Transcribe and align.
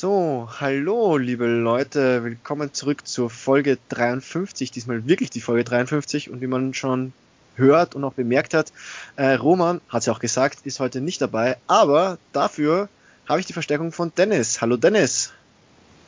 So, 0.00 0.48
hallo 0.60 1.16
liebe 1.16 1.46
Leute, 1.46 2.22
willkommen 2.22 2.72
zurück 2.72 3.04
zur 3.08 3.30
Folge 3.30 3.78
53, 3.88 4.70
diesmal 4.70 5.08
wirklich 5.08 5.28
die 5.30 5.40
Folge 5.40 5.64
53 5.64 6.30
und 6.30 6.40
wie 6.40 6.46
man 6.46 6.72
schon 6.72 7.12
hört 7.56 7.96
und 7.96 8.04
auch 8.04 8.12
bemerkt 8.12 8.54
hat, 8.54 8.72
äh, 9.16 9.32
Roman, 9.32 9.80
hat 9.88 10.04
sie 10.04 10.12
auch 10.12 10.20
gesagt, 10.20 10.60
ist 10.62 10.78
heute 10.78 11.00
nicht 11.00 11.20
dabei, 11.20 11.56
aber 11.66 12.18
dafür 12.32 12.88
habe 13.28 13.40
ich 13.40 13.46
die 13.46 13.52
Verstärkung 13.52 13.90
von 13.90 14.12
Dennis. 14.16 14.60
Hallo 14.60 14.76
Dennis. 14.76 15.32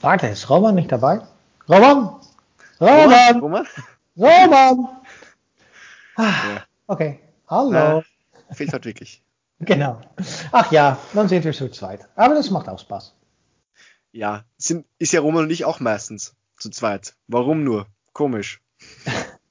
Warte, 0.03 0.29
ist 0.29 0.49
Roman 0.49 0.77
nicht 0.77 0.93
dabei? 0.93 1.23
Roman! 1.69 2.15
Roman! 2.81 3.41
Roman! 3.41 3.67
Roman! 4.17 4.89
Ah, 6.15 6.23
ja. 6.23 6.65
Okay, 6.87 7.19
hallo. 7.49 7.71
Na, 7.73 8.03
fehlt 8.55 8.73
halt 8.73 8.85
wirklich. 8.85 9.21
Genau. 9.59 10.01
Ach 10.53 10.71
ja, 10.71 10.97
dann 11.13 11.29
sind 11.29 11.43
wir 11.43 11.53
zu 11.53 11.69
zweit. 11.71 12.07
Aber 12.15 12.35
das 12.35 12.51
macht 12.51 12.69
auch 12.69 12.79
Spaß. 12.79 13.15
Ja, 14.13 14.45
sind, 14.59 14.87
ist 14.99 15.13
ja 15.13 15.21
Roman 15.21 15.45
und 15.45 15.51
ich 15.51 15.65
auch 15.65 15.81
meistens 15.81 16.35
zu 16.59 16.71
zweit. 16.71 17.15
Warum 17.29 17.65
nur? 17.65 17.87
Komisch. 18.13 18.61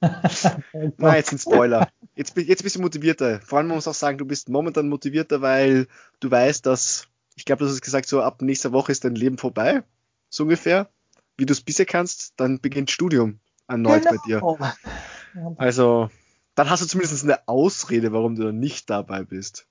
Na, 0.00 1.16
jetzt 1.16 1.32
ein 1.32 1.38
Spoiler. 1.38 1.90
Jetzt, 2.14 2.36
jetzt 2.36 2.62
bist 2.62 2.76
du 2.76 2.80
motivierter. 2.80 3.40
Vor 3.40 3.58
allem 3.58 3.68
muss 3.68 3.86
man 3.86 3.92
auch 3.92 3.96
sagen, 3.96 4.18
du 4.18 4.24
bist 4.24 4.48
momentan 4.48 4.88
motivierter, 4.88 5.42
weil 5.42 5.86
du 6.20 6.30
weißt, 6.30 6.64
dass, 6.64 7.08
ich 7.36 7.44
glaube, 7.44 7.64
du 7.64 7.70
hast 7.70 7.80
gesagt, 7.82 8.08
so 8.08 8.22
ab 8.22 8.42
nächster 8.42 8.72
Woche 8.72 8.92
ist 8.92 9.04
dein 9.04 9.14
Leben 9.14 9.38
vorbei. 9.38 9.82
So 10.28 10.44
ungefähr. 10.44 10.90
Wie 11.36 11.46
du 11.46 11.52
es 11.52 11.60
bisher 11.60 11.86
kannst, 11.86 12.34
dann 12.36 12.60
beginnt 12.60 12.90
Studium 12.90 13.40
erneut 13.66 14.02
genau. 14.02 14.16
bei 14.16 14.26
dir. 14.26 15.56
Also, 15.56 16.10
dann 16.54 16.70
hast 16.70 16.82
du 16.82 16.86
zumindest 16.86 17.22
eine 17.24 17.46
Ausrede, 17.48 18.12
warum 18.12 18.34
du 18.34 18.52
nicht 18.52 18.90
dabei 18.90 19.22
bist. 19.22 19.66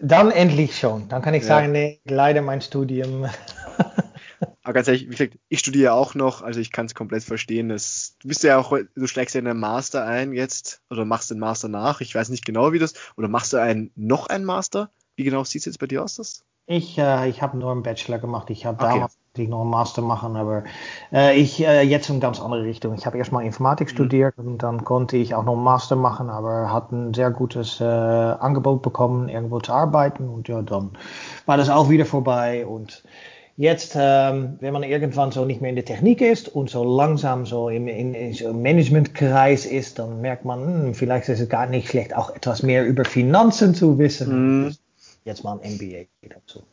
Dann 0.00 0.30
endlich 0.30 0.78
schon. 0.78 1.08
Dann 1.08 1.22
kann 1.22 1.34
ich 1.34 1.42
ja. 1.42 1.48
sagen, 1.48 1.72
nee, 1.72 2.00
leider 2.04 2.42
mein 2.42 2.60
Studium. 2.60 3.26
Aber 4.62 4.72
ganz 4.72 4.88
ehrlich, 4.88 5.04
wie 5.04 5.10
gesagt, 5.10 5.38
ich 5.48 5.58
studiere 5.58 5.92
auch 5.92 6.14
noch, 6.14 6.42
also 6.42 6.58
ich 6.58 6.72
kann 6.72 6.86
es 6.86 6.94
komplett 6.94 7.22
verstehen. 7.22 7.68
Das, 7.68 8.16
du 8.20 8.28
bist 8.28 8.42
ja 8.42 8.58
auch, 8.58 8.76
du 8.94 9.06
steigst 9.06 9.34
ja 9.34 9.40
in 9.40 9.46
einen 9.46 9.60
Master 9.60 10.06
ein 10.06 10.32
jetzt 10.32 10.82
oder 10.90 11.04
machst 11.04 11.30
den 11.30 11.38
Master 11.38 11.68
nach. 11.68 12.00
Ich 12.00 12.14
weiß 12.14 12.30
nicht 12.30 12.46
genau, 12.46 12.72
wie 12.72 12.78
das. 12.78 12.94
Oder 13.16 13.28
machst 13.28 13.52
du 13.52 13.58
einen, 13.58 13.90
noch 13.94 14.26
einen 14.28 14.44
Master? 14.44 14.90
Wie 15.16 15.24
genau 15.24 15.44
sieht 15.44 15.60
es 15.60 15.66
jetzt 15.66 15.78
bei 15.78 15.86
dir 15.86 16.02
aus? 16.02 16.16
Das? 16.16 16.44
Ich, 16.66 16.96
äh, 16.98 17.28
ich 17.28 17.42
habe 17.42 17.58
nur 17.58 17.72
einen 17.72 17.82
Bachelor 17.82 18.18
gemacht. 18.18 18.48
Ich 18.48 18.64
habe 18.64 18.82
okay. 18.82 18.94
damals 18.94 19.18
ich 19.42 19.48
noch 19.48 19.62
einen 19.62 19.70
Master 19.70 20.02
machen, 20.02 20.36
aber 20.36 20.64
äh, 21.12 21.36
ich 21.36 21.64
äh, 21.64 21.82
jetzt 21.82 22.08
in 22.08 22.20
ganz 22.20 22.40
andere 22.40 22.64
Richtung. 22.64 22.94
Ich 22.94 23.06
habe 23.06 23.18
erstmal 23.18 23.44
Informatik 23.44 23.88
mhm. 23.88 23.92
studiert 23.92 24.34
und 24.38 24.58
dann 24.62 24.84
konnte 24.84 25.16
ich 25.16 25.34
auch 25.34 25.44
noch 25.44 25.54
einen 25.54 25.64
Master 25.64 25.96
machen, 25.96 26.30
aber 26.30 26.72
hat 26.72 26.92
ein 26.92 27.14
sehr 27.14 27.30
gutes 27.30 27.80
äh, 27.80 27.84
Angebot 27.84 28.82
bekommen, 28.82 29.28
irgendwo 29.28 29.60
zu 29.60 29.72
arbeiten 29.72 30.28
und 30.28 30.48
ja, 30.48 30.62
dann 30.62 30.90
war 31.46 31.56
das 31.56 31.70
auch 31.70 31.90
wieder 31.90 32.06
vorbei 32.06 32.66
und 32.66 33.02
Jetzt, 33.56 33.94
ähm, 33.96 34.56
wenn 34.58 34.72
man 34.72 34.82
irgendwann 34.82 35.30
so 35.30 35.44
nicht 35.44 35.60
mehr 35.60 35.70
in 35.70 35.76
der 35.76 35.84
Technik 35.84 36.20
ist 36.20 36.48
und 36.48 36.70
so 36.70 36.82
langsam 36.82 37.46
so 37.46 37.68
im, 37.68 37.86
in, 37.86 38.12
in 38.12 38.32
so 38.32 38.52
Managementkreis 38.52 39.64
ist, 39.64 40.00
dann 40.00 40.20
merkt 40.20 40.44
man, 40.44 40.60
hm, 40.60 40.94
vielleicht 40.94 41.28
ist 41.28 41.38
es 41.38 41.48
gar 41.48 41.66
nicht 41.66 41.88
schlecht, 41.88 42.16
auch 42.16 42.34
etwas 42.34 42.64
mehr 42.64 42.84
über 42.84 43.04
Finanzen 43.04 43.72
zu 43.76 43.96
wissen. 43.98 44.66
Mm. 44.66 44.76
Jetzt 45.24 45.44
mal 45.44 45.60
ein 45.60 45.74
MBA 45.74 46.06
dazu. 46.28 46.64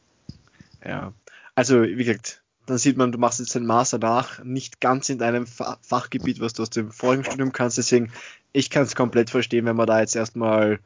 Ja, 0.84 1.14
also 1.54 1.84
wie 1.84 2.04
gesagt, 2.04 2.42
dann 2.66 2.78
sieht 2.78 2.98
man, 2.98 3.12
du 3.12 3.18
machst 3.18 3.40
jetzt 3.40 3.56
den 3.56 3.66
Master 3.66 3.98
nach, 3.98 4.44
nicht 4.44 4.82
ganz 4.82 5.10
in 5.10 5.18
deinem 5.18 5.46
Fachgebiet, 5.48 6.40
was 6.40 6.54
du 6.54 6.64
aus 6.64 6.70
dem 6.70 6.92
vorigen 6.92 7.24
Studium 7.24 7.52
kannst. 7.52 7.78
Deswegen, 7.78 8.12
ich 8.54 8.70
kann 8.70 8.84
es 8.84 8.96
komplett 8.96 9.30
verstehen, 9.30 9.66
wenn 9.66 9.76
man 9.76 9.88
da 9.88 10.00
jetzt 10.00 10.16
erstmal 10.16 10.80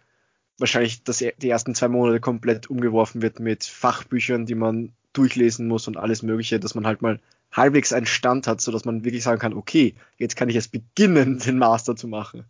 wahrscheinlich 0.58 1.04
das, 1.04 1.18
die 1.20 1.50
ersten 1.50 1.76
zwei 1.76 1.90
Monate 1.90 2.20
komplett 2.20 2.70
umgeworfen 2.70 3.22
wird 3.22 3.40
mit 3.40 3.66
Fachbüchern, 3.66 4.46
die 4.46 4.56
man 4.56 4.94
durchlesen 5.14 5.68
muss 5.68 5.88
und 5.88 5.98
alles 5.98 6.24
Mögliche, 6.24 6.60
dass 6.60 6.76
man 6.76 6.88
halt 6.88 7.02
mal 7.02 7.20
halbwegs 7.52 7.94
einen 7.94 8.06
Stand 8.06 8.48
hat, 8.48 8.62
so 8.62 8.72
dass 8.72 8.86
man 8.86 9.04
wirklich 9.04 9.24
sagen 9.24 9.40
kann, 9.40 9.54
okay, 9.54 9.96
jetzt 10.18 10.36
kann 10.36 10.50
ich 10.50 10.56
erst 10.56 10.72
beginnen, 10.72 11.40
den 11.46 11.58
Master 11.58 11.96
zu 11.96 12.08
machen. 12.08 12.46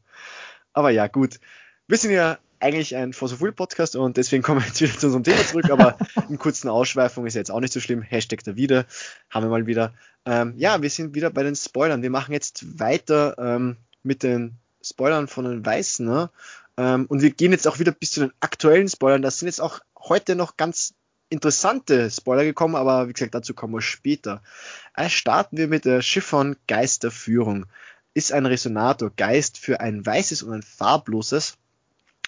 Aber 0.73 0.89
ja, 0.89 1.07
gut. 1.07 1.39
Wir 1.87 1.97
sind 1.97 2.11
ja 2.11 2.39
eigentlich 2.59 2.95
ein 2.95 3.13
For 3.13 3.27
so 3.27 3.37
Full 3.37 3.51
Podcast 3.51 3.95
und 3.95 4.17
deswegen 4.17 4.43
kommen 4.43 4.61
wir 4.61 4.67
jetzt 4.67 4.81
wieder 4.81 4.97
zu 4.97 5.07
unserem 5.07 5.23
Thema 5.23 5.45
zurück, 5.45 5.69
aber 5.69 5.97
in 6.29 6.37
kurzen 6.37 6.69
Ausschweifung 6.69 7.25
ist 7.25 7.35
ja 7.35 7.39
jetzt 7.39 7.51
auch 7.51 7.59
nicht 7.59 7.73
so 7.73 7.79
schlimm. 7.79 8.01
Hashtag 8.01 8.43
da 8.43 8.55
wieder, 8.55 8.85
haben 9.29 9.45
wir 9.45 9.49
mal 9.49 9.67
wieder. 9.67 9.93
Ähm, 10.25 10.53
ja, 10.57 10.81
wir 10.81 10.89
sind 10.89 11.15
wieder 11.15 11.29
bei 11.29 11.43
den 11.43 11.55
Spoilern. 11.55 12.01
Wir 12.01 12.09
machen 12.09 12.33
jetzt 12.33 12.79
weiter 12.79 13.35
ähm, 13.37 13.77
mit 14.03 14.23
den 14.23 14.55
Spoilern 14.81 15.27
von 15.27 15.45
den 15.45 15.65
Weißen. 15.65 16.05
Ne? 16.05 16.29
Ähm, 16.77 17.05
und 17.07 17.21
wir 17.21 17.31
gehen 17.31 17.51
jetzt 17.51 17.67
auch 17.67 17.79
wieder 17.79 17.91
bis 17.91 18.11
zu 18.11 18.21
den 18.21 18.33
aktuellen 18.39 18.87
Spoilern. 18.87 19.21
Das 19.21 19.39
sind 19.39 19.47
jetzt 19.47 19.61
auch 19.61 19.79
heute 19.97 20.35
noch 20.35 20.57
ganz 20.57 20.93
interessante 21.29 22.09
Spoiler 22.11 22.43
gekommen, 22.43 22.75
aber 22.75 23.07
wie 23.07 23.13
gesagt, 23.13 23.35
dazu 23.35 23.53
kommen 23.53 23.73
wir 23.73 23.81
später. 23.81 24.41
Also 24.93 25.09
starten 25.09 25.57
wir 25.57 25.67
mit 25.67 25.85
der 25.85 26.01
Chiffon 26.01 26.55
Geisterführung. 26.67 27.65
Ist 28.13 28.31
ein 28.31 28.45
Resonator 28.45 29.11
Geist 29.15 29.57
für 29.57 29.79
ein 29.79 30.05
weißes 30.05 30.43
und 30.43 30.53
ein 30.53 30.63
farbloses, 30.63 31.57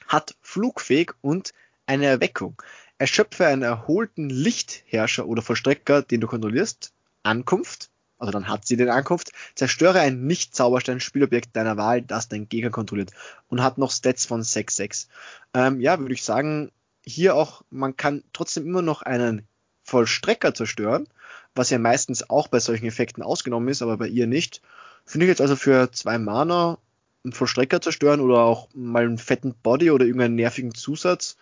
hat 0.07 0.35
flugfähig 0.41 1.13
und 1.21 1.53
eine 1.85 2.05
Erweckung. 2.05 2.61
Erschöpfe 2.97 3.45
einen 3.45 3.61
erholten 3.61 4.29
Lichtherrscher 4.29 5.27
oder 5.27 5.41
Vollstrecker, 5.41 6.01
den 6.01 6.21
du 6.21 6.27
kontrollierst, 6.27 6.93
Ankunft, 7.23 7.89
also 8.17 8.31
dann 8.31 8.47
hat 8.47 8.65
sie 8.65 8.77
den 8.77 8.89
Ankunft, 8.89 9.31
zerstöre 9.55 9.99
ein 9.99 10.25
Nicht-Zauberstein-Spielobjekt 10.25 11.55
deiner 11.55 11.77
Wahl, 11.77 12.01
das 12.01 12.29
dein 12.29 12.49
Gegner 12.49 12.71
kontrolliert 12.71 13.11
und 13.47 13.61
hat 13.61 13.77
noch 13.77 13.91
Stats 13.91 14.25
von 14.25 14.41
6-6. 14.41 15.07
Ähm, 15.53 15.79
ja, 15.79 15.99
würde 15.99 16.13
ich 16.13 16.23
sagen, 16.23 16.71
hier 17.05 17.35
auch, 17.35 17.63
man 17.69 17.95
kann 17.95 18.23
trotzdem 18.33 18.65
immer 18.65 18.81
noch 18.81 19.01
einen 19.03 19.47
Vollstrecker 19.83 20.53
zerstören, 20.53 21.07
was 21.55 21.69
ja 21.69 21.79
meistens 21.79 22.29
auch 22.29 22.47
bei 22.47 22.59
solchen 22.59 22.87
Effekten 22.87 23.23
ausgenommen 23.23 23.69
ist, 23.69 23.81
aber 23.81 23.97
bei 23.97 24.07
ihr 24.07 24.27
nicht. 24.27 24.61
Finde 25.05 25.25
ich 25.25 25.29
jetzt 25.29 25.41
also 25.41 25.55
für 25.55 25.91
zwei 25.91 26.17
Mana 26.17 26.79
einen 27.27 27.33
Vollstrecker 27.33 27.81
zerstören 27.81 28.21
oder 28.21 28.39
auch 28.39 28.69
mal 28.73 29.03
einen 29.03 29.17
fetten 29.17 29.53
Body 29.61 29.91
oder 29.91 30.05
irgendeinen 30.05 30.35
nervigen 30.35 30.73
Zusatz, 30.73 31.37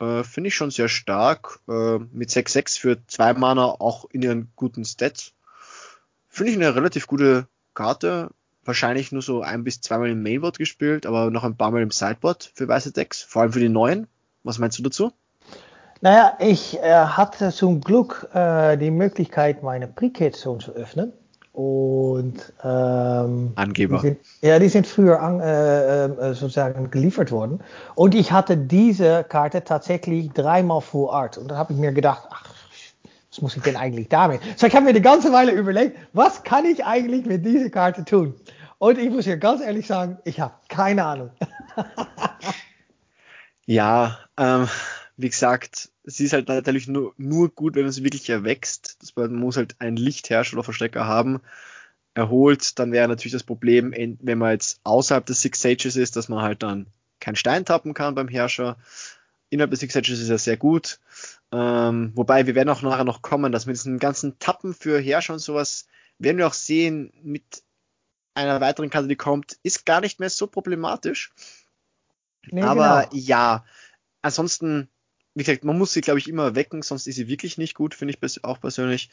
äh, 0.00 0.22
finde 0.22 0.48
ich 0.48 0.54
schon 0.54 0.70
sehr 0.70 0.88
stark. 0.88 1.60
Äh, 1.68 1.98
mit 2.12 2.30
6-6 2.30 2.78
für 2.78 3.06
zwei 3.06 3.34
Mana 3.34 3.64
auch 3.64 4.04
in 4.10 4.22
ihren 4.22 4.52
guten 4.56 4.84
Stats. 4.84 5.32
Finde 6.28 6.52
ich 6.52 6.58
eine 6.58 6.74
relativ 6.74 7.06
gute 7.06 7.48
Karte. 7.74 8.30
Wahrscheinlich 8.64 9.10
nur 9.10 9.22
so 9.22 9.40
ein 9.40 9.64
bis 9.64 9.80
zweimal 9.80 10.10
im 10.10 10.22
Mainboard 10.22 10.58
gespielt, 10.58 11.06
aber 11.06 11.30
noch 11.30 11.44
ein 11.44 11.56
paar 11.56 11.70
Mal 11.70 11.82
im 11.82 11.90
Sideboard 11.90 12.52
für 12.54 12.68
weiße 12.68 12.92
Decks, 12.92 13.22
vor 13.22 13.42
allem 13.42 13.52
für 13.52 13.60
die 13.60 13.70
neuen. 13.70 14.06
Was 14.44 14.58
meinst 14.58 14.78
du 14.78 14.82
dazu? 14.82 15.12
Naja, 16.02 16.36
ich 16.38 16.78
äh, 16.78 16.94
hatte 16.94 17.50
zum 17.50 17.80
Glück 17.80 18.28
äh, 18.32 18.76
die 18.76 18.90
Möglichkeit, 18.90 19.62
meine 19.62 19.86
Pre-Kit-Zone 19.86 20.60
zu 20.60 20.72
öffnen. 20.72 21.12
Und 21.52 22.52
ähm, 22.62 23.52
Angeber. 23.56 23.96
Die 23.96 24.08
sind, 24.08 24.18
ja, 24.40 24.58
die 24.58 24.68
sind 24.68 24.86
früher 24.86 25.20
an, 25.20 25.40
äh, 25.40 26.04
äh, 26.04 26.34
sozusagen 26.34 26.90
geliefert 26.90 27.32
worden. 27.32 27.60
Und 27.96 28.14
ich 28.14 28.30
hatte 28.30 28.56
diese 28.56 29.24
Karte 29.24 29.64
tatsächlich 29.64 30.30
dreimal 30.30 30.80
Full 30.80 31.10
Art. 31.10 31.38
Und 31.38 31.48
dann 31.48 31.58
habe 31.58 31.72
ich 31.72 31.78
mir 31.78 31.92
gedacht, 31.92 32.28
ach, 32.30 32.44
was 33.30 33.42
muss 33.42 33.56
ich 33.56 33.62
denn 33.62 33.76
eigentlich 33.76 34.08
damit? 34.08 34.40
So, 34.56 34.66
ich 34.66 34.74
habe 34.74 34.84
mir 34.84 34.92
die 34.92 35.02
ganze 35.02 35.32
Weile 35.32 35.52
überlegt, 35.52 35.98
was 36.12 36.42
kann 36.44 36.64
ich 36.64 36.84
eigentlich 36.84 37.26
mit 37.26 37.44
dieser 37.44 37.70
Karte 37.70 38.04
tun? 38.04 38.34
Und 38.78 38.98
ich 38.98 39.10
muss 39.10 39.24
hier 39.24 39.36
ganz 39.36 39.60
ehrlich 39.60 39.86
sagen, 39.86 40.18
ich 40.24 40.40
habe 40.40 40.54
keine 40.68 41.04
Ahnung. 41.04 41.30
Ja, 43.70 44.18
ähm, 44.36 44.68
wie 45.22 45.28
gesagt, 45.28 45.90
sie 46.04 46.24
ist 46.24 46.32
halt 46.32 46.48
natürlich 46.48 46.88
nur, 46.88 47.14
nur 47.16 47.50
gut, 47.50 47.74
wenn 47.74 47.84
man 47.84 47.92
sie 47.92 48.04
wirklich 48.04 48.28
erwächst. 48.30 48.96
Das, 49.00 49.16
man 49.16 49.34
muss 49.34 49.56
halt 49.56 49.76
einen 49.80 49.96
Lichtherrscher 49.96 50.54
oder 50.54 50.64
Verstecker 50.64 51.06
haben. 51.06 51.40
Erholt, 52.14 52.78
dann 52.78 52.90
wäre 52.92 53.08
natürlich 53.08 53.32
das 53.32 53.44
Problem, 53.44 53.92
wenn 53.92 54.38
man 54.38 54.52
jetzt 54.52 54.80
außerhalb 54.82 55.24
des 55.24 55.42
Six 55.42 55.62
Sages 55.62 55.96
ist, 55.96 56.16
dass 56.16 56.28
man 56.28 56.42
halt 56.42 56.62
dann 56.62 56.86
keinen 57.20 57.36
Stein 57.36 57.64
tappen 57.64 57.94
kann 57.94 58.14
beim 58.14 58.28
Herrscher. 58.28 58.76
Innerhalb 59.48 59.70
des 59.70 59.80
Six 59.80 59.94
Sages 59.94 60.20
ist 60.20 60.28
er 60.28 60.38
sehr 60.38 60.56
gut. 60.56 60.98
Ähm, 61.52 62.12
wobei, 62.14 62.46
wir 62.46 62.54
werden 62.54 62.68
auch 62.68 62.82
nachher 62.82 63.04
noch 63.04 63.22
kommen, 63.22 63.52
dass 63.52 63.66
mit 63.66 63.76
diesen 63.76 63.98
ganzen 63.98 64.38
Tappen 64.38 64.74
für 64.74 64.98
Herrscher 65.00 65.34
und 65.34 65.38
sowas, 65.38 65.86
werden 66.18 66.38
wir 66.38 66.46
auch 66.46 66.54
sehen, 66.54 67.12
mit 67.22 67.62
einer 68.34 68.60
weiteren 68.60 68.90
Karte, 68.90 69.08
die 69.08 69.16
kommt, 69.16 69.58
ist 69.62 69.86
gar 69.86 70.00
nicht 70.00 70.20
mehr 70.20 70.30
so 70.30 70.46
problematisch. 70.46 71.32
Nee, 72.50 72.62
aber 72.62 73.08
genau. 73.10 73.22
ja, 73.22 73.64
ansonsten, 74.22 74.88
wie 75.34 75.44
gesagt, 75.44 75.64
man 75.64 75.78
muss 75.78 75.92
sie, 75.92 76.00
glaube 76.00 76.18
ich, 76.18 76.28
immer 76.28 76.54
wecken, 76.54 76.82
sonst 76.82 77.06
ist 77.06 77.16
sie 77.16 77.28
wirklich 77.28 77.58
nicht 77.58 77.74
gut, 77.74 77.94
finde 77.94 78.14
ich 78.14 78.44
auch 78.44 78.60
persönlich. 78.60 79.10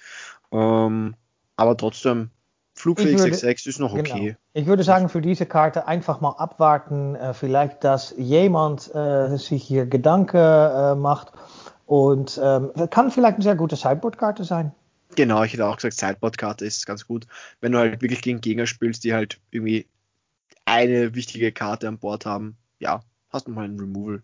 Ähm, 0.52 1.16
aber 1.56 1.78
trotzdem, 1.78 2.32
Flugfähig 2.78 3.20
6-6 3.20 3.68
ist 3.68 3.80
noch 3.80 3.96
genau. 3.96 4.10
okay. 4.12 4.26
Genau. 4.26 4.38
Ich 4.54 4.68
würde 4.68 4.84
sagen, 4.84 5.10
für 5.10 5.22
diese 5.22 5.48
Karte 5.48 5.88
einfach 5.88 6.22
mal 6.22 6.36
abwarten. 6.38 7.16
Äh, 7.16 7.34
vielleicht, 7.34 7.84
dass 7.84 8.14
jemand 8.18 8.94
äh, 8.94 9.36
sich 9.38 9.64
hier 9.64 9.88
Gedanken 9.88 10.38
äh, 10.38 10.96
macht. 10.96 11.32
Und 11.88 12.40
ähm, 12.44 12.72
kann 12.92 13.12
vielleicht 13.12 13.36
eine 13.36 13.44
sehr 13.44 13.56
gute 13.56 13.76
Sideboard-Karte 13.76 14.44
sein. 14.44 14.74
Genau, 15.16 15.44
ich 15.44 15.54
hätte 15.54 15.66
auch 15.66 15.78
gesagt, 15.78 15.96
Sideboard-Karte 15.96 16.66
ist 16.66 16.86
ganz 16.86 17.08
gut. 17.08 17.26
Wenn 17.62 17.72
du 17.72 17.80
halt 17.80 18.02
wirklich 18.02 18.22
gegen 18.22 18.42
Gegner 18.42 18.68
spielst, 18.68 19.04
die 19.04 19.14
halt 19.14 19.40
irgendwie 19.52 19.88
eine 20.66 21.16
wichtige 21.16 21.52
Karte 21.52 21.88
an 21.88 21.98
Bord 21.98 22.26
haben. 22.26 22.58
Ja, 22.80 23.02
hast 23.30 23.48
du 23.48 23.52
mal 23.52 23.66
ein 23.66 23.80
Removal. 23.80 24.22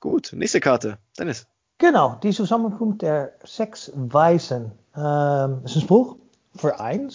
Gut, 0.00 0.32
nächste 0.34 0.60
Karte. 0.60 0.98
Dennis. 1.18 1.46
Genau, 1.76 2.16
die 2.22 2.32
Zusammenkunft 2.32 3.02
der 3.02 3.32
sechs 3.44 3.92
Weisen. 3.94 4.72
Ähm, 4.96 5.60
ist 5.64 5.76
ein 5.76 5.82
Spruch 5.82 6.16
für 6.56 6.80
ein 6.80 7.10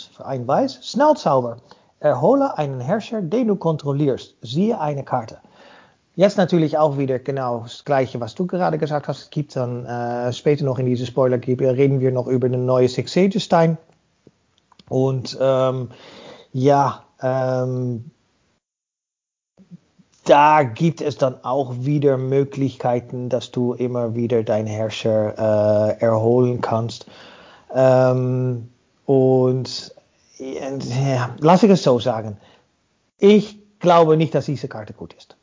Weiß. 0.47 0.79
Schnellzauber. 0.87 1.57
Erhole 1.99 2.57
einen 2.57 2.79
Herrscher, 2.79 3.21
den 3.21 3.47
du 3.47 3.55
kontrollierst. 3.55 4.35
Siehe 4.41 4.79
eine 4.79 5.03
Karte. 5.03 5.39
Jetzt 6.15 6.37
natürlich 6.37 6.77
auch 6.77 6.97
wieder 6.97 7.19
genau 7.19 7.61
das 7.61 7.83
Gleiche, 7.83 8.19
was 8.21 8.35
du 8.35 8.47
gerade 8.47 8.77
gesagt 8.77 9.07
hast. 9.07 9.23
Es 9.23 9.29
gibt 9.31 9.55
dann 9.55 9.85
äh, 9.85 10.31
später 10.31 10.63
noch 10.63 10.79
in 10.79 10.85
diese 10.85 11.05
Spoiler 11.05 11.39
reden 11.45 11.99
wir 11.99 12.11
noch 12.11 12.27
über 12.27 12.47
den 12.47 12.65
neue 12.65 12.87
Six 12.87 13.11
Sages 13.11 13.43
Stein. 13.43 13.77
Und 14.87 15.37
ähm, 15.41 15.89
ja, 16.53 17.03
ähm, 17.21 18.11
da 20.25 20.63
gibt 20.63 21.01
es 21.01 21.17
dann 21.17 21.43
auch 21.43 21.73
wieder 21.85 22.17
Möglichkeiten, 22.17 23.29
dass 23.29 23.51
du 23.51 23.73
immer 23.73 24.15
wieder 24.15 24.43
deinen 24.43 24.67
Herrscher 24.67 25.97
äh, 25.99 26.01
erholen 26.01 26.61
kannst. 26.61 27.05
Ähm, 27.73 28.69
und 29.05 29.95
ja, 30.37 31.35
lass 31.39 31.63
ich 31.63 31.69
es 31.69 31.83
so 31.83 31.99
sagen. 31.99 32.37
Ich 33.19 33.59
glaube 33.79 34.17
nicht, 34.17 34.35
dass 34.35 34.47
diese 34.47 34.67
Karte 34.67 34.93
gut 34.93 35.13
ist. 35.13 35.37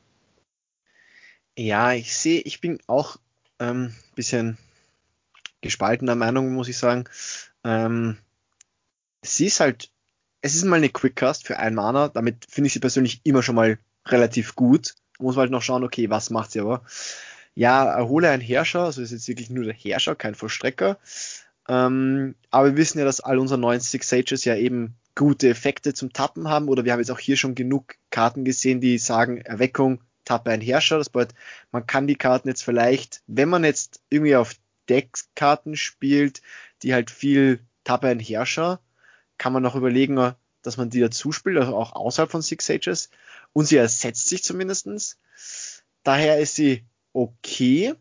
Ja, 1.57 1.93
ich 1.93 2.17
sehe, 2.17 2.41
ich 2.41 2.61
bin 2.61 2.79
auch 2.87 3.17
ein 3.59 3.69
ähm, 3.69 3.95
bisschen 4.15 4.59
gespaltener 5.61 6.17
Meinung, 6.17 6.53
muss 6.53 6.69
ich 6.69 6.77
sagen. 6.77 7.05
Ähm, 7.63 8.19
sie 9.23 9.47
ist 9.47 9.61
halt, 9.61 9.91
es 10.41 10.55
ist 10.55 10.65
mal 10.65 10.77
eine 10.77 10.89
Quickcast 10.89 11.47
für 11.47 11.59
einen 11.59 11.77
Mana, 11.77 12.09
damit 12.09 12.47
finde 12.49 12.67
ich 12.67 12.73
sie 12.73 12.81
persönlich 12.81 13.21
immer 13.25 13.43
schon 13.43 13.55
mal 13.55 13.79
relativ 14.07 14.55
gut. 14.55 14.95
Muss 15.19 15.37
man 15.37 15.43
halt 15.43 15.53
noch 15.53 15.63
schauen, 15.63 15.85
okay, 15.85 16.11
was 16.11 16.31
macht 16.31 16.53
sie 16.53 16.61
aber? 16.61 16.83
Ja, 17.55 17.85
erhole 17.85 18.31
einen 18.31 18.43
Herrscher, 18.43 18.85
also 18.85 19.03
ist 19.03 19.13
jetzt 19.13 19.29
wirklich 19.29 19.51
nur 19.51 19.65
der 19.65 19.75
Herrscher, 19.75 20.15
kein 20.15 20.35
Vollstrecker. 20.35 20.99
Ähm, 21.69 22.35
aber 22.51 22.69
wir 22.69 22.77
wissen 22.77 22.99
ja, 22.99 23.05
dass 23.05 23.21
all 23.21 23.39
unsere 23.39 23.61
neuen 23.61 23.81
Six 23.81 24.09
Sages 24.09 24.45
ja 24.45 24.57
eben 24.57 24.97
gute 25.15 25.49
Effekte 25.51 25.93
zum 25.93 26.13
Tappen 26.13 26.49
haben, 26.49 26.69
oder 26.69 26.85
wir 26.85 26.93
haben 26.93 27.01
jetzt 27.01 27.11
auch 27.11 27.19
hier 27.19 27.37
schon 27.37 27.55
genug 27.55 27.97
Karten 28.11 28.45
gesehen, 28.45 28.81
die 28.81 28.99
sagen, 28.99 29.39
Erweckung, 29.39 30.01
tappe 30.25 30.51
ein 30.51 30.61
Herrscher. 30.61 30.99
Das 30.99 31.11
bedeutet, 31.11 31.37
man 31.71 31.87
kann 31.87 32.07
die 32.07 32.17
Karten 32.17 32.49
jetzt 32.49 32.63
vielleicht, 32.63 33.23
wenn 33.27 33.49
man 33.49 33.65
jetzt 33.65 34.01
irgendwie 34.09 34.37
auf 34.37 34.55
Deckkarten 34.89 35.77
spielt, 35.77 36.43
die 36.83 36.95
halt 36.95 37.11
viel 37.11 37.61
tappe 37.85 38.09
ein 38.09 38.21
Herrscher, 38.21 38.81
kann 39.39 39.53
man 39.53 39.63
noch 39.63 39.77
überlegen, 39.77 40.35
dass 40.63 40.77
man 40.77 40.91
die 40.91 41.01
dazu 41.01 41.33
spielt, 41.33 41.59
also 41.59 41.77
auch 41.77 41.93
außerhalb 41.95 42.31
von 42.31 42.43
Six 42.43 42.67
Sages. 42.67 43.11
Und 43.53 43.67
sie 43.67 43.77
ersetzt 43.77 44.29
sich 44.29 44.43
zumindestens. 44.43 45.19
Daher 46.05 46.39
ist 46.39 46.57
sie 46.57 46.85
okay, 47.13 47.95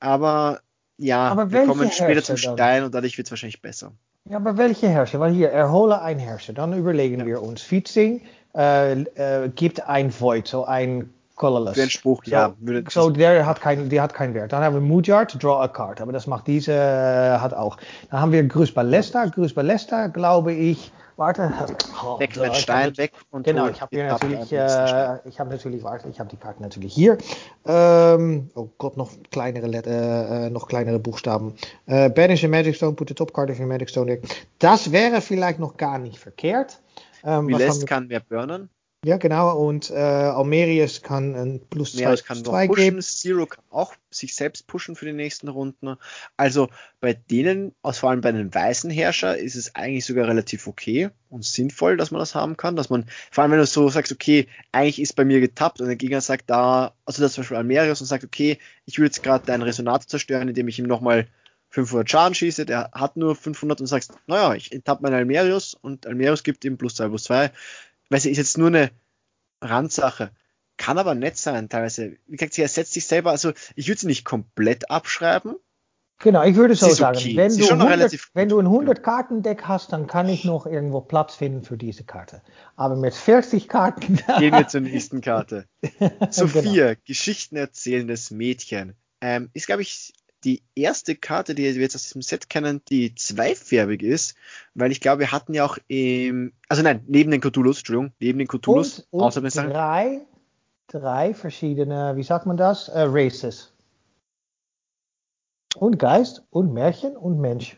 aber 0.00 0.60
ja, 0.96 1.28
aber 1.28 1.50
wir 1.50 1.66
kommen 1.66 1.90
später 1.90 2.22
zum 2.22 2.36
Stein 2.36 2.56
dann? 2.56 2.84
und 2.84 2.94
dadurch 2.94 3.18
wird 3.18 3.26
es 3.26 3.30
wahrscheinlich 3.30 3.60
besser. 3.60 3.92
Ja, 4.28 4.38
aber 4.38 4.56
welche 4.56 4.88
Herrscher? 4.88 5.20
Weil 5.20 5.32
hier, 5.32 5.50
erhole 5.50 6.00
ein 6.00 6.18
Herrscher. 6.18 6.52
Dann 6.52 6.72
überlegen 6.72 7.20
ja. 7.20 7.26
wir 7.26 7.42
uns. 7.42 7.62
Featsing 7.62 8.22
äh, 8.56 9.02
äh, 9.02 9.48
gibt 9.54 9.86
ein 9.86 10.12
Void, 10.18 10.48
so 10.48 10.64
ein 10.64 11.12
Colorless. 11.36 11.74
Für 11.74 11.90
Spruch, 11.90 12.24
so, 12.24 12.30
ja. 12.30 12.54
So, 12.88 13.10
der 13.10 13.46
hat, 13.46 13.60
kein, 13.60 13.88
der 13.88 14.02
hat 14.02 14.14
keinen 14.14 14.34
Wert. 14.34 14.52
Dann 14.52 14.64
haben 14.64 14.74
wir 14.74 14.80
Mujard, 14.80 15.40
Draw 15.40 15.62
a 15.62 15.68
Card. 15.68 16.00
Aber 16.00 16.12
das 16.12 16.26
macht 16.26 16.46
diese, 16.46 16.72
äh, 16.72 17.38
hat 17.38 17.54
auch. 17.54 17.76
Dann 18.10 18.20
haben 18.20 18.32
wir 18.32 18.42
Grüß 18.42 18.72
Ballesta. 18.72 19.26
Grüß 19.26 19.54
Ballesta, 19.54 20.08
glaube 20.08 20.54
ich, 20.54 20.90
Warte. 21.16 21.50
Oh, 22.04 22.20
weg 22.20 22.36
mit 22.36 22.54
Stein, 22.56 22.96
weg 22.98 23.12
und 23.30 23.44
Genau, 23.44 23.68
ich 23.68 23.80
habe 23.80 23.96
hier 23.96 24.06
natürlich, 24.06 24.52
äh, 24.52 25.18
ich 25.26 25.40
habe 25.40 25.50
natürlich, 25.50 25.82
warte, 25.82 26.08
ich 26.08 26.20
habe 26.20 26.28
die 26.28 26.36
Karten 26.36 26.62
natürlich 26.62 26.92
hier. 26.92 27.16
Ähm, 27.64 28.50
oh 28.54 28.68
Gott, 28.76 28.98
noch 28.98 29.10
kleinere, 29.30 29.66
äh, 29.66 30.46
äh, 30.46 30.50
noch 30.50 30.68
kleinere 30.68 30.98
Buchstaben. 30.98 31.54
Äh, 31.86 32.10
Banish 32.10 32.44
a 32.44 32.48
Magic 32.48 32.76
Stone, 32.76 32.94
put 32.94 33.08
the 33.08 33.14
top 33.14 33.32
card 33.32 33.50
of 33.50 33.58
your 33.58 33.66
Magic 33.66 33.88
Stone 33.88 34.06
deck. 34.06 34.22
Das 34.58 34.92
wäre 34.92 35.22
vielleicht 35.22 35.58
noch 35.58 35.78
gar 35.78 35.98
nicht 35.98 36.18
verkehrt. 36.18 36.80
Ähm, 37.24 37.46
Milest 37.46 37.86
kann 37.86 38.08
mehr 38.08 38.20
burnen. 38.20 38.68
Ja, 39.06 39.18
genau. 39.18 39.56
Und 39.56 39.88
äh, 39.90 39.94
Almerius 39.94 41.00
kann 41.00 41.36
ein 41.36 41.60
Plus 41.70 41.92
2 41.92 42.16
kann 42.16 42.44
zwei 42.44 42.66
geben. 42.66 43.00
Zero 43.00 43.46
kann 43.46 43.62
auch 43.70 43.94
sich 44.10 44.34
selbst 44.34 44.66
pushen 44.66 44.96
für 44.96 45.04
die 45.04 45.12
nächsten 45.12 45.46
Runden. 45.46 45.94
Also 46.36 46.70
bei 46.98 47.12
denen, 47.12 47.72
also 47.84 48.00
vor 48.00 48.10
allem 48.10 48.20
bei 48.20 48.30
einem 48.30 48.52
weißen 48.52 48.90
Herrscher, 48.90 49.38
ist 49.38 49.54
es 49.54 49.76
eigentlich 49.76 50.04
sogar 50.04 50.26
relativ 50.26 50.66
okay 50.66 51.10
und 51.30 51.44
sinnvoll, 51.44 51.96
dass 51.96 52.10
man 52.10 52.18
das 52.18 52.34
haben 52.34 52.56
kann. 52.56 52.74
Dass 52.74 52.90
man, 52.90 53.06
vor 53.30 53.42
allem 53.42 53.52
wenn 53.52 53.60
du 53.60 53.66
so 53.66 53.88
sagst, 53.90 54.10
okay, 54.10 54.48
eigentlich 54.72 55.00
ist 55.00 55.14
bei 55.14 55.24
mir 55.24 55.38
getappt 55.38 55.80
und 55.80 55.86
der 55.86 55.94
Gegner 55.94 56.20
sagt 56.20 56.50
da, 56.50 56.92
also 57.04 57.22
das 57.22 57.34
zum 57.34 57.42
Beispiel 57.42 57.58
Almerius 57.58 58.00
und 58.00 58.08
sagt, 58.08 58.24
okay, 58.24 58.58
ich 58.86 58.98
will 58.98 59.06
jetzt 59.06 59.22
gerade 59.22 59.46
deinen 59.46 59.62
Resonator 59.62 60.08
zerstören, 60.08 60.48
indem 60.48 60.66
ich 60.66 60.80
ihm 60.80 60.86
nochmal 60.86 61.28
500 61.68 62.10
Schaden 62.10 62.34
schieße, 62.34 62.66
der 62.66 62.90
hat 62.92 63.16
nur 63.16 63.36
500 63.36 63.80
und 63.80 63.86
sagst, 63.86 64.14
naja, 64.26 64.54
ich 64.54 64.70
tapp 64.84 65.00
meinen 65.00 65.14
Almerius 65.14 65.74
und 65.74 66.08
Almerius 66.08 66.42
gibt 66.42 66.64
ihm 66.64 66.76
plus 66.76 66.96
2 66.96 67.06
plus 67.06 67.22
2 67.24 67.52
weil 68.08 68.20
sie 68.20 68.30
ist 68.30 68.38
jetzt 68.38 68.58
nur 68.58 68.68
eine 68.68 68.90
Randsache. 69.60 70.30
Kann 70.76 70.98
aber 70.98 71.14
nett 71.14 71.38
sein, 71.38 71.68
teilweise. 71.68 72.16
Wie 72.26 72.36
gesagt, 72.36 72.54
sie 72.54 72.62
ersetzt 72.62 72.92
sich 72.92 73.06
selber, 73.06 73.30
also 73.30 73.52
ich 73.74 73.88
würde 73.88 74.00
sie 74.00 74.06
nicht 74.06 74.24
komplett 74.24 74.90
abschreiben. 74.90 75.56
Genau, 76.18 76.42
ich 76.44 76.56
würde 76.56 76.74
so 76.74 76.88
sagen, 76.88 77.18
okay. 77.18 77.36
wenn, 77.36 77.56
du 77.56 77.68
100, 77.68 78.30
wenn 78.32 78.48
du 78.48 78.58
ein 78.58 78.66
100-Karten-Deck 78.66 79.64
hast, 79.64 79.92
dann 79.92 80.06
kann 80.06 80.30
ich 80.30 80.44
noch 80.44 80.64
irgendwo 80.64 81.02
Platz 81.02 81.34
finden 81.34 81.62
für 81.62 81.76
diese 81.76 82.04
Karte. 82.04 82.40
Aber 82.74 82.96
mit 82.96 83.14
40 83.14 83.68
Karten. 83.68 84.16
Gehen 84.38 84.54
wir 84.54 84.66
zur 84.66 84.80
nächsten 84.80 85.20
Karte. 85.20 85.66
Sophia, 86.30 86.94
genau. 86.94 87.00
Geschichten 87.04 87.56
erzählendes 87.56 88.30
Mädchen. 88.30 88.94
Ähm, 89.20 89.50
ist, 89.52 89.66
glaube 89.66 89.82
ich, 89.82 90.14
die 90.44 90.62
erste 90.74 91.16
Karte, 91.16 91.54
die 91.54 91.62
wir 91.62 91.82
jetzt 91.82 91.96
aus 91.96 92.04
diesem 92.04 92.22
Set 92.22 92.48
kennen, 92.48 92.82
die 92.88 93.14
zweifärbig 93.14 94.02
ist, 94.02 94.36
weil 94.74 94.92
ich 94.92 95.00
glaube, 95.00 95.20
wir 95.20 95.32
hatten 95.32 95.54
ja 95.54 95.64
auch 95.64 95.78
im, 95.88 96.52
also 96.68 96.82
nein, 96.82 97.02
neben 97.06 97.30
den 97.30 97.40
Cthulhus, 97.40 97.78
Entschuldigung, 97.78 98.12
neben 98.20 98.38
den 98.38 98.48
Cthulhus, 98.48 99.06
und, 99.10 99.36
und 99.36 99.56
drei, 99.56 100.20
drei 100.86 101.34
verschiedene, 101.34 102.16
wie 102.16 102.22
sagt 102.22 102.46
man 102.46 102.56
das, 102.56 102.88
uh, 102.88 103.06
Races. 103.08 103.72
Und 105.76 105.98
Geist 105.98 106.42
und 106.50 106.72
Märchen 106.72 107.16
und 107.16 107.38
Mensch. 107.38 107.76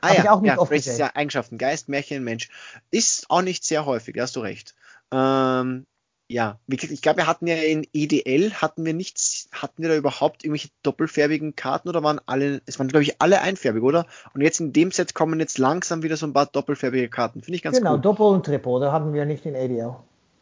Ah 0.00 0.08
Hab 0.08 0.24
ja, 0.24 0.32
auch 0.32 0.40
nicht 0.40 0.56
ja, 0.56 0.62
Races, 0.62 0.98
ja, 0.98 1.10
Eigenschaften, 1.14 1.58
Geist, 1.58 1.88
Märchen, 1.88 2.24
Mensch. 2.24 2.48
Ist 2.90 3.30
auch 3.30 3.42
nicht 3.42 3.64
sehr 3.64 3.86
häufig, 3.86 4.16
hast 4.18 4.34
du 4.36 4.40
recht. 4.40 4.74
Ähm, 5.12 5.86
ja, 6.30 6.58
ich 6.66 7.00
glaube, 7.00 7.18
wir 7.18 7.26
hatten 7.26 7.46
ja 7.46 7.56
in 7.56 7.86
EDL 7.94 8.52
hatten 8.52 8.84
wir 8.84 8.92
nichts, 8.92 9.48
hatten 9.50 9.82
wir 9.82 9.88
da 9.88 9.96
überhaupt 9.96 10.44
irgendwelche 10.44 10.68
doppelfärbigen 10.82 11.56
Karten 11.56 11.88
oder 11.88 12.02
waren 12.02 12.20
alle, 12.26 12.60
es 12.66 12.78
waren 12.78 12.88
glaube 12.88 13.02
ich 13.02 13.20
alle 13.22 13.40
einfärbig, 13.40 13.82
oder? 13.82 14.06
Und 14.34 14.42
jetzt 14.42 14.60
in 14.60 14.74
dem 14.74 14.90
Set 14.90 15.14
kommen 15.14 15.40
jetzt 15.40 15.56
langsam 15.56 16.02
wieder 16.02 16.18
so 16.18 16.26
ein 16.26 16.34
paar 16.34 16.44
doppelfärbige 16.44 17.08
Karten. 17.08 17.40
Finde 17.40 17.56
ich 17.56 17.62
ganz 17.62 17.78
genau, 17.78 17.92
cool. 17.92 17.96
Genau, 17.96 18.12
Doppel 18.12 18.26
und 18.26 18.44
Triple, 18.44 18.78
da 18.80 18.92
hatten 18.92 19.14
wir 19.14 19.24
nicht 19.24 19.46
in 19.46 19.54
EDL. 19.54 19.96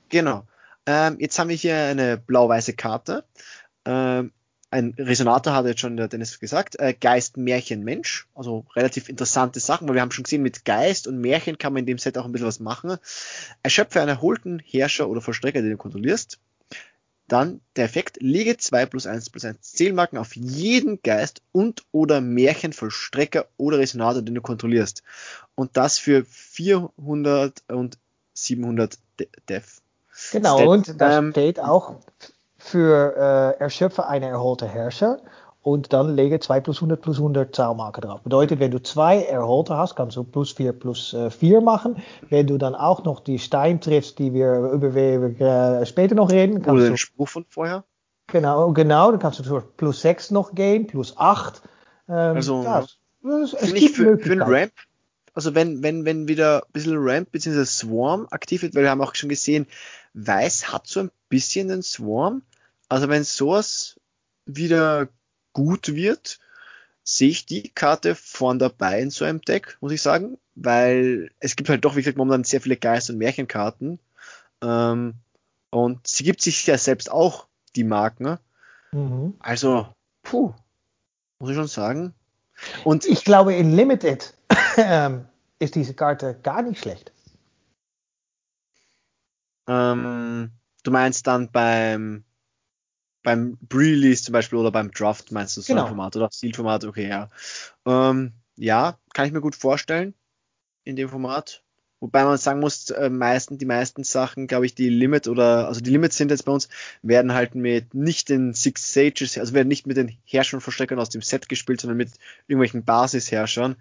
Genau. 0.08 0.42
Ähm, 0.86 1.18
jetzt 1.20 1.38
haben 1.38 1.48
wir 1.48 1.56
hier 1.56 1.76
eine 1.76 2.16
blau-weiße 2.16 2.72
Karte. 2.72 3.24
Ähm, 3.84 4.32
ein 4.70 4.94
Resonator 4.98 5.54
hat 5.54 5.66
jetzt 5.66 5.80
schon 5.80 5.96
der 5.96 6.08
Dennis 6.08 6.40
gesagt, 6.40 6.78
äh, 6.78 6.92
Geist, 6.92 7.36
Märchen, 7.36 7.84
Mensch, 7.84 8.26
also 8.34 8.66
relativ 8.74 9.08
interessante 9.08 9.60
Sachen, 9.60 9.88
weil 9.88 9.94
wir 9.94 10.02
haben 10.02 10.10
schon 10.10 10.24
gesehen, 10.24 10.42
mit 10.42 10.64
Geist 10.64 11.06
und 11.06 11.20
Märchen 11.20 11.58
kann 11.58 11.72
man 11.72 11.80
in 11.80 11.86
dem 11.86 11.98
Set 11.98 12.18
auch 12.18 12.24
ein 12.24 12.32
bisschen 12.32 12.48
was 12.48 12.60
machen. 12.60 12.96
Erschöpfe 13.62 14.00
einen 14.00 14.10
erholten 14.10 14.58
Herrscher 14.58 15.08
oder 15.08 15.20
Vollstrecker, 15.20 15.62
den 15.62 15.70
du 15.70 15.76
kontrollierst. 15.76 16.38
Dann 17.28 17.60
der 17.74 17.84
Effekt, 17.84 18.18
lege 18.20 18.56
2 18.56 18.86
plus 18.86 19.06
1 19.06 19.30
plus 19.30 19.44
1 19.44 19.60
Zählmarken 19.60 20.18
auf 20.18 20.36
jeden 20.36 21.02
Geist 21.02 21.42
und 21.52 21.84
oder 21.90 22.20
Märchenvollstrecker 22.20 23.46
oder 23.56 23.78
Resonator, 23.78 24.22
den 24.22 24.34
du 24.34 24.42
kontrollierst. 24.42 25.02
Und 25.56 25.76
das 25.76 25.98
für 25.98 26.24
400 26.24 27.64
und 27.68 27.98
700 28.34 28.98
Def. 29.48 29.80
Genau, 30.32 30.56
Stat, 30.56 30.68
und 30.68 31.00
da 31.00 31.18
ähm, 31.18 31.30
steht 31.32 31.58
auch 31.60 31.96
für 32.66 33.14
äh, 33.16 33.60
erschöpfe 33.60 34.06
eine 34.06 34.26
erholte 34.26 34.66
Herrscher 34.66 35.18
und 35.62 35.92
dann 35.92 36.14
lege 36.14 36.38
2 36.38 36.60
plus 36.60 36.78
100 36.78 37.00
plus 37.00 37.16
100 37.16 37.54
Zahlmarke 37.54 38.00
drauf. 38.00 38.20
Bedeutet, 38.22 38.60
wenn 38.60 38.70
du 38.70 38.82
zwei 38.82 39.22
erholte 39.22 39.76
hast, 39.76 39.96
kannst 39.96 40.16
du 40.16 40.24
plus 40.24 40.52
4 40.52 40.72
plus 40.72 41.12
äh, 41.14 41.30
4 41.30 41.60
machen. 41.60 42.02
Wenn 42.28 42.46
du 42.46 42.58
dann 42.58 42.74
auch 42.74 43.04
noch 43.04 43.20
die 43.20 43.38
Stein 43.38 43.80
triffst, 43.80 44.18
die 44.18 44.32
wir 44.32 44.58
über 44.70 44.94
wir, 44.94 45.40
äh, 45.40 45.86
später 45.86 46.14
noch 46.14 46.30
reden, 46.30 46.62
kannst 46.62 46.80
Oder 46.80 46.90
den 46.90 46.96
Spruch 46.96 47.28
von 47.28 47.44
vorher. 47.48 47.84
Genau, 48.28 48.72
genau, 48.72 49.10
dann 49.10 49.20
kannst 49.20 49.38
du 49.38 49.60
plus 49.76 50.00
6 50.02 50.32
noch 50.32 50.54
gehen, 50.54 50.86
plus 50.86 51.16
8. 51.16 51.62
Ähm, 52.08 52.14
also, 52.14 52.62
ja, 52.62 52.84
es, 53.42 53.54
es 53.54 53.74
gibt 53.74 53.96
für, 53.96 54.18
für 54.18 54.32
einen 54.32 54.42
Ramp, 54.42 54.72
also 55.34 55.54
wenn, 55.54 55.82
wenn, 55.82 56.04
wenn 56.04 56.26
wieder 56.26 56.64
ein 56.64 56.72
bisschen 56.72 56.96
Ramp 56.96 57.30
bzw. 57.30 57.64
Swarm 57.64 58.26
aktiv 58.30 58.62
wird, 58.62 58.74
weil 58.74 58.82
wir 58.82 58.90
haben 58.90 59.02
auch 59.02 59.14
schon 59.14 59.28
gesehen, 59.28 59.66
Weiß 60.14 60.72
hat 60.72 60.86
so 60.86 61.00
ein 61.00 61.10
bisschen 61.28 61.68
den 61.68 61.82
Swarm, 61.82 62.42
also 62.88 63.08
wenn 63.08 63.24
sowas 63.24 64.00
wieder 64.44 65.08
gut 65.52 65.94
wird, 65.94 66.38
sehe 67.02 67.30
ich 67.30 67.46
die 67.46 67.70
Karte 67.70 68.14
vorn 68.14 68.58
dabei 68.58 69.00
in 69.00 69.10
so 69.10 69.24
einem 69.24 69.40
Deck, 69.40 69.78
muss 69.80 69.92
ich 69.92 70.02
sagen, 70.02 70.38
weil 70.54 71.30
es 71.38 71.56
gibt 71.56 71.68
halt 71.68 71.84
doch, 71.84 71.94
wie 71.94 72.00
gesagt, 72.00 72.16
momentan 72.16 72.44
sehr 72.44 72.60
viele 72.60 72.76
Geist- 72.76 73.10
und 73.10 73.18
Märchenkarten. 73.18 74.00
Ähm, 74.62 75.14
und 75.70 76.06
sie 76.06 76.24
gibt 76.24 76.42
sich 76.42 76.66
ja 76.66 76.78
selbst 76.78 77.10
auch 77.10 77.46
die 77.76 77.84
Marken. 77.84 78.38
Mhm. 78.92 79.34
Also, 79.38 79.88
puh. 80.22 80.52
Muss 81.38 81.50
ich 81.50 81.56
schon 81.56 81.68
sagen. 81.68 82.14
Und 82.84 83.04
ich 83.04 83.24
glaube, 83.24 83.54
in 83.54 83.76
Limited 83.76 84.34
ähm, 84.76 85.26
ist 85.58 85.74
diese 85.74 85.94
Karte 85.94 86.38
gar 86.42 86.62
nicht 86.62 86.80
schlecht. 86.80 87.12
Ähm, 89.68 90.50
du 90.82 90.90
meinst 90.90 91.26
dann 91.26 91.50
beim 91.50 92.24
beim 93.26 93.58
Pre-Release 93.68 94.22
zum 94.22 94.34
Beispiel 94.34 94.56
oder 94.56 94.70
beim 94.70 94.92
Draft 94.92 95.32
meinst 95.32 95.56
du 95.56 95.60
so 95.60 95.72
genau. 95.72 95.82
ein 95.82 95.88
Format 95.88 96.14
oder 96.14 96.28
Stilformat, 96.32 96.84
okay, 96.84 97.08
ja. 97.08 97.28
Ähm, 97.84 98.34
ja, 98.54 99.00
kann 99.14 99.26
ich 99.26 99.32
mir 99.32 99.40
gut 99.40 99.56
vorstellen 99.56 100.14
in 100.84 100.94
dem 100.94 101.08
Format. 101.08 101.64
Wobei 101.98 102.22
man 102.22 102.38
sagen 102.38 102.60
muss, 102.60 102.88
äh, 102.90 103.10
meisten, 103.10 103.58
die 103.58 103.66
meisten 103.66 104.04
Sachen, 104.04 104.46
glaube 104.46 104.66
ich, 104.66 104.76
die 104.76 104.90
Limit 104.90 105.26
oder, 105.26 105.66
also 105.66 105.80
die 105.80 105.90
Limits 105.90 106.16
sind 106.16 106.30
jetzt 106.30 106.44
bei 106.44 106.52
uns, 106.52 106.68
werden 107.02 107.34
halt 107.34 107.56
mit 107.56 107.94
nicht 107.94 108.28
den 108.28 108.54
Six 108.54 108.94
Sages, 108.94 109.36
also 109.38 109.54
werden 109.54 109.66
nicht 109.66 109.88
mit 109.88 109.96
den 109.96 110.16
Herrschern 110.24 110.60
Versteckern 110.60 111.00
aus 111.00 111.10
dem 111.10 111.22
Set 111.22 111.48
gespielt, 111.48 111.80
sondern 111.80 111.96
mit 111.96 112.12
irgendwelchen 112.46 112.84
Basisherrschern. 112.84 113.74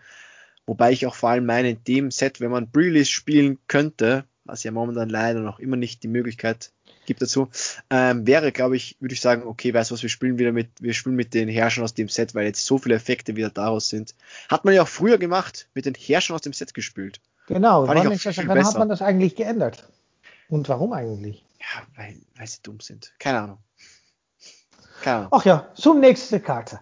Wobei 0.66 0.92
ich 0.92 1.06
auch 1.06 1.14
vor 1.14 1.30
allem 1.30 1.46
meine, 1.46 1.70
in 1.70 1.84
dem 1.84 2.10
Set, 2.10 2.42
wenn 2.42 2.50
man 2.50 2.72
Pre-Release 2.72 3.12
spielen 3.12 3.60
könnte, 3.68 4.26
was 4.44 4.64
ja 4.64 4.72
momentan 4.72 5.10
leider 5.10 5.42
noch 5.42 5.60
immer 5.60 5.78
nicht 5.78 6.02
die 6.02 6.08
Möglichkeit 6.08 6.72
gibt 7.06 7.22
dazu, 7.22 7.50
ähm, 7.90 8.26
wäre, 8.28 8.52
glaube 8.52 8.76
ich, 8.76 8.98
würde 9.00 9.14
ich 9.14 9.22
sagen, 9.22 9.44
okay, 9.44 9.74
weißt 9.74 9.92
du 9.92 9.96
was, 9.96 10.02
wir 10.02 10.10
spielen 10.10 10.38
wieder 10.38 10.52
mit, 10.52 10.70
wir 10.80 10.94
spielen 10.94 11.16
mit 11.16 11.34
den 11.34 11.50
Herrschern 11.50 11.84
aus 11.84 11.94
dem 11.94 12.10
Set, 12.10 12.36
weil 12.36 12.46
jetzt 12.46 12.66
so 12.66 12.78
viele 12.78 12.96
Effekte 12.96 13.36
wieder 13.36 13.50
daraus 13.50 13.90
sind. 13.90 14.16
Hat 14.50 14.66
man 14.66 14.74
ja 14.74 14.84
auch 14.84 14.88
früher 14.88 15.18
gemacht, 15.18 15.68
mit 15.74 15.86
den 15.86 15.96
Herrschern 15.96 16.36
aus 16.36 16.42
dem 16.42 16.54
Set 16.54 16.74
gespielt. 16.74 17.20
Genau, 17.48 17.88
wann, 17.88 17.98
das, 18.10 18.38
wann 18.48 18.66
hat 18.66 18.78
man 18.78 18.90
das 18.90 19.02
eigentlich 19.02 19.36
geändert? 19.36 19.88
Und 20.50 20.68
warum 20.70 20.94
eigentlich? 20.94 21.46
Ja, 21.60 21.84
weil, 21.96 22.16
weil 22.36 22.48
sie 22.48 22.60
dumm 22.64 22.80
sind. 22.80 23.14
Keine 23.20 23.40
Ahnung. 23.40 23.58
Keine 25.02 25.18
Ahnung. 25.18 25.30
Ach 25.32 25.46
ja, 25.46 25.70
zum 25.76 26.00
nächsten 26.00 26.42
Karte. 26.42 26.80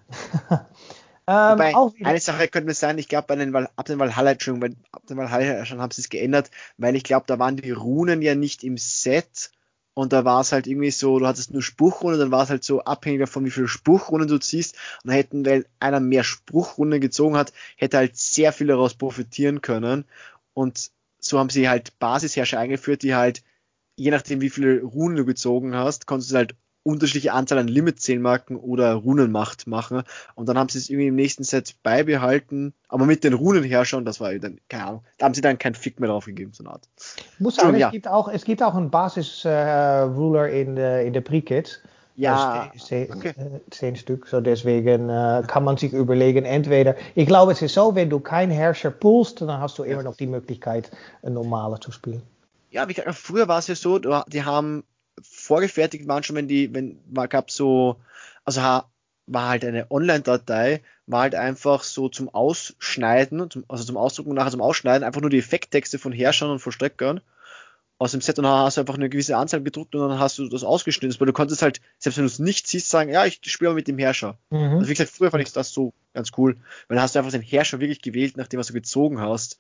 ähm, 1.28 1.62
eine 2.04 2.20
Sache 2.20 2.48
könnte 2.48 2.68
mir 2.68 2.74
sein, 2.74 2.98
ich 2.98 3.08
glaube, 3.08 3.28
bei 3.28 3.36
den, 3.36 3.56
ab 3.56 3.86
den 3.86 4.00
Valhalla, 4.00 4.36
schon, 4.40 4.64
ab 4.92 5.06
den 5.08 5.18
Valhalla 5.18 5.66
schon 5.66 5.82
haben 5.82 5.92
sie 5.92 6.02
es 6.02 6.10
geändert, 6.10 6.50
weil 6.78 6.96
ich 6.96 7.04
glaube, 7.04 7.26
da 7.28 7.40
waren 7.40 7.58
die 7.58 7.72
Runen 7.72 8.22
ja 8.22 8.36
nicht 8.36 8.64
im 8.64 8.78
Set 8.78 9.52
und 9.96 10.12
da 10.14 10.26
war 10.26 10.42
es 10.42 10.52
halt 10.52 10.66
irgendwie 10.68 10.92
so, 10.92 11.20
du 11.20 11.28
hattest 11.28 11.52
nur 11.52 11.62
Spruchrunden, 11.62 12.20
dann 12.20 12.32
war 12.32 12.44
es 12.44 12.50
halt 12.50 12.64
so 12.64 12.84
abhängig 12.84 13.20
davon, 13.20 13.46
wie 13.46 13.52
viele 13.52 13.68
Spruchrunden 13.68 14.28
du 14.28 14.40
ziehst. 14.40 14.76
Und 15.04 15.10
dann 15.10 15.16
hätten, 15.16 15.46
weil 15.46 15.66
einer 15.80 16.00
mehr 16.00 16.24
Spruchrunden 16.24 17.00
gezogen 17.00 17.38
hat, 17.38 17.54
hätte 17.78 17.98
halt 17.98 18.18
sehr 18.18 18.54
viel 18.54 18.68
daraus 18.68 18.96
profitieren 18.96 19.62
können. 19.62 20.06
Und 20.54 20.92
so 21.20 21.40
haben 21.40 21.50
sie 21.50 21.70
halt 21.70 21.98
Basisherrscher 22.00 22.60
eingeführt, 22.60 23.04
die 23.04 23.16
halt, 23.16 23.44
je 23.96 24.12
nachdem 24.12 24.42
wie 24.42 24.50
viele 24.50 24.82
Runen 24.82 25.16
du 25.16 25.26
gezogen 25.26 25.76
hast, 25.76 26.08
konntest 26.08 26.32
du 26.32 26.38
halt 26.38 26.56
unterschiedliche 26.84 27.34
Anzahl 27.34 27.58
an 27.58 27.68
Limit-Zählmarken 27.68 28.58
oder 28.58 28.94
Runenmacht 28.94 29.68
machen. 29.68 30.04
Und 30.36 30.48
dann 30.48 30.58
haben 30.58 30.70
sie 30.70 30.78
es 30.78 30.90
irgendwie 30.90 31.08
im 31.08 31.16
nächsten 31.16 31.44
Set 31.44 31.76
beibehalten, 31.82 32.74
aber 32.90 33.06
mit 33.06 33.24
den 33.24 33.34
Runenherrschern, 33.34 34.06
das 34.06 34.20
war 34.20 34.34
dann, 34.36 34.60
keine 34.70 34.86
Ahnung, 34.86 35.04
da 35.18 35.26
haben 35.26 35.34
sie 35.34 35.42
dann 35.42 35.58
kein 35.58 35.76
Fick 35.76 36.00
mehr 36.00 36.10
drauf 36.10 36.26
gegeben, 36.26 36.52
so 36.54 36.64
eine 36.64 36.74
Art. 36.74 36.90
Muss 37.40 37.56
sagen, 37.56 37.78
ja. 37.78 37.88
es, 37.88 37.94
gibt 37.94 38.08
auch, 38.08 38.28
es 38.28 38.44
gibt 38.44 38.62
auch 38.62 38.76
einen 38.76 38.90
Basis-Ruler 38.90 40.50
äh, 40.50 40.62
in 40.62 40.76
der 40.76 41.06
in 41.06 41.14
de 41.14 41.22
Pre-Kit. 41.22 41.82
Ja, 42.16 42.72
zehn, 42.78 43.12
okay. 43.12 43.34
zehn 43.72 43.96
Stück. 43.96 44.28
So 44.28 44.40
deswegen 44.40 45.10
äh, 45.10 45.42
kann 45.48 45.64
man 45.64 45.78
sich 45.78 45.94
überlegen, 45.94 46.46
entweder, 46.46 46.96
ich 47.16 47.26
glaube, 47.26 47.54
es 47.54 47.62
ist 47.64 47.74
so, 47.74 47.96
wenn 47.96 48.10
du 48.12 48.20
keinen 48.20 48.52
Herrscher 48.52 48.92
pulst, 48.92 49.42
dann 49.42 49.60
hast 49.60 49.80
du 49.80 49.84
immer 49.84 50.04
noch 50.04 50.16
die 50.16 50.28
Möglichkeit, 50.28 50.92
ein 51.24 51.34
normale 51.34 51.80
zu 51.80 51.92
spielen. 51.92 52.22
Ja, 52.70 52.88
wie 52.88 52.94
gesagt, 52.94 53.16
früher 53.16 53.48
war 53.48 53.60
es 53.60 53.68
ja 53.68 53.76
so, 53.76 53.98
die 54.00 54.44
haben 54.44 54.84
vorgefertigt 55.22 56.08
waren 56.08 56.24
schon, 56.24 56.36
wenn 56.36 56.48
die, 56.48 56.74
wenn 56.74 57.00
man 57.12 57.30
gab 57.30 57.52
so, 57.52 57.98
also 58.46 58.62
war 58.62 59.50
halt 59.50 59.64
eine 59.64 59.90
Online-Datei, 59.90 60.82
war 61.08 61.22
halt 61.22 61.36
einfach 61.36 61.84
so 61.84 62.10
zum 62.10 62.30
Ausschneiden, 62.30 63.50
zum, 63.50 63.64
also 63.68 63.84
zum 63.84 63.98
Ausdrucken 63.98 64.32
und 64.32 64.36
nachher 64.36 64.52
zum 64.52 64.62
Ausschneiden, 64.62 65.04
einfach 65.04 65.22
nur 65.22 65.30
die 65.30 65.40
Effekttexte 65.40 66.00
von 66.00 66.12
Herrschern 66.12 66.50
und 66.50 66.60
Vollstreckern 66.60 67.22
aus 68.00 68.12
dem 68.12 68.22
Set 68.22 68.38
und 68.38 68.44
dann 68.44 68.66
hast 68.66 68.76
du 68.76 68.82
einfach 68.82 68.96
eine 68.96 69.10
gewisse 69.10 69.38
Anzahl 69.38 69.62
gedruckt 69.62 69.96
und 69.96 70.10
dann 70.10 70.20
hast 70.20 70.38
du 70.38 70.50
das 70.50 70.64
ausgeschnitten. 70.64 71.18
Weil 71.20 71.28
du 71.28 71.34
konntest 71.34 71.62
halt, 71.62 71.80
selbst 72.00 72.18
wenn 72.18 72.26
du 72.26 72.32
es 72.32 72.40
nicht 72.40 72.68
siehst, 72.68 72.90
sagen, 72.90 73.10
ja, 73.10 73.26
ich 73.26 73.40
spiele 73.44 73.74
mit 73.74 73.88
dem 73.88 73.98
Herrscher. 73.98 74.38
Mhm. 74.50 74.58
Also 74.58 74.88
wie 74.88 74.94
gesagt, 74.94 75.12
früher 75.12 75.32
fand 75.32 75.44
ich 75.44 75.54
das 75.54 75.72
so 75.72 75.94
ganz 76.14 76.32
cool, 76.38 76.58
weil 76.88 76.96
dann 76.96 77.02
hast 77.02 77.16
du 77.16 77.20
einfach 77.20 77.32
den 77.32 77.42
Herrscher 77.42 77.80
wirklich 77.80 78.02
gewählt, 78.02 78.36
nachdem 78.36 78.60
was 78.60 78.68
du 78.68 78.74
gezogen 78.74 79.22
hast. 79.22 79.60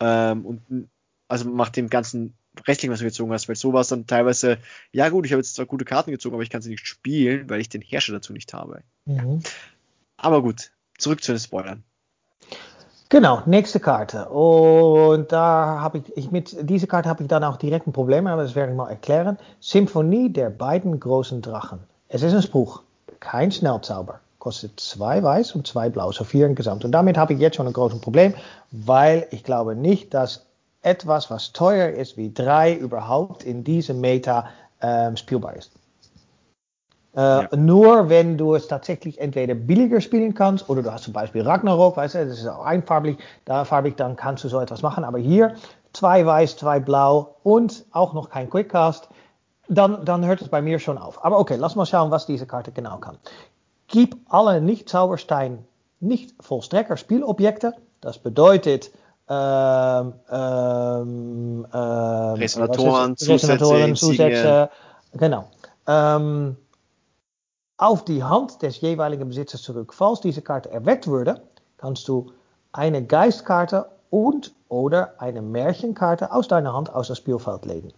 Ähm, 0.00 0.46
und 0.46 0.88
also 1.28 1.48
macht 1.48 1.76
dem 1.76 1.90
ganzen 1.90 2.34
Wrestling, 2.64 2.90
was 2.90 3.00
du 3.00 3.04
gezogen 3.04 3.32
hast, 3.32 3.48
weil 3.48 3.56
so 3.56 3.72
war 3.72 3.82
es 3.82 3.88
dann 3.88 4.06
teilweise, 4.06 4.58
ja 4.92 5.08
gut, 5.08 5.26
ich 5.26 5.32
habe 5.32 5.40
jetzt 5.40 5.54
zwar 5.54 5.66
gute 5.66 5.84
Karten 5.84 6.10
gezogen, 6.10 6.34
aber 6.34 6.42
ich 6.42 6.50
kann 6.50 6.62
sie 6.62 6.70
nicht 6.70 6.86
spielen, 6.86 7.48
weil 7.50 7.60
ich 7.60 7.68
den 7.68 7.82
Herrscher 7.82 8.12
dazu 8.12 8.32
nicht 8.32 8.52
habe. 8.54 8.82
Mhm. 9.04 9.42
Aber 10.16 10.42
gut, 10.42 10.70
zurück 10.98 11.22
zu 11.22 11.32
den 11.32 11.38
Spoilern. 11.38 11.84
Genau, 13.08 13.42
nächste 13.46 13.78
Karte. 13.78 14.28
Und 14.28 15.30
da 15.30 15.80
habe 15.80 15.98
ich, 15.98 16.16
ich, 16.16 16.30
mit 16.32 16.68
dieser 16.68 16.88
Karte 16.88 17.08
habe 17.08 17.22
ich 17.22 17.28
dann 17.28 17.44
auch 17.44 17.56
direkt 17.56 17.86
ein 17.86 17.92
Problem, 17.92 18.26
aber 18.26 18.42
das 18.42 18.56
werde 18.56 18.72
ich 18.72 18.76
mal 18.76 18.90
erklären. 18.90 19.38
Symphonie 19.60 20.28
der 20.28 20.50
beiden 20.50 20.98
großen 20.98 21.40
Drachen. 21.40 21.78
Es 22.08 22.22
ist 22.22 22.34
ein 22.34 22.42
Spruch, 22.42 22.82
kein 23.20 23.52
Schnellzauber. 23.52 24.20
Kostet 24.40 24.80
zwei 24.80 25.22
weiß 25.22 25.54
und 25.54 25.66
zwei 25.66 25.88
blau, 25.88 26.10
so 26.10 26.24
vier 26.24 26.46
insgesamt. 26.46 26.84
Und 26.84 26.92
damit 26.92 27.16
habe 27.16 27.32
ich 27.32 27.40
jetzt 27.40 27.56
schon 27.56 27.66
ein 27.66 27.72
großes 27.72 28.00
Problem, 28.00 28.34
weil 28.72 29.28
ich 29.30 29.44
glaube 29.44 29.76
nicht, 29.76 30.12
dass 30.12 30.45
etwas, 30.86 31.30
was 31.30 31.52
teuer 31.52 31.90
ist 31.90 32.16
wie 32.16 32.32
drei, 32.32 32.74
überhaupt 32.74 33.42
in 33.42 33.64
diesem 33.64 34.00
Meta 34.00 34.48
ähm, 34.80 35.16
spielbar 35.16 35.56
ist. 35.56 35.72
Äh, 37.16 37.20
ja. 37.20 37.48
Nur 37.56 38.08
wenn 38.08 38.38
du 38.38 38.54
es 38.54 38.68
tatsächlich 38.68 39.20
entweder 39.20 39.54
billiger 39.54 40.00
spielen 40.00 40.34
kannst 40.34 40.68
oder 40.68 40.82
du 40.82 40.92
hast 40.92 41.04
zum 41.04 41.12
Beispiel 41.12 41.42
Ragnarok, 41.42 41.96
weißt 41.96 42.14
du, 42.14 42.26
das 42.26 42.38
ist 42.38 42.46
auch 42.46 42.64
einfarbig, 42.64 43.18
da 43.46 43.64
farbig, 43.64 43.96
dann 43.96 44.16
kannst 44.16 44.44
du 44.44 44.48
so 44.48 44.60
etwas 44.60 44.82
machen. 44.82 45.02
Aber 45.02 45.18
hier 45.18 45.54
zwei 45.92 46.24
weiß, 46.24 46.56
zwei 46.56 46.78
blau 46.78 47.36
und 47.42 47.84
auch 47.90 48.12
noch 48.12 48.28
kein 48.28 48.48
Quickcast, 48.48 49.08
dann, 49.68 50.04
dann 50.04 50.24
hört 50.24 50.42
es 50.42 50.48
bei 50.48 50.62
mir 50.62 50.78
schon 50.78 50.98
auf. 50.98 51.24
Aber 51.24 51.38
okay, 51.38 51.56
lass 51.56 51.74
mal 51.74 51.86
schauen, 51.86 52.10
was 52.10 52.26
diese 52.26 52.46
Karte 52.46 52.70
genau 52.70 52.98
kann. 52.98 53.16
Gib 53.88 54.16
alle 54.28 54.60
Nicht-Zauberstein, 54.60 55.64
nicht-Vollstrecker 56.00 56.96
Spielobjekte. 56.96 57.74
Das 58.00 58.18
bedeutet, 58.18 58.90
ähm, 59.28 60.14
ähm, 60.30 61.66
ähm, 61.72 62.34
Resonatoren, 62.34 63.14
Resonatoren 63.14 63.96
Zusätze, 63.96 64.70
genau, 65.14 65.48
ähm, 65.86 66.56
auf 67.76 68.04
die 68.04 68.22
Hand 68.22 68.62
des 68.62 68.80
jeweiligen 68.80 69.28
Besitzers 69.28 69.62
zurück. 69.62 69.92
Falls 69.92 70.20
diese 70.20 70.42
Karte 70.42 70.70
erweckt 70.70 71.06
würde, 71.06 71.42
kannst 71.76 72.08
du 72.08 72.32
eine 72.72 73.04
Geistkarte 73.04 73.86
und 74.10 74.54
oder 74.68 75.14
eine 75.18 75.42
Märchenkarte 75.42 76.32
aus 76.32 76.48
deiner 76.48 76.72
Hand 76.72 76.92
aus 76.92 77.08
das 77.08 77.18
Spielfeld 77.18 77.66
legen. 77.66 77.92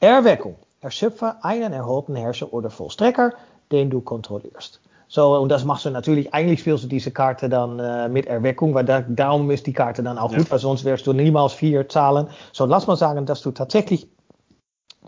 Erweckung. 0.00 0.56
Erschöpfe 0.80 1.36
einen 1.42 1.72
erholten 1.72 2.14
Herrscher 2.14 2.52
oder 2.52 2.70
Vollstrecker, 2.70 3.32
den 3.72 3.90
du 3.90 4.00
kontrollierst. 4.00 4.80
So, 5.08 5.36
und 5.36 5.48
das 5.48 5.64
machst 5.64 5.84
du 5.84 5.90
natürlich, 5.90 6.34
eigentlich 6.34 6.60
spielst 6.60 6.84
du 6.84 6.88
diese 6.88 7.10
Karte 7.10 7.48
dann 7.48 7.78
äh, 7.78 8.08
mit 8.08 8.26
Erweckung, 8.26 8.74
weil 8.74 8.84
da, 8.84 9.02
darum 9.02 9.50
ist 9.50 9.66
die 9.66 9.72
Karte 9.72 10.02
dann 10.02 10.18
auch 10.18 10.32
ja. 10.32 10.38
gut, 10.38 10.50
weil 10.50 10.58
sonst 10.58 10.84
wirst 10.84 11.06
du 11.06 11.12
niemals 11.12 11.52
vier 11.52 11.88
zahlen. 11.88 12.28
So, 12.52 12.66
lass 12.66 12.86
mal 12.86 12.96
sagen, 12.96 13.24
dass 13.24 13.40
du 13.42 13.52
tatsächlich 13.52 14.08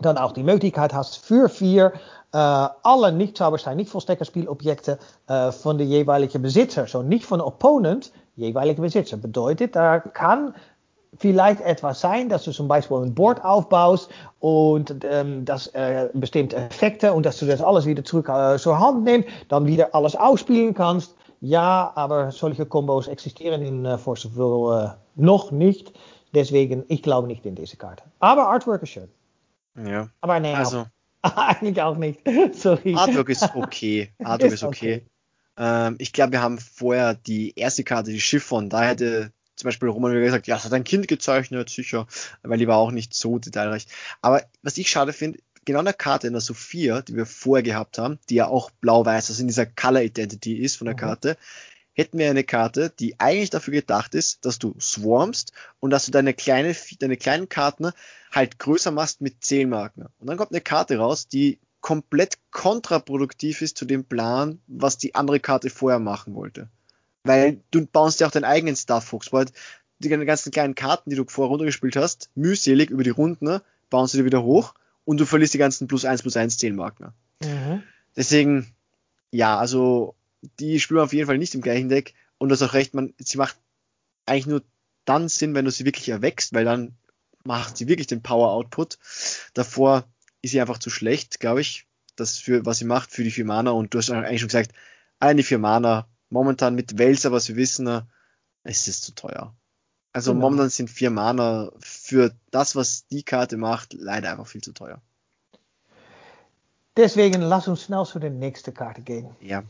dann 0.01 0.17
auch 0.17 0.31
die 0.31 0.43
Möglichkeit 0.43 0.93
hast, 0.93 1.17
für 1.17 1.49
vier 1.49 1.93
äh, 2.31 2.37
alle 2.37 3.11
nicht 3.11 3.37
Zauberstein, 3.37 3.77
nicht 3.77 3.89
Vollsteckerspielobjekte 3.89 4.99
äh, 5.27 5.51
von 5.51 5.77
der 5.77 5.87
jeweiligen 5.87 6.41
Besitzer, 6.41 6.87
so 6.87 7.01
nicht 7.01 7.25
von 7.25 7.41
Opponent, 7.41 8.11
jeweilige 8.35 8.81
Besitzer. 8.81 9.17
Bedeutet, 9.17 9.75
da 9.75 9.99
kann 9.99 10.53
vielleicht 11.17 11.61
etwas 11.61 12.01
sein, 12.01 12.29
dass 12.29 12.43
du 12.43 12.51
zum 12.51 12.67
Beispiel 12.67 12.97
ein 12.97 13.13
Board 13.13 13.43
aufbaust 13.43 14.09
und 14.39 14.95
ähm, 15.03 15.45
das 15.45 15.67
äh, 15.67 16.09
bestimmte 16.13 16.55
Effekte 16.55 17.13
und 17.13 17.25
dass 17.25 17.37
du 17.37 17.45
das 17.45 17.61
alles 17.61 17.85
wieder 17.85 18.03
zurück 18.03 18.29
äh, 18.29 18.57
zur 18.57 18.79
Hand 18.79 19.03
nimmst, 19.03 19.27
dann 19.49 19.65
wieder 19.65 19.93
alles 19.93 20.15
ausspielen 20.15 20.73
kannst. 20.73 21.15
Ja, 21.41 21.91
aber 21.95 22.31
solche 22.31 22.65
Combos 22.65 23.07
existieren 23.07 23.61
in 23.61 23.85
äh, 23.85 23.97
Force 23.97 24.25
of 24.25 24.35
Will 24.35 24.87
äh, 24.87 24.89
noch 25.15 25.51
nicht. 25.51 25.93
Deswegen, 26.33 26.83
ich 26.89 27.01
glaube 27.01 27.27
nicht 27.27 27.45
in 27.45 27.55
diese 27.55 27.77
Karte. 27.77 28.03
Aber 28.19 28.47
Artwork 28.47 28.83
ist 28.83 28.89
schön. 28.89 29.09
Ja. 29.83 30.09
Aber 30.21 30.39
nee, 30.39 30.53
also. 30.53 30.85
eigentlich 31.21 31.81
auch 31.81 31.97
nicht. 31.97 32.19
Sorry. 32.53 32.95
Artwork 32.95 33.29
ist 33.29 33.55
okay. 33.55 34.11
Artwork 34.23 34.51
ist, 34.53 34.63
okay. 34.63 35.03
okay. 35.03 35.05
Ähm, 35.57 35.95
ich 35.99 36.13
glaube, 36.13 36.33
wir 36.33 36.41
haben 36.41 36.59
vorher 36.59 37.15
die 37.15 37.53
erste 37.55 37.83
Karte, 37.83 38.11
die 38.11 38.21
Chiffon, 38.21 38.69
da 38.69 38.81
hätte 38.81 39.31
zum 39.59 39.67
Beispiel 39.67 39.89
Roman 39.89 40.11
wieder 40.11 40.21
gesagt, 40.21 40.47
ja, 40.47 40.55
das 40.55 40.65
hat 40.65 40.73
ein 40.73 40.85
Kind 40.85 41.07
gezeichnet, 41.09 41.69
sicher, 41.69 42.07
weil 42.43 42.57
die 42.57 42.67
war 42.67 42.77
auch 42.77 42.91
nicht 42.91 43.13
so 43.13 43.39
detailreich. 43.39 43.87
Aber 44.21 44.41
was 44.63 44.77
ich 44.77 44.89
schade 44.89 45.11
finde, 45.11 45.39
genau 45.65 45.79
in 45.79 45.85
der 45.85 45.93
Karte 45.93 46.27
in 46.27 46.33
der 46.33 46.41
Sophia, 46.41 47.01
die 47.01 47.15
wir 47.15 47.25
vorher 47.25 47.63
gehabt 47.63 47.97
haben, 47.97 48.19
die 48.29 48.35
ja 48.35 48.47
auch 48.47 48.71
blau-weiß, 48.71 49.29
also 49.29 49.41
in 49.41 49.47
dieser 49.47 49.65
Color 49.65 50.03
Identity 50.03 50.55
ist 50.55 50.77
von 50.77 50.85
der 50.85 50.95
mhm. 50.95 50.99
Karte, 50.99 51.37
hätten 51.91 52.17
wir 52.17 52.29
eine 52.29 52.45
Karte, 52.45 52.93
die 52.97 53.19
eigentlich 53.19 53.49
dafür 53.49 53.73
gedacht 53.73 54.15
ist, 54.15 54.45
dass 54.45 54.59
du 54.59 54.73
swarmst 54.79 55.51
und 55.81 55.89
dass 55.89 56.05
du 56.05 56.11
deine, 56.11 56.33
kleine, 56.33 56.73
deine 56.99 57.17
kleinen 57.17 57.49
Karten 57.49 57.91
halt 58.31 58.59
größer 58.59 58.91
machst 58.91 59.19
mit 59.19 59.43
Zählmarken. 59.43 60.05
Und 60.19 60.27
dann 60.27 60.37
kommt 60.37 60.51
eine 60.51 60.61
Karte 60.61 60.97
raus, 60.97 61.27
die 61.27 61.59
komplett 61.81 62.37
kontraproduktiv 62.51 63.61
ist 63.61 63.77
zu 63.77 63.83
dem 63.83 64.05
Plan, 64.05 64.61
was 64.67 64.97
die 64.97 65.15
andere 65.15 65.41
Karte 65.41 65.69
vorher 65.69 65.99
machen 65.99 66.35
wollte. 66.35 66.69
Weil 67.23 67.61
du 67.71 67.85
baust 67.85 68.19
ja 68.19 68.27
auch 68.27 68.31
deinen 68.31 68.45
eigenen 68.45 68.75
Starfox, 68.75 69.33
weil 69.33 69.47
die 69.99 70.09
ganzen 70.09 70.51
kleinen 70.51 70.75
Karten, 70.75 71.09
die 71.09 71.15
du 71.15 71.25
vorher 71.27 71.49
runtergespielt 71.49 71.95
hast, 71.95 72.29
mühselig 72.35 72.89
über 72.89 73.03
die 73.03 73.09
Runden, 73.09 73.45
ne, 73.45 73.61
baust 73.89 74.13
du 74.13 74.19
dir 74.19 74.25
wieder 74.25 74.43
hoch 74.43 74.73
und 75.05 75.19
du 75.19 75.25
verlierst 75.25 75.53
die 75.53 75.57
ganzen 75.57 75.87
plus 75.87 76.05
1 76.05 76.21
plus 76.21 76.37
1 76.37 76.57
Zählmarken. 76.57 77.13
Mhm. 77.43 77.83
Deswegen, 78.15 78.73
ja, 79.31 79.57
also 79.57 80.15
die 80.59 80.79
spielen 80.79 81.01
auf 81.01 81.13
jeden 81.13 81.27
Fall 81.27 81.37
nicht 81.37 81.55
im 81.55 81.61
gleichen 81.61 81.89
Deck 81.89 82.13
und 82.37 82.49
du 82.49 82.53
hast 82.53 82.61
auch 82.61 82.73
recht, 82.73 82.93
man, 82.93 83.13
sie 83.17 83.37
macht 83.37 83.57
eigentlich 84.25 84.47
nur 84.47 84.63
dann 85.05 85.27
Sinn, 85.27 85.55
wenn 85.55 85.65
du 85.65 85.71
sie 85.71 85.85
wirklich 85.85 86.09
erwächst, 86.09 86.53
weil 86.53 86.65
dann 86.65 86.95
macht 87.43 87.77
sie 87.77 87.87
wirklich 87.87 88.07
den 88.07 88.21
Power 88.21 88.51
Output. 88.51 88.97
Davor 89.53 90.05
ist 90.41 90.51
sie 90.51 90.61
einfach 90.61 90.77
zu 90.77 90.89
schlecht, 90.89 91.39
glaube 91.39 91.61
ich, 91.61 91.85
das 92.15 92.37
für 92.37 92.65
was 92.65 92.77
sie 92.77 92.85
macht 92.85 93.11
für 93.11 93.23
die 93.23 93.31
vier 93.31 93.45
Mana 93.45 93.71
und 93.71 93.93
du 93.93 93.97
hast 93.97 94.09
eigentlich 94.09 94.41
schon 94.41 94.47
gesagt, 94.47 94.71
allein 95.19 95.37
die 95.37 95.43
vier 95.43 95.59
Mana 95.59 96.07
momentan 96.29 96.75
mit 96.75 96.97
Welser, 96.97 97.31
was 97.31 97.47
wir 97.49 97.55
wissen, 97.55 98.01
es 98.63 98.87
ist 98.87 99.03
zu 99.03 99.13
teuer. 99.13 99.55
Also 100.11 100.33
genau. 100.33 100.45
momentan 100.45 100.69
sind 100.69 100.89
vier 100.89 101.11
Mana 101.11 101.71
für 101.79 102.33
das, 102.51 102.75
was 102.75 103.07
die 103.07 103.23
Karte 103.23 103.57
macht, 103.57 103.93
leider 103.93 104.31
einfach 104.31 104.47
viel 104.47 104.61
zu 104.61 104.73
teuer. 104.73 105.01
Deswegen 106.97 107.41
lass 107.41 107.67
uns 107.67 107.83
schnell 107.83 108.05
zu 108.05 108.19
der 108.19 108.31
nächsten 108.31 108.73
Karte 108.73 109.01
gehen. 109.01 109.29
Ja. 109.39 109.63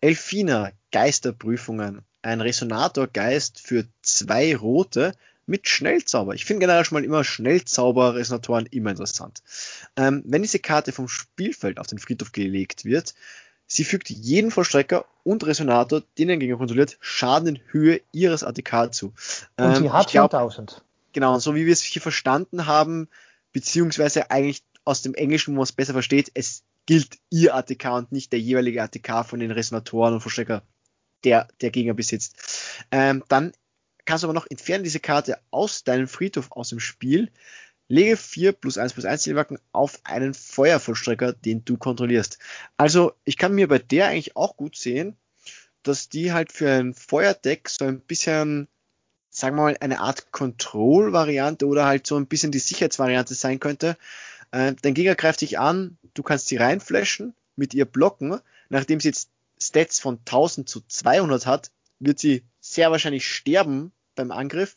Elfina, 0.00 0.70
Geisterprüfungen. 0.90 2.02
Ein 2.22 2.40
Resonatorgeist 2.40 3.60
für 3.60 3.86
zwei 4.00 4.56
rote 4.56 5.14
mit 5.46 5.68
Schnellzauber. 5.68 6.34
Ich 6.34 6.44
finde 6.44 6.60
generell 6.60 6.84
schon 6.84 6.96
mal 6.96 7.04
immer 7.04 7.24
Schnellzauber-Resonatoren 7.24 8.66
immer 8.66 8.90
interessant. 8.90 9.42
Ähm, 9.96 10.22
wenn 10.24 10.42
diese 10.42 10.60
Karte 10.60 10.92
vom 10.92 11.08
Spielfeld 11.08 11.78
auf 11.78 11.88
den 11.88 11.98
Friedhof 11.98 12.32
gelegt 12.32 12.84
wird, 12.84 13.14
Sie 13.74 13.84
fügt 13.84 14.10
jedem 14.10 14.50
Vollstrecker 14.50 15.06
und 15.24 15.46
Resonator, 15.46 16.02
den 16.18 16.28
er 16.28 16.36
Gegner 16.36 16.58
kontrolliert, 16.58 16.98
Schaden 17.00 17.56
in 17.56 17.62
Höhe 17.70 18.02
ihres 18.12 18.44
ATK 18.44 18.92
zu. 18.92 19.14
Und 19.56 19.64
ähm, 19.64 19.74
sie 19.76 19.90
hat 19.90 20.10
glaub, 20.10 20.34
1000. 20.34 20.84
Genau, 21.14 21.38
so 21.38 21.54
wie 21.54 21.64
wir 21.64 21.72
es 21.72 21.80
hier 21.80 22.02
verstanden 22.02 22.66
haben, 22.66 23.08
beziehungsweise 23.54 24.30
eigentlich 24.30 24.62
aus 24.84 25.00
dem 25.00 25.14
Englischen, 25.14 25.54
wo 25.54 25.56
man 25.56 25.62
es 25.62 25.72
besser 25.72 25.94
versteht, 25.94 26.30
es 26.34 26.64
gilt 26.84 27.16
ihr 27.30 27.54
ATK 27.54 27.86
und 27.92 28.12
nicht 28.12 28.30
der 28.32 28.40
jeweilige 28.40 28.82
ATK 28.82 29.24
von 29.24 29.40
den 29.40 29.50
Resonatoren 29.50 30.12
und 30.12 30.20
Vollstrecker, 30.20 30.62
der 31.24 31.48
der 31.62 31.70
Gegner 31.70 31.94
besitzt. 31.94 32.36
Ähm, 32.90 33.24
dann 33.28 33.52
kannst 34.04 34.22
du 34.22 34.26
aber 34.26 34.34
noch 34.34 34.50
entfernen 34.50 34.84
diese 34.84 35.00
Karte 35.00 35.38
aus 35.50 35.82
deinem 35.82 36.08
Friedhof 36.08 36.52
aus 36.52 36.68
dem 36.68 36.80
Spiel 36.80 37.30
Lege 37.92 38.16
4 38.16 38.52
plus 38.52 38.78
1 38.78 38.94
plus 38.94 39.04
1 39.04 39.20
Zielmarken 39.20 39.58
auf 39.70 40.00
einen 40.04 40.32
Feuervollstrecker, 40.32 41.34
den 41.34 41.62
du 41.66 41.76
kontrollierst. 41.76 42.38
Also 42.78 43.12
ich 43.24 43.36
kann 43.36 43.54
mir 43.54 43.68
bei 43.68 43.78
der 43.78 44.06
eigentlich 44.06 44.34
auch 44.34 44.56
gut 44.56 44.76
sehen, 44.76 45.18
dass 45.82 46.08
die 46.08 46.32
halt 46.32 46.52
für 46.52 46.70
ein 46.70 46.94
Feuerdeck 46.94 47.68
so 47.68 47.84
ein 47.84 48.00
bisschen, 48.00 48.66
sagen 49.28 49.56
wir 49.56 49.62
mal, 49.64 49.76
eine 49.78 50.00
Art 50.00 50.32
Control-Variante 50.32 51.66
oder 51.66 51.84
halt 51.84 52.06
so 52.06 52.16
ein 52.16 52.26
bisschen 52.26 52.50
die 52.50 52.60
Sicherheitsvariante 52.60 53.34
sein 53.34 53.60
könnte. 53.60 53.98
Äh, 54.52 54.72
dein 54.80 54.94
Gegner 54.94 55.14
greift 55.14 55.42
dich 55.42 55.58
an, 55.58 55.98
du 56.14 56.22
kannst 56.22 56.48
sie 56.48 56.56
reinflashen, 56.56 57.34
mit 57.56 57.74
ihr 57.74 57.84
blocken. 57.84 58.40
Nachdem 58.70 59.00
sie 59.00 59.08
jetzt 59.08 59.28
Stats 59.60 60.00
von 60.00 60.16
1000 60.20 60.66
zu 60.66 60.80
200 60.80 61.44
hat, 61.44 61.70
wird 61.98 62.18
sie 62.18 62.42
sehr 62.58 62.90
wahrscheinlich 62.90 63.28
sterben 63.28 63.92
beim 64.14 64.30
Angriff 64.30 64.76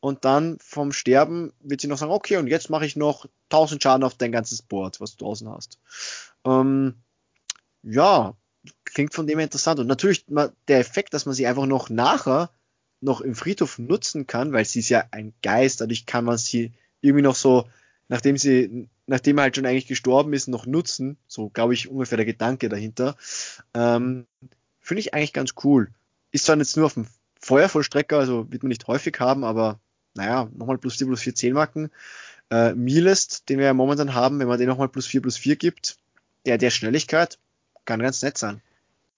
und 0.00 0.24
dann 0.24 0.58
vom 0.60 0.92
Sterben 0.92 1.52
wird 1.60 1.82
sie 1.82 1.86
noch 1.86 1.98
sagen, 1.98 2.12
okay, 2.12 2.38
und 2.38 2.46
jetzt 2.46 2.70
mache 2.70 2.86
ich 2.86 2.96
noch 2.96 3.26
1000 3.50 3.82
Schaden 3.82 4.04
auf 4.04 4.14
dein 4.14 4.32
ganzes 4.32 4.62
Board, 4.62 5.00
was 5.00 5.16
du 5.16 5.24
draußen 5.24 5.48
hast. 5.48 5.78
Ähm, 6.44 6.94
ja, 7.82 8.34
klingt 8.84 9.14
von 9.14 9.26
dem 9.26 9.38
her 9.38 9.44
interessant. 9.44 9.78
Und 9.78 9.86
natürlich 9.86 10.24
der 10.26 10.78
Effekt, 10.78 11.12
dass 11.12 11.26
man 11.26 11.34
sie 11.34 11.46
einfach 11.46 11.66
noch 11.66 11.90
nachher 11.90 12.50
noch 13.00 13.20
im 13.20 13.34
Friedhof 13.34 13.78
nutzen 13.78 14.26
kann, 14.26 14.52
weil 14.52 14.64
sie 14.64 14.80
ist 14.80 14.88
ja 14.88 15.04
ein 15.10 15.32
Geist, 15.42 15.80
dadurch 15.80 16.06
kann 16.06 16.24
man 16.24 16.38
sie 16.38 16.72
irgendwie 17.00 17.22
noch 17.22 17.34
so, 17.34 17.66
nachdem 18.08 18.36
sie, 18.36 18.88
nachdem 19.06 19.38
er 19.38 19.44
halt 19.44 19.56
schon 19.56 19.66
eigentlich 19.66 19.86
gestorben 19.86 20.32
ist, 20.32 20.48
noch 20.48 20.66
nutzen. 20.66 21.16
So 21.26 21.48
glaube 21.48 21.74
ich 21.74 21.88
ungefähr 21.88 22.16
der 22.16 22.26
Gedanke 22.26 22.68
dahinter. 22.68 23.16
Ähm, 23.74 24.26
Finde 24.80 25.00
ich 25.00 25.14
eigentlich 25.14 25.32
ganz 25.32 25.54
cool. 25.64 25.90
Ist 26.32 26.46
zwar 26.46 26.56
jetzt 26.56 26.76
nur 26.76 26.86
auf 26.86 26.94
dem 26.94 27.06
Feuervollstrecker, 27.40 28.18
also 28.18 28.50
wird 28.50 28.62
man 28.62 28.68
nicht 28.68 28.86
häufig 28.86 29.18
haben, 29.18 29.44
aber 29.44 29.80
naja, 30.14 30.48
nochmal 30.56 30.78
plus 30.78 30.96
4 30.96 31.06
plus 31.06 31.20
4 31.20 31.34
10 31.34 31.52
Marken. 31.54 31.90
Äh, 32.50 32.74
Milest, 32.74 33.48
den 33.48 33.58
wir 33.58 33.66
ja 33.66 33.74
momentan 33.74 34.14
haben, 34.14 34.38
wenn 34.40 34.48
man 34.48 34.58
den 34.58 34.68
nochmal 34.68 34.88
plus 34.88 35.06
4 35.06 35.22
plus 35.22 35.36
4 35.36 35.56
gibt, 35.56 35.96
der 36.46 36.58
der 36.58 36.70
Schnelligkeit 36.70 37.38
kann 37.84 38.00
ganz 38.00 38.22
nett 38.22 38.38
sein. 38.38 38.60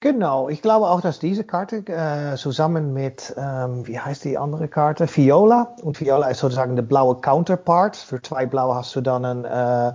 Genau, 0.00 0.48
ich 0.48 0.62
glaube 0.62 0.88
auch, 0.88 1.00
dass 1.00 1.20
diese 1.20 1.44
Karte 1.44 1.76
äh, 1.86 2.36
zusammen 2.36 2.92
mit, 2.92 3.32
ähm, 3.36 3.86
wie 3.86 4.00
heißt 4.00 4.24
die 4.24 4.36
andere 4.36 4.66
Karte? 4.66 5.06
Viola. 5.06 5.76
Und 5.80 6.00
Viola 6.00 6.28
ist 6.28 6.40
sozusagen 6.40 6.74
der 6.74 6.82
blaue 6.82 7.20
Counterpart. 7.20 7.96
Für 7.96 8.20
zwei 8.20 8.44
blaue 8.46 8.74
hast 8.74 8.96
du 8.96 9.00
dann 9.00 9.24
ein 9.24 9.44
äh, 9.44 9.94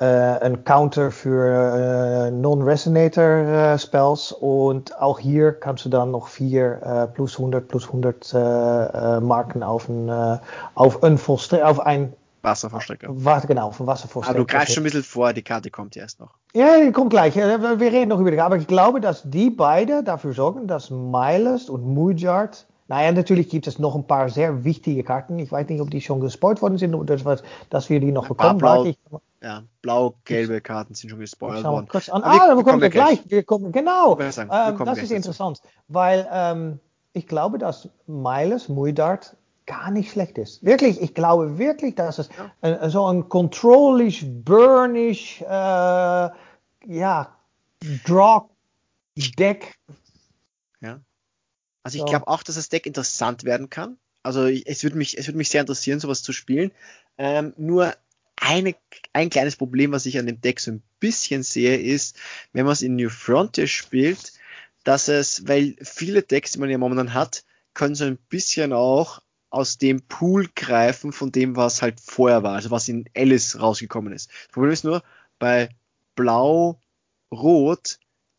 äh, 0.00 0.04
ein 0.04 0.64
Counter 0.64 1.10
für 1.10 2.28
äh, 2.28 2.30
Non-Resonator 2.30 3.24
äh, 3.24 3.78
Spells 3.78 4.32
und 4.32 4.96
auch 5.00 5.18
hier 5.18 5.52
kannst 5.52 5.84
du 5.84 5.88
dann 5.88 6.12
noch 6.12 6.28
vier 6.28 6.80
äh, 6.82 7.06
plus 7.08 7.36
100 7.36 7.66
plus 7.66 7.86
100 7.86 8.32
äh, 8.32 9.20
Marken 9.20 9.62
auf 9.62 9.88
ein, 9.88 10.40
auf 10.74 11.02
ein, 11.02 11.18
Vollstre 11.18 11.66
auf 11.66 11.80
ein 11.80 12.12
Wasserverstecker. 12.42 13.08
Warte, 13.10 13.48
genau, 13.48 13.72
von 13.72 13.86
Wasserverstecker. 13.86 14.38
Aber 14.38 14.46
du 14.46 14.46
greifst 14.46 14.74
schon 14.74 14.82
ein 14.82 14.84
bisschen 14.84 15.02
vor, 15.02 15.32
die 15.32 15.42
Karte 15.42 15.70
kommt 15.70 15.96
ja 15.96 16.02
erst 16.02 16.20
noch. 16.20 16.30
Ja, 16.54 16.80
die 16.80 16.92
kommt 16.92 17.10
gleich. 17.10 17.34
Wir 17.34 17.80
reden 17.80 18.08
noch 18.08 18.20
über 18.20 18.30
die. 18.30 18.40
Aber 18.40 18.56
ich 18.56 18.66
glaube, 18.66 19.00
dass 19.00 19.22
die 19.24 19.50
beide 19.50 20.04
dafür 20.04 20.32
sorgen, 20.32 20.66
dass 20.68 20.90
Miles 20.90 21.68
und 21.68 21.84
Mujard 21.84 22.66
naja, 22.88 23.12
natürlich 23.12 23.50
gibt 23.50 23.66
es 23.66 23.78
noch 23.78 23.94
ein 23.94 24.06
paar 24.06 24.30
sehr 24.30 24.64
wichtige 24.64 25.04
Karten. 25.04 25.38
Ich 25.38 25.52
weiß 25.52 25.68
nicht, 25.68 25.82
ob 25.82 25.90
die 25.90 26.00
schon 26.00 26.20
gespoilt 26.20 26.62
worden 26.62 26.78
sind 26.78 26.94
oder 26.94 27.18
dass, 27.68 27.90
wir 27.90 28.00
die 28.00 28.10
noch 28.10 28.28
bekommen. 28.28 28.58
Blau, 28.58 28.86
ja, 29.42 29.64
blau-gelbe 29.82 30.60
Karten 30.60 30.94
sind 30.94 31.10
schon 31.10 31.20
gespoilt 31.20 31.64
worden. 31.64 31.88
Kurz 31.88 32.08
an. 32.08 32.22
Ah, 32.22 32.48
dann 32.48 32.64
kommen 32.64 32.80
wir 32.80 32.90
gleich. 32.90 33.20
Wir 33.26 33.42
kommen, 33.44 33.72
genau. 33.72 34.18
Wir 34.18 34.32
sagen, 34.32 34.50
ähm, 34.52 34.84
das 34.84 34.98
ist 34.98 35.12
interessant, 35.12 35.60
weil 35.86 36.28
ähm, 36.32 36.80
ich 37.12 37.26
glaube, 37.26 37.58
dass 37.58 37.88
Miles 38.06 38.68
Muidart 38.68 39.36
gar 39.66 39.90
nicht 39.90 40.10
schlecht 40.10 40.38
ist. 40.38 40.64
Wirklich, 40.64 41.00
ich 41.00 41.14
glaube 41.14 41.58
wirklich, 41.58 41.94
dass 41.94 42.18
es 42.18 42.30
ja. 42.62 42.68
äh, 42.68 42.90
so 42.90 43.06
ein 43.06 43.28
controlish, 43.28 44.24
burnish, 44.26 45.42
äh, 45.42 45.44
ja, 45.46 47.36
Draw 48.04 48.48
Deck 49.38 49.78
ja. 50.80 51.00
Also 51.82 51.96
ich 51.96 52.02
ja. 52.02 52.08
glaube 52.08 52.28
auch, 52.28 52.42
dass 52.42 52.56
das 52.56 52.68
Deck 52.68 52.86
interessant 52.86 53.44
werden 53.44 53.70
kann. 53.70 53.98
Also 54.22 54.46
es 54.46 54.82
würde 54.82 54.96
mich, 54.96 55.16
es 55.16 55.26
würde 55.26 55.38
mich 55.38 55.48
sehr 55.48 55.60
interessieren, 55.60 56.00
sowas 56.00 56.22
zu 56.22 56.32
spielen. 56.32 56.72
Ähm, 57.16 57.54
nur 57.56 57.94
eine, 58.40 58.74
ein 59.12 59.30
kleines 59.30 59.56
Problem, 59.56 59.92
was 59.92 60.06
ich 60.06 60.18
an 60.18 60.26
dem 60.26 60.40
Deck 60.40 60.60
so 60.60 60.72
ein 60.72 60.82
bisschen 61.00 61.42
sehe, 61.42 61.76
ist, 61.76 62.16
wenn 62.52 62.64
man 62.64 62.72
es 62.72 62.82
in 62.82 62.96
New 62.96 63.10
Frontier 63.10 63.66
spielt, 63.66 64.32
dass 64.84 65.08
es, 65.08 65.46
weil 65.46 65.76
viele 65.82 66.22
Decks, 66.22 66.52
die 66.52 66.58
man 66.58 66.70
ja 66.70 66.78
momentan 66.78 67.14
hat, 67.14 67.44
können 67.74 67.94
so 67.94 68.04
ein 68.04 68.18
bisschen 68.28 68.72
auch 68.72 69.20
aus 69.50 69.78
dem 69.78 70.02
Pool 70.02 70.48
greifen 70.54 71.12
von 71.12 71.32
dem, 71.32 71.56
was 71.56 71.80
halt 71.80 72.00
vorher 72.00 72.42
war, 72.42 72.54
also 72.54 72.70
was 72.70 72.88
in 72.88 73.08
Alice 73.16 73.60
rausgekommen 73.60 74.12
ist. 74.12 74.30
Das 74.30 74.52
Problem 74.52 74.72
ist 74.72 74.84
nur, 74.84 75.02
bei 75.38 75.70
Blau-Rot, 76.14 77.98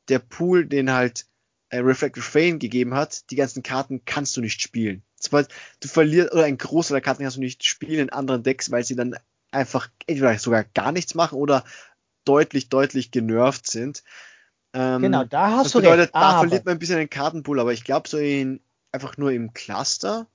der 0.09 0.19
Pool, 0.19 0.65
den 0.65 0.91
halt 0.91 1.27
äh, 1.69 1.79
Reflective 1.79 2.23
Fane 2.23 2.57
gegeben 2.57 2.93
hat, 2.93 3.29
die 3.31 3.35
ganzen 3.35 3.63
Karten 3.63 4.03
kannst 4.05 4.35
du 4.37 4.41
nicht 4.41 4.61
spielen. 4.61 5.03
Sobald 5.19 5.49
du 5.79 5.87
verlierst, 5.87 6.33
oder 6.33 6.43
ein 6.43 6.57
Großteil 6.57 6.95
der 6.95 7.01
Karten 7.01 7.23
kannst 7.23 7.37
du 7.37 7.41
nicht 7.41 7.63
spielen 7.65 7.99
in 7.99 8.09
anderen 8.09 8.43
Decks, 8.43 8.71
weil 8.71 8.83
sie 8.83 8.95
dann 8.95 9.15
einfach 9.51 9.89
entweder 10.07 10.37
sogar 10.37 10.63
gar 10.63 10.91
nichts 10.91 11.15
machen 11.15 11.37
oder 11.37 11.63
deutlich, 12.25 12.69
deutlich 12.69 13.11
genervt 13.11 13.67
sind. 13.67 14.03
Ähm, 14.73 15.01
genau, 15.01 15.23
da 15.23 15.51
hast 15.51 15.73
du 15.73 15.79
bedeutet, 15.79 15.99
recht. 16.01 16.15
Da 16.15 16.19
aber. 16.19 16.39
verliert 16.39 16.65
man 16.65 16.73
ein 16.75 16.79
bisschen 16.79 16.97
den 16.97 17.09
Kartenpool, 17.09 17.59
aber 17.59 17.73
ich 17.73 17.83
glaube 17.83 18.07
so 18.07 18.17
in, 18.17 18.59
einfach 18.91 19.17
nur 19.17 19.31
im 19.31 19.53
Cluster 19.53 20.27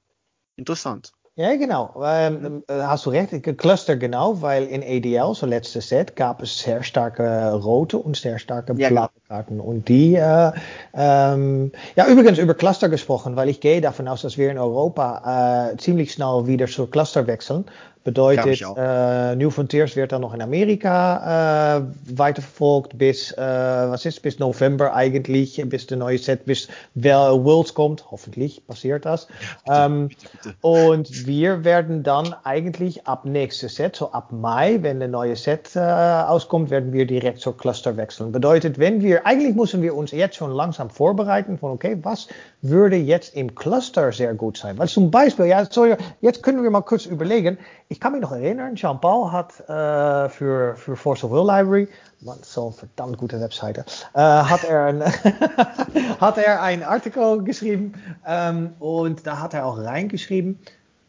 interessant. 0.56 1.12
Ja, 1.36 1.56
genau. 1.56 2.00
Ähm, 2.04 2.62
äh, 2.68 2.74
hast 2.74 3.06
du 3.06 3.10
recht, 3.10 3.58
Cluster 3.58 3.96
genau, 3.96 4.40
weil 4.40 4.66
in 4.66 4.82
ADL, 4.82 5.34
so 5.34 5.46
letzte 5.46 5.80
Set, 5.80 6.14
gab 6.14 6.40
es 6.42 6.60
sehr 6.60 6.84
starke 6.84 7.52
rote 7.54 7.98
und 7.98 8.16
sehr 8.16 8.38
starke 8.38 8.74
ja, 8.76 8.88
blaue 8.88 9.08
genau. 9.08 9.23
Karten. 9.34 9.60
Und 9.60 9.88
die, 9.88 10.14
äh, 10.14 10.52
ähm, 10.94 11.72
ja, 11.96 12.06
übrigens 12.06 12.38
über 12.38 12.54
Cluster 12.54 12.88
gesprochen, 12.88 13.34
weil 13.34 13.48
ich 13.48 13.60
gehe 13.60 13.80
davon 13.80 14.06
aus, 14.06 14.22
dass 14.22 14.38
wir 14.38 14.50
in 14.50 14.58
Europa 14.58 15.72
äh, 15.72 15.76
ziemlich 15.76 16.12
schnell 16.12 16.46
wieder 16.46 16.66
zur 16.66 16.88
Cluster 16.90 17.26
wechseln. 17.26 17.64
Bedeutet, 18.04 18.62
äh, 18.76 19.34
New 19.34 19.48
Frontiers 19.48 19.96
wird 19.96 20.12
dann 20.12 20.20
noch 20.20 20.34
in 20.34 20.42
Amerika 20.42 21.78
äh, 21.78 21.82
weiterverfolgt 22.18 22.98
bis, 22.98 23.32
äh, 23.32 23.38
was 23.38 24.04
ist, 24.04 24.20
bis 24.20 24.38
November 24.38 24.94
eigentlich, 24.94 25.62
bis 25.64 25.86
der 25.86 25.96
neue 25.96 26.18
Set, 26.18 26.44
bis 26.44 26.68
Worlds 26.94 27.72
kommt. 27.72 28.04
Hoffentlich 28.10 28.66
passiert 28.66 29.06
das. 29.06 29.26
Ja, 29.66 29.88
bitte, 29.88 29.94
ähm, 29.94 30.08
bitte, 30.08 30.28
bitte. 30.42 30.54
Und 30.60 31.26
wir 31.26 31.64
werden 31.64 32.02
dann 32.02 32.34
eigentlich 32.44 33.06
ab 33.06 33.24
nächstes 33.24 33.76
Set, 33.76 33.96
so 33.96 34.12
ab 34.12 34.30
Mai, 34.32 34.80
wenn 34.82 34.98
der 34.98 35.08
neue 35.08 35.34
Set 35.34 35.74
äh, 35.74 35.78
auskommt, 35.78 36.68
werden 36.68 36.92
wir 36.92 37.06
direkt 37.06 37.40
zur 37.40 37.56
Cluster 37.56 37.96
wechseln. 37.96 38.32
Bedeutet, 38.32 38.78
wenn 38.78 39.00
wir, 39.00 39.23
eigentlich 39.24 39.54
müssen 39.54 39.82
wir 39.82 39.96
uns 39.96 40.10
jetzt 40.12 40.36
schon 40.36 40.52
langsam 40.52 40.90
vorbereiten 40.90 41.58
von, 41.58 41.72
okay, 41.72 41.98
was 42.02 42.28
würde 42.62 42.96
jetzt 42.96 43.34
im 43.34 43.54
Cluster 43.54 44.12
sehr 44.12 44.34
gut 44.34 44.58
sein? 44.58 44.78
Weil 44.78 44.88
zum 44.88 45.10
Beispiel, 45.10 45.46
ja, 45.46 45.64
sorry, 45.64 45.96
jetzt 46.20 46.42
können 46.42 46.62
wir 46.62 46.70
mal 46.70 46.82
kurz 46.82 47.06
überlegen, 47.06 47.58
ich 47.88 48.00
kann 48.00 48.12
mich 48.12 48.20
noch 48.20 48.32
erinnern, 48.32 48.74
Jean-Paul 48.74 49.32
hat 49.32 49.60
äh, 49.68 50.28
für, 50.28 50.76
für 50.76 50.96
Force 50.96 51.24
of 51.24 51.30
Will 51.30 51.46
Library, 51.46 51.88
man, 52.20 52.38
so 52.42 52.70
verdammt 52.70 53.18
gute 53.18 53.40
Webseite, 53.40 53.84
äh, 54.14 54.18
hat, 54.18 54.64
er 54.64 54.84
ein 54.84 55.04
hat 56.20 56.38
er 56.38 56.62
ein 56.62 56.82
Artikel 56.82 57.42
geschrieben 57.42 57.94
ähm, 58.26 58.74
und 58.78 59.26
da 59.26 59.40
hat 59.40 59.54
er 59.54 59.66
auch 59.66 59.78
reingeschrieben, 59.78 60.58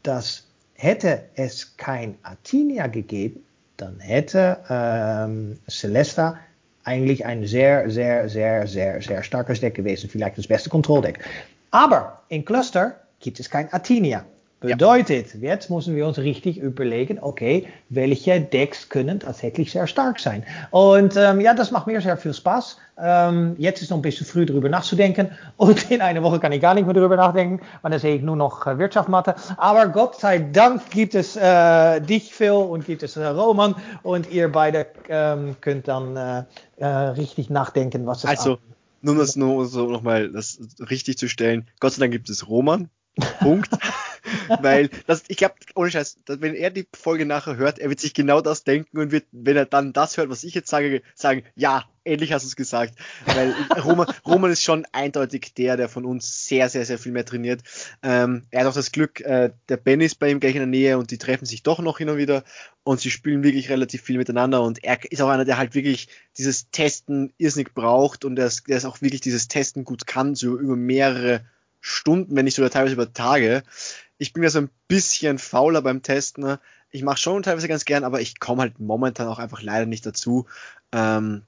dass 0.03 0.43
hätte 0.75 1.23
es 1.35 1.77
kein 1.77 2.17
Atinia 2.23 2.87
gegeben, 2.87 3.45
dann 3.77 3.99
hätte 3.99 4.59
ähm, 4.69 5.59
Celesta 5.69 6.37
eigentlich 6.85 7.25
ein 7.25 7.45
sehr, 7.45 7.89
sehr, 7.89 8.29
sehr, 8.29 8.67
sehr, 8.67 9.01
sehr 9.01 9.23
starkes 9.23 9.59
Deck 9.59 9.75
gewesen. 9.75 10.09
Vielleicht 10.09 10.37
das 10.37 10.47
beste 10.47 10.69
Kontrolldeck. 10.69 11.19
Aber 11.71 12.21
in 12.29 12.45
Cluster 12.45 12.95
gibt 13.19 13.39
es 13.39 13.49
kein 13.49 13.71
Atinia. 13.73 14.23
Bedeutet, 14.67 15.33
ja. 15.33 15.49
jetzt 15.51 15.69
müssen 15.69 15.95
wir 15.95 16.07
uns 16.07 16.17
richtig 16.17 16.57
überlegen, 16.57 17.19
okay, 17.21 17.67
welche 17.89 18.41
Decks 18.41 18.89
können 18.89 19.19
tatsächlich 19.19 19.71
sehr 19.71 19.87
stark 19.87 20.19
sein. 20.19 20.43
Und 20.71 21.15
ähm, 21.17 21.41
ja, 21.41 21.53
das 21.53 21.71
macht 21.71 21.87
mir 21.87 22.01
sehr 22.01 22.17
viel 22.17 22.33
Spaß. 22.33 22.77
Ähm, 22.97 23.55
jetzt 23.57 23.81
ist 23.81 23.89
noch 23.89 23.97
ein 23.97 24.01
bisschen 24.01 24.25
früh 24.25 24.45
darüber 24.45 24.69
nachzudenken. 24.69 25.31
Und 25.57 25.91
in 25.91 26.01
einer 26.01 26.23
Woche 26.23 26.39
kann 26.39 26.51
ich 26.51 26.61
gar 26.61 26.73
nicht 26.73 26.85
mehr 26.85 26.93
darüber 26.93 27.15
nachdenken, 27.15 27.61
weil 27.81 27.91
dann 27.91 27.99
sehe 27.99 28.15
ich 28.15 28.21
nur 28.21 28.35
noch 28.35 28.65
äh, 28.67 28.77
Wirtschaftsmathe. 28.77 29.35
Aber 29.57 29.87
Gott 29.87 30.19
sei 30.19 30.39
Dank 30.39 30.89
gibt 30.91 31.15
es 31.15 31.35
äh, 31.35 31.99
dich, 32.01 32.33
Phil, 32.33 32.51
und 32.51 32.85
gibt 32.85 33.03
es 33.03 33.17
äh, 33.17 33.25
Roman. 33.25 33.75
Und 34.03 34.31
ihr 34.31 34.51
beide 34.51 34.87
ähm, 35.09 35.55
könnt 35.61 35.87
dann 35.87 36.15
äh, 36.15 36.43
äh, 36.77 36.85
richtig 36.85 37.49
nachdenken, 37.49 38.05
was 38.05 38.19
es 38.19 38.23
ist. 38.25 38.29
Also, 38.29 38.59
nur 39.01 39.15
das 39.15 39.35
nur 39.35 39.65
so 39.67 39.87
nochmal 39.87 40.31
das 40.31 40.59
richtig 40.79 41.17
zu 41.17 41.27
stellen. 41.27 41.67
Gott 41.79 41.93
sei 41.93 42.01
Dank 42.01 42.13
gibt 42.13 42.29
es 42.29 42.47
Roman. 42.47 42.89
Punkt. 43.39 43.69
Weil 44.61 44.89
das, 45.07 45.23
ich 45.27 45.37
glaube, 45.37 45.55
ohne 45.75 45.91
Scheiß, 45.91 46.17
wenn 46.27 46.55
er 46.55 46.71
die 46.71 46.87
Folge 46.93 47.25
nachher 47.25 47.57
hört, 47.57 47.79
er 47.79 47.89
wird 47.89 47.99
sich 47.99 48.13
genau 48.13 48.41
das 48.41 48.63
denken 48.63 48.97
und 48.99 49.11
wird, 49.11 49.25
wenn 49.31 49.57
er 49.57 49.65
dann 49.65 49.93
das 49.93 50.17
hört, 50.17 50.29
was 50.29 50.43
ich 50.43 50.53
jetzt 50.53 50.69
sage, 50.69 51.01
sagen, 51.15 51.43
ja, 51.55 51.85
endlich 52.03 52.31
hast 52.31 52.43
du 52.43 52.47
es 52.47 52.55
gesagt. 52.55 52.95
Weil 53.25 53.53
Roman, 53.83 54.07
Roman 54.25 54.51
ist 54.51 54.61
schon 54.61 54.85
eindeutig 54.91 55.53
der, 55.55 55.75
der 55.75 55.89
von 55.89 56.05
uns 56.05 56.47
sehr, 56.47 56.69
sehr, 56.69 56.85
sehr 56.85 56.97
viel 56.97 57.11
mehr 57.11 57.25
trainiert. 57.25 57.61
Ähm, 58.03 58.43
er 58.51 58.61
hat 58.61 58.67
auch 58.67 58.75
das 58.75 58.91
Glück, 58.91 59.21
äh, 59.21 59.51
der 59.69 59.77
Ben 59.77 60.01
ist 60.01 60.19
bei 60.19 60.29
ihm 60.29 60.39
gleich 60.39 60.55
in 60.55 60.59
der 60.61 60.67
Nähe 60.67 60.97
und 60.97 61.11
die 61.11 61.17
treffen 61.17 61.45
sich 61.45 61.63
doch 61.63 61.79
noch 61.79 61.97
hin 61.97 62.09
und 62.09 62.17
wieder 62.17 62.43
und 62.83 63.01
sie 63.01 63.11
spielen 63.11 63.43
wirklich 63.43 63.69
relativ 63.69 64.03
viel 64.03 64.17
miteinander 64.17 64.61
und 64.61 64.83
er 64.83 64.99
ist 65.11 65.21
auch 65.21 65.29
einer, 65.29 65.45
der 65.45 65.57
halt 65.57 65.73
wirklich 65.73 66.07
dieses 66.37 66.69
Testen 66.69 67.33
irrsinnig 67.37 67.73
braucht 67.73 68.23
und 68.23 68.35
der 68.35 68.45
ist, 68.45 68.67
der 68.67 68.77
ist 68.77 68.85
auch 68.85 69.01
wirklich 69.01 69.21
dieses 69.21 69.47
Testen 69.47 69.83
gut 69.83 70.05
kann, 70.05 70.35
so 70.35 70.57
über 70.57 70.75
mehrere 70.75 71.41
Stunden, 71.81 72.35
wenn 72.35 72.45
nicht 72.45 72.55
sogar 72.55 72.71
teilweise 72.71 72.95
über 72.95 73.13
Tage. 73.13 73.61
Ich 74.17 74.33
bin 74.33 74.43
ja 74.43 74.49
so 74.49 74.59
ein 74.59 74.69
bisschen 74.87 75.39
fauler 75.39 75.81
beim 75.81 76.01
Testen. 76.01 76.43
Ne? 76.43 76.59
Ich 76.89 77.03
mache 77.03 77.17
schon 77.17 77.43
teilweise 77.43 77.67
ganz 77.67 77.85
gern, 77.85 78.03
aber 78.03 78.21
ich 78.21 78.39
komme 78.39 78.61
halt 78.61 78.79
momentan 78.79 79.27
auch 79.27 79.39
einfach 79.39 79.61
leider 79.61 79.85
nicht 79.85 80.05
dazu. 80.05 80.45
Ähm, 80.91 81.43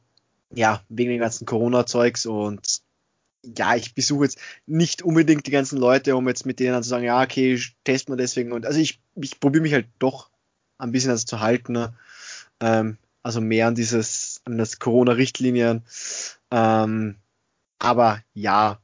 ja, 0.53 0.81
wegen 0.89 1.11
dem 1.11 1.19
ganzen 1.19 1.45
Corona-Zeugs 1.45 2.25
und 2.25 2.81
ja, 3.43 3.75
ich 3.75 3.95
besuche 3.95 4.25
jetzt 4.25 4.39
nicht 4.65 5.01
unbedingt 5.01 5.47
die 5.47 5.51
ganzen 5.51 5.77
Leute, 5.77 6.15
um 6.15 6.27
jetzt 6.27 6.45
mit 6.45 6.59
denen 6.59 6.73
dann 6.73 6.83
zu 6.83 6.89
sagen, 6.89 7.05
ja, 7.05 7.21
okay, 7.21 7.61
testen 7.83 8.13
wir 8.13 8.17
deswegen. 8.17 8.51
Und 8.51 8.65
also 8.65 8.79
ich, 8.79 8.99
ich 9.15 9.39
probiere 9.39 9.61
mich 9.61 9.73
halt 9.73 9.87
doch 9.99 10.29
ein 10.77 10.91
bisschen 10.91 11.11
das 11.11 11.25
zu 11.25 11.39
halten. 11.39 11.73
Ne? 11.73 11.93
Ähm, 12.59 12.97
also 13.23 13.41
mehr 13.41 13.67
an 13.67 13.75
dieses, 13.75 14.41
an 14.45 14.57
das 14.57 14.79
Corona-Richtlinien. 14.79 15.83
Ähm, 16.51 17.15
aber 17.79 18.21
ja, 18.33 18.79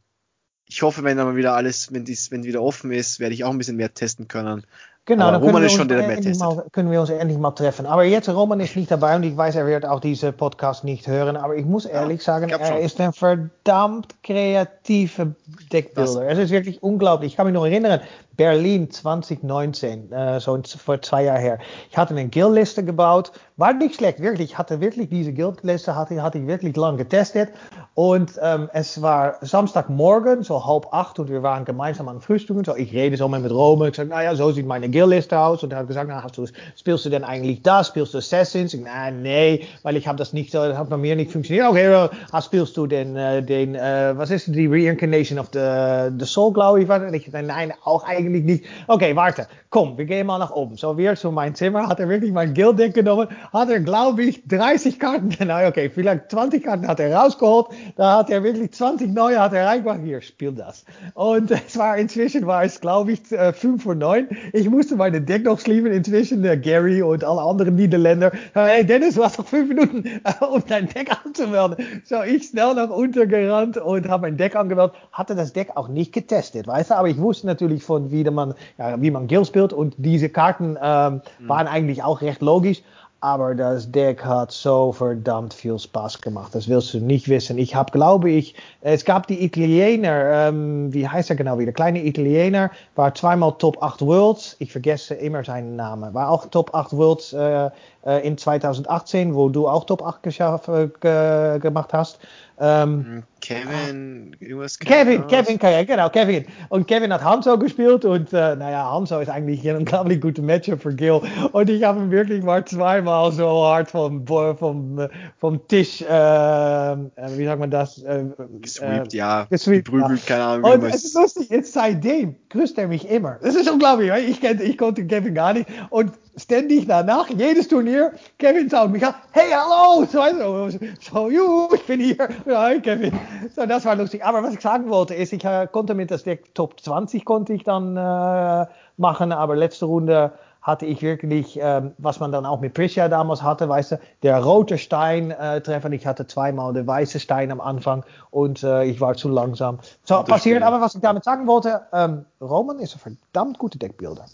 ich 0.73 0.81
hoffe, 0.81 1.03
wenn 1.03 1.17
dann 1.17 1.35
wieder 1.35 1.53
alles, 1.53 1.93
wenn 1.93 2.03
dies, 2.03 2.31
wenn 2.31 2.43
wieder 2.45 2.63
offen 2.63 2.91
ist, 2.91 3.19
werde 3.19 3.35
ich 3.35 3.43
auch 3.43 3.51
ein 3.51 3.59
bisschen 3.59 3.75
mehr 3.75 3.93
testen 3.93 4.27
können. 4.27 4.63
Genau, 5.05 5.25
Aber 5.25 5.33
dann 5.33 5.43
Roman 5.43 5.63
ist 5.63 5.73
schon 5.73 5.87
der, 5.87 5.99
der 5.99 6.07
mehr 6.07 6.15
testet. 6.19 6.39
Mal, 6.39 6.65
können 6.71 6.89
wir 6.89 6.99
uns 6.99 7.11
endlich 7.11 7.37
mal 7.37 7.51
treffen. 7.51 7.85
Aber 7.85 8.05
jetzt, 8.05 8.27
Roman 8.27 8.59
ist 8.59 8.75
nicht 8.75 8.89
dabei 8.89 9.15
und 9.15 9.21
ich 9.21 9.37
weiß, 9.37 9.55
er 9.55 9.67
wird 9.67 9.85
auch 9.85 9.99
diese 9.99 10.31
Podcast 10.31 10.83
nicht 10.83 11.05
hören. 11.05 11.37
Aber 11.37 11.55
ich 11.55 11.65
muss 11.65 11.85
ehrlich 11.85 12.21
ja, 12.21 12.39
sagen, 12.39 12.49
er 12.49 12.79
ist 12.79 12.99
ein 12.99 13.13
verdammt 13.13 14.15
kreativer 14.23 15.35
Deckbilder. 15.71 16.27
Es 16.27 16.39
ist 16.39 16.49
wirklich 16.49 16.81
unglaublich. 16.81 17.33
Ich 17.33 17.37
kann 17.37 17.45
mich 17.45 17.53
noch 17.53 17.65
erinnern, 17.65 17.99
Berlin 18.35 18.89
2019, 18.89 20.11
äh, 20.11 20.39
so 20.39 20.59
vor 20.77 21.01
zwei 21.01 21.25
her. 21.25 21.59
Ich 21.91 21.97
hatte 21.97 22.15
eine 22.15 22.27
Guildliste 22.29 22.83
gebaut, 22.83 23.31
war 23.57 23.73
nicht 23.73 23.95
schlecht, 23.95 24.19
wirklich. 24.19 24.51
Ich 24.51 24.57
hatte 24.57 24.81
wirklich 24.81 25.09
diese 25.09 25.31
Guildliste, 25.31 25.95
hatte, 25.95 26.21
hatte 26.21 26.39
ich 26.39 26.47
wirklich 26.47 26.75
lang 26.75 26.97
getestet. 26.97 27.49
Und 27.93 28.33
ähm, 28.41 28.69
es 28.73 28.99
war 29.03 29.35
Samstagmorgen, 29.41 30.41
so 30.41 30.65
halb 30.65 30.87
acht, 30.91 31.19
und 31.19 31.29
wir 31.29 31.43
waren 31.43 31.63
gemeinsam 31.63 32.07
an 32.07 32.21
Frühstücken. 32.21 32.63
So, 32.63 32.75
ich 32.75 32.91
rede 32.91 33.17
so 33.17 33.27
mal 33.27 33.39
mit 33.39 33.51
Rome. 33.51 33.89
Ich 33.89 33.95
sage, 33.95 34.09
naja, 34.09 34.35
so 34.35 34.51
sieht 34.51 34.65
meine 34.65 34.89
Guildliste 34.89 35.39
aus. 35.39 35.61
Und 35.61 35.71
er 35.71 35.79
hat 35.79 35.87
gesagt, 35.87 36.09
na, 36.09 36.23
hast 36.23 36.35
du, 36.35 36.47
spielst 36.75 37.05
du 37.05 37.09
denn 37.09 37.23
eigentlich 37.23 37.61
das? 37.61 37.89
Spielst 37.89 38.15
du 38.15 38.17
Assassins? 38.17 38.73
Ich, 38.73 38.81
na, 38.83 39.11
nee, 39.11 39.67
weil 39.83 39.95
ich 39.95 40.07
habe 40.07 40.17
das 40.17 40.33
nicht, 40.33 40.51
das 40.55 40.75
hat 40.75 40.89
bei 40.89 40.97
mir 40.97 41.15
nicht 41.15 41.31
funktioniert. 41.31 41.67
Okay, 41.67 41.93
uh, 41.93 42.41
spielst 42.41 42.75
du 42.77 42.87
den, 42.87 43.13
den 43.45 43.75
uh, 43.75 44.17
was 44.17 44.31
ist 44.31 44.47
die 44.47 44.65
Reincarnation 44.65 45.37
of 45.37 45.49
the, 45.53 46.09
the 46.17 46.25
Soul, 46.25 46.51
glaube 46.51 46.81
ich? 46.81 46.89
ich 46.89 47.31
nein, 47.31 47.73
auch 47.83 48.03
eigentlich 48.03 48.22
eigentlich 48.23 48.43
nicht. 48.43 48.65
Okay, 48.87 49.15
warte, 49.15 49.47
komm, 49.69 49.97
wir 49.97 50.05
gehen 50.05 50.27
mal 50.27 50.37
nach 50.39 50.51
oben. 50.51 50.77
So, 50.77 50.97
wir 50.97 51.15
zu 51.15 51.31
meinem 51.31 51.55
Zimmer, 51.55 51.87
hat 51.87 51.99
er 51.99 52.09
wirklich 52.09 52.31
mein 52.31 52.53
Guild-Deck 52.53 52.93
genommen, 52.93 53.27
hat 53.51 53.69
er, 53.69 53.79
glaube 53.79 54.23
ich, 54.23 54.47
30 54.47 54.99
Karten, 54.99 55.29
nein, 55.45 55.67
okay, 55.67 55.89
vielleicht 55.89 56.31
20 56.31 56.63
Karten 56.63 56.87
hat 56.87 56.99
er 56.99 57.15
rausgeholt, 57.15 57.67
da 57.95 58.19
hat 58.19 58.29
er 58.29 58.43
wirklich 58.43 58.71
20 58.71 59.13
neue, 59.13 59.39
hat 59.39 59.53
er 59.53 59.67
reingemacht, 59.67 59.99
hier, 60.03 60.21
spiel 60.21 60.51
das. 60.51 60.85
Und 61.13 61.51
es 61.51 61.77
war, 61.77 61.97
inzwischen 61.97 62.47
war 62.47 62.63
es, 62.63 62.79
glaube 62.79 63.13
ich, 63.13 63.21
5 63.21 63.63
äh, 63.63 63.79
vor 63.79 63.95
9. 63.95 64.27
Ich 64.53 64.69
musste 64.69 64.95
meine 64.95 65.21
Deck 65.21 65.43
noch 65.43 65.59
schlieven, 65.59 65.91
inzwischen, 65.91 66.43
der 66.43 66.57
Gary 66.57 67.01
und 67.01 67.23
alle 67.23 67.41
anderen 67.41 67.75
Niederländer. 67.75 68.31
Hey, 68.53 68.85
Dennis, 68.85 69.15
du 69.15 69.23
hast 69.23 69.37
noch 69.37 69.47
5 69.47 69.69
Minuten, 69.69 70.21
um 70.41 70.63
dein 70.67 70.87
Deck 70.87 71.11
anzumelden. 71.25 71.77
So, 72.05 72.21
ich 72.23 72.47
schnell 72.47 72.75
noch 72.75 72.89
untergerannt 72.89 73.77
und 73.77 74.07
habe 74.07 74.23
mein 74.23 74.37
Deck 74.37 74.55
angemeldet, 74.55 74.95
hatte 75.11 75.35
das 75.35 75.53
Deck 75.53 75.71
auch 75.75 75.87
nicht 75.87 76.13
getestet, 76.13 76.67
weißt 76.67 76.91
du, 76.91 76.95
aber 76.95 77.09
ich 77.09 77.17
wusste 77.17 77.47
natürlich 77.47 77.83
von, 77.83 78.11
wie 78.13 78.23
man, 78.23 78.53
ja, 78.77 79.01
wie 79.01 79.11
man 79.11 79.27
Guild 79.27 79.47
spielt 79.47 79.73
und 79.73 79.95
diese 79.97 80.29
Karten 80.29 80.77
ähm, 80.81 81.21
mhm. 81.39 81.49
waren 81.49 81.67
eigentlich 81.67 82.03
auch 82.03 82.21
recht 82.21 82.41
logisch. 82.41 82.81
Aber 83.23 83.55
das 83.55 83.89
Deck 83.89 84.25
hat 84.25 84.51
so 84.51 84.91
verdammt 84.91 85.53
viel 85.53 85.79
Spaß 85.79 86.19
gemacht. 86.19 86.53
Das 86.53 86.67
willst 86.67 86.93
du 86.93 86.99
nicht 86.99 87.29
wissen. 87.29 87.57
Ich 87.57 87.73
habe, 87.73 87.89
glaube 87.93 88.29
ich, 88.29 88.53
es 88.81 89.05
gab 89.05 89.27
die 89.27 89.45
Italiener, 89.45 90.49
ähm, 90.49 90.93
wie 90.93 91.07
heißt 91.07 91.29
er 91.29 91.37
genau 91.37 91.57
wieder? 91.57 91.71
Kleine 91.71 92.03
Italiener, 92.03 92.69
war 92.95 93.15
zweimal 93.15 93.53
Top 93.59 93.81
8 93.81 94.01
Worlds. 94.01 94.57
Ich 94.59 94.73
vergesse 94.73 95.13
immer 95.13 95.41
seinen 95.41 95.77
Namen. 95.77 96.13
War 96.13 96.29
auch 96.29 96.47
Top 96.47 96.75
8 96.75 96.91
Worlds 96.97 97.31
äh, 97.31 97.69
äh, 98.05 98.27
in 98.27 98.37
2018, 98.37 99.33
wo 99.33 99.47
du 99.47 99.69
auch 99.69 99.85
Top 99.85 100.03
8 100.03 100.21
geschafft, 100.21 100.67
äh, 100.67 101.59
gemacht 101.59 101.93
hast. 101.93 102.19
Ähm, 102.59 103.23
Kevin, 103.43 104.37
irgendwas 104.39 104.79
Kevin, 104.79 105.27
Kevin, 105.27 105.59
Kevin, 105.59 105.85
genau, 105.85 106.09
Kevin. 106.09 106.45
Und 106.69 106.87
Kevin 106.87 107.11
hat 107.11 107.21
Hanzo 107.25 107.57
gespielt 107.57 108.05
und 108.05 108.31
äh, 108.31 108.55
naja, 108.55 108.89
Hanzo 108.89 109.19
ist 109.19 109.27
eigentlich 109.27 109.69
ein 109.69 109.75
unglaublich 109.75 110.21
guter 110.21 110.41
Matchup 110.41 110.81
für 110.81 110.95
Gil. 110.95 111.19
Und 111.51 111.69
ich 111.69 111.83
habe 111.83 111.99
ihn 111.99 112.09
wirklich 112.09 112.41
mal 112.41 112.63
zweimal 112.63 113.33
so 113.33 113.65
hart 113.65 113.91
vom, 113.91 114.25
vom, 114.25 115.09
vom 115.39 115.67
Tisch, 115.67 116.01
äh, 116.03 116.05
wie 116.15 117.45
sagt 117.45 117.59
man 117.59 117.69
das? 117.69 118.01
Äh, 118.03 118.27
gesweept, 118.61 119.13
ja. 119.13 119.45
Gesweept, 119.49 119.89
ja. 119.91 120.15
keine 120.25 120.43
Ahnung. 120.43 120.71
Und 120.71 120.83
es 120.85 121.03
ist 121.03 121.13
lustig, 121.13 121.49
jetzt 121.49 121.73
seitdem 121.73 122.37
grüßt 122.47 122.77
er 122.77 122.87
mich 122.87 123.09
immer. 123.09 123.39
Das 123.41 123.55
ist 123.55 123.69
unglaublich, 123.69 124.09
ich, 124.25 124.39
kannte, 124.39 124.63
ich 124.63 124.77
konnte 124.77 125.05
Kevin 125.05 125.33
gar 125.33 125.51
nicht. 125.51 125.67
Und 125.89 126.13
ständig 126.37 126.87
danach, 126.87 127.29
jedes 127.29 127.67
Turnier, 127.67 128.13
Kevin 128.39 128.69
schaut 128.69 128.91
mich 128.91 129.05
an, 129.05 129.15
hey, 129.31 129.51
hallo, 129.51 130.05
so, 130.05 130.21
so, 130.69 130.79
so, 131.01 131.29
juhu, 131.29 131.75
ich 131.75 131.83
bin 131.83 131.99
hier, 131.99 132.29
ja, 132.45 132.61
hi 132.61 132.79
Kevin. 132.79 133.11
So, 133.55 133.65
das 133.65 133.85
war 133.85 133.95
lustig. 133.95 134.23
Aber 134.23 134.43
was 134.43 134.53
ich 134.53 134.61
sagen 134.61 134.89
wollte, 134.89 135.15
ist, 135.15 135.33
ich 135.33 135.43
äh, 135.43 135.67
konnte 135.71 135.93
mit 135.93 136.11
das 136.11 136.23
Deck 136.23 136.53
Top 136.55 136.79
20 136.79 137.25
konnte 137.25 137.53
ich 137.53 137.63
dann 137.63 137.97
äh, 137.97 138.65
machen, 138.97 139.31
aber 139.31 139.55
letzte 139.55 139.85
Runde 139.85 140.33
hatte 140.63 140.85
ich 140.85 141.01
wirklich, 141.01 141.59
ähm, 141.61 141.91
was 141.97 142.21
man 142.21 142.31
dann 142.31 142.45
auch 142.45 142.61
mit 142.61 142.73
Prisha 142.73 143.09
damals 143.09 143.43
hatte, 143.43 143.67
weißt 143.67 143.91
du, 143.91 143.99
der 144.23 144.41
rote 144.41 144.77
Stein 144.77 145.31
äh, 145.31 145.59
treffen. 145.61 145.91
Ich 145.91 146.07
hatte 146.07 146.25
zweimal 146.25 146.73
den 146.73 146.87
weißen 146.87 147.19
Stein 147.19 147.51
am 147.51 147.59
Anfang 147.59 148.05
und 148.31 148.63
äh, 148.63 148.85
ich 148.85 149.01
war 149.01 149.15
zu 149.15 149.27
langsam. 149.27 149.79
So 150.05 150.23
passiert, 150.23 150.63
aber 150.63 150.79
was 150.79 150.95
ich 150.95 151.01
damit 151.01 151.25
sagen 151.25 151.47
wollte, 151.47 151.81
ähm, 151.91 152.25
Roman 152.39 152.79
ist 152.79 152.95
ein 152.95 152.99
verdammt 152.99 153.59
guter 153.59 153.77
Deckbilder. 153.77 154.25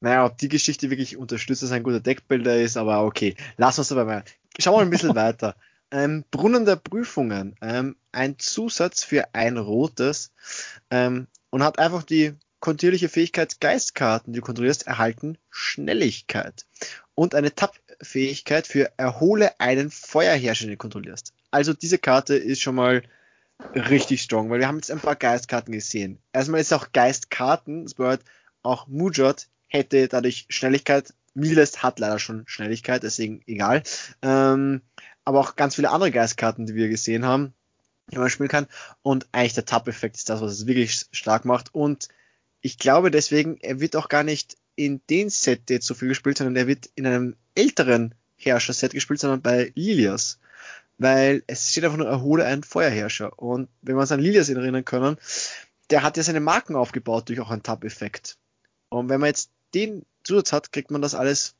Naja, 0.00 0.26
ob 0.26 0.36
die 0.36 0.48
Geschichte 0.48 0.90
wirklich 0.90 1.16
unterstützt, 1.16 1.62
dass 1.62 1.70
er 1.70 1.76
ein 1.76 1.82
guter 1.82 2.00
Deckbilder 2.00 2.56
ist, 2.56 2.76
aber 2.76 3.04
okay, 3.04 3.34
lass 3.56 3.78
uns 3.78 3.88
dabei 3.88 4.04
mal. 4.04 4.24
Schauen 4.58 4.74
wir 4.74 4.82
ein 4.82 4.90
bisschen 4.90 5.14
weiter. 5.14 5.54
Ähm, 5.92 6.24
Brunnen 6.30 6.64
der 6.64 6.76
Prüfungen. 6.76 7.54
Ähm, 7.62 7.96
ein 8.10 8.38
Zusatz 8.38 9.04
für 9.04 9.34
ein 9.34 9.56
rotes 9.56 10.32
ähm, 10.90 11.26
und 11.50 11.62
hat 11.62 11.78
einfach 11.78 12.02
die 12.02 12.34
kontinuierliche 12.60 13.08
Fähigkeit 13.08 13.60
Geistkarten, 13.60 14.32
die 14.32 14.38
du 14.38 14.44
kontrollierst, 14.44 14.86
erhalten 14.86 15.38
Schnelligkeit. 15.50 16.66
Und 17.14 17.34
eine 17.34 17.54
Tab-Fähigkeit 17.54 18.66
für 18.66 18.90
Erhole 18.96 19.60
einen 19.60 19.90
Feuerherrscher, 19.90 20.64
den 20.64 20.72
du 20.72 20.76
kontrollierst. 20.78 21.34
Also 21.50 21.74
diese 21.74 21.98
Karte 21.98 22.34
ist 22.34 22.62
schon 22.62 22.76
mal 22.76 23.02
richtig 23.74 24.22
strong, 24.22 24.50
weil 24.50 24.60
wir 24.60 24.68
haben 24.68 24.76
jetzt 24.76 24.90
ein 24.90 25.00
paar 25.00 25.16
Geistkarten 25.16 25.72
gesehen. 25.72 26.18
Erstmal 26.32 26.60
ist 26.60 26.72
auch 26.72 26.92
Geistkarten, 26.92 27.84
das 27.84 27.94
bedeutet 27.94 28.26
auch 28.62 28.86
Mujot 28.86 29.48
hätte 29.68 30.08
dadurch 30.08 30.46
Schnelligkeit. 30.48 31.14
Miles 31.34 31.82
hat 31.82 31.98
leider 31.98 32.18
schon 32.18 32.44
Schnelligkeit, 32.46 33.02
deswegen 33.02 33.42
egal. 33.46 33.82
Ähm, 34.20 34.82
aber 35.24 35.40
auch 35.40 35.56
ganz 35.56 35.74
viele 35.76 35.90
andere 35.90 36.10
Geistkarten, 36.10 36.66
die 36.66 36.74
wir 36.74 36.88
gesehen 36.88 37.24
haben, 37.24 37.52
die 38.10 38.18
man 38.18 38.30
spielen 38.30 38.48
kann. 38.48 38.66
Und 39.02 39.26
eigentlich 39.32 39.54
der 39.54 39.64
Tap-Effekt 39.64 40.16
ist 40.16 40.28
das, 40.28 40.40
was 40.40 40.52
es 40.52 40.66
wirklich 40.66 41.06
stark 41.12 41.44
macht. 41.44 41.74
Und 41.74 42.08
ich 42.60 42.78
glaube 42.78 43.10
deswegen, 43.10 43.58
er 43.60 43.80
wird 43.80 43.96
auch 43.96 44.08
gar 44.08 44.22
nicht 44.22 44.56
in 44.74 45.00
den 45.10 45.30
Set 45.30 45.70
jetzt 45.70 45.86
so 45.86 45.94
viel 45.94 46.08
gespielt, 46.08 46.38
sondern 46.38 46.56
er 46.56 46.66
wird 46.66 46.90
in 46.94 47.06
einem 47.06 47.36
älteren 47.54 48.14
Herrscher-Set 48.36 48.92
gespielt, 48.92 49.20
sondern 49.20 49.42
bei 49.42 49.72
Lilias. 49.74 50.38
Weil 50.98 51.42
es 51.46 51.70
steht 51.70 51.84
einfach 51.84 51.98
nur, 51.98 52.08
erhole 52.08 52.44
einen 52.44 52.62
Feuerherrscher. 52.62 53.38
Und 53.38 53.68
wenn 53.82 53.96
wir 53.96 54.00
uns 54.00 54.12
an 54.12 54.20
Lilias 54.20 54.48
erinnern 54.48 54.84
können, 54.84 55.16
der 55.90 56.02
hat 56.02 56.16
ja 56.16 56.22
seine 56.22 56.40
Marken 56.40 56.76
aufgebaut 56.76 57.28
durch 57.28 57.40
auch 57.40 57.50
einen 57.50 57.62
Tap-Effekt. 57.62 58.38
Und 58.88 59.08
wenn 59.08 59.20
man 59.20 59.28
jetzt 59.28 59.50
den 59.74 60.04
Zusatz 60.24 60.52
hat, 60.52 60.72
kriegt 60.72 60.90
man 60.90 61.02
das 61.02 61.14
alles 61.14 61.54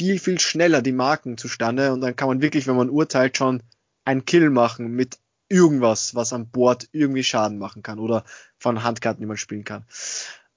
viel, 0.00 0.18
viel 0.18 0.40
schneller, 0.40 0.80
die 0.80 0.92
Marken 0.92 1.36
zustande. 1.36 1.92
Und 1.92 2.00
dann 2.00 2.16
kann 2.16 2.28
man 2.28 2.40
wirklich, 2.40 2.66
wenn 2.66 2.74
man 2.74 2.88
urteilt, 2.88 3.36
schon 3.36 3.62
einen 4.06 4.24
Kill 4.24 4.48
machen 4.48 4.92
mit 4.92 5.18
irgendwas, 5.50 6.14
was 6.14 6.32
am 6.32 6.46
Board 6.46 6.88
irgendwie 6.92 7.22
Schaden 7.22 7.58
machen 7.58 7.82
kann 7.82 7.98
oder 7.98 8.24
von 8.56 8.82
Handkarten, 8.82 9.20
die 9.20 9.26
man 9.26 9.36
spielen 9.36 9.64
kann. 9.64 9.84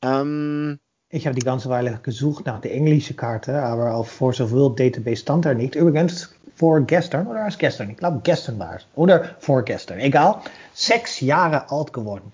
Ähm, 0.01 0.79
ich 1.09 1.27
habe 1.27 1.35
die 1.35 1.45
ganze 1.45 1.67
Weile 1.67 1.99
gesucht 2.01 2.45
nach 2.45 2.61
der 2.61 2.73
englische 2.73 3.15
Karte, 3.15 3.61
aber 3.61 3.95
auf 3.95 4.09
Force 4.09 4.39
of 4.39 4.53
Will 4.53 4.73
Database 4.77 5.23
stand 5.23 5.45
er 5.45 5.55
nicht. 5.55 5.75
Übrigens, 5.75 6.33
vorgestern, 6.55 7.27
oder 7.27 7.45
was 7.45 7.57
gestern? 7.57 7.89
Ich 7.89 7.97
glaube, 7.97 8.21
gestern 8.23 8.57
war 8.59 8.77
es. 8.77 8.87
Oder 8.95 9.35
vorgestern, 9.39 9.99
egal. 9.99 10.37
Sechs 10.73 11.19
Jahre 11.19 11.69
alt 11.69 11.91
geworden. 11.91 12.31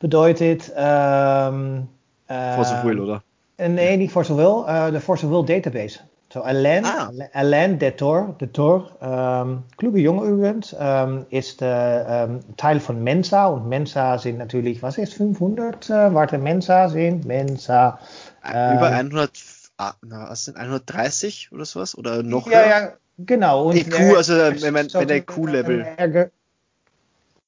Bedeutet, 0.00 0.72
ähm, 0.74 1.86
Force 2.26 2.72
of 2.72 2.82
Will, 2.82 2.98
oder? 2.98 3.22
Eh, 3.58 3.68
nee, 3.68 3.96
niet 3.96 4.10
Force 4.10 4.32
of 4.32 4.38
Will. 4.38 4.74
Uh, 4.74 4.90
de 4.90 5.00
of 5.06 5.20
Will 5.20 5.44
database. 5.44 5.98
Zo, 6.28 6.40
Alain, 6.40 6.84
ah. 6.84 7.08
Alain 7.32 7.78
de 7.78 7.94
Tor, 7.94 8.34
de 8.36 8.50
Tor 8.50 8.96
ähm, 9.00 9.64
kluge 9.76 9.98
Junge 9.98 10.26
übrigens, 10.26 10.76
ähm, 10.78 11.24
ist 11.30 11.62
äh, 11.62 12.24
ähm, 12.24 12.40
Teil 12.56 12.80
von 12.80 13.02
Mensa 13.02 13.46
und 13.46 13.66
Mensa 13.66 14.18
sind 14.18 14.36
natürlich, 14.36 14.82
was 14.82 14.98
ist 14.98 15.14
500? 15.14 15.88
Äh, 15.88 16.14
warte, 16.14 16.36
Mensa 16.36 16.90
sind 16.90 17.24
Mensa. 17.24 17.98
Äh, 18.44 18.74
Über 18.74 18.90
100, 18.90 19.30
ah, 19.78 19.94
na, 20.02 20.28
was 20.28 20.44
sind 20.44 20.58
130 20.58 21.50
oder 21.50 21.64
sowas? 21.64 21.96
Oder 21.96 22.22
noch 22.22 22.46
Ja, 22.46 22.58
höher? 22.58 22.68
ja, 22.68 22.92
genau. 23.16 23.70
Und 23.70 23.76
EQ, 23.76 24.16
also 24.16 24.34
wenn, 24.36 24.74
man, 24.74 24.88
wenn 24.92 25.08
der 25.08 25.22
Q-Level. 25.22 25.86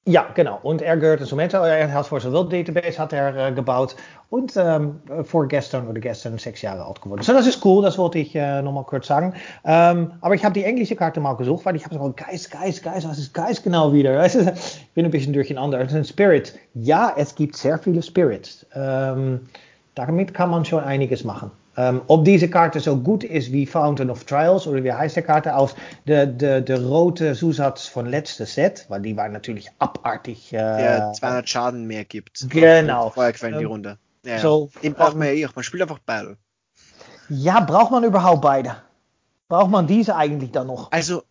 Ja, 0.07 0.25
genau. 0.33 0.59
Und 0.63 0.81
er 0.81 0.97
gehört 0.97 1.23
zum 1.27 1.37
Meta, 1.37 1.67
er 1.67 1.93
hat 1.93 2.07
sein 2.07 2.33
World 2.33 2.51
Database 2.51 2.97
hat 2.97 3.13
er 3.13 3.49
äh, 3.49 3.51
gebaut 3.51 3.95
und 4.31 4.53
ähm, 4.57 4.99
vorgestern 5.23 5.87
oder 5.87 5.99
gestern 5.99 6.39
sechs 6.39 6.63
Jahre 6.63 6.83
alt 6.83 6.99
geworden. 7.03 7.21
So, 7.21 7.33
das 7.33 7.45
ist 7.45 7.63
cool, 7.63 7.83
das 7.83 7.99
wollte 7.99 8.17
ich 8.17 8.35
äh, 8.35 8.63
nochmal 8.63 8.83
kurz 8.85 9.05
sagen. 9.05 9.35
Ähm, 9.63 10.13
aber 10.21 10.33
ich 10.33 10.43
habe 10.43 10.53
die 10.53 10.63
englische 10.63 10.95
Karte 10.95 11.19
mal 11.19 11.33
gesucht, 11.33 11.65
weil 11.65 11.75
ich 11.75 11.85
habe 11.85 11.93
so, 11.93 12.13
Geist, 12.15 12.49
Geist, 12.49 12.81
Geist, 12.81 13.07
was 13.07 13.19
ist 13.19 13.31
Geist 13.31 13.63
genau 13.63 13.93
wieder? 13.93 14.25
ich 14.25 14.33
bin 14.95 15.05
ein 15.05 15.11
bisschen 15.11 15.33
durcheinander. 15.33 15.79
Es 15.79 15.91
ist 15.91 15.95
ein 15.95 16.05
Spirit. 16.05 16.57
Ja, 16.73 17.13
es 17.15 17.35
gibt 17.35 17.55
sehr 17.55 17.77
viele 17.77 18.01
Spirits. 18.01 18.65
Ähm, 18.73 19.41
damit 19.93 20.33
kann 20.33 20.49
man 20.49 20.65
schon 20.65 20.83
einiges 20.83 21.23
machen. 21.23 21.51
Um, 21.77 22.01
ob 22.07 22.25
diese 22.25 22.49
Karte 22.49 22.81
so 22.81 22.97
gut 22.97 23.23
ist 23.23 23.53
wie 23.53 23.65
Fountain 23.65 24.09
of 24.09 24.25
Trials 24.25 24.67
oder 24.67 24.83
wie 24.83 24.91
heißt 24.91 25.15
die 25.15 25.21
Karte 25.21 25.55
aus 25.55 25.73
de, 26.05 26.27
de, 26.27 26.61
de 26.61 26.75
rote 26.75 27.33
Zusatz 27.33 27.87
von 27.87 28.07
letzter 28.07 28.45
Set, 28.45 28.85
weil 28.89 29.01
die 29.01 29.15
war 29.15 29.29
natürlich 29.29 29.69
abartig. 29.79 30.51
Äh, 30.51 30.57
Der 30.57 31.13
200 31.13 31.47
Schaden 31.47 31.87
mehr 31.87 32.03
gibt. 32.03 32.45
Genau. 32.49 33.09
Feuerquellen 33.11 33.57
die 33.57 33.63
ähm, 33.63 33.71
Runde. 33.71 33.97
Ja, 34.25 34.39
so, 34.39 34.69
Den 34.83 34.93
braucht 34.93 35.15
man 35.15 35.27
ja 35.27 35.33
eh 35.33 35.45
auch. 35.45 35.55
Man 35.55 35.63
spielt 35.63 35.81
einfach 35.81 35.99
beide. 36.05 36.37
Ja, 37.29 37.61
braucht 37.61 37.91
man 37.91 38.03
überhaupt 38.03 38.41
beide? 38.41 38.75
Braucht 39.47 39.71
man 39.71 39.87
diese 39.87 40.17
eigentlich 40.17 40.51
dann 40.51 40.67
noch? 40.67 40.91
Also, 40.91 41.23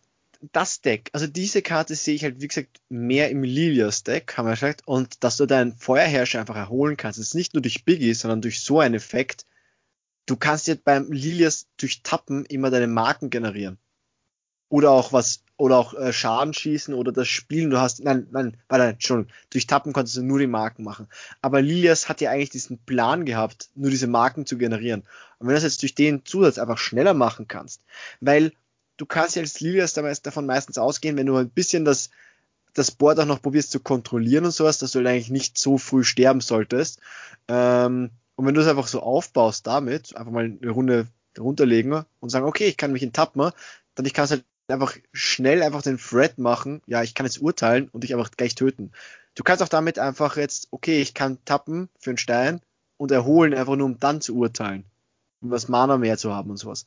das 0.51 0.81
Deck, 0.81 1.11
also 1.13 1.27
diese 1.27 1.61
Karte 1.61 1.93
sehe 1.93 2.15
ich 2.15 2.23
halt, 2.23 2.41
wie 2.41 2.47
gesagt, 2.47 2.81
mehr 2.89 3.29
im 3.29 3.43
Lilias 3.43 4.03
Deck, 4.03 4.35
haben 4.37 4.47
wir 4.47 4.53
gesagt, 4.53 4.87
und 4.87 5.23
dass 5.23 5.37
du 5.37 5.45
deinen 5.45 5.75
Feuerherrscher 5.75 6.39
einfach 6.39 6.55
erholen 6.55 6.97
kannst. 6.97 7.19
Es 7.19 7.27
ist 7.27 7.35
nicht 7.35 7.53
nur 7.53 7.61
durch 7.61 7.85
Biggie, 7.85 8.15
sondern 8.15 8.41
durch 8.41 8.63
so 8.63 8.79
einen 8.79 8.95
Effekt 8.95 9.45
du 10.25 10.35
kannst 10.35 10.67
jetzt 10.67 10.83
beim 10.83 11.11
Lilias 11.11 11.67
durch 11.77 12.03
Tappen 12.03 12.45
immer 12.45 12.69
deine 12.69 12.87
Marken 12.87 13.29
generieren. 13.29 13.77
Oder 14.69 14.91
auch 14.91 15.11
was, 15.11 15.43
oder 15.57 15.77
auch 15.77 15.93
äh, 15.93 16.13
Schaden 16.13 16.53
schießen 16.53 16.93
oder 16.93 17.11
das 17.11 17.27
Spielen. 17.27 17.69
Du 17.69 17.79
hast, 17.79 18.03
nein, 18.03 18.27
nein, 18.31 18.57
warte, 18.69 18.85
Entschuldigung, 18.85 19.31
durch 19.49 19.67
Tappen 19.67 19.93
konntest 19.93 20.17
du 20.17 20.23
nur 20.23 20.39
die 20.39 20.47
Marken 20.47 20.83
machen. 20.83 21.07
Aber 21.41 21.61
Lilias 21.61 22.07
hat 22.07 22.21
ja 22.21 22.31
eigentlich 22.31 22.49
diesen 22.49 22.77
Plan 22.79 23.25
gehabt, 23.25 23.69
nur 23.75 23.89
diese 23.89 24.07
Marken 24.07 24.45
zu 24.45 24.57
generieren. 24.57 25.01
Und 25.39 25.47
wenn 25.47 25.49
du 25.49 25.53
das 25.55 25.63
jetzt 25.63 25.81
durch 25.81 25.95
den 25.95 26.25
Zusatz 26.25 26.57
einfach 26.57 26.77
schneller 26.77 27.13
machen 27.13 27.47
kannst, 27.47 27.81
weil 28.21 28.53
du 28.97 29.05
kannst 29.05 29.35
ja 29.35 29.41
als 29.41 29.59
Lilias 29.59 29.93
davon 29.93 30.45
meistens 30.45 30.77
ausgehen, 30.77 31.17
wenn 31.17 31.25
du 31.25 31.35
ein 31.35 31.49
bisschen 31.49 31.83
das, 31.83 32.09
das 32.73 32.91
Board 32.91 33.19
auch 33.19 33.25
noch 33.25 33.41
probierst 33.41 33.71
zu 33.71 33.79
kontrollieren 33.81 34.45
und 34.45 34.51
sowas, 34.51 34.77
dass 34.77 34.93
du 34.93 34.99
halt 34.99 35.07
eigentlich 35.07 35.29
nicht 35.29 35.57
so 35.57 35.77
früh 35.77 36.03
sterben 36.03 36.41
solltest. 36.41 37.01
Ähm, 37.47 38.11
und 38.41 38.47
wenn 38.47 38.55
du 38.55 38.61
es 38.61 38.67
einfach 38.67 38.87
so 38.87 39.03
aufbaust 39.03 39.67
damit, 39.67 40.15
einfach 40.15 40.31
mal 40.31 40.45
eine 40.45 40.71
Runde 40.71 41.05
runterlegen 41.37 42.05
und 42.19 42.29
sagen, 42.29 42.47
okay, 42.47 42.65
ich 42.65 42.75
kann 42.75 42.91
mich 42.91 43.03
enttappen, 43.03 43.51
dann 43.93 44.05
ich 44.07 44.15
kann 44.15 44.25
es 44.25 44.31
halt 44.31 44.45
einfach 44.67 44.97
schnell 45.13 45.61
einfach 45.61 45.83
den 45.83 45.99
Thread 45.99 46.39
machen, 46.39 46.81
ja, 46.87 47.03
ich 47.03 47.13
kann 47.13 47.27
jetzt 47.27 47.39
urteilen 47.39 47.87
und 47.89 48.03
dich 48.03 48.15
einfach 48.15 48.31
gleich 48.31 48.55
töten. 48.55 48.93
Du 49.35 49.43
kannst 49.43 49.61
auch 49.61 49.69
damit 49.69 49.99
einfach 49.99 50.37
jetzt, 50.37 50.69
okay, 50.71 51.03
ich 51.03 51.13
kann 51.13 51.37
tappen 51.45 51.87
für 51.99 52.09
einen 52.09 52.17
Stein 52.17 52.61
und 52.97 53.11
erholen, 53.11 53.53
einfach 53.53 53.75
nur 53.75 53.85
um 53.85 53.99
dann 53.99 54.21
zu 54.21 54.35
urteilen. 54.35 54.85
Um 55.41 55.49
das 55.49 55.67
Mana 55.67 55.97
mehr 55.97 56.17
zu 56.17 56.33
haben 56.33 56.51
und 56.51 56.57
sowas. 56.57 56.85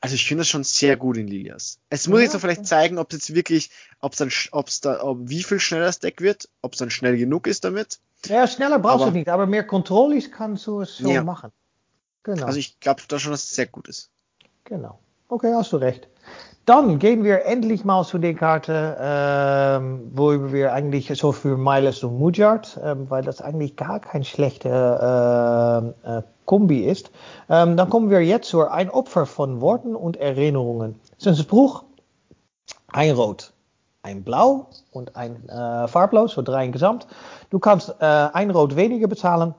Also 0.00 0.14
ich 0.14 0.26
finde 0.26 0.42
das 0.42 0.48
schon 0.48 0.64
sehr 0.64 0.96
gut 0.96 1.16
in 1.16 1.26
Lilias. 1.26 1.80
Es 1.90 2.06
muss 2.06 2.18
ja, 2.18 2.24
jetzt 2.24 2.32
so 2.32 2.38
vielleicht 2.38 2.66
zeigen, 2.66 2.98
ob 2.98 3.12
es 3.12 3.18
jetzt 3.18 3.34
wirklich, 3.34 3.70
ob 4.00 4.12
es 4.12 4.18
dann, 4.18 4.30
ob 4.52 4.68
es 4.68 4.80
da, 4.80 5.02
ob, 5.02 5.18
wie 5.22 5.42
viel 5.42 5.58
schneller 5.58 5.86
das 5.86 5.98
Deck 5.98 6.20
wird, 6.20 6.48
ob 6.62 6.74
es 6.74 6.78
dann 6.78 6.90
schnell 6.90 7.16
genug 7.16 7.46
ist 7.46 7.64
damit. 7.64 7.98
Ja, 8.26 8.46
schneller 8.46 8.78
brauchst 8.78 9.02
aber, 9.02 9.10
du 9.10 9.18
nicht, 9.18 9.28
aber 9.28 9.46
mehr 9.46 9.66
Kontrollis 9.66 10.30
kannst 10.30 10.66
du 10.66 10.80
es 10.80 10.98
so 10.98 11.10
ja. 11.10 11.24
machen. 11.24 11.50
Genau. 12.22 12.46
Also 12.46 12.58
ich 12.58 12.78
glaube 12.78 13.02
da 13.08 13.18
schon, 13.18 13.32
dass 13.32 13.44
es 13.44 13.50
sehr 13.50 13.66
gut 13.66 13.88
ist. 13.88 14.10
Genau. 14.64 15.00
Okay, 15.28 15.52
hast 15.54 15.72
du 15.72 15.76
recht. 15.76 16.08
Dann 16.64 16.98
gehen 16.98 17.22
wir 17.22 17.44
endlich 17.44 17.84
mal 17.84 18.04
zu 18.04 18.18
der 18.18 18.34
Karte, 18.34 18.96
ähm, 19.00 20.10
wo 20.14 20.52
wir 20.52 20.72
eigentlich 20.72 21.08
so 21.18 21.32
für 21.32 21.56
Miles 21.56 22.02
und 22.02 22.18
Mujard, 22.18 22.78
ähm, 22.82 23.10
weil 23.10 23.22
das 23.22 23.40
eigentlich 23.40 23.76
gar 23.76 24.00
kein 24.00 24.24
schlechter 24.24 25.94
äh, 26.04 26.18
äh, 26.18 26.22
Kombi 26.46 26.80
ist. 26.80 27.10
Ähm, 27.48 27.76
dann 27.76 27.90
kommen 27.90 28.10
wir 28.10 28.24
jetzt 28.24 28.48
zu 28.48 28.66
ein 28.66 28.90
Opfer 28.90 29.26
von 29.26 29.60
Worten 29.60 29.94
und 29.94 30.16
Erinnerungen. 30.16 30.98
Das 31.16 31.26
ist 31.26 31.38
ein 31.40 31.44
Spruch, 31.44 31.84
ein 32.92 33.10
Rot 33.12 33.52
ein 34.02 34.22
Blau 34.22 34.68
und 34.92 35.16
ein 35.16 35.48
äh, 35.48 35.88
Farblos, 35.88 36.32
so 36.32 36.42
drei 36.42 36.64
insgesamt. 36.64 37.06
Du 37.50 37.58
kannst 37.58 37.94
äh, 38.00 38.04
ein 38.04 38.50
Rot 38.50 38.76
weniger 38.76 39.06
bezahlen, 39.06 39.54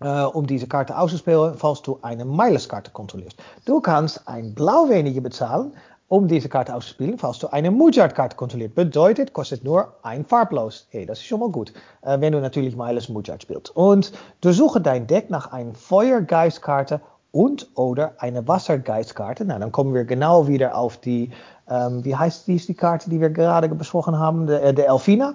äh, 0.00 0.22
um 0.22 0.46
diese 0.46 0.66
Karte 0.66 0.96
auszuspielen, 0.96 1.54
falls 1.56 1.82
du 1.82 1.98
eine 2.02 2.24
Miles-Karte 2.24 2.90
kontrollierst. 2.90 3.36
Du 3.64 3.80
kannst 3.80 4.26
ein 4.28 4.54
Blau 4.54 4.88
weniger 4.88 5.20
bezahlen, 5.20 5.72
um 6.08 6.26
diese 6.26 6.48
Karte 6.48 6.74
auszuspielen, 6.74 7.18
falls 7.18 7.38
du 7.38 7.48
eine 7.48 7.70
Mujard-Karte 7.70 8.36
kontrollierst. 8.36 8.74
Bedeutet, 8.74 9.32
kostet 9.32 9.62
nur 9.62 9.94
ein 10.02 10.24
Farblos. 10.24 10.86
Hey, 10.90 11.04
das 11.04 11.18
ist 11.18 11.26
schon 11.26 11.40
mal 11.40 11.50
gut, 11.50 11.72
äh, 12.02 12.18
wenn 12.20 12.32
du 12.32 12.40
natürlich 12.40 12.76
Miles 12.76 13.08
Mujard 13.08 13.42
spielst. 13.42 13.74
Und 13.76 14.12
du 14.40 14.52
suche 14.52 14.80
dein 14.80 15.06
Deck 15.06 15.30
nach 15.30 15.52
einer 15.52 15.74
Feuergeist-Karte 15.74 17.00
und 17.30 17.68
oder 17.74 18.14
eine 18.18 18.48
Wassergeistkarte. 18.48 19.44
Nou, 19.44 19.58
dann 19.58 19.72
kommen 19.72 19.94
wir 19.94 20.04
genau 20.04 20.48
wieder 20.48 20.76
auf 20.76 20.96
die, 20.96 21.30
ähm, 21.68 22.04
wie 22.04 22.16
heißt 22.16 22.46
dies 22.46 22.66
die 22.66 22.74
Karte, 22.74 23.10
die 23.10 23.20
wir 23.20 23.30
gerade 23.30 23.68
besprochen 23.68 24.18
haben, 24.18 24.46
der, 24.46 24.72
der 24.72 24.88
Elfina. 24.88 25.34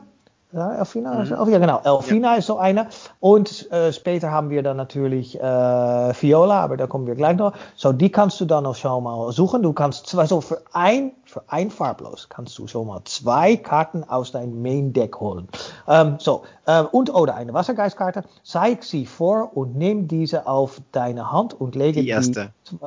Ja, 0.53 0.75
Elfina, 0.75 1.23
mhm. 1.23 1.35
oh, 1.39 1.47
ja 1.47 1.57
genau, 1.57 1.81
Elfina 1.83 2.33
ja. 2.33 2.37
ist 2.37 2.45
so 2.45 2.57
eine. 2.57 2.87
Und 3.19 3.71
äh, 3.71 3.91
später 3.91 4.29
haben 4.29 4.51
wir 4.51 4.61
dann 4.61 4.77
natürlich 4.77 5.39
äh, 5.39 5.41
Viola, 5.41 6.61
aber 6.61 6.77
da 6.77 6.85
kommen 6.85 7.07
wir 7.07 7.15
gleich 7.15 7.37
noch. 7.37 7.53
So, 7.75 7.91
die 7.91 8.11
kannst 8.11 8.39
du 8.39 8.45
dann 8.45 8.63
auch 8.67 8.75
schon 8.75 9.03
mal 9.03 9.31
suchen. 9.31 9.63
Du 9.63 9.73
kannst 9.73 10.05
zwei, 10.05 10.27
so 10.27 10.41
für 10.41 10.61
ein, 10.71 11.13
für 11.25 11.41
ein 11.47 11.71
Farblos 11.71 12.29
kannst 12.29 12.55
du 12.59 12.67
schon 12.67 12.85
mal 12.85 13.01
zwei 13.05 13.57
Karten 13.57 14.03
aus 14.03 14.31
deinem 14.31 14.61
Main 14.61 14.93
Deck 14.93 15.19
holen. 15.19 15.47
Ähm, 15.87 16.17
so, 16.19 16.43
äh, 16.67 16.83
und 16.83 17.11
oder 17.11 17.33
eine 17.33 17.53
Wassergeistkarte. 17.53 18.23
Zeig 18.43 18.83
sie 18.83 19.07
vor 19.07 19.57
und 19.57 19.75
nimm 19.75 20.07
diese 20.07 20.45
auf 20.45 20.81
deine 20.91 21.31
Hand 21.31 21.59
und 21.59 21.73
lege 21.73 22.01
die 22.01 22.09
erste. 22.09 22.51
Die, 22.69 22.77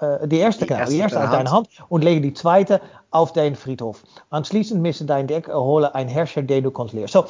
äh, 0.00 0.26
die 0.28 0.38
erste, 0.38 0.66
die 0.66 0.72
erste, 0.72 0.94
die 0.94 1.00
erste 1.00 1.22
aus 1.22 1.30
deiner 1.30 1.50
Hand 1.50 1.68
und 1.88 2.02
lege 2.02 2.20
die 2.20 2.34
zweite 2.34 2.80
auf 3.10 3.32
deinen 3.32 3.56
Friedhof. 3.56 4.02
Anschließend 4.30 4.80
müssen 4.82 5.06
dein 5.06 5.26
Deck 5.26 5.48
erholen 5.48 5.90
ein 5.92 6.08
Herrscher, 6.08 6.42
den 6.42 6.64
du 6.64 6.70
kontrollierst. 6.70 7.12
So, 7.12 7.24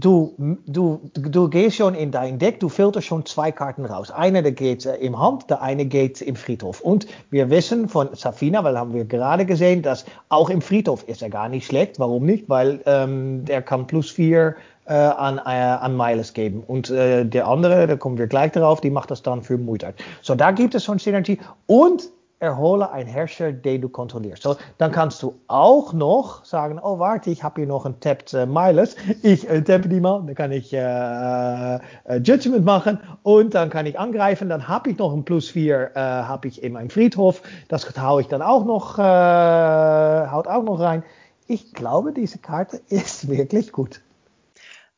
du, 0.00 0.34
du, 0.66 1.00
du 1.12 1.48
gehst 1.48 1.76
schon 1.76 1.94
in 1.94 2.10
dein 2.10 2.38
Deck, 2.38 2.60
du 2.60 2.68
filterst 2.68 3.06
schon 3.06 3.24
zwei 3.26 3.52
Karten 3.52 3.84
raus. 3.84 4.10
Eine, 4.10 4.42
der 4.42 4.52
geht 4.52 4.86
äh, 4.86 4.96
im 4.96 5.18
Hand, 5.18 5.48
der 5.50 5.62
eine 5.62 5.84
geht 5.84 6.20
im 6.20 6.36
Friedhof. 6.36 6.80
Und 6.80 7.06
wir 7.30 7.50
wissen 7.50 7.88
von 7.88 8.08
Safina, 8.12 8.64
weil 8.64 8.78
haben 8.78 8.94
wir 8.94 9.04
gerade 9.04 9.46
gesehen, 9.46 9.82
dass 9.82 10.04
auch 10.28 10.50
im 10.50 10.60
Friedhof 10.60 11.06
ist 11.08 11.22
er 11.22 11.30
gar 11.30 11.48
nicht 11.48 11.66
schlecht. 11.66 11.98
Warum 11.98 12.26
nicht? 12.26 12.48
Weil 12.48 12.80
ähm, 12.86 13.44
der 13.44 13.62
kann 13.62 13.86
plus 13.86 14.10
vier 14.10 14.56
äh, 14.86 14.92
an, 14.94 15.38
äh, 15.38 15.50
an 15.50 15.96
Miles 15.96 16.32
geben. 16.32 16.62
Und 16.66 16.90
äh, 16.90 17.24
der 17.24 17.46
andere, 17.46 17.86
da 17.86 17.96
kommen 17.96 18.18
wir 18.18 18.26
gleich 18.26 18.52
darauf, 18.52 18.80
die 18.80 18.90
macht 18.90 19.10
das 19.10 19.22
dann 19.22 19.42
für 19.42 19.58
Mutter. 19.58 19.92
So, 20.22 20.34
da 20.34 20.50
gibt 20.50 20.74
es 20.74 20.84
schon 20.84 20.98
Synergie. 20.98 21.38
Und 21.66 22.10
erhole 22.44 22.90
einen 22.90 23.08
Herrscher, 23.08 23.52
den 23.52 23.80
du 23.80 23.88
kontrollierst. 23.88 24.42
So, 24.42 24.56
dann 24.78 24.92
kannst 24.92 25.22
du 25.22 25.40
auch 25.48 25.92
noch 25.92 26.44
sagen, 26.44 26.78
oh 26.82 26.98
warte, 26.98 27.30
ich 27.30 27.42
habe 27.42 27.62
hier 27.62 27.68
noch 27.68 27.84
einen 27.84 28.00
Tapped 28.00 28.34
äh, 28.34 28.46
Miles. 28.46 28.96
Ich 29.22 29.48
äh, 29.48 29.62
tappe 29.62 29.88
die 29.88 30.00
mal, 30.00 30.22
dann 30.24 30.34
kann 30.34 30.52
ich 30.52 30.72
äh, 30.72 30.78
äh, 30.78 31.80
Judgment 32.22 32.64
machen 32.64 32.98
und 33.22 33.54
dann 33.54 33.70
kann 33.70 33.86
ich 33.86 33.98
angreifen. 33.98 34.48
Dann 34.48 34.68
habe 34.68 34.90
ich 34.90 34.98
noch 34.98 35.12
ein 35.12 35.24
Plus 35.24 35.48
4, 35.48 35.92
äh, 35.94 35.98
habe 35.98 36.48
ich 36.48 36.62
in 36.62 36.74
meinem 36.74 36.90
Friedhof. 36.90 37.42
Das 37.68 37.84
haue 37.98 38.20
ich 38.20 38.28
dann 38.28 38.42
auch 38.42 38.64
noch, 38.64 38.98
äh, 38.98 39.02
haut 39.02 40.46
auch 40.46 40.62
noch 40.62 40.80
rein. 40.80 41.02
Ich 41.46 41.72
glaube, 41.74 42.12
diese 42.12 42.38
Karte 42.38 42.80
ist 42.88 43.28
wirklich 43.28 43.72
gut. 43.72 44.00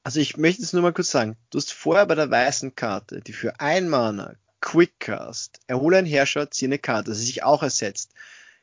Also 0.04 0.20
ich 0.20 0.36
möchte 0.36 0.62
es 0.62 0.72
nur 0.72 0.82
mal 0.82 0.92
kurz 0.92 1.10
sagen. 1.10 1.36
Du 1.50 1.58
hast 1.58 1.72
vorher 1.72 2.06
bei 2.06 2.14
der 2.14 2.30
weißen 2.30 2.76
Karte, 2.76 3.20
die 3.20 3.32
für 3.32 3.58
ein 3.58 3.88
Mana 3.88 4.34
Quickcast, 4.66 5.60
erhole 5.68 5.96
einen 5.96 6.08
Herrscher, 6.08 6.50
ziehe 6.50 6.68
eine 6.68 6.80
Karte, 6.80 7.10
das 7.10 7.20
sich 7.20 7.44
auch 7.44 7.62
ersetzt. 7.62 8.10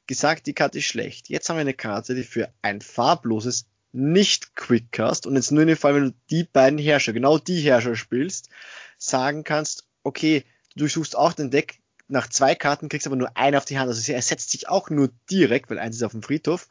Gesagt, 0.06 0.48
die 0.48 0.54
Karte 0.54 0.80
ist 0.80 0.86
schlecht. 0.86 1.30
Jetzt 1.30 1.48
haben 1.48 1.56
wir 1.56 1.62
eine 1.62 1.74
Karte, 1.74 2.14
die 2.14 2.26
für 2.26 2.52
ein 2.62 2.82
farbloses 2.82 3.68
nicht 3.94 4.54
Quickcast 4.58 5.26
und 5.26 5.38
jetzt 5.38 5.52
nur 5.52 5.62
in 5.62 5.70
dem 5.70 5.78
Fall, 5.78 5.96
wenn 5.96 6.10
du 6.10 6.16
die 6.30 6.44
beiden 6.44 6.78
Herrscher, 6.78 7.14
genau 7.14 7.38
die 7.38 7.62
Herrscher 7.62 7.96
spielst, 7.96 8.50
sagen 8.98 9.46
kannst, 9.46 9.88
okay, 10.04 10.44
du 10.74 10.80
durchsuchst 10.80 11.16
auch 11.16 11.32
den 11.32 11.52
Deck 11.52 11.80
nach 12.10 12.28
zwei 12.28 12.54
Karten, 12.54 12.90
kriegst 12.90 13.08
aber 13.08 13.16
nur 13.16 13.38
eine 13.38 13.58
auf 13.58 13.64
die 13.64 13.80
Hand. 13.80 13.88
Also 13.88 14.02
sie 14.02 14.12
ersetzt 14.12 14.52
sich 14.52 14.68
auch 14.68 14.90
nur 14.90 15.10
direkt, 15.32 15.70
weil 15.70 15.80
eins 15.80 15.96
ist 15.96 16.04
auf 16.04 16.12
dem 16.12 16.22
Friedhof 16.22 16.68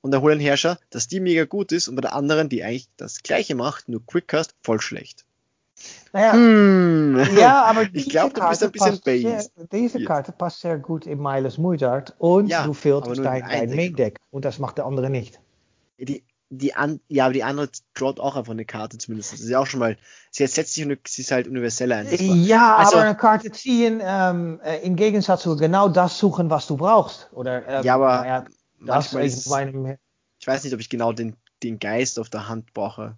und 0.00 0.12
erhole 0.12 0.34
einen 0.34 0.40
Herrscher, 0.40 0.78
dass 0.90 1.08
die 1.08 1.18
mega 1.18 1.44
gut 1.44 1.72
ist 1.72 1.88
und 1.88 1.96
bei 1.96 2.02
der 2.02 2.14
anderen, 2.14 2.48
die 2.48 2.62
eigentlich 2.62 2.88
das 2.96 3.24
gleiche 3.24 3.56
macht, 3.56 3.88
nur 3.88 4.06
Quickcast, 4.06 4.54
voll 4.62 4.80
schlecht. 4.80 5.25
Naja, 6.12 6.32
hm. 6.32 7.36
ja, 7.36 7.64
aber 7.64 7.84
ich 7.92 8.08
glaube, 8.08 8.32
du 8.34 8.48
bist 8.48 8.62
ein 8.62 8.72
bisschen 8.72 9.00
based. 9.04 9.52
Diese 9.72 10.02
Karte 10.04 10.32
passt 10.32 10.60
sehr 10.60 10.78
gut 10.78 11.06
in 11.06 11.20
Miles 11.20 11.58
Muizard 11.58 12.14
und 12.18 12.46
ja, 12.48 12.64
du 12.64 12.72
filterst 12.72 13.24
dein, 13.24 13.42
dein 13.42 13.70
Main 13.70 13.94
Deck 13.94 14.20
und 14.30 14.44
das 14.44 14.58
macht 14.58 14.78
der 14.78 14.86
andere 14.86 15.10
nicht. 15.10 15.40
Die, 15.98 16.24
die 16.48 16.74
an, 16.74 17.00
ja, 17.08 17.24
aber 17.24 17.34
die 17.34 17.42
andere 17.42 17.68
drawt 17.94 18.20
auch 18.20 18.36
einfach 18.36 18.52
eine 18.52 18.64
Karte 18.64 18.98
zumindest. 18.98 19.32
Das 19.32 19.40
ist 19.40 19.48
ja 19.48 19.58
auch 19.58 19.66
schon 19.66 19.80
mal, 19.80 19.96
sie 20.30 20.46
setzt 20.46 20.74
sich 20.74 20.86
und 20.86 20.98
sie 21.06 21.22
ist 21.22 21.32
halt 21.32 21.48
universeller. 21.48 22.02
Ja, 22.02 22.76
also, 22.76 22.96
aber 22.96 23.06
eine 23.06 23.16
Karte 23.16 23.50
ziehen, 23.50 24.00
ähm, 24.02 24.60
äh, 24.62 24.78
im 24.82 24.96
Gegensatz 24.96 25.42
zu 25.42 25.56
genau 25.56 25.88
das 25.88 26.18
suchen, 26.18 26.48
was 26.50 26.66
du 26.66 26.76
brauchst. 26.76 27.28
Oder, 27.32 27.66
ähm, 27.66 27.84
ja, 27.84 27.94
aber 27.94 28.26
ja, 28.26 28.44
manchmal 28.78 29.24
ist, 29.24 29.48
meine, 29.48 29.98
ich 30.38 30.46
weiß 30.46 30.64
nicht, 30.64 30.72
ob 30.72 30.80
ich 30.80 30.88
genau 30.88 31.12
den, 31.12 31.36
den 31.62 31.78
Geist 31.78 32.18
auf 32.18 32.30
der 32.30 32.48
Hand 32.48 32.72
brauche. 32.72 33.16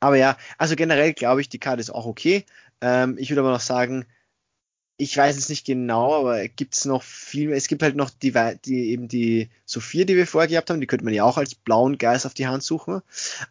Aber 0.00 0.16
ja, 0.16 0.36
also 0.58 0.76
generell 0.76 1.12
glaube 1.14 1.40
ich, 1.40 1.48
die 1.48 1.58
Karte 1.58 1.80
ist 1.80 1.90
auch 1.90 2.06
okay. 2.06 2.44
Ähm, 2.80 3.16
ich 3.18 3.30
würde 3.30 3.40
aber 3.40 3.52
noch 3.52 3.60
sagen, 3.60 4.06
ich 4.98 5.16
weiß 5.16 5.36
es 5.36 5.48
nicht 5.48 5.66
genau, 5.66 6.14
aber 6.14 6.48
gibt 6.48 6.74
es 6.74 6.84
noch 6.86 7.02
viel 7.02 7.48
mehr. 7.48 7.56
Es 7.56 7.68
gibt 7.68 7.82
halt 7.82 7.96
noch 7.96 8.10
die, 8.10 8.32
die 8.64 8.90
eben 8.90 9.08
die 9.08 9.50
Sophia, 9.66 10.04
die 10.04 10.16
wir 10.16 10.26
vorher 10.26 10.48
gehabt 10.48 10.70
haben, 10.70 10.80
die 10.80 10.86
könnte 10.86 11.04
man 11.04 11.12
ja 11.14 11.24
auch 11.24 11.36
als 11.36 11.54
blauen 11.54 11.98
Geist 11.98 12.24
auf 12.24 12.34
die 12.34 12.46
Hand 12.46 12.62
suchen. 12.62 13.02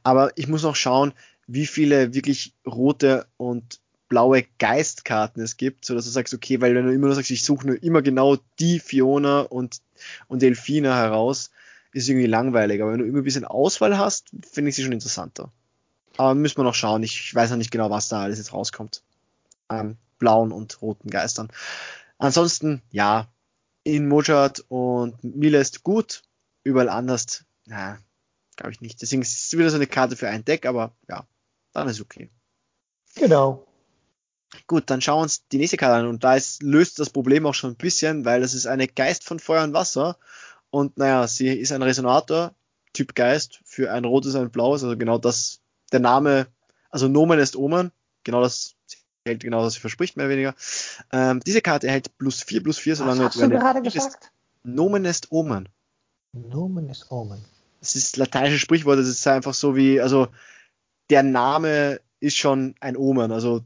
Aber 0.04 0.32
ich 0.36 0.48
muss 0.48 0.64
noch 0.64 0.76
schauen, 0.76 1.14
wie 1.48 1.68
viele 1.68 2.14
wirklich 2.16 2.54
rote 2.66 3.28
und 3.38 3.80
blaue 4.08 4.44
Geistkarten 4.60 5.42
es 5.42 5.58
gibt, 5.58 5.86
so 5.86 5.94
dass 5.94 6.06
du 6.06 6.12
sagst, 6.12 6.34
okay, 6.34 6.62
weil 6.62 6.76
wenn 6.76 6.86
du 6.86 6.94
immer 6.94 7.08
nur 7.08 7.16
sagst, 7.16 7.32
ich 7.32 7.44
suche 7.44 7.68
nur 7.68 7.82
immer 7.84 8.02
genau 8.02 8.38
die 8.60 8.80
Fiona 8.80 9.42
und, 9.42 9.82
und 10.28 10.42
Delfina 10.42 10.96
heraus, 10.96 11.52
ist 11.92 12.10
irgendwie 12.10 12.28
langweilig. 12.28 12.82
Aber 12.82 12.92
wenn 12.92 13.00
du 13.00 13.06
immer 13.06 13.20
ein 13.20 13.24
bisschen 13.24 13.46
Auswahl 13.46 13.98
hast, 13.98 14.30
finde 14.52 14.70
ich 14.70 14.76
sie 14.76 14.84
schon 14.84 14.92
interessanter. 14.92 15.52
Aber 16.18 16.36
müssen 16.36 16.58
wir 16.58 16.64
noch 16.64 16.76
schauen. 16.76 17.04
Ich 17.04 17.34
weiß 17.34 17.50
noch 17.50 17.58
nicht 17.58 17.72
genau, 17.72 17.90
was 17.90 18.08
da 18.08 18.24
alles 18.24 18.38
jetzt 18.38 18.54
rauskommt. 18.54 19.04
Ähm, 19.70 19.98
blauen 20.18 20.52
und 20.52 20.82
roten 20.82 21.10
Geistern. 21.10 21.50
Ansonsten, 22.18 22.82
ja, 22.92 23.28
in 23.84 24.08
Mojart 24.08 24.66
und 24.70 25.24
Milest 25.24 25.84
gut. 25.84 26.24
Überall 26.64 26.90
anders, 26.90 27.46
na, 27.66 28.00
glaube 28.56 28.72
ich 28.72 28.82
nicht. 28.82 29.02
Deswegen 29.02 29.22
ist 29.22 29.46
es 29.46 29.58
wieder 29.58 29.70
so 29.70 29.76
eine 29.76 29.88
Karte 29.88 30.16
für 30.16 30.30
ein 30.30 30.46
Deck, 30.46 30.66
aber 30.66 30.96
ja, 31.08 31.28
dann 31.74 31.88
ist 31.88 32.02
okay. 32.02 32.30
Genau. 33.16 33.68
Gut, 34.68 34.90
dann 34.90 35.02
schauen 35.02 35.20
wir 35.20 35.24
uns 35.24 35.48
die 35.48 35.58
nächste 35.58 35.78
Karte 35.78 35.96
an 35.96 36.08
und 36.08 36.24
da 36.24 36.36
ist, 36.36 36.64
löst 36.64 37.00
das 37.00 37.10
Problem 37.10 37.46
auch 37.46 37.54
schon 37.54 37.72
ein 37.72 37.78
bisschen, 37.78 38.26
weil 38.26 38.42
das 38.42 38.54
ist 38.54 38.68
eine 38.68 38.88
Geist 38.88 39.24
von 39.24 39.40
Feuer 39.40 39.64
und 39.64 39.74
Wasser 39.74 40.18
und 40.70 40.98
naja, 40.98 41.28
sie 41.28 41.48
ist 41.48 41.72
ein 41.72 41.82
Resonator, 41.82 42.54
Typ 42.94 43.16
Geist, 43.16 43.60
für 43.66 43.92
ein 43.92 44.06
rotes 44.06 44.36
und 44.36 44.42
ein 44.42 44.52
blaues, 44.52 44.84
also 44.84 44.98
genau 44.98 45.18
das, 45.18 45.62
der 45.96 46.02
Name, 46.02 46.48
also 46.90 47.08
Nomen 47.08 47.40
ist 47.40 47.56
Omen, 47.56 47.92
genau 48.24 48.42
das 48.42 48.76
hält 49.26 49.44
genau 49.44 49.64
das 49.64 49.78
verspricht, 49.78 50.18
mehr 50.18 50.26
oder 50.26 50.34
weniger. 50.34 50.56
Ähm, 51.12 51.42
diese 51.46 51.62
Karte 51.62 51.88
erhält 51.88 52.18
plus 52.18 52.44
4 52.44 52.62
plus 52.62 52.78
4, 52.78 52.98
solange 52.98 53.20
Was 53.22 53.36
hast 53.36 53.42
du 53.42 53.50
gerade 53.50 53.82
gesagt? 53.82 54.32
Nomen 54.64 55.06
est 55.06 55.32
Omen. 55.32 55.70
Nomen 56.34 56.90
est 56.90 57.12
Omen. 57.12 57.44
Das 57.80 57.96
ist 57.96 58.18
lateinische 58.18 58.60
Sprichwort, 58.60 59.00
das 59.00 59.08
ist 59.08 59.26
einfach 59.28 59.54
so 59.54 59.76
wie, 59.76 60.02
also 60.02 60.28
der 61.10 61.24
Name 61.24 62.02
ist 62.20 62.36
schon 62.36 62.76
ein 62.80 62.98
Omen, 62.98 63.32
also 63.32 63.62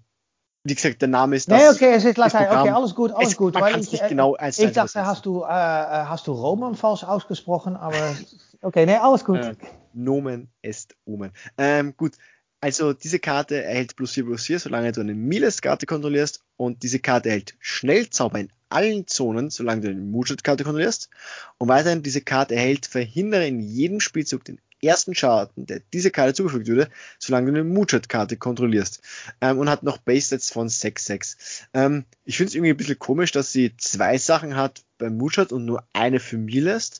wie 0.63 0.75
gesagt, 0.75 1.01
der 1.01 1.07
Name 1.07 1.35
ist 1.35 1.49
das. 1.49 1.61
Nee, 1.61 1.69
okay, 1.69 1.93
es 1.95 2.03
ist 2.05 2.17
Latein. 2.17 2.47
Okay, 2.49 2.69
alles 2.69 2.93
gut, 2.93 3.11
alles 3.11 3.29
es, 3.29 3.37
gut. 3.37 3.53
Man 3.53 3.71
kann 3.71 3.79
es 3.79 3.91
nicht 3.91 4.07
genau 4.07 4.35
eins 4.35 4.59
Ich 4.59 4.73
dachte, 4.73 5.05
hast 5.05 5.25
du, 5.25 5.43
äh, 5.43 5.47
äh, 5.47 5.47
hast 5.47 6.27
du 6.27 6.33
Roman 6.33 6.75
falsch 6.75 7.03
ausgesprochen, 7.03 7.77
aber 7.77 8.15
okay, 8.61 8.85
nee, 8.85 8.97
alles 8.97 9.23
gut. 9.23 9.37
Äh, 9.37 9.55
Nomen 9.93 10.49
est 10.61 10.95
Omen. 11.05 11.31
Ähm, 11.57 11.93
gut, 11.97 12.13
also 12.61 12.93
diese 12.93 13.19
Karte 13.19 13.63
erhält 13.63 13.95
plus 13.95 14.13
4 14.13 14.25
plus 14.25 14.45
4, 14.45 14.59
solange 14.59 14.91
du 14.91 15.01
eine 15.01 15.13
Miles-Karte 15.13 15.85
kontrollierst 15.85 16.43
und 16.57 16.83
diese 16.83 16.99
Karte 16.99 17.29
erhält 17.29 17.55
Schnellzauber 17.59 18.39
in 18.39 18.51
allen 18.69 19.07
Zonen, 19.07 19.49
solange 19.49 19.81
du 19.81 19.89
eine 19.89 20.01
Mujet-Karte 20.01 20.63
kontrollierst. 20.63 21.09
Und 21.57 21.69
weiterhin, 21.69 22.03
diese 22.03 22.21
Karte 22.21 22.55
erhält 22.55 22.85
Verhindere 22.85 23.47
in 23.47 23.59
jedem 23.59 23.99
Spielzug 23.99 24.43
den 24.43 24.59
ersten 24.81 25.15
Schaden, 25.15 25.65
der 25.65 25.81
dieser 25.93 26.09
Karte 26.09 26.33
zugefügt 26.33 26.69
wurde, 26.69 26.89
solange 27.17 27.51
du 27.51 27.57
eine 27.57 27.63
Mujet-Karte 27.63 28.37
kontrollierst. 28.37 29.01
Ähm, 29.41 29.57
und 29.57 29.69
hat 29.69 29.83
noch 29.83 29.97
Base-Sets 29.97 30.51
von 30.51 30.69
6-6. 30.69 31.65
Ähm, 31.73 32.05
ich 32.25 32.37
finde 32.37 32.49
es 32.49 32.55
irgendwie 32.55 32.71
ein 32.71 32.77
bisschen 32.77 32.99
komisch, 32.99 33.31
dass 33.31 33.51
sie 33.51 33.75
zwei 33.77 34.17
Sachen 34.17 34.55
hat 34.55 34.83
beim 34.97 35.17
Mujet 35.17 35.51
und 35.51 35.65
nur 35.65 35.83
eine 35.93 36.19
für 36.19 36.37
Miles. 36.37 36.99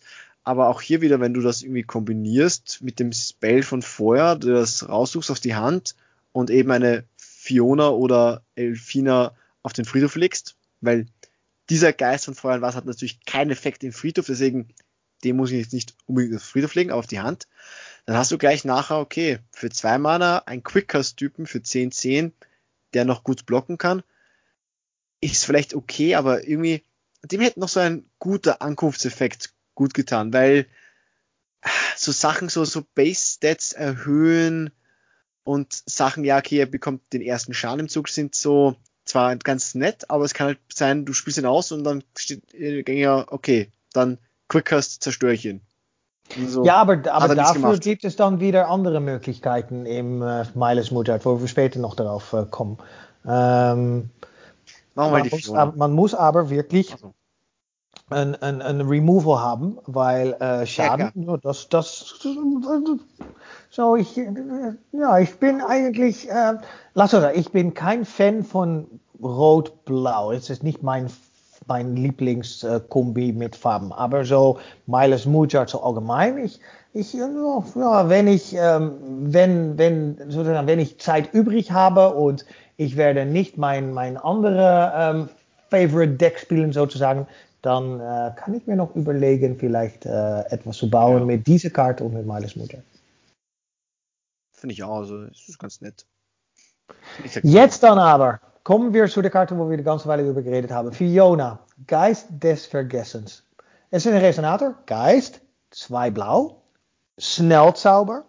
Aber 0.50 0.70
auch 0.70 0.82
hier 0.82 1.02
wieder, 1.02 1.20
wenn 1.20 1.36
du 1.36 1.42
das 1.42 1.62
irgendwie 1.62 1.84
kombinierst 1.84 2.82
mit 2.82 3.00
dem 3.00 3.14
Spell 3.14 3.62
von 3.62 3.84
vorher, 3.84 4.36
du 4.36 4.52
das 4.52 4.90
raussuchst 4.90 5.30
auf 5.30 5.40
die 5.40 5.54
Hand 5.54 5.96
und 6.32 6.50
eben 6.50 6.72
eine 6.72 7.04
Fiona 7.18 7.90
oder 7.90 8.42
Elfina 8.56 9.36
auf 9.62 9.74
den 9.74 9.86
Friedhof 9.86 10.16
legst, 10.16 10.56
weil 10.82 11.06
dieser 11.70 11.94
Geist 11.94 12.26
von 12.26 12.34
und 12.34 12.62
Wasser 12.64 12.78
hat 12.78 12.88
natürlich 12.88 13.24
keinen 13.26 13.52
Effekt 13.52 13.84
im 13.84 13.94
Friedhof, 13.94 14.26
deswegen 14.26 14.70
den 15.24 15.36
muss 15.36 15.52
ich 15.52 15.60
jetzt 15.60 15.74
nicht 15.74 15.94
unbedingt 16.08 16.38
auf 16.38 16.42
Friedhof 16.42 16.74
legen, 16.74 16.90
aber 16.90 16.98
auf 16.98 17.06
die 17.06 17.20
Hand. 17.20 17.48
Dann 18.08 18.18
hast 18.18 18.32
du 18.32 18.40
gleich 18.40 18.66
nachher, 18.66 18.98
okay, 18.98 19.38
für 19.52 19.70
zwei 19.70 20.00
Mana 20.00 20.40
ein 20.48 20.64
Quickcast-Typen 20.64 21.46
für 21.46 21.60
10-10, 21.60 22.32
der 22.96 23.06
noch 23.06 23.24
gut 23.24 23.46
blocken 23.46 23.78
kann. 23.78 24.02
Ist 25.22 25.46
vielleicht 25.46 25.76
okay, 25.76 26.16
aber 26.16 26.48
irgendwie, 26.48 26.84
dem 27.22 27.40
hätte 27.40 27.60
noch 27.60 27.70
so 27.70 27.82
ein 27.82 28.10
guter 28.18 28.64
Ankunftseffekt 28.64 29.54
gut 29.80 29.94
getan, 29.94 30.34
weil 30.34 30.66
so 31.96 32.12
Sachen, 32.12 32.50
so, 32.50 32.66
so 32.66 32.84
Base-Stats 32.96 33.72
erhöhen 33.72 34.72
und 35.44 35.72
Sachen, 35.86 36.26
ja, 36.26 36.38
okay, 36.38 36.58
er 36.58 36.66
bekommt 36.66 37.14
den 37.14 37.22
ersten 37.22 37.54
Schaden 37.54 37.80
im 37.80 37.90
Zug, 37.90 38.10
sind 38.10 38.36
so 38.36 38.76
zwar 39.06 39.38
ganz 39.38 39.76
nett, 39.76 40.10
aber 40.10 40.26
es 40.26 40.34
kann 40.34 40.48
halt 40.48 40.60
sein, 40.72 41.06
du 41.06 41.14
spielst 41.14 41.40
ihn 41.40 41.46
aus 41.46 41.72
und 41.72 41.86
dann 41.86 42.04
steht 42.18 42.44
ja, 42.54 43.26
okay, 43.32 43.72
dann 43.94 44.18
Quickcast 44.50 45.02
zerstöre 45.02 45.34
ich 45.34 45.46
ihn. 45.46 45.62
So 46.46 46.66
ja, 46.66 46.76
aber, 46.76 47.02
aber 47.10 47.36
dafür 47.36 47.80
gibt 47.80 48.04
es 48.04 48.18
dann 48.18 48.42
wieder 48.42 48.68
andere 48.68 49.00
Möglichkeiten 49.00 49.86
im 49.86 50.22
äh, 50.22 50.44
Miles 50.56 50.92
Mutter, 50.92 51.24
wo 51.24 51.40
wir 51.40 51.48
später 51.48 51.80
noch 51.80 51.96
darauf 51.96 52.34
äh, 52.34 52.46
kommen. 52.46 52.78
Ähm, 53.26 54.10
die 54.96 55.30
muss, 55.30 55.48
man 55.50 55.94
muss 55.94 56.14
aber 56.14 56.50
wirklich 56.50 56.92
also. 56.92 57.14
Ein, 58.10 58.36
ein, 58.42 58.62
ein 58.62 58.82
Removal 58.82 59.40
haben, 59.40 59.78
weil 59.86 60.34
äh, 60.34 60.66
Schaden, 60.66 61.12
ja, 61.16 61.38
das, 61.38 61.70
das, 61.70 62.16
so 63.70 63.96
ich, 63.96 64.16
ja, 64.92 65.20
ich 65.20 65.38
bin 65.40 65.62
eigentlich, 65.62 66.30
äh, 66.30 66.54
lass 66.94 67.14
uns 67.14 67.24
sagen, 67.24 67.40
ich 67.40 67.52
bin 67.52 67.74
kein 67.74 68.06
Fan 68.06 68.44
von 68.44 68.88
Rot-Blau. 69.22 70.32
Es 70.32 70.50
ist 70.50 70.64
nicht 70.64 70.82
mein 70.84 71.10
mein 71.70 71.96
Lieblingskombi 71.96 73.32
mit 73.32 73.56
Farben. 73.56 73.94
Aber 73.94 74.26
so 74.26 74.60
Miles 74.88 75.26
Mujard 75.26 75.70
so 75.70 75.82
allgemein, 75.82 76.40
ich, 76.40 76.60
ich, 76.94 77.14
ja, 77.14 78.10
wenn 78.10 78.28
ich, 78.28 78.56
ähm, 78.56 78.92
wenn, 79.32 79.78
wenn, 79.78 80.18
sozusagen, 80.30 80.68
wenn 80.68 80.80
ich 80.80 81.00
Zeit 81.00 81.34
übrig 81.34 81.72
habe 81.72 82.14
und 82.16 82.46
ich 82.78 82.98
werde 82.98 83.26
nicht 83.26 83.58
mein, 83.58 83.94
mein 83.94 84.18
andere 84.18 84.92
ähm, 84.96 85.30
Favorite 85.70 86.14
Deck 86.14 86.40
spielen 86.40 86.74
sozusagen, 86.74 87.28
dann 87.62 88.00
äh, 88.00 88.34
kann 88.36 88.54
ich 88.54 88.66
mir 88.68 88.76
noch 88.76 88.96
überlegen, 88.96 89.58
vielleicht 89.58 90.06
äh, 90.06 90.42
etwas 90.50 90.78
zu 90.78 90.90
bauen 90.90 91.20
ja. 91.20 91.26
mit 91.26 91.48
dieser 91.48 91.70
Karte 91.70 92.04
und 92.04 92.14
mit 92.14 92.26
Miles 92.26 92.56
Mutter. 92.56 92.80
Finde 94.54 94.74
ich 94.74 94.84
auch, 94.84 94.98
also 94.98 95.24
es 95.24 95.48
ist 95.48 95.60
ganz 95.60 95.82
nett. 95.82 96.06
Jetzt 97.44 97.84
dann 97.84 97.98
aber 97.98 98.40
kommen 98.64 98.94
wir 98.94 99.08
zu 99.08 99.22
der 99.22 99.32
Karte, 99.32 99.58
wo 99.58 99.70
wir 99.70 99.78
die 99.78 99.84
ganze 99.84 100.08
Weile 100.08 100.28
über 100.28 100.42
geredet 100.42 100.72
haben. 100.72 100.92
Fiona, 100.92 101.60
Geist 101.88 102.28
des 102.30 102.66
Vergessens. 102.66 103.44
Es 103.92 104.06
ist 104.06 104.12
ein 104.12 104.20
Resonator, 104.20 104.76
Geist, 104.86 105.42
zwei 105.72 106.12
blau, 106.12 106.62
Schnellzauber, 107.18 108.26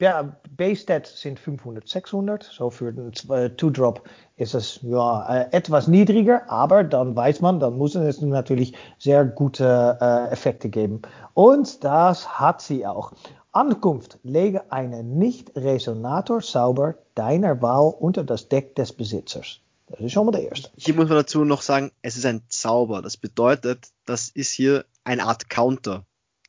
ja, 0.00 0.36
Base-Stats 0.56 1.20
sind 1.20 1.38
500, 1.38 1.88
600. 1.88 2.42
So 2.42 2.70
für 2.70 2.92
den 2.92 3.12
2-Drop 3.12 4.02
ist 4.36 4.54
es 4.54 4.80
ja 4.82 5.42
äh, 5.42 5.52
etwas 5.52 5.86
niedriger, 5.86 6.50
aber 6.50 6.82
dann 6.82 7.14
weiß 7.14 7.40
man, 7.40 7.60
dann 7.60 7.78
muss 7.78 7.94
es 7.94 8.20
natürlich 8.20 8.74
sehr 8.98 9.24
gute 9.24 9.98
äh, 10.00 10.32
Effekte 10.32 10.68
geben. 10.68 11.02
Und 11.34 11.84
das 11.84 12.38
hat 12.38 12.60
sie 12.60 12.86
auch. 12.86 13.12
Ankunft, 13.52 14.18
lege 14.24 14.72
einen 14.72 15.16
Nicht-Resonator-Zauber 15.16 16.96
deiner 17.14 17.62
Wahl 17.62 17.94
unter 18.00 18.24
das 18.24 18.48
Deck 18.48 18.74
des 18.74 18.92
Besitzers. 18.92 19.60
Das 19.86 20.00
ist 20.00 20.12
schon 20.12 20.26
mal 20.26 20.32
der 20.32 20.48
erste. 20.48 20.70
Hier 20.76 20.94
muss 20.94 21.08
man 21.08 21.18
dazu 21.18 21.44
noch 21.44 21.62
sagen, 21.62 21.92
es 22.02 22.16
ist 22.16 22.26
ein 22.26 22.42
Zauber. 22.48 23.00
Das 23.00 23.16
bedeutet, 23.16 23.90
das 24.06 24.28
ist 24.28 24.50
hier 24.50 24.84
eine 25.04 25.24
Art 25.24 25.48
Counter. 25.50 26.04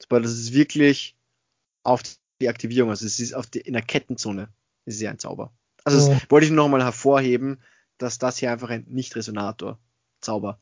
Das 0.09 0.31
ist 0.31 0.53
wirklich 0.53 1.15
auf 1.83 2.01
die 2.41 2.49
Aktivierung, 2.49 2.89
also 2.89 3.05
es 3.05 3.19
ist 3.19 3.33
auf 3.33 3.47
die, 3.47 3.61
in 3.61 3.73
der 3.73 3.81
Kettenzone, 3.81 4.49
ist 4.85 5.01
ja 5.01 5.09
ein 5.09 5.19
Zauber. 5.19 5.53
Also 5.83 6.09
das 6.09 6.29
wollte 6.29 6.45
ich 6.45 6.51
nur 6.51 6.65
nochmal 6.65 6.83
hervorheben, 6.83 7.61
dass 7.97 8.17
das 8.17 8.37
hier 8.37 8.51
einfach 8.51 8.69
ein 8.69 8.85
Nicht-Resonator-Zauber, 8.89 10.59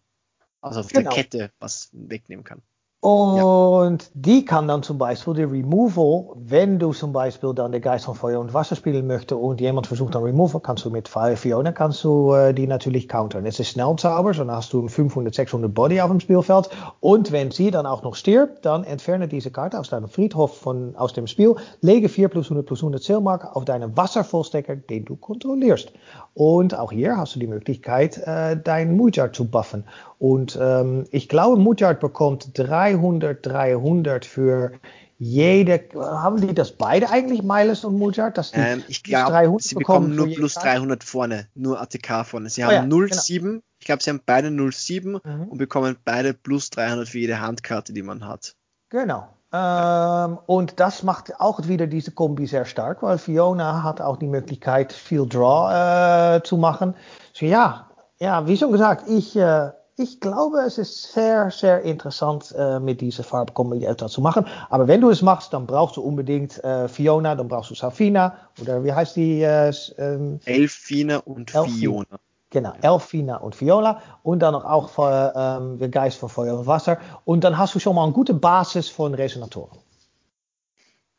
also 0.61 0.80
auf 0.82 0.88
genau. 0.88 1.09
der 1.09 1.24
Kette 1.24 1.51
was 1.59 1.89
wegnehmen 1.93 2.43
kann. 2.43 2.61
Und 3.03 4.01
ja. 4.01 4.09
die 4.13 4.45
kann 4.45 4.69
dann 4.69 4.81
zum 4.81 4.97
Beispiel 4.97 5.33
die 5.33 5.43
Removal, 5.43 6.37
wenn 6.37 6.79
du 6.79 6.93
zum 6.93 7.11
Beispiel 7.11 7.53
dann 7.53 7.73
der 7.73 7.81
Geist 7.81 8.05
von 8.05 8.15
Feuer 8.15 8.39
und 8.39 8.53
Wasser 8.53 8.77
spielen 8.77 9.07
möchte 9.07 9.35
und 9.35 9.59
jemand 9.59 9.87
versucht 9.87 10.15
dann 10.15 10.23
Removal, 10.23 10.61
kannst 10.61 10.85
du 10.85 10.89
mit 10.89 11.09
Fire 11.09 11.35
Fiona 11.35 11.73
kannst 11.73 12.01
du 12.05 12.31
äh, 12.31 12.53
die 12.53 12.65
natürlich 12.65 13.09
countern. 13.09 13.45
Es 13.45 13.59
ist 13.59 13.71
Schnellzauber, 13.71 14.31
dann 14.31 14.49
hast 14.49 14.71
du 14.71 14.87
500, 14.87 15.35
600 15.35 15.73
Body 15.73 15.99
auf 15.99 16.11
dem 16.11 16.21
Spielfeld. 16.21 16.69
Und 17.01 17.33
wenn 17.33 17.51
sie 17.51 17.71
dann 17.71 17.85
auch 17.85 18.03
noch 18.03 18.15
stirbt, 18.15 18.65
dann 18.65 18.85
entferne 18.85 19.27
diese 19.27 19.51
Karte 19.51 19.81
aus 19.81 19.89
deinem 19.89 20.07
Friedhof 20.07 20.57
von, 20.57 20.95
aus 20.95 21.11
dem 21.11 21.27
Spiel, 21.27 21.55
lege 21.81 22.07
4 22.07 22.29
plus 22.29 22.45
100 22.45 22.65
plus 22.65 22.79
100 22.79 23.03
Zählmark 23.03 23.53
auf 23.53 23.65
deinen 23.65 23.97
Wasservollstecker, 23.97 24.77
den 24.77 25.03
du 25.03 25.17
kontrollierst. 25.17 25.91
Und 26.35 26.79
auch 26.79 26.93
hier 26.93 27.17
hast 27.17 27.35
du 27.35 27.39
die 27.39 27.47
Möglichkeit, 27.47 28.17
äh, 28.19 28.55
dein 28.55 28.95
Mujard 28.95 29.35
zu 29.35 29.43
buffen. 29.43 29.83
Und 30.24 30.57
ähm, 30.57 31.03
ich 31.11 31.28
glaube, 31.28 31.57
Mujard 31.57 31.99
bekommt 31.99 32.57
300, 32.57 33.45
300 33.45 34.24
für 34.24 34.71
jede. 35.17 35.84
Haben 35.95 36.39
die 36.39 36.53
das 36.53 36.71
beide 36.71 37.09
eigentlich, 37.09 37.43
Miles 37.43 37.84
und? 37.84 38.17
Dass 38.17 38.53
die 38.53 38.57
ähm, 38.57 38.84
ich 38.88 39.03
glaube, 39.03 39.57
sie 39.59 39.76
bekommen, 39.76 40.15
nur 40.15 40.28
plus 40.28 40.53
300 40.53 41.03
vorne, 41.03 41.49
nur 41.55 41.82
ATK 41.82 42.26
vorne. 42.26 42.49
Sie 42.49 42.63
haben 42.63 42.89
oh 42.89 43.01
ja, 43.03 43.13
07, 43.13 43.49
genau. 43.49 43.61
ich 43.80 43.86
glaube, 43.86 44.01
sie 44.01 44.11
haben 44.11 44.21
beide 44.26 44.49
07 44.71 45.11
mhm. 45.11 45.47
und 45.49 45.57
bekommen 45.57 45.97
beide 46.05 46.34
plus 46.34 46.69
300 46.69 47.09
für 47.09 47.19
jede 47.19 47.41
Handkarte, 47.41 47.91
die 47.91 48.01
man 48.01 48.26
hat. 48.26 48.55
Genau. 48.91 49.28
Ähm, 49.51 50.38
und 50.45 50.80
das 50.80 51.03
macht 51.03 51.38
auch 51.41 51.67
wieder 51.67 51.88
diese 51.88 52.11
Kombi 52.11 52.47
sehr 52.47 52.63
stark, 52.63 53.03
weil 53.03 53.17
Fiona 53.17 53.84
hat 53.84 53.99
auch 53.99 54.15
die 54.15 54.28
Möglichkeit, 54.28 54.93
viel 54.93 55.28
Draw 55.28 56.38
äh, 56.38 56.43
zu 56.43 56.55
machen. 56.55 56.93
So 57.34 57.45
ja, 57.45 57.89
ja, 58.19 58.47
wie 58.47 58.55
schon 58.55 58.71
gesagt, 58.71 59.09
ich, 59.09 59.36
äh, 59.36 59.71
ich 59.95 60.19
glaube, 60.19 60.59
es 60.59 60.77
ist 60.77 61.13
sehr, 61.13 61.51
sehr 61.51 61.81
interessant, 61.83 62.53
äh, 62.57 62.79
mit 62.79 63.01
dieser 63.01 63.23
Farbkombi 63.23 63.85
etwas 63.85 64.13
zu 64.13 64.21
machen. 64.21 64.45
Aber 64.69 64.87
wenn 64.87 65.01
du 65.01 65.09
es 65.09 65.21
machst, 65.21 65.53
dann 65.53 65.67
brauchst 65.67 65.97
du 65.97 66.01
unbedingt 66.01 66.63
äh, 66.63 66.87
Fiona, 66.87 67.35
dann 67.35 67.47
brauchst 67.47 67.69
du 67.71 67.75
Safina 67.75 68.35
oder 68.59 68.83
wie 68.83 68.91
heißt 68.91 69.15
die? 69.15 69.41
Äh, 69.41 69.71
ähm, 69.97 70.39
Elfina 70.45 71.17
und. 71.17 71.51
Fiona. 71.51 72.19
Genau, 72.49 72.73
Elfina 72.81 73.37
und 73.37 73.59
Viola 73.59 73.99
und 74.21 74.39
dann 74.39 74.53
noch 74.53 74.63
auch 74.63 74.87
für, 74.89 75.33
ähm, 75.35 75.79
der 75.79 75.89
Geist 75.89 76.19
von 76.19 76.29
Feuer 76.29 76.59
und 76.59 76.67
Wasser. 76.67 76.99
Und 77.25 77.43
dann 77.43 77.57
hast 77.57 77.73
du 77.73 77.79
schon 77.79 77.95
mal 77.95 78.03
eine 78.03 78.13
gute 78.13 78.35
Basis 78.35 78.89
von 78.89 79.15
Resonatoren. 79.15 79.79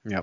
Ja. 0.04 0.22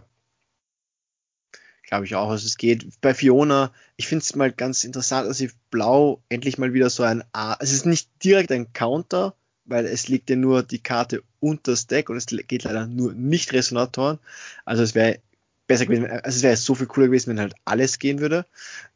Glaube 1.91 2.05
ich 2.05 2.15
auch. 2.15 2.29
Also 2.29 2.45
es 2.45 2.55
geht 2.55 2.85
bei 3.01 3.13
Fiona, 3.13 3.69
ich 3.97 4.07
finde 4.07 4.23
es 4.23 4.33
mal 4.33 4.49
ganz 4.49 4.85
interessant, 4.85 5.29
dass 5.29 5.39
sie 5.39 5.51
blau 5.71 6.21
endlich 6.29 6.57
mal 6.57 6.73
wieder 6.73 6.89
so 6.89 7.03
ein 7.03 7.21
A. 7.33 7.57
Es 7.59 7.73
ist 7.73 7.85
nicht 7.85 8.09
direkt 8.23 8.49
ein 8.53 8.71
Counter, 8.71 9.35
weil 9.65 9.85
es 9.85 10.07
liegt 10.07 10.29
ja 10.29 10.37
nur 10.37 10.63
die 10.63 10.79
Karte 10.79 11.21
unter 11.41 11.73
das 11.73 11.87
Deck 11.87 12.09
und 12.09 12.15
es 12.15 12.27
geht 12.27 12.63
leider 12.63 12.87
nur 12.87 13.11
nicht 13.11 13.51
Resonatoren. 13.51 14.19
Also 14.63 14.83
es 14.83 14.95
wäre 14.95 15.19
besser 15.67 15.85
gewesen, 15.85 16.09
also 16.09 16.37
es 16.37 16.43
wäre 16.43 16.55
so 16.55 16.75
viel 16.75 16.87
cooler 16.87 17.07
gewesen, 17.07 17.31
wenn 17.31 17.41
halt 17.41 17.55
alles 17.65 17.99
gehen 17.99 18.21
würde. 18.21 18.45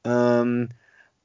Ähm, 0.06 0.70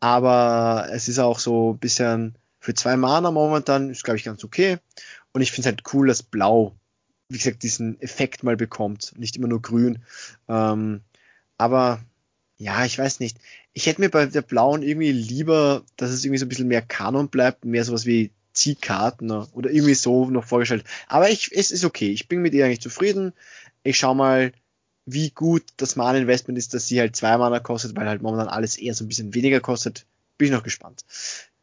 aber 0.00 0.88
es 0.90 1.06
ist 1.06 1.20
auch 1.20 1.38
so 1.38 1.74
ein 1.74 1.78
bisschen 1.78 2.34
für 2.58 2.74
zwei 2.74 2.96
Mana 2.96 3.30
momentan, 3.30 3.90
ist 3.90 4.02
glaube 4.02 4.16
ich 4.16 4.24
ganz 4.24 4.42
okay. 4.42 4.78
Und 5.30 5.42
ich 5.42 5.52
finde 5.52 5.68
es 5.68 5.72
halt 5.72 5.84
cool, 5.94 6.08
dass 6.08 6.24
Blau, 6.24 6.74
wie 7.28 7.38
gesagt, 7.38 7.62
diesen 7.62 8.00
Effekt 8.00 8.42
mal 8.42 8.56
bekommt, 8.56 9.12
nicht 9.16 9.36
immer 9.36 9.46
nur 9.46 9.62
grün. 9.62 10.02
Ähm, 10.48 11.02
aber 11.60 12.00
ja, 12.56 12.84
ich 12.84 12.98
weiß 12.98 13.20
nicht. 13.20 13.36
Ich 13.74 13.86
hätte 13.86 14.00
mir 14.00 14.08
bei 14.08 14.26
der 14.26 14.42
blauen 14.42 14.82
irgendwie 14.82 15.12
lieber, 15.12 15.82
dass 15.96 16.10
es 16.10 16.24
irgendwie 16.24 16.38
so 16.38 16.46
ein 16.46 16.48
bisschen 16.48 16.68
mehr 16.68 16.82
Kanon 16.82 17.28
bleibt, 17.28 17.64
mehr 17.64 17.84
sowas 17.84 18.06
wie 18.06 18.30
Ziehkarten 18.52 19.30
oder 19.30 19.70
irgendwie 19.70 19.94
so 19.94 20.24
noch 20.26 20.44
vorgestellt. 20.44 20.84
Aber 21.06 21.28
ich, 21.28 21.52
es 21.52 21.70
ist 21.70 21.84
okay. 21.84 22.10
Ich 22.10 22.28
bin 22.28 22.42
mit 22.42 22.54
ihr 22.54 22.64
eigentlich 22.64 22.80
zufrieden. 22.80 23.32
Ich 23.82 23.98
schau 23.98 24.14
mal, 24.14 24.52
wie 25.04 25.30
gut 25.30 25.62
das 25.76 25.96
Mana-Investment 25.96 26.58
ist, 26.58 26.74
dass 26.74 26.86
sie 26.86 26.98
halt 26.98 27.14
zwei 27.14 27.36
Mana 27.36 27.60
kostet, 27.60 27.94
weil 27.94 28.08
halt 28.08 28.22
momentan 28.22 28.48
alles 28.48 28.76
eher 28.76 28.94
so 28.94 29.04
ein 29.04 29.08
bisschen 29.08 29.34
weniger 29.34 29.60
kostet. 29.60 30.06
Bin 30.38 30.48
ich 30.48 30.52
noch 30.52 30.62
gespannt. 30.62 31.04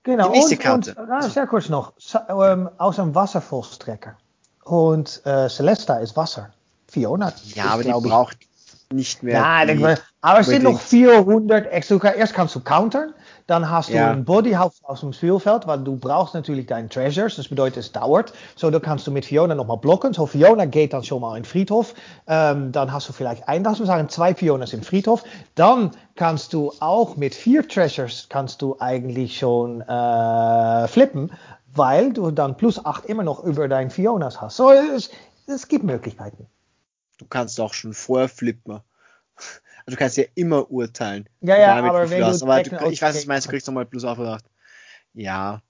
Genau, 0.03 0.31
Die 0.31 0.37
nächste 0.37 0.55
und, 0.55 0.61
Karte. 0.61 0.95
Und, 0.95 1.11
ah, 1.11 1.27
sehr 1.27 1.47
kurz 1.47 1.69
noch. 1.69 1.93
Ähm, 2.29 2.69
aus 2.77 2.99
einem 2.99 3.15
Wasservollstrecker. 3.15 4.17
Und 4.63 5.21
äh, 5.25 5.49
Celesta 5.49 5.97
ist 5.97 6.15
Wasser. 6.15 6.53
Fiona. 6.87 7.33
Ja, 7.53 7.65
aber 7.65 7.83
die 7.83 7.91
braucht 7.91 8.37
nicht 8.91 9.23
mehr. 9.23 9.35
Ja, 9.35 9.65
die, 9.65 9.95
aber 10.21 10.39
es 10.39 10.47
sind 10.47 10.63
noch 10.63 10.79
400 10.79 11.71
extra. 11.71 12.13
Erst 12.13 12.33
kannst 12.33 12.55
du 12.55 12.61
countern, 12.61 13.13
dann 13.45 13.69
hast 13.69 13.89
du 13.89 13.93
ja. 13.93 14.11
ein 14.11 14.25
Bodyhouse 14.25 14.81
aus 14.83 15.01
dem 15.01 15.13
Spielfeld, 15.13 15.67
weil 15.67 15.79
du 15.79 15.97
brauchst 15.97 16.33
natürlich 16.33 16.67
deine 16.67 16.89
Treasures. 16.89 17.35
Das 17.35 17.47
bedeutet, 17.47 17.77
es 17.77 17.91
dauert. 17.91 18.33
So, 18.55 18.69
dann 18.69 18.81
kannst 18.81 19.05
du 19.07 19.11
mit 19.11 19.25
Fiona 19.25 19.55
nochmal 19.55 19.77
blocken. 19.77 20.13
So, 20.13 20.25
Fiona 20.25 20.65
geht 20.65 20.93
dann 20.93 21.03
schon 21.03 21.21
mal 21.21 21.37
in 21.37 21.45
Friedhof. 21.45 21.93
Ähm, 22.27 22.71
dann 22.71 22.91
hast 22.91 23.09
du 23.09 23.13
vielleicht 23.13 23.47
ein, 23.47 23.63
lass 23.63 23.79
uns 23.79 23.87
sagen, 23.87 24.09
zwei 24.09 24.33
Fionas 24.33 24.73
im 24.73 24.83
Friedhof. 24.83 25.23
Dann 25.55 25.91
kannst 26.15 26.53
du 26.53 26.73
auch 26.79 27.15
mit 27.15 27.35
vier 27.35 27.67
Treasures 27.67 28.27
kannst 28.29 28.61
du 28.61 28.77
eigentlich 28.79 29.37
schon 29.37 29.81
äh, 29.81 30.87
flippen, 30.87 31.31
weil 31.73 32.13
du 32.13 32.31
dann 32.31 32.57
plus 32.57 32.83
acht 32.83 33.05
immer 33.05 33.23
noch 33.23 33.43
über 33.43 33.67
dein 33.67 33.89
Fionas 33.89 34.41
hast. 34.41 34.57
So, 34.57 34.71
es, 34.71 35.09
es 35.45 35.67
gibt 35.67 35.83
Möglichkeiten. 35.83 36.47
Du 37.17 37.25
kannst 37.25 37.59
auch 37.59 37.73
schon 37.73 37.93
vorher 37.93 38.29
flippen. 38.29 38.79
Also 39.85 39.95
du 39.95 39.95
kannst 39.95 40.17
ja 40.17 40.25
immer 40.35 40.69
urteilen. 40.69 41.29
Ja, 41.41 41.57
ja, 41.57 41.75
aber 41.75 42.09
wenn 42.09 42.19
du 42.19 42.25
aber 42.25 42.63
du, 42.63 42.89
ich 42.89 43.01
weiß, 43.01 43.15
was 43.15 43.21
du 43.21 43.27
meinst, 43.27 43.47
du 43.47 43.51
kriegst 43.51 43.67
nochmal 43.67 43.85
plus 43.85 44.03
aufgedacht. 44.03 44.45
Ja. 45.13 45.61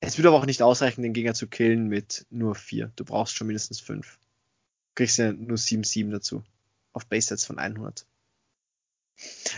Es 0.00 0.18
würde 0.18 0.28
aber 0.28 0.38
auch 0.38 0.46
nicht 0.46 0.62
ausreichen, 0.62 1.02
den 1.02 1.14
Gegner 1.14 1.34
zu 1.34 1.46
killen 1.46 1.88
mit 1.88 2.26
nur 2.30 2.54
vier. 2.54 2.92
Du 2.96 3.04
brauchst 3.04 3.34
schon 3.34 3.46
mindestens 3.46 3.80
fünf. 3.80 4.18
Du 4.90 4.94
kriegst 4.96 5.18
ja 5.18 5.32
nur 5.32 5.56
7-7 5.56 6.10
dazu. 6.10 6.44
Auf 6.92 7.06
Base-Sets 7.06 7.46
von 7.46 7.58
100. 7.58 8.06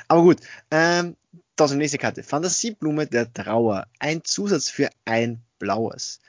Aber 0.08 0.22
gut, 0.22 0.40
ähm, 0.70 1.16
das 1.56 1.70
ist 1.70 1.74
die 1.74 1.78
nächste 1.78 1.98
Karte. 1.98 2.22
Fantasieblume 2.22 3.06
der 3.06 3.32
Trauer. 3.32 3.86
Ein 3.98 4.24
Zusatz 4.24 4.68
für 4.68 4.88
ein 5.04 5.42
blaues. 5.58 6.20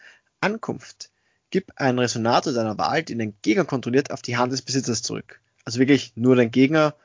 Ankunft. 0.42 1.12
Gib 1.50 1.72
einen 1.76 2.00
Resonator 2.00 2.54
deiner 2.54 2.78
Wahl, 2.78 3.04
den 3.04 3.20
den 3.20 3.36
Gegner 3.42 3.66
kontrolliert, 3.66 4.12
auf 4.12 4.22
die 4.22 4.38
Hand 4.38 4.52
des 4.52 4.62
Besitzers 4.62 5.02
zurück. 5.02 5.40
Also 5.66 5.80
wirklich 5.80 6.14
nur 6.16 6.36
den 6.36 6.52
Gegner. 6.52 6.96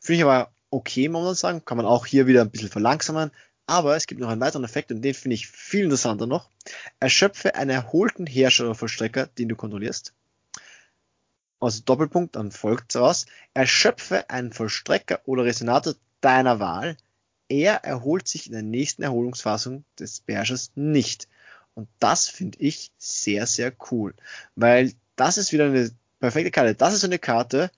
Finde 0.00 0.18
ich 0.18 0.24
aber 0.24 0.50
okay, 0.70 1.08
muss 1.08 1.24
man 1.24 1.34
sagen. 1.34 1.64
Kann 1.64 1.76
man 1.76 1.86
auch 1.86 2.06
hier 2.06 2.26
wieder 2.26 2.42
ein 2.42 2.50
bisschen 2.50 2.68
verlangsamen. 2.68 3.30
Aber 3.66 3.96
es 3.96 4.06
gibt 4.06 4.20
noch 4.20 4.28
einen 4.28 4.40
weiteren 4.40 4.64
Effekt 4.64 4.92
und 4.92 5.02
den 5.02 5.14
finde 5.14 5.34
ich 5.34 5.48
viel 5.48 5.84
interessanter 5.84 6.26
noch. 6.26 6.50
Erschöpfe 7.00 7.56
einen 7.56 7.70
erholten 7.70 8.26
Herrscher 8.26 8.64
oder 8.64 8.74
Vollstrecker, 8.74 9.26
den 9.26 9.48
du 9.48 9.56
kontrollierst. 9.56 10.12
Also 11.58 11.82
Doppelpunkt, 11.84 12.36
dann 12.36 12.52
folgt 12.52 12.94
daraus. 12.94 13.26
Erschöpfe 13.54 14.30
einen 14.30 14.52
Vollstrecker 14.52 15.20
oder 15.24 15.44
Resonator 15.44 15.94
deiner 16.20 16.60
Wahl. 16.60 16.96
Er 17.48 17.84
erholt 17.84 18.28
sich 18.28 18.46
in 18.46 18.52
der 18.52 18.62
nächsten 18.62 19.02
Erholungsfassung 19.02 19.84
des 19.98 20.20
Beherrschers 20.20 20.72
nicht. 20.74 21.28
Und 21.76 21.88
das 21.98 22.26
finde 22.28 22.58
ich 22.58 22.90
sehr, 22.96 23.46
sehr 23.46 23.72
cool. 23.90 24.14
Weil 24.54 24.92
das 25.14 25.36
ist 25.36 25.52
wieder 25.52 25.66
eine 25.66 25.90
perfekte 26.20 26.50
Karte. 26.50 26.74
Das 26.74 26.94
ist 26.94 27.04
eine 27.04 27.18
Karte, 27.18 27.70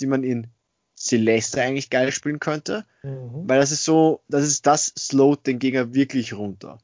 die 0.00 0.06
man 0.06 0.24
in 0.24 0.48
Celeste 0.96 1.62
eigentlich 1.62 1.88
geil 1.88 2.10
spielen 2.10 2.40
könnte. 2.40 2.84
Mhm. 3.04 3.48
Weil 3.48 3.60
das 3.60 3.70
ist 3.70 3.84
so, 3.84 4.20
das 4.28 4.44
ist 4.44 4.66
das 4.66 4.86
slowt 4.98 5.46
den 5.46 5.60
Gegner 5.60 5.94
wirklich 5.94 6.32
runter. 6.32 6.78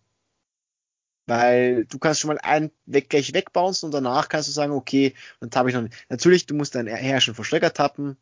Weil 1.27 1.85
du 1.87 1.99
kannst 1.99 2.21
schon 2.21 2.29
mal 2.29 2.39
einen 2.39 2.71
weg, 2.87 3.11
gleich 3.11 3.35
wegbouncen 3.35 3.87
und 3.87 3.93
danach 3.93 4.29
kannst 4.29 4.49
du 4.49 4.53
sagen, 4.53 4.73
okay, 4.73 5.15
dann 5.41 5.51
tappe 5.51 5.69
ich 5.69 5.75
noch 5.75 5.83
nicht. 5.83 5.95
Natürlich, 6.09 6.47
du 6.47 6.55
musst 6.55 6.77
deinen 6.77 6.95
Herrscher 6.95 7.35
vor 7.35 7.45
Schläger 7.45 7.73
tappen, 7.73 8.17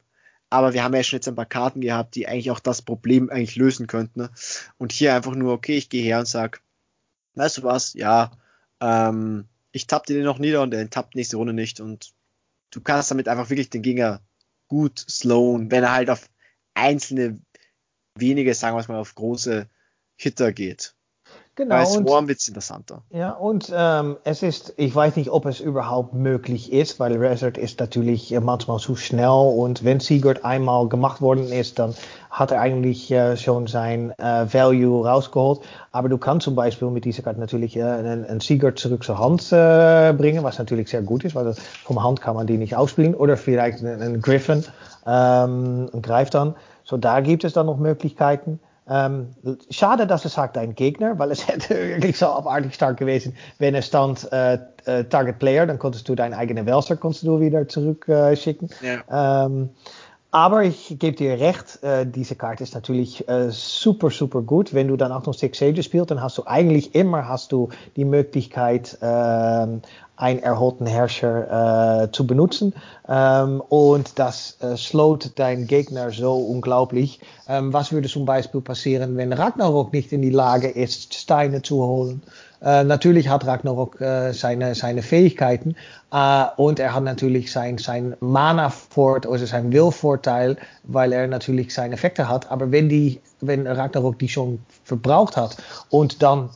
aber 0.48 0.72
wir 0.72 0.82
haben 0.82 0.94
ja 0.94 1.02
schon 1.02 1.18
jetzt 1.18 1.28
ein 1.28 1.34
paar 1.34 1.46
Karten 1.46 1.82
gehabt, 1.82 2.14
die 2.14 2.26
eigentlich 2.26 2.50
auch 2.50 2.60
das 2.60 2.80
Problem 2.80 3.28
eigentlich 3.28 3.56
lösen 3.56 3.86
könnten. 3.86 4.20
Ne? 4.20 4.30
Und 4.78 4.92
hier 4.92 5.14
einfach 5.14 5.34
nur, 5.34 5.52
okay, 5.52 5.76
ich 5.76 5.90
gehe 5.90 6.02
her 6.02 6.20
und 6.20 6.26
sag, 6.26 6.62
weißt 7.40 7.58
du 7.58 7.62
was, 7.62 7.94
ja, 7.94 8.30
ähm, 8.80 9.46
ich 9.72 9.86
tapp 9.86 10.06
den 10.06 10.22
noch 10.24 10.38
nieder 10.38 10.62
und 10.62 10.74
er 10.74 10.88
tappt 10.90 11.14
nächste 11.14 11.36
Runde 11.36 11.52
nicht 11.52 11.80
und 11.80 12.12
du 12.70 12.80
kannst 12.80 13.10
damit 13.10 13.28
einfach 13.28 13.50
wirklich 13.50 13.70
den 13.70 13.82
Gegner 13.82 14.20
gut 14.68 14.98
slowen, 14.98 15.70
wenn 15.70 15.84
er 15.84 15.92
halt 15.92 16.10
auf 16.10 16.28
einzelne 16.74 17.40
wenige, 18.14 18.54
sagen 18.54 18.76
wir 18.76 18.80
es 18.80 18.88
mal, 18.88 18.98
auf 19.00 19.14
große 19.14 19.68
Hitter 20.16 20.52
geht. 20.52 20.94
Genau. 21.60 21.74
Bei 21.74 21.84
Swarm 21.84 22.26
wird 22.26 22.40
es 22.40 22.48
interessanter. 22.48 23.02
Ja, 23.10 23.32
und 23.32 23.70
ähm, 23.70 24.16
es 24.24 24.42
ist, 24.42 24.72
ich 24.78 24.94
weiß 24.94 25.16
nicht, 25.16 25.28
ob 25.28 25.44
es 25.44 25.60
überhaupt 25.60 26.14
möglich 26.14 26.72
ist, 26.72 26.98
weil 26.98 27.14
Resort 27.18 27.58
ist 27.58 27.80
natürlich 27.80 28.32
äh, 28.32 28.40
manchmal 28.40 28.78
zu 28.78 28.96
schnell 28.96 29.28
und 29.28 29.84
wenn 29.84 30.00
Sigurd 30.00 30.42
einmal 30.42 30.88
gemacht 30.88 31.20
worden 31.20 31.52
ist, 31.52 31.78
dann 31.78 31.94
hat 32.30 32.50
er 32.50 32.62
eigentlich 32.62 33.10
äh, 33.10 33.36
schon 33.36 33.66
sein 33.66 34.12
äh, 34.12 34.46
Value 34.50 35.06
rausgeholt. 35.06 35.60
Aber 35.92 36.08
du 36.08 36.16
kannst 36.16 36.44
zum 36.44 36.54
Beispiel 36.54 36.88
mit 36.88 37.04
dieser 37.04 37.22
Karte 37.22 37.38
natürlich 37.38 37.76
äh, 37.76 37.82
einen, 37.82 38.24
einen 38.24 38.40
Sigurd 38.40 38.78
zurück 38.78 39.04
zur 39.04 39.18
Hand 39.18 39.52
äh, 39.52 40.14
bringen, 40.16 40.42
was 40.42 40.58
natürlich 40.58 40.88
sehr 40.88 41.02
gut 41.02 41.24
ist, 41.24 41.34
weil 41.34 41.54
vom 41.84 42.02
Hand 42.02 42.22
kann 42.22 42.36
man 42.36 42.46
die 42.46 42.56
nicht 42.56 42.74
ausspielen. 42.74 43.14
Oder 43.14 43.36
vielleicht 43.36 43.80
einen, 43.80 44.00
einen 44.00 44.22
Griffin 44.22 44.64
ähm, 45.06 45.90
greift 46.00 46.32
dann. 46.32 46.54
So, 46.84 46.96
da 46.96 47.20
gibt 47.20 47.44
es 47.44 47.52
dann 47.52 47.66
noch 47.66 47.76
Möglichkeiten. 47.76 48.60
Ähm, 48.90 49.36
schade, 49.70 50.08
dass 50.08 50.24
er 50.24 50.30
sagt 50.30 50.58
ein 50.58 50.74
Gegner, 50.74 51.18
weil 51.18 51.30
es 51.30 51.46
hätte 51.46 51.76
wirklich 51.76 52.18
so 52.18 52.26
abartig 52.26 52.74
stark 52.74 52.96
gewesen, 52.96 53.36
wenn 53.58 53.74
er 53.74 53.82
stand 53.82 54.30
äh, 54.32 54.58
äh, 54.84 55.04
Target 55.04 55.38
Player, 55.38 55.66
dann 55.66 55.78
konntest 55.78 56.08
du 56.08 56.14
deinen 56.16 56.34
eigenen 56.34 56.66
Welser 56.66 56.96
konntest 56.96 57.24
du 57.24 57.40
wieder 57.40 57.68
zurückschicken. 57.68 58.68
Äh, 58.82 58.96
ja. 59.08 59.46
ähm, 59.46 59.70
aber 60.32 60.62
ich 60.62 60.96
gebe 60.98 61.16
dir 61.16 61.40
recht, 61.40 61.82
äh, 61.82 62.06
diese 62.06 62.36
Karte 62.36 62.62
ist 62.62 62.74
natürlich 62.74 63.28
äh, 63.28 63.50
super, 63.50 64.10
super 64.10 64.42
gut. 64.42 64.72
Wenn 64.72 64.86
du 64.86 64.96
dann 64.96 65.10
auch 65.10 65.26
noch 65.26 65.34
Six 65.34 65.58
Sages 65.58 65.86
spielst, 65.86 66.12
dann 66.12 66.22
hast 66.22 66.38
du 66.38 66.46
eigentlich 66.46 66.94
immer 66.94 67.28
hast 67.28 67.50
du 67.50 67.70
die 67.96 68.04
Möglichkeit, 68.04 68.96
äh, 69.00 69.66
einen 70.20 70.40
erholten 70.40 70.86
Herrscher 70.86 72.04
äh, 72.04 72.12
zu 72.12 72.26
benutzen. 72.26 72.74
Ähm, 73.08 73.62
und 73.68 74.18
das 74.18 74.58
äh, 74.60 74.76
slowt 74.76 75.32
dein 75.36 75.66
Gegner 75.66 76.10
so 76.10 76.36
unglaublich. 76.36 77.20
Ähm, 77.48 77.72
was 77.72 77.90
würde 77.90 78.08
zum 78.08 78.26
Beispiel 78.26 78.60
passieren, 78.60 79.16
wenn 79.16 79.32
Ragnarok 79.32 79.92
nicht 79.92 80.12
in 80.12 80.22
die 80.22 80.30
Lage 80.30 80.68
ist, 80.68 81.14
Steine 81.14 81.62
zu 81.62 81.82
holen? 81.82 82.22
Äh, 82.62 82.84
natürlich 82.84 83.28
hat 83.30 83.46
Ragnarok 83.46 84.00
äh, 84.02 84.32
seine, 84.32 84.74
seine 84.74 85.02
Fähigkeiten 85.02 85.74
äh, 86.12 86.44
und 86.56 86.78
er 86.78 86.94
hat 86.94 87.04
natürlich 87.04 87.50
sein, 87.50 87.78
sein 87.78 88.14
Mana-Vorteil, 88.20 89.32
also 89.32 89.46
sein 89.46 89.72
Will-Vorteil, 89.72 90.58
weil 90.84 91.14
er 91.14 91.26
natürlich 91.26 91.72
seine 91.72 91.94
Effekte 91.94 92.28
hat. 92.28 92.50
Aber 92.50 92.70
wenn, 92.70 92.90
die, 92.90 93.20
wenn 93.40 93.66
Ragnarok 93.66 94.18
die 94.18 94.28
schon 94.28 94.58
verbraucht 94.84 95.38
hat 95.38 95.56
und 95.88 96.22
dann 96.22 96.50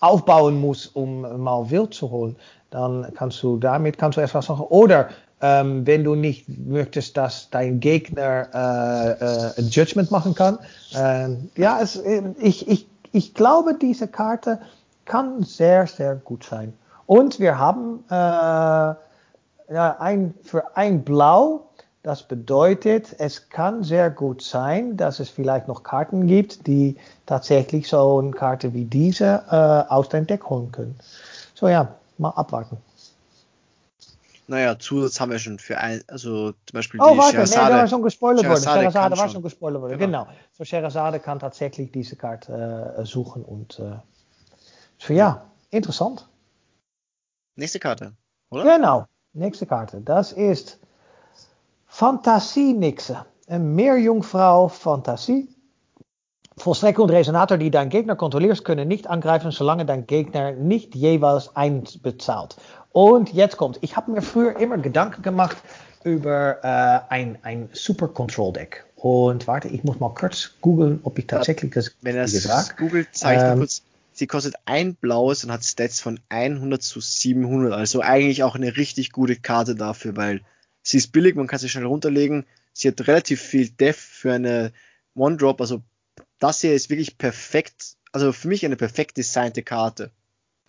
aufbauen 0.00 0.60
muss, 0.60 0.86
um 0.86 1.22
mal 1.42 1.70
Wild 1.70 1.92
zu 1.92 2.10
holen, 2.10 2.36
dann 2.70 3.06
kannst 3.14 3.42
du 3.42 3.56
damit 3.56 3.98
kannst 3.98 4.18
du 4.18 4.20
etwas 4.20 4.48
machen. 4.48 4.66
Oder 4.68 5.08
ähm, 5.40 5.86
wenn 5.86 6.04
du 6.04 6.14
nicht 6.14 6.48
möchtest, 6.48 7.16
dass 7.16 7.48
dein 7.50 7.80
Gegner 7.80 8.48
äh, 8.52 9.24
äh, 9.24 9.52
ein 9.58 9.68
Judgment 9.68 10.10
machen 10.10 10.34
kann. 10.34 10.58
Äh, 10.94 11.36
ja, 11.56 11.78
es, 11.80 12.02
ich, 12.38 12.68
ich, 12.68 12.88
ich 13.12 13.34
glaube, 13.34 13.74
diese 13.74 14.08
Karte 14.08 14.60
kann 15.04 15.42
sehr, 15.42 15.86
sehr 15.86 16.16
gut 16.16 16.44
sein. 16.44 16.72
Und 17.06 17.40
wir 17.40 17.58
haben 17.58 18.04
äh, 18.10 18.14
ja, 18.14 19.96
ein, 19.98 20.34
für 20.42 20.76
ein 20.76 21.04
Blau, 21.04 21.64
das 22.02 22.22
bedeutet, 22.22 23.14
es 23.18 23.48
kann 23.48 23.82
sehr 23.82 24.10
gut 24.10 24.42
sein, 24.42 24.96
dass 24.96 25.20
es 25.20 25.28
vielleicht 25.30 25.68
noch 25.68 25.82
Karten 25.82 26.26
gibt, 26.26 26.66
die 26.66 26.96
tatsächlich 27.26 27.88
so 27.88 28.18
eine 28.18 28.30
Karte 28.30 28.72
wie 28.72 28.84
diese 28.84 29.42
äh, 29.50 29.92
aus 29.92 30.08
deinem 30.08 30.26
Deck 30.26 30.48
holen 30.48 30.72
können. 30.72 30.98
So 31.54 31.68
ja, 31.68 31.97
mal 32.18 32.30
abwarten. 32.30 32.78
Naja, 34.46 34.78
Zusatz 34.78 35.20
haben 35.20 35.30
wir 35.30 35.38
schon 35.38 35.58
für 35.58 35.76
ein, 35.76 36.02
also 36.08 36.52
zum 36.52 36.72
Beispiel 36.72 37.00
oh, 37.02 37.12
die 37.12 37.18
warte, 37.18 37.32
Sherazade. 37.32 37.64
nee, 37.64 37.70
da 37.70 37.78
war 37.80 37.88
schon 37.88 38.02
gespoilert 38.02 38.48
worden. 38.48 38.62
Sherazade 38.62 39.18
war 39.18 39.28
schon 39.28 39.42
gespoilert 39.42 39.82
worden, 39.82 39.98
genau. 39.98 40.24
genau. 40.24 40.36
So 40.52 40.64
Sherazade 40.64 41.20
kann 41.20 41.38
tatsächlich 41.38 41.92
diese 41.92 42.16
Karte 42.16 42.94
äh, 42.96 43.04
suchen 43.04 43.44
und 43.44 43.78
äh, 43.78 43.96
so 44.98 45.12
ja, 45.12 45.44
interessant. 45.70 46.26
Nächste 47.56 47.78
Karte, 47.78 48.14
oder? 48.48 48.64
Genau, 48.64 49.04
nächste 49.34 49.66
Karte. 49.66 50.00
Das 50.00 50.32
ist 50.32 50.78
Fantasie-Nixe. 51.86 53.26
Een 53.48 53.74
Meerjungfrau 53.74 54.68
Fantasie. 54.68 55.48
Vollstrecker 56.58 57.02
und 57.02 57.10
Resonator, 57.10 57.58
die 57.58 57.70
deinen 57.70 57.90
Gegner 57.90 58.16
kontrollierst, 58.16 58.64
können 58.64 58.88
nicht 58.88 59.06
angreifen, 59.06 59.50
solange 59.50 59.86
dein 59.86 60.06
Gegner 60.06 60.52
nicht 60.52 60.94
jeweils 60.94 61.54
eins 61.56 61.98
bezahlt. 61.98 62.56
Und 62.92 63.32
jetzt 63.32 63.56
kommt, 63.56 63.78
ich 63.82 63.96
habe 63.96 64.10
mir 64.10 64.22
früher 64.22 64.58
immer 64.58 64.78
Gedanken 64.78 65.22
gemacht 65.22 65.56
über 66.04 66.58
äh, 66.62 67.12
ein, 67.12 67.38
ein 67.42 67.68
Super 67.72 68.08
Control 68.08 68.52
Deck. 68.52 68.84
Und 68.96 69.46
warte, 69.46 69.68
ich 69.68 69.84
muss 69.84 70.00
mal 70.00 70.12
kurz 70.14 70.52
googeln, 70.60 71.00
ob 71.04 71.18
ich 71.18 71.26
tatsächlich 71.26 71.72
das 71.72 71.92
Wenn 72.02 72.16
er 72.16 72.24
es 72.24 72.76
googelt, 72.76 73.08
zeige 73.12 73.40
ich 73.40 73.52
ähm, 73.52 73.58
kurz 73.58 73.82
Sie 74.18 74.26
kostet 74.26 74.56
ein 74.64 74.96
blaues 74.96 75.44
und 75.44 75.52
hat 75.52 75.62
Stats 75.62 76.00
von 76.00 76.18
100 76.28 76.82
zu 76.82 77.00
700. 77.00 77.72
Also 77.72 78.00
eigentlich 78.00 78.42
auch 78.42 78.56
eine 78.56 78.76
richtig 78.76 79.12
gute 79.12 79.36
Karte 79.36 79.76
dafür, 79.76 80.16
weil 80.16 80.40
sie 80.82 80.96
ist 80.96 81.12
billig, 81.12 81.36
man 81.36 81.46
kann 81.46 81.60
sie 81.60 81.68
schnell 81.68 81.86
runterlegen. 81.86 82.44
Sie 82.72 82.88
hat 82.88 83.06
relativ 83.06 83.40
viel 83.40 83.68
Def 83.68 83.96
für 83.96 84.32
eine 84.32 84.72
One-Drop. 85.14 85.60
Also 85.60 85.82
das 86.38 86.60
hier 86.60 86.74
ist 86.74 86.90
wirklich 86.90 87.18
perfekt. 87.18 87.96
Also 88.12 88.32
für 88.32 88.48
mich 88.48 88.64
eine 88.64 88.76
perfekt 88.76 89.16
designte 89.16 89.62
Karte. 89.62 90.10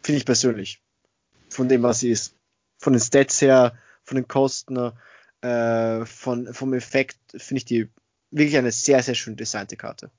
Finde 0.04 0.18
ich 0.18 0.26
persönlich. 0.26 0.82
Von 1.50 1.70
dem, 1.70 1.84
was 1.84 2.00
sie 2.00 2.12
ist. 2.12 2.36
Von 2.78 2.94
den 2.94 3.02
Stats 3.02 3.42
her, 3.42 3.74
von 4.04 4.16
den 4.16 4.28
Kosten, 4.28 4.92
äh, 5.42 6.06
von, 6.06 6.54
vom 6.54 6.74
Effekt 6.74 7.18
finde 7.36 7.58
ich 7.58 7.66
die 7.66 7.90
wirklich 8.32 8.58
eine 8.58 8.72
sehr, 8.72 9.02
sehr 9.04 9.16
schön 9.16 9.36
designte 9.36 9.76
Karte. 9.76 10.12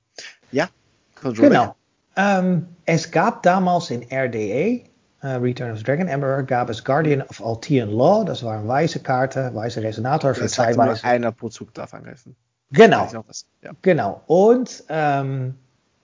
Ja, 0.51 0.69
Control 1.15 1.49
Genau. 1.49 1.75
Ähm, 2.15 2.67
es 2.85 3.09
gab 3.09 3.41
damals 3.43 3.89
in 3.89 4.03
RDA, 4.11 4.83
uh, 5.23 5.41
Return 5.41 5.71
of 5.71 5.77
the 5.77 5.83
Dragon 5.83 6.07
Emperor, 6.07 6.43
gab 6.43 6.69
es 6.69 6.83
Guardian 6.83 7.21
of 7.21 7.41
Altian 7.41 7.89
Law. 7.89 8.25
Das 8.25 8.43
waren 8.43 8.67
weiße 8.67 8.99
Karten, 8.99 9.55
weiße 9.55 9.81
Resonator 9.81 10.35
für 10.35 10.47
zwei 10.47 10.75
weiße. 10.75 11.03
Einer 11.05 11.31
pro 11.31 11.49
Zug 11.49 11.73
darf 11.73 11.93
angreifen. 11.93 12.35
Genau. 12.71 13.07
Ja. 13.61 13.71
Genau. 13.81 14.21
Und 14.27 14.83
ähm, 14.89 15.55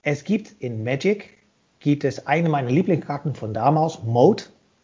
es 0.03 0.23
gibt 0.23 0.61
in 0.61 0.83
Magic 0.83 1.37
gibt 1.79 2.03
es 2.03 2.25
eine 2.27 2.49
meiner 2.49 2.69
Lieblingskarten 2.69 3.35
von 3.35 3.53
damals, 3.53 4.01
Mode. 4.03 4.43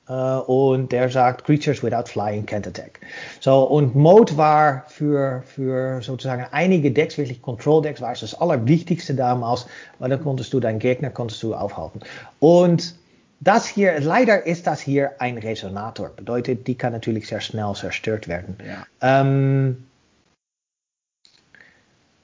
Uh, 0.10 0.42
und 0.48 0.92
der 0.92 1.10
sagt, 1.10 1.46
Creatures 1.46 1.82
without 1.82 2.10
flying 2.10 2.44
can't 2.46 2.68
attack. 2.68 3.00
So, 3.40 3.64
und 3.64 3.96
Mode 3.96 4.36
war 4.36 4.84
für, 4.90 5.44
für 5.46 6.02
sozusagen 6.02 6.46
einige 6.52 6.92
Decks, 6.92 7.18
wirklich 7.18 7.42
Control-Decks, 7.42 8.02
war 8.02 8.12
es 8.12 8.20
das 8.20 8.36
allerwichtigste 8.36 9.16
damals, 9.16 9.66
weil 10.00 10.10
dann 10.10 10.22
konntest 10.22 10.52
du 10.52 10.60
deinen 10.60 10.80
Gegner 10.80 11.10
konntest 11.10 11.42
du 11.42 11.56
aufhalten. 11.56 12.02
Und 12.40 12.96
das 13.40 13.66
hier, 13.66 13.98
leider 14.02 14.46
ist 14.46 14.68
das 14.68 14.82
hier 14.82 15.12
ein 15.22 15.38
Resonator. 15.38 16.10
Bedeutet, 16.10 16.68
die 16.68 16.76
kann 16.76 16.92
natürlich 16.92 17.28
sehr 17.28 17.40
schnell 17.40 17.74
zerstört 17.74 18.28
werden. 18.28 18.58
Ja. 18.68 18.86
Ähm, 19.22 19.86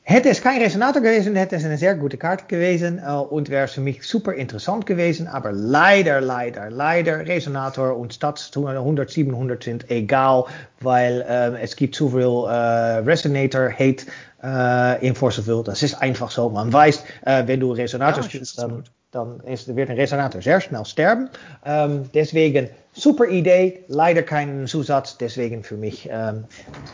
Hätte 0.10 0.30
es 0.30 0.41
kein 0.41 0.60
Resonator 0.60 1.03
gewesen, 1.03 1.36
hätte 1.36 1.55
es 1.55 1.64
eine 1.64 1.78
sehr 1.78 1.93
gute 1.93 2.18
Karte 2.18 2.45
gewesen 2.47 2.97
äh, 2.97 3.12
und 3.12 3.49
wäre 3.49 3.68
für 3.68 3.80
mich 3.80 4.01
super 4.01 4.34
interessant 4.34 4.88
gewesen. 4.88 5.28
Aber 5.28 5.51
leider, 5.51 6.20
leider, 6.20 6.72
leider, 6.72 7.28
Resonator 7.28 7.95
und 7.95 8.16
Stats 8.16 8.51
100, 8.55 9.07
700 9.07 9.64
sind 9.64 9.91
egal, 9.91 10.45
weil 10.80 11.22
äh, 11.30 11.62
es 11.62 11.76
gibt 11.76 11.93
zu 11.93 12.10
viel 12.10 12.22
äh, 12.22 13.03
Resonator-Hate 13.07 14.07
äh, 14.41 15.07
in 15.07 15.14
Force 15.14 15.38
of 15.38 15.45
Will. 15.45 15.62
Das 15.64 15.84
ist 15.84 15.93
einfach 16.01 16.32
so. 16.32 16.49
Man 16.49 16.74
weiß, 16.74 17.03
wenn 17.45 17.60
du 17.60 17.74
Resonator 17.74 18.24
ja, 18.24 18.30
spielst, 18.30 18.57
dann, 18.57 18.86
dann 19.12 19.39
ist, 19.41 19.76
wird 19.76 19.89
ein 19.89 19.97
Resonator 19.97 20.41
sehr 20.41 20.62
schnell 20.62 20.86
sterben. 20.86 21.30
Ähm, 21.66 22.10
deswegen 22.14 22.70
super 22.93 23.26
Idee, 23.28 23.84
leider 23.88 24.24
keinen 24.24 24.68
Zusatz, 24.68 25.18
deswegen 25.18 25.64
für 25.64 25.78
mich. 25.78 26.07
Ähm, 26.12 26.45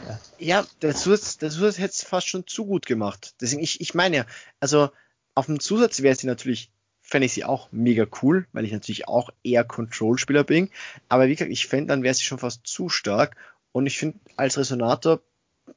ja. 0.07 0.19
ja, 0.39 0.65
der 0.81 0.95
Zusatz, 0.95 1.37
der 1.37 1.49
Zusatz 1.49 1.77
hätte 1.77 1.93
es 1.93 2.03
fast 2.03 2.27
schon 2.27 2.47
zu 2.47 2.65
gut 2.65 2.85
gemacht. 2.85 3.35
Deswegen, 3.41 3.61
ich, 3.61 3.81
ich 3.81 3.93
meine 3.93 4.17
ja, 4.17 4.25
also 4.59 4.89
auf 5.33 5.47
dem 5.47 5.59
Zusatz 5.59 6.01
wäre 6.01 6.15
sie 6.15 6.27
natürlich, 6.27 6.71
fände 7.01 7.25
ich 7.25 7.33
sie 7.33 7.43
auch 7.43 7.67
mega 7.71 8.05
cool, 8.21 8.47
weil 8.53 8.65
ich 8.65 8.71
natürlich 8.71 9.07
auch 9.07 9.29
eher 9.43 9.63
Control-Spieler 9.63 10.43
bin. 10.43 10.69
Aber 11.09 11.27
wie 11.27 11.35
gesagt, 11.35 11.51
ich 11.51 11.67
fände, 11.67 11.87
dann 11.87 12.03
wäre 12.03 12.13
sie 12.13 12.23
schon 12.23 12.39
fast 12.39 12.65
zu 12.65 12.89
stark. 12.89 13.35
Und 13.73 13.87
ich 13.87 13.97
finde, 13.97 14.19
als 14.37 14.57
Resonator, 14.57 15.21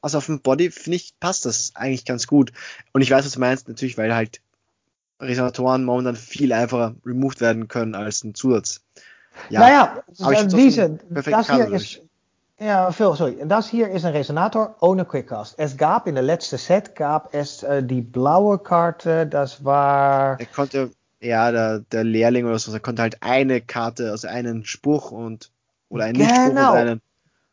also 0.01 0.19
auf 0.19 0.27
dem 0.27 0.41
Body, 0.41 0.71
finde 0.71 0.97
ich, 0.97 1.19
passt 1.19 1.45
das 1.47 1.73
eigentlich 1.75 2.05
ganz 2.05 2.29
gut. 2.29 2.53
Und 2.93 3.01
ich 3.01 3.11
weiß, 3.11 3.25
was 3.25 3.33
du 3.33 3.41
meinst, 3.41 3.69
natürlich, 3.69 3.99
weil 3.99 4.15
halt 4.15 4.41
Resonatoren 5.21 5.85
momentan 5.85 6.17
viel 6.17 6.53
einfacher 6.53 6.95
removed 7.05 7.41
werden 7.41 7.69
können 7.69 7.95
als 7.95 8.25
ein 8.25 8.35
Zusatz. 8.35 8.81
Ja, 9.51 9.61
naja, 9.61 10.03
diese, 10.49 10.99
das 11.11 11.51
hier 11.51 11.69
ist, 11.69 12.01
ja, 12.61 12.91
Phil, 12.91 13.15
sorry. 13.15 13.39
Das 13.45 13.69
hier 13.69 13.89
ist 13.89 14.05
ein 14.05 14.13
Resonator 14.13 14.75
ohne 14.81 15.05
Quickcast. 15.05 15.55
Es 15.59 15.77
gab 15.77 16.09
in 16.09 16.17
der 16.17 16.25
letzten 16.25 16.59
Set 16.59 16.97
gab 16.97 17.33
es 17.33 17.63
äh, 17.63 17.85
die 17.85 18.01
blaue 18.01 18.59
Karte, 18.59 19.27
das 19.29 19.65
war. 19.65 20.41
Er 20.41 20.47
konnte, 20.47 20.91
ja, 21.21 21.53
der, 21.53 21.81
der 21.93 22.03
Lehrling 22.03 22.47
oder 22.47 22.59
so, 22.59 22.73
er 22.73 22.81
konnte 22.81 23.03
halt 23.03 23.19
eine 23.21 23.61
Karte, 23.61 24.11
also 24.11 24.27
einen 24.27 24.65
Spruch 24.65 25.13
und 25.13 25.53
oder 25.89 26.05
einen 26.05 26.15
genau. 26.15 26.31
Nichtspruch 26.33 26.73
und 26.73 26.77
einen, 26.77 27.01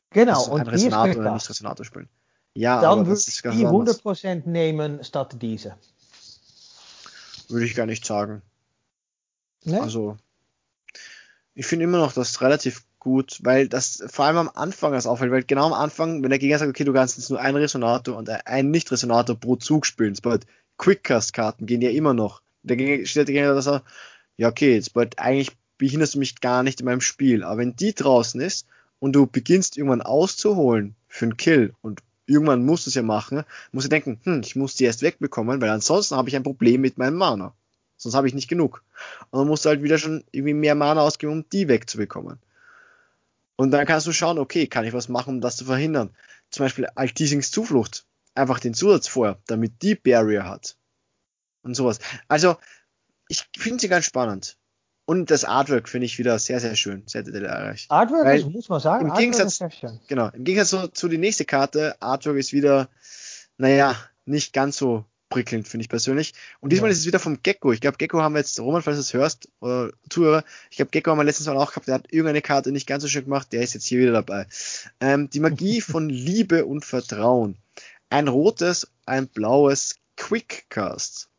genau. 0.10 0.46
und 0.46 0.62
einen 0.62 0.70
Resonator 0.70 1.22
oder 1.22 1.34
nicht 1.34 1.50
Resonator 1.50 1.86
spielen. 1.86 2.10
Ja, 2.56 2.82
dann 2.82 3.06
würde 3.06 3.20
ich 3.20 3.42
die 3.42 3.68
100% 3.68 4.28
anders. 4.28 4.46
nehmen 4.46 5.04
statt 5.04 5.36
diese. 5.40 5.76
Würde 7.50 7.66
ich 7.66 7.76
gar 7.76 7.86
nicht 7.86 8.06
sagen. 8.06 8.42
Ne? 9.64 9.82
Also, 9.82 10.18
ich 11.54 11.66
finde 11.66 11.86
immer 11.86 11.98
noch 11.98 12.14
das 12.14 12.42
relativ 12.42 12.84
gut, 13.00 13.40
weil 13.44 13.68
das 13.68 14.04
vor 14.08 14.26
allem 14.26 14.38
am 14.38 14.52
Anfang 14.54 14.92
das 14.92 15.08
auffällt, 15.08 15.32
weil 15.32 15.44
genau 15.44 15.68
am 15.68 15.74
Anfang, 15.74 16.24
wenn 16.24 16.30
der 16.30 16.40
Gegner 16.40 16.58
sagt, 16.58 16.70
okay, 16.70 16.84
du 16.84 16.94
kannst 16.94 17.18
jetzt 17.18 17.30
nur 17.30 17.40
einen 17.40 17.58
Resonator 17.58 18.18
und 18.18 18.30
einen 18.30 18.72
Nicht-Resonator 18.72 19.40
pro 19.40 19.56
Zug 19.56 19.86
spielen, 19.86 20.16
sobald 20.16 20.46
Quickcast-Karten 20.78 21.66
gehen 21.66 21.82
ja 21.82 21.92
immer 21.92 22.14
noch. 22.14 22.42
Der 22.64 22.78
Gegner 22.78 23.06
stellt 23.06 23.28
der 23.28 23.36
Gegner, 23.36 23.54
dass 23.54 23.68
er, 23.68 23.84
ja 24.38 24.50
okay, 24.50 24.74
jetzt 24.74 24.94
bald 24.94 25.20
eigentlich 25.20 25.52
behinderst 25.78 26.16
du 26.16 26.20
mich 26.20 26.42
gar 26.42 26.64
nicht 26.64 26.80
in 26.80 26.86
meinem 26.86 27.02
Spiel, 27.02 27.44
aber 27.44 27.60
wenn 27.60 27.76
die 27.76 27.94
draußen 27.94 28.42
ist 28.42 28.66
und 29.00 29.14
du 29.14 29.28
beginnst 29.28 29.78
irgendwann 29.78 30.02
auszuholen 30.02 30.96
für 31.08 31.26
einen 31.26 31.38
Kill 31.38 31.74
und 31.82 32.02
irgendwann 32.26 32.66
musst 32.66 32.86
du 32.86 32.90
es 32.90 32.96
ja 32.96 33.04
machen, 33.04 33.44
musst 33.72 33.86
du 33.86 33.90
denken, 33.90 34.20
hm, 34.24 34.42
ich 34.42 34.56
muss 34.56 34.76
die 34.76 34.86
erst 34.86 35.02
wegbekommen, 35.02 35.62
weil 35.62 35.70
ansonsten 35.70 36.16
habe 36.16 36.30
ich 36.30 36.36
ein 36.36 36.44
Problem 36.44 36.82
mit 36.82 36.98
meinem 36.98 37.18
Mana. 37.18 37.54
Sonst 37.98 38.16
habe 38.16 38.28
ich 38.28 38.34
nicht 38.34 38.50
genug. 38.50 38.84
Und 39.30 39.40
dann 39.40 39.48
musst 39.48 39.66
du 39.66 39.70
halt 39.70 39.84
wieder 39.84 39.98
schon 39.98 40.24
irgendwie 40.32 40.54
mehr 40.54 40.76
Mana 40.76 41.02
ausgeben, 41.02 41.32
um 41.32 41.50
die 41.50 41.68
wegzubekommen. 41.68 42.40
Und 43.56 43.72
dann 43.72 43.86
kannst 43.86 44.06
du 44.08 44.12
schauen, 44.12 44.38
okay, 44.38 44.68
kann 44.68 44.86
ich 44.86 44.94
was 44.94 45.08
machen, 45.08 45.36
um 45.36 45.42
das 45.42 45.58
zu 45.58 45.66
verhindern? 45.66 46.14
Zum 46.50 46.66
Beispiel 46.66 46.88
Altisings 46.96 47.52
Zuflucht. 47.52 48.06
Einfach 48.34 48.60
den 48.60 48.74
Zusatz 48.74 49.08
vorher, 49.08 49.40
damit 49.48 49.82
die 49.82 49.96
Barrier 49.96 50.46
hat. 50.46 50.76
Und 51.64 51.74
sowas. 51.74 52.00
Also, 52.28 52.58
ich 53.30 53.48
finde 53.58 53.80
sie 53.80 53.88
ganz 53.88 54.06
spannend. 54.06 54.58
Und 55.06 55.30
das 55.30 55.46
Artwork 55.46 55.88
finde 55.88 56.06
ich 56.06 56.18
wieder 56.18 56.40
sehr, 56.40 56.60
sehr 56.60 56.76
schön, 56.76 57.04
sehr 57.06 57.22
detailreich. 57.22 57.86
Artwork 57.90 58.26
Weil 58.26 58.40
ist, 58.40 58.50
muss 58.50 58.70
man 58.70 58.80
sagen, 58.80 59.06
im 59.06 59.12
Artwork 59.12 59.38
Gegensatz, 59.38 59.60
Genau, 60.08 60.30
im 60.30 60.44
Gegensatz 60.44 60.70
zu, 60.70 60.88
zu 60.92 61.08
die 61.08 61.20
nächste 61.20 61.46
Karte, 61.46 61.96
Artwork 62.02 62.38
ist 62.38 62.54
wieder, 62.54 62.90
naja, 63.58 63.96
nicht 64.26 64.52
ganz 64.52 64.78
so 64.78 65.06
prickelnd, 65.30 65.68
finde 65.68 65.84
ich 65.84 65.90
persönlich. 65.90 66.34
Und 66.60 66.72
diesmal 66.72 66.90
ja. 66.90 66.94
ist 66.94 67.00
es 67.00 67.06
wieder 67.06 67.20
vom 67.20 67.42
Gecko. 67.44 67.72
Ich 67.72 67.82
glaube, 67.82 67.98
Gecko 67.98 68.22
haben 68.22 68.34
wir 68.34 68.40
jetzt, 68.40 68.60
Roman, 68.60 68.82
falls 68.82 68.98
du 68.98 69.02
es 69.02 69.14
hörst, 69.14 69.50
oder 69.60 69.92
Zuhörer, 70.10 70.44
ich 70.70 70.78
glaube, 70.78 70.92
Gecko 70.92 71.12
haben 71.12 71.18
wir 71.18 71.24
letztens 71.24 71.48
Mal 71.48 71.58
auch 71.58 71.70
gehabt, 71.70 71.88
der 71.88 71.96
hat 71.96 72.12
irgendeine 72.12 72.42
Karte 72.42 72.72
nicht 72.72 72.88
ganz 72.88 73.04
so 73.04 73.10
schön 73.10 73.26
gemacht, 73.26 73.52
der 73.52 73.62
ist 73.62 73.74
jetzt 73.74 73.86
hier 73.86 74.00
wieder 74.00 74.14
dabei. 74.14 74.48
Ähm, 75.00 75.30
die 75.30 75.40
Magie 75.40 75.82
von 75.82 76.10
Liebe 76.10 76.66
und 76.66 76.86
Vertrauen. 76.86 77.58
Ein 78.10 78.28
rotes, 78.28 78.88
ein 79.06 79.28
blaues 79.28 79.98
Quickcast. 80.16 81.30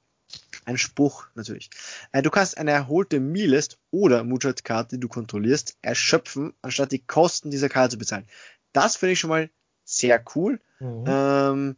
Ein 0.66 0.78
Spruch 0.78 1.28
natürlich. 1.36 1.70
Äh, 2.12 2.22
du 2.22 2.30
kannst 2.30 2.58
eine 2.58 2.72
erholte 2.72 3.20
Milest 3.20 3.78
oder 3.92 4.24
Mujad-Karte, 4.24 4.96
die 4.96 5.00
du 5.00 5.08
kontrollierst, 5.08 5.78
erschöpfen, 5.80 6.54
anstatt 6.60 6.90
die 6.90 7.06
Kosten 7.06 7.50
dieser 7.50 7.68
Karte 7.68 7.92
zu 7.92 7.98
bezahlen. 7.98 8.26
Das 8.72 8.96
finde 8.96 9.12
ich 9.12 9.20
schon 9.20 9.30
mal 9.30 9.48
sehr 9.84 10.22
cool. 10.34 10.60
Mhm. 10.80 11.04
Ähm, 11.06 11.76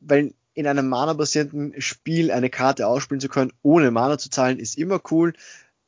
weil 0.00 0.34
in 0.54 0.66
einem 0.66 0.88
Mana-basierten 0.88 1.80
Spiel 1.80 2.30
eine 2.30 2.50
Karte 2.50 2.86
ausspielen 2.88 3.20
zu 3.20 3.28
können, 3.28 3.52
ohne 3.62 3.90
Mana 3.92 4.18
zu 4.18 4.28
zahlen, 4.28 4.58
ist 4.58 4.76
immer 4.76 5.00
cool. 5.10 5.32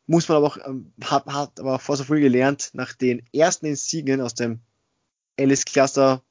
Muss 0.06 0.28
man 0.28 0.36
aber 0.36 0.46
auch, 0.46 0.58
ähm, 0.64 0.92
hat, 1.02 1.26
hat 1.26 1.58
aber 1.60 1.80
vor 1.80 1.96
so 1.96 2.04
früh 2.04 2.20
gelernt, 2.20 2.70
nach 2.74 2.92
den 2.92 3.22
ersten 3.32 3.66
Insignien 3.66 4.20
aus 4.20 4.34
dem 4.34 4.60
Alice-Cluster 5.38 6.22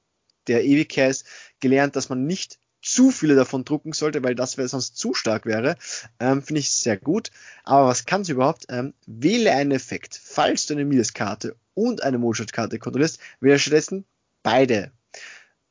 der 0.48 0.64
Ewigkeit 0.64 1.24
gelernt, 1.60 1.98
dass 1.98 2.10
man 2.10 2.26
nicht 2.26 2.60
zu 2.84 3.12
viele 3.12 3.36
davon 3.36 3.66
drucken 3.66 3.94
sollte, 3.94 4.24
weil 4.24 4.36
das 4.36 4.58
wäre 4.58 4.68
sonst 4.68 4.98
zu 4.98 5.14
stark 5.14 5.46
wäre. 5.46 5.78
Ähm, 6.20 6.44
Finde 6.44 6.60
ich 6.60 6.72
sehr 6.72 6.98
gut. 6.98 7.32
Aber 7.64 7.88
was 7.88 8.06
kann 8.06 8.22
es 8.22 8.30
überhaupt? 8.30 8.66
Ähm, 8.70 8.94
wähle 9.08 9.54
einen 9.54 9.72
Effekt. 9.72 10.20
Falls 10.22 10.68
du 10.68 10.74
eine 10.74 10.86
Midas-Karte 10.86 11.56
und 11.74 12.04
eine 12.04 12.18
Moonshot-Karte 12.20 12.78
kontrollierst, 12.78 13.20
wähle 13.40 13.58
stattdessen 13.58 14.06
beide. 14.44 14.92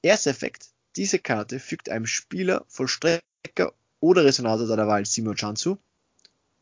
Erster 0.01 0.31
Effekt. 0.31 0.71
Diese 0.97 1.19
Karte 1.19 1.61
fügt 1.61 1.89
einem 1.89 2.07
Spieler, 2.07 2.65
Vollstrecker 2.69 3.73
oder 4.01 4.25
Resonator 4.25 4.67
deiner 4.67 4.89
Wahl 4.89 5.07
Simon 5.07 5.37
Chan 5.37 5.57
zu. 5.57 5.79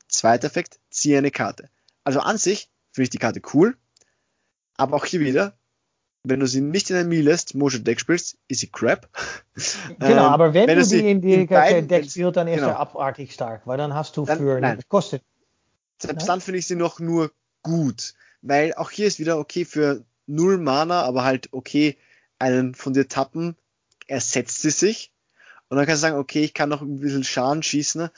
Zweiter 0.08 0.48
Effekt, 0.48 0.78
ziehe 0.90 1.18
eine 1.18 1.30
Karte. 1.30 1.70
Also 2.04 2.20
an 2.20 2.38
sich 2.38 2.68
finde 2.92 3.04
ich 3.04 3.10
die 3.10 3.18
Karte 3.18 3.40
cool, 3.54 3.76
aber 4.76 4.96
auch 4.96 5.04
hier 5.04 5.20
wieder, 5.20 5.56
wenn 6.22 6.40
du 6.40 6.46
sie 6.46 6.60
nicht 6.60 6.90
in 6.90 6.96
ein 6.96 7.08
Milest 7.08 7.54
Motion 7.54 7.84
Deck 7.84 8.00
spielst, 8.00 8.36
ist 8.48 8.60
sie 8.60 8.68
crap. 8.68 9.08
Genau, 9.98 10.12
ähm, 10.12 10.18
aber 10.18 10.54
wenn, 10.54 10.68
wenn 10.68 10.78
du 10.78 10.84
sie 10.84 11.10
in 11.10 11.20
die 11.20 11.34
in 11.34 11.46
beiden, 11.46 11.88
Deck 11.88 12.10
spielst, 12.10 12.36
dann 12.36 12.48
ist 12.48 12.56
genau. 12.56 12.68
er 12.68 12.80
abartig 12.80 13.32
stark, 13.32 13.66
weil 13.66 13.76
dann 13.76 13.94
hast 13.94 14.16
du 14.16 14.24
dann, 14.24 14.38
für 14.38 14.60
nein. 14.60 14.80
kostet. 14.88 15.22
Selbst 15.98 16.28
dann 16.28 16.40
finde 16.40 16.58
ich 16.58 16.66
sie 16.66 16.76
noch 16.76 16.98
nur 16.98 17.30
gut, 17.62 18.14
weil 18.40 18.72
auch 18.74 18.90
hier 18.90 19.06
ist 19.06 19.18
wieder 19.18 19.38
okay 19.38 19.66
für 19.66 20.02
null 20.26 20.56
Mana, 20.56 21.02
aber 21.02 21.24
halt 21.24 21.48
okay, 21.52 21.98
einen 22.38 22.74
von 22.74 22.94
dir 22.94 23.06
tappen, 23.06 23.56
ersetzt 24.06 24.62
sie 24.62 24.70
sich. 24.70 25.12
Und 25.68 25.76
dann 25.76 25.86
kannst 25.86 26.02
du 26.02 26.08
sagen, 26.08 26.18
okay, 26.18 26.42
ich 26.42 26.54
kann 26.54 26.68
noch 26.68 26.80
ein 26.80 27.00
bisschen 27.00 27.24
Schaden 27.24 27.62
schießen. 27.62 28.08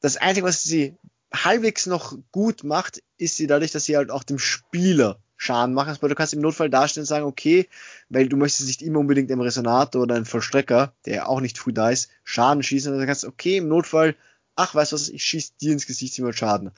Das 0.00 0.16
Einzige, 0.16 0.46
was 0.46 0.62
sie 0.62 0.96
halbwegs 1.34 1.86
noch 1.86 2.16
gut 2.30 2.62
macht, 2.64 3.02
ist 3.16 3.36
sie 3.36 3.46
dadurch, 3.46 3.72
dass 3.72 3.84
sie 3.84 3.96
halt 3.96 4.10
auch 4.10 4.22
dem 4.22 4.38
Spieler 4.38 5.18
Schaden 5.38 5.74
machen. 5.74 5.94
Aber 5.96 6.08
du 6.08 6.14
kannst 6.14 6.34
im 6.34 6.42
Notfall 6.42 6.68
dastehen 6.68 7.02
und 7.02 7.06
sagen, 7.06 7.24
okay, 7.24 7.68
weil 8.10 8.28
du 8.28 8.36
möchtest 8.36 8.66
nicht 8.66 8.82
immer 8.82 8.98
unbedingt 8.98 9.30
einem 9.32 9.40
Resonator 9.40 10.02
oder 10.02 10.16
einem 10.16 10.26
Vollstrecker, 10.26 10.92
der 11.06 11.14
ja 11.14 11.26
auch 11.26 11.40
nicht 11.40 11.56
früh 11.56 11.72
da 11.72 11.88
ist, 11.88 12.10
Schaden 12.24 12.62
schießen. 12.62 12.92
Und 12.92 12.98
dann 12.98 13.06
kannst 13.06 13.22
du, 13.22 13.28
okay, 13.28 13.58
im 13.58 13.68
Notfall, 13.68 14.14
ach, 14.56 14.74
weißt 14.74 14.92
du 14.92 14.96
was, 14.96 15.08
ich 15.08 15.24
schieße 15.24 15.52
dir 15.60 15.72
ins 15.72 15.86
Gesicht 15.86 16.18
immer 16.18 16.32
Schaden. 16.34 16.72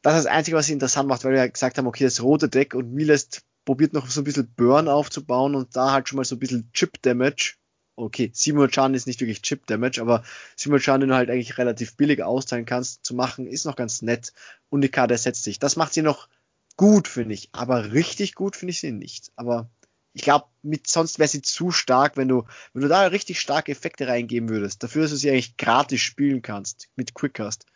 Das 0.00 0.16
ist 0.16 0.24
das 0.24 0.32
Einzige, 0.32 0.56
was 0.56 0.66
sie 0.66 0.72
interessant 0.72 1.08
macht, 1.08 1.24
weil 1.24 1.32
wir 1.32 1.40
ja 1.40 1.46
gesagt 1.46 1.76
haben, 1.76 1.86
okay, 1.86 2.04
das 2.04 2.22
rote 2.22 2.48
Deck 2.48 2.74
und 2.74 2.92
Miles 2.94 3.42
probiert 3.64 3.92
noch 3.92 4.06
so 4.06 4.20
ein 4.20 4.24
bisschen 4.24 4.52
Burn 4.54 4.88
aufzubauen 4.88 5.54
und 5.54 5.74
da 5.76 5.92
halt 5.92 6.08
schon 6.08 6.16
mal 6.16 6.24
so 6.24 6.36
ein 6.36 6.38
bisschen 6.38 6.70
Chip 6.72 7.02
Damage. 7.02 7.54
Okay, 7.96 8.30
700 8.32 8.74
Schaden 8.74 8.94
ist 8.94 9.06
nicht 9.06 9.20
wirklich 9.20 9.42
Chip 9.42 9.66
Damage, 9.66 10.00
aber 10.00 10.24
700 10.56 10.82
Schaden, 10.84 11.00
den 11.02 11.10
du 11.10 11.16
halt 11.16 11.30
eigentlich 11.30 11.58
relativ 11.58 11.96
billig 11.96 12.22
austeilen 12.22 12.66
kannst, 12.66 13.04
zu 13.04 13.14
machen, 13.14 13.46
ist 13.46 13.66
noch 13.66 13.76
ganz 13.76 14.02
nett 14.02 14.32
und 14.68 14.82
die 14.82 14.88
Karte 14.88 15.14
ersetzt 15.14 15.44
sich. 15.44 15.58
Das 15.58 15.76
macht 15.76 15.94
sie 15.94 16.02
noch 16.02 16.28
gut, 16.76 17.08
finde 17.08 17.34
ich, 17.34 17.48
aber 17.52 17.92
richtig 17.92 18.34
gut 18.34 18.56
finde 18.56 18.70
ich 18.70 18.80
sie 18.80 18.92
nicht. 18.92 19.32
Aber 19.36 19.68
ich 20.12 20.22
glaube, 20.22 20.46
mit 20.62 20.86
sonst 20.86 21.18
wäre 21.18 21.28
sie 21.28 21.42
zu 21.42 21.70
stark, 21.70 22.16
wenn 22.16 22.28
du, 22.28 22.44
wenn 22.72 22.82
du 22.82 22.88
da 22.88 23.06
richtig 23.06 23.40
starke 23.40 23.72
Effekte 23.72 24.06
reingeben 24.06 24.48
würdest, 24.48 24.82
dafür, 24.82 25.02
dass 25.02 25.10
du 25.10 25.16
sie 25.16 25.30
eigentlich 25.30 25.56
gratis 25.56 26.00
spielen 26.00 26.40
kannst 26.40 26.88
mit 26.96 27.14
Quickcast, 27.14 27.66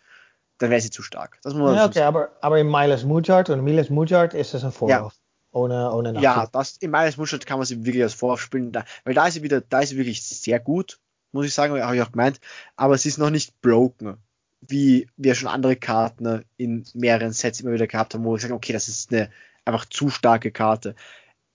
dann 0.59 0.71
wäre 0.71 0.81
sie 0.81 0.91
zu 0.91 1.03
stark. 1.03 1.39
Das 1.43 1.55
muss 1.55 1.75
ja, 1.75 1.87
okay, 1.87 2.03
aber, 2.03 2.31
aber 2.41 2.59
in 2.59 2.71
Miles 2.71 3.05
Mujard 3.05 3.51
und 3.51 3.63
Miles 3.63 3.91
Mujard 3.91 4.35
ist 4.35 4.55
das 4.55 4.65
ein 4.65 4.73
Vorlauf. 4.73 5.15
Ja. 5.15 5.19
Ohne, 5.51 5.93
ohne 5.93 6.13
Nachteil. 6.13 6.23
Ja, 6.23 6.47
das, 6.53 6.77
in 6.77 6.91
meines 6.91 7.17
Muschel 7.17 7.39
kann 7.39 7.59
man 7.59 7.67
sie 7.67 7.85
wirklich 7.85 8.03
als 8.03 8.15
Vorwurf 8.15 8.41
spielen, 8.41 8.71
da, 8.71 8.85
weil 9.05 9.15
da 9.15 9.27
ist 9.27 9.35
sie 9.35 9.43
wieder, 9.43 9.61
da 9.61 9.81
ist 9.81 9.91
sie 9.91 9.97
wirklich 9.97 10.23
sehr 10.23 10.61
gut, 10.61 11.01
muss 11.33 11.47
ich 11.47 11.55
sagen, 11.55 11.81
habe 11.83 11.97
ich 11.97 12.03
auch 12.03 12.13
gemeint, 12.13 12.39
aber 12.77 12.99
sie 12.99 13.09
ist 13.09 13.19
noch 13.19 13.31
nicht 13.31 13.61
broken, 13.63 14.19
wie 14.61 15.09
wir 15.17 15.35
schon 15.35 15.49
andere 15.49 15.77
Karten 15.77 16.45
in 16.57 16.85
mehreren 16.95 17.33
Sets 17.33 17.61
immer 17.61 17.73
wieder 17.73 17.87
gehabt 17.87 18.15
haben, 18.15 18.25
wo 18.25 18.33
wir 18.33 18.41
sagen, 18.41 18.55
okay, 18.55 18.73
das 18.73 18.89
ist 18.89 19.13
eine 19.13 19.31
einfach 19.65 19.85
zu 19.87 20.11
starke 20.11 20.51
Karte. 20.51 20.95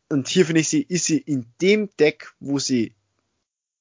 Und 0.10 0.28
hier 0.28 0.45
finde 0.45 0.62
ich 0.62 0.70
sie, 0.70 0.82
ist 0.82 1.06
sie 1.06 1.18
in 1.18 1.47
dem 1.62 1.89
Deck, 1.97 2.34
wo 2.39 2.60
sie 2.60 2.93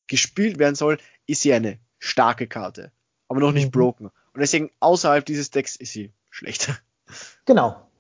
gespielt 0.07 0.59
werden 0.59 0.75
soll, 0.75 0.99
ist 1.27 1.43
sie 1.43 1.53
eine 1.53 1.79
starke 1.99 2.47
Karte, 2.47 2.91
aber 3.29 3.41
noch 3.41 3.53
nicht 3.53 3.67
mhm. 3.67 3.71
broken. 3.71 4.07
Und 4.07 4.41
deswegen 4.41 4.71
außerhalb 4.81 5.25
dieses 5.25 5.51
Decks 5.51 5.77
ist 5.77 5.93
sie 5.93 6.13
schlechter. 6.31 6.79
Genau, 7.45 7.91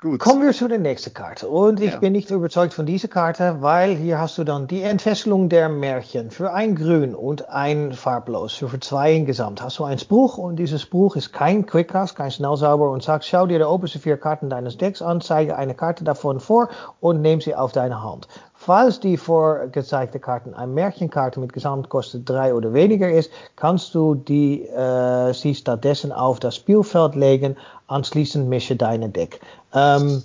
Gut. 0.00 0.20
Kommen 0.20 0.42
wir 0.42 0.52
zu 0.52 0.68
der 0.68 0.78
nächsten 0.78 1.12
Karte. 1.12 1.48
Und 1.48 1.80
ich 1.80 1.90
ja. 1.90 1.98
bin 1.98 2.12
nicht 2.12 2.30
überzeugt 2.30 2.72
von 2.72 2.86
dieser 2.86 3.08
Karte, 3.08 3.56
weil 3.62 3.96
hier 3.96 4.20
hast 4.20 4.38
du 4.38 4.44
dann 4.44 4.68
die 4.68 4.80
Entfesselung 4.80 5.48
der 5.48 5.68
Märchen 5.68 6.30
für 6.30 6.52
ein 6.52 6.76
Grün 6.76 7.16
und 7.16 7.48
ein 7.48 7.92
Farblos. 7.92 8.54
Für 8.54 8.78
zwei 8.78 9.12
insgesamt 9.14 9.60
hast 9.60 9.80
du 9.80 9.82
ein 9.82 9.98
Spruch 9.98 10.38
und 10.38 10.54
dieses 10.54 10.82
Spruch 10.82 11.16
ist 11.16 11.32
kein 11.32 11.66
Quickcast, 11.66 12.14
kein 12.14 12.30
Schnellsauber 12.30 12.92
und 12.92 13.02
sagt, 13.02 13.24
schau 13.24 13.48
dir 13.48 13.58
die 13.58 13.64
oberste 13.64 13.98
vier 13.98 14.18
Karten 14.18 14.48
deines 14.48 14.76
Decks 14.76 15.02
an, 15.02 15.20
zeige 15.20 15.56
eine 15.56 15.74
Karte 15.74 16.04
davon 16.04 16.38
vor 16.38 16.68
und 17.00 17.20
nimm 17.20 17.40
sie 17.40 17.56
auf 17.56 17.72
deine 17.72 18.00
Hand. 18.00 18.28
Falls 18.60 18.98
die 18.98 19.16
vorgezeigte 19.16 20.18
Karte 20.18 20.54
eine 20.56 20.72
Märchenkarte 20.72 21.38
mit 21.38 21.52
Gesamtkosten 21.52 22.24
3 22.24 22.52
oder 22.52 22.74
weniger 22.74 23.08
ist, 23.08 23.30
kannst 23.54 23.94
du 23.94 24.16
die, 24.16 24.64
äh, 24.64 25.32
sie 25.32 25.54
stattdessen 25.54 26.10
auf 26.10 26.40
das 26.40 26.56
Spielfeld 26.56 27.14
legen, 27.14 27.56
anschließend 27.86 28.48
mische 28.48 28.74
deine 28.74 29.10
Deck. 29.10 29.38
Ähm, 29.72 30.24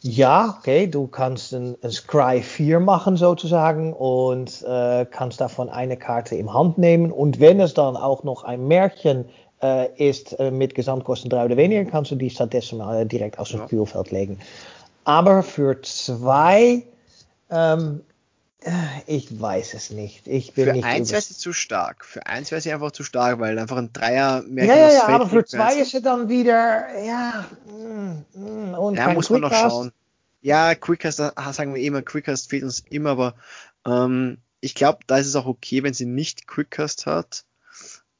ja, 0.00 0.56
okay, 0.56 0.86
du 0.86 1.08
kannst 1.08 1.52
ein, 1.54 1.76
ein 1.82 1.90
Scry 1.90 2.40
4 2.40 2.78
machen 2.78 3.16
sozusagen 3.16 3.92
und 3.92 4.62
äh, 4.62 5.04
kannst 5.04 5.40
davon 5.40 5.68
eine 5.68 5.96
Karte 5.96 6.36
im 6.36 6.54
Hand 6.54 6.78
nehmen 6.78 7.10
und 7.10 7.40
wenn 7.40 7.58
es 7.58 7.74
dann 7.74 7.96
auch 7.96 8.22
noch 8.22 8.44
ein 8.44 8.68
Märchen 8.68 9.24
äh, 9.60 9.88
ist 9.96 10.38
äh, 10.38 10.52
mit 10.52 10.76
Gesamtkosten 10.76 11.30
3 11.30 11.46
oder 11.46 11.56
weniger, 11.56 11.84
kannst 11.84 12.12
du 12.12 12.14
die 12.14 12.30
stattdessen 12.30 12.80
äh, 12.80 13.04
direkt 13.04 13.40
aus 13.40 13.48
dem. 13.48 13.62
Spielfeld 13.64 14.12
legen. 14.12 14.38
Aber 15.02 15.42
für 15.42 15.82
zwei 15.82 16.84
ähm, 17.50 18.02
ich 19.06 19.40
weiß 19.40 19.74
es 19.74 19.90
nicht. 19.90 20.26
Ich 20.26 20.54
bin 20.54 20.64
für 20.64 20.72
nicht 20.72 20.84
eins 20.84 21.12
wäre 21.12 21.22
sie 21.22 21.36
zu 21.36 21.52
stark. 21.52 22.04
Für 22.04 22.26
eins 22.26 22.50
wäre 22.50 22.60
sie 22.60 22.72
einfach 22.72 22.90
zu 22.90 23.04
stark, 23.04 23.38
weil 23.38 23.58
einfach 23.58 23.76
ein 23.76 23.92
Dreier 23.92 24.42
mehr 24.42 24.64
Ja, 24.64 24.76
ja, 24.76 24.92
ja, 24.92 25.08
aber 25.08 25.28
für 25.28 25.44
zwei 25.44 25.76
ist 25.76 25.92
sie 25.92 26.02
dann 26.02 26.28
wieder, 26.28 26.86
ja, 27.04 27.44
mm, 27.66 28.40
mm, 28.40 28.74
und 28.74 28.96
ja, 28.96 29.12
muss 29.12 29.30
man 29.30 29.42
noch 29.42 29.52
schauen. 29.52 29.92
Ja, 30.40 30.74
Quickcast, 30.74 31.18
sagen 31.18 31.74
wir 31.74 31.82
immer, 31.82 32.02
Quickcast 32.02 32.50
fehlt 32.50 32.64
uns 32.64 32.80
immer, 32.90 33.10
aber 33.10 33.34
ähm, 33.86 34.38
ich 34.60 34.74
glaube, 34.74 35.00
da 35.06 35.18
ist 35.18 35.26
es 35.26 35.36
auch 35.36 35.46
okay, 35.46 35.82
wenn 35.82 35.94
sie 35.94 36.06
nicht 36.06 36.46
Quickcast 36.46 37.06
hat. 37.06 37.44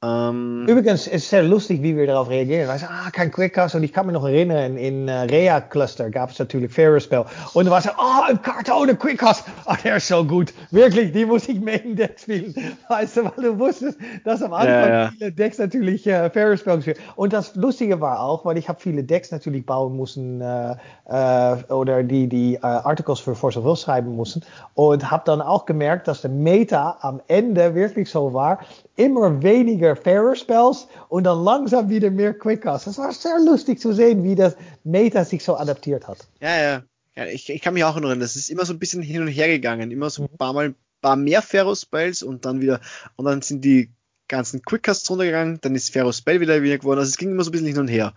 Ähm, 0.03 0.67
Übrigens 0.67 1.07
ist 1.07 1.23
es 1.23 1.29
sehr 1.31 1.41
lustig, 1.41 1.81
wie 1.81 1.97
wir 1.97 2.05
darauf 2.05 2.29
reagieren. 2.29 2.67
Zeggen, 2.67 2.87
ah, 2.91 3.09
kein 3.09 3.31
Quickcast. 3.31 3.73
Und 3.73 3.81
ich 3.81 3.91
kann 3.91 4.05
mich 4.05 4.13
noch 4.13 4.25
erinnern, 4.25 4.77
in 4.77 5.09
uh, 5.09 5.23
Rea 5.23 5.59
Cluster 5.59 6.11
gab 6.11 6.29
es 6.29 6.37
natürlich 6.37 6.71
Fair 6.71 6.99
Spell. 6.99 7.25
Und 7.53 7.65
da 7.65 7.71
war 7.71 7.79
es, 7.79 7.89
ah, 7.89 8.27
ein 8.29 8.39
Karte 8.39 8.73
ohne 8.73 8.95
Quickcast. 8.95 9.45
Ah, 9.65 9.75
der 9.83 9.97
ist 9.97 10.07
so 10.07 10.23
gut. 10.23 10.53
Wirklich, 10.69 11.13
die 11.13 11.25
muss 11.25 11.49
ich 11.49 11.59
Main 11.59 11.95
Deck 11.95 12.19
spielen. 12.19 12.53
Weißt 12.89 13.17
du, 13.17 13.25
weil 13.25 13.43
du 13.43 13.57
wusstest, 13.57 13.97
dass 14.23 14.43
am 14.43 14.53
Anfang 14.53 14.69
ja, 14.69 14.87
ja. 14.87 15.11
viele 15.17 15.31
Decks 15.31 15.57
natürlich 15.57 16.05
äh, 16.05 16.29
Fair 16.29 16.55
Spell 16.57 16.75
gespielt 16.75 16.99
Und 17.15 17.33
das 17.33 17.55
Lustige 17.55 17.99
war 17.99 18.19
auch, 18.19 18.45
weil 18.45 18.59
ich 18.59 18.69
habe 18.69 18.79
viele 18.79 19.03
Decks 19.03 19.31
natürlich 19.31 19.65
bauen 19.65 19.97
müssen 19.97 20.41
äh, 20.41 20.75
äh, 21.07 21.73
oder 21.73 22.03
die, 22.03 22.27
die 22.27 22.53
äh, 22.53 22.59
Articles 22.61 23.19
für 23.19 23.33
Force 23.33 23.57
of 23.57 23.65
Will 23.65 23.75
schreiben 23.75 24.15
mussten. 24.15 24.43
Und 24.75 25.09
habe 25.09 25.23
dann 25.25 25.41
auch 25.41 25.65
gemerkt, 25.65 26.07
dass 26.07 26.21
der 26.21 26.29
Meta 26.29 26.99
am 27.01 27.19
Ende 27.27 27.73
wirklich 27.73 28.11
so 28.11 28.35
war, 28.35 28.59
immer 28.97 29.41
weniger 29.41 29.95
Fairer 29.95 30.35
Spells 30.35 30.87
und 31.07 31.23
dann 31.23 31.43
langsam 31.43 31.89
wieder 31.89 32.11
mehr 32.11 32.33
Quickcasts. 32.33 32.85
Das 32.85 32.97
war 32.97 33.13
sehr 33.13 33.39
lustig 33.39 33.79
zu 33.79 33.93
sehen, 33.93 34.23
wie 34.23 34.35
das 34.35 34.57
Meta 34.83 35.23
sich 35.23 35.43
so 35.43 35.55
adaptiert 35.55 36.07
hat. 36.07 36.27
Ja, 36.41 36.61
ja. 36.61 36.83
ja 37.15 37.25
ich, 37.27 37.49
ich 37.49 37.61
kann 37.61 37.75
mich 37.75 37.83
auch 37.83 37.95
erinnern, 37.95 38.19
das 38.19 38.35
ist 38.35 38.49
immer 38.49 38.65
so 38.65 38.73
ein 38.73 38.79
bisschen 38.79 39.01
hin 39.01 39.21
und 39.21 39.27
her 39.29 39.47
gegangen. 39.47 39.91
Immer 39.91 40.09
so 40.09 40.23
ein 40.23 40.37
paar 40.37 40.53
Mal 40.53 40.75
paar 40.99 41.15
mehr 41.15 41.43
Pharaoh 41.43 41.75
Spells 41.75 42.23
und 42.23 42.45
dann 42.45 42.59
wieder, 42.59 42.81
und 43.15 43.25
dann 43.25 43.41
sind 43.43 43.63
die 43.63 43.91
ganzen 44.27 44.63
Quickcasts 44.63 45.09
runtergegangen, 45.09 45.61
dann 45.61 45.75
ist 45.75 45.93
Pharaoh 45.93 46.11
Spell 46.11 46.41
wieder 46.41 46.61
wieder 46.63 46.79
geworden. 46.79 46.99
Also 46.99 47.09
es 47.09 47.17
ging 47.17 47.31
immer 47.31 47.43
so 47.43 47.49
ein 47.49 47.53
bisschen 47.53 47.67
hin 47.67 47.77
und 47.77 47.87
her. 47.87 48.13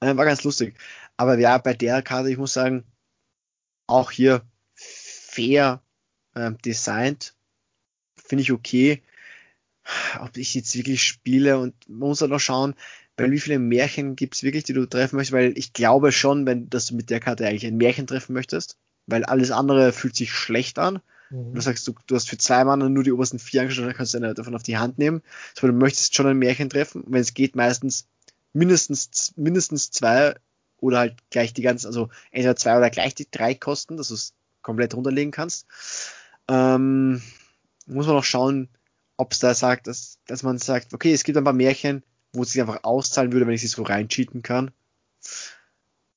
Äh, 0.00 0.16
war 0.16 0.24
ganz 0.24 0.42
lustig. 0.42 0.76
Aber 1.16 1.38
ja, 1.38 1.58
bei 1.58 1.74
der 1.74 2.02
Karte, 2.02 2.30
ich 2.30 2.36
muss 2.36 2.52
sagen, 2.52 2.84
auch 3.86 4.10
hier 4.10 4.42
fair 4.74 5.80
äh, 6.34 6.50
designt. 6.64 7.34
Finde 8.16 8.42
ich 8.42 8.52
okay 8.52 9.02
ob 10.20 10.36
ich 10.36 10.54
jetzt 10.54 10.76
wirklich 10.76 11.02
spiele 11.02 11.58
und 11.58 11.74
man 11.88 12.08
muss 12.08 12.20
halt 12.20 12.30
noch 12.30 12.40
schauen, 12.40 12.74
bei 13.16 13.30
wie 13.30 13.40
viele 13.40 13.58
Märchen 13.58 14.16
gibt 14.16 14.34
es 14.34 14.42
wirklich, 14.42 14.64
die 14.64 14.72
du 14.72 14.86
treffen 14.86 15.16
möchtest, 15.16 15.32
weil 15.32 15.56
ich 15.56 15.72
glaube 15.72 16.10
schon, 16.10 16.46
wenn, 16.46 16.68
dass 16.68 16.86
du 16.86 16.96
mit 16.96 17.10
der 17.10 17.20
Karte 17.20 17.46
eigentlich 17.46 17.66
ein 17.66 17.76
Märchen 17.76 18.06
treffen 18.06 18.32
möchtest, 18.32 18.76
weil 19.06 19.24
alles 19.24 19.50
andere 19.50 19.92
fühlt 19.92 20.16
sich 20.16 20.32
schlecht 20.32 20.78
an. 20.78 21.00
Mhm. 21.30 21.54
Du 21.54 21.60
sagst, 21.60 21.86
du, 21.86 21.94
du 22.06 22.14
hast 22.16 22.28
für 22.28 22.38
zwei 22.38 22.64
Mann 22.64 22.92
nur 22.92 23.04
die 23.04 23.12
obersten 23.12 23.38
vier 23.38 23.62
angestellt, 23.62 23.88
dann 23.88 23.96
kannst 23.96 24.14
du 24.14 24.18
eine 24.18 24.34
davon 24.34 24.54
auf 24.54 24.62
die 24.62 24.78
Hand 24.78 24.98
nehmen. 24.98 25.22
Also, 25.54 25.68
du 25.68 25.72
möchtest 25.72 26.14
schon 26.14 26.26
ein 26.26 26.38
Märchen 26.38 26.70
treffen, 26.70 27.04
wenn 27.06 27.20
es 27.20 27.34
geht, 27.34 27.54
meistens 27.54 28.06
mindestens, 28.52 29.32
mindestens 29.36 29.90
zwei 29.90 30.34
oder 30.78 30.98
halt 30.98 31.16
gleich 31.30 31.54
die 31.54 31.62
ganzen, 31.62 31.86
also 31.86 32.08
entweder 32.30 32.56
zwei 32.56 32.76
oder 32.76 32.90
gleich 32.90 33.14
die 33.14 33.30
drei 33.30 33.54
kosten, 33.54 33.96
dass 33.96 34.08
du 34.08 34.14
es 34.14 34.34
komplett 34.62 34.94
runterlegen 34.94 35.30
kannst. 35.30 35.66
Ähm, 36.48 37.22
muss 37.86 38.06
man 38.06 38.16
noch 38.16 38.24
schauen, 38.24 38.68
ob 39.16 39.32
es 39.32 39.38
da 39.38 39.54
sagt, 39.54 39.86
dass, 39.86 40.18
dass 40.26 40.42
man 40.42 40.58
sagt, 40.58 40.94
okay, 40.94 41.12
es 41.12 41.24
gibt 41.24 41.38
ein 41.38 41.44
paar 41.44 41.52
Märchen, 41.52 42.02
wo 42.32 42.42
es 42.42 42.52
sich 42.52 42.60
einfach 42.60 42.84
auszahlen 42.84 43.32
würde, 43.32 43.46
wenn 43.46 43.54
ich 43.54 43.60
sie 43.60 43.68
so 43.68 43.82
reincheaten 43.82 44.42
kann. 44.42 44.72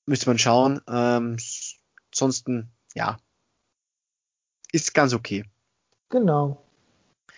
Müsste 0.05 0.29
man 0.29 0.39
schauen. 0.39 0.81
Ähm, 0.87 1.37
ansonsten, 2.11 2.71
ja, 2.95 3.17
ist 4.71 4.93
ganz 4.93 5.13
okay. 5.13 5.45
Genau. 6.09 6.63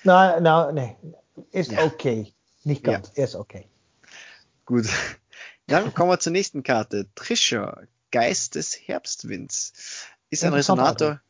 Nein, 0.03 0.43
nein, 0.43 0.76
nein. 0.76 1.16
Ist 1.51 1.72
ja. 1.72 1.84
okay. 1.84 2.34
Nicht 2.64 2.84
ganz, 2.84 3.12
ja. 3.16 3.24
ist 3.24 3.36
okay. 3.36 3.68
Gut. 4.66 4.88
Dann 5.68 5.93
kommen 5.93 6.10
wir 6.10 6.20
zur 6.20 6.32
nächsten 6.32 6.64
Karte. 6.64 7.07
Trisha, 7.16 7.82
Geist 8.12 8.55
des 8.55 8.76
Herbstwinds. 8.76 10.07
Ist 10.30 10.43
ein 10.43 10.53
Resonator. 10.53 11.22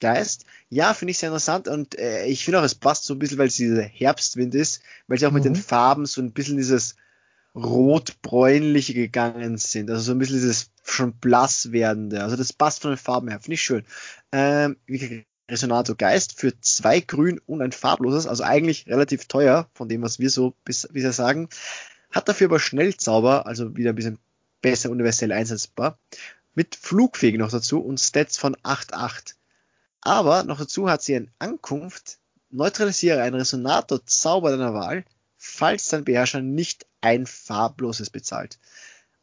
Geist. 0.00 0.44
Ja, 0.68 0.94
finde 0.94 1.10
ich 1.10 1.18
sehr 1.18 1.28
interessant 1.28 1.68
und 1.68 1.98
äh, 1.98 2.26
ich 2.26 2.44
finde 2.44 2.60
auch, 2.60 2.64
es 2.64 2.74
passt 2.74 3.04
so 3.04 3.14
ein 3.14 3.18
bisschen, 3.18 3.38
weil 3.38 3.48
es 3.48 3.56
dieser 3.56 3.82
Herbstwind 3.82 4.54
ist, 4.54 4.82
weil 5.06 5.18
sie 5.18 5.26
auch 5.26 5.30
mhm. 5.30 5.36
mit 5.36 5.44
den 5.44 5.52
mhm. 5.52 5.56
Farben 5.56 6.06
so 6.06 6.20
ein 6.20 6.32
bisschen 6.32 6.56
dieses 6.56 6.96
rot-bräunliche 7.54 8.92
gegangen 8.92 9.56
sind, 9.56 9.90
also 9.90 10.02
so 10.02 10.12
ein 10.12 10.18
bisschen 10.18 10.36
dieses 10.36 10.70
schon 10.84 11.14
blass 11.14 11.72
werdende. 11.72 12.22
Also 12.22 12.36
das 12.36 12.52
passt 12.52 12.82
von 12.82 12.90
den 12.90 12.98
Farben 12.98 13.28
her, 13.28 13.40
finde 13.40 13.54
ich 13.54 13.62
schön. 13.62 13.84
Ähm, 14.32 14.76
Resonator 15.50 15.96
Geist 15.96 16.38
für 16.38 16.60
zwei 16.60 17.00
grün 17.00 17.40
und 17.46 17.62
ein 17.62 17.72
farbloses, 17.72 18.26
also 18.26 18.42
eigentlich 18.42 18.86
relativ 18.88 19.26
teuer 19.26 19.68
von 19.74 19.88
dem, 19.88 20.02
was 20.02 20.18
wir 20.18 20.30
so 20.30 20.54
bis, 20.64 20.88
bisher 20.92 21.12
sagen. 21.12 21.48
Hat 22.10 22.28
dafür 22.28 22.48
aber 22.48 22.60
Schnellzauber, 22.60 23.46
also 23.46 23.76
wieder 23.76 23.90
ein 23.90 23.96
bisschen 23.96 24.18
besser 24.60 24.90
universell 24.90 25.32
einsetzbar. 25.32 25.98
Mit 26.54 26.74
Flugfähig 26.74 27.36
noch 27.36 27.50
dazu 27.50 27.80
und 27.80 28.00
Stats 28.00 28.38
von 28.38 28.56
8,8. 28.56 29.34
Aber 30.06 30.44
noch 30.44 30.58
dazu 30.60 30.88
hat 30.88 31.02
sie 31.02 31.14
in 31.14 31.32
Ankunft, 31.40 32.20
neutralisiere 32.50 33.22
einen 33.22 33.34
Resonator-Zauber 33.34 34.52
deiner 34.52 34.72
Wahl, 34.72 35.04
falls 35.36 35.88
dein 35.88 36.04
Beherrscher 36.04 36.42
nicht 36.42 36.86
ein 37.00 37.26
farbloses 37.26 38.10
bezahlt. 38.10 38.60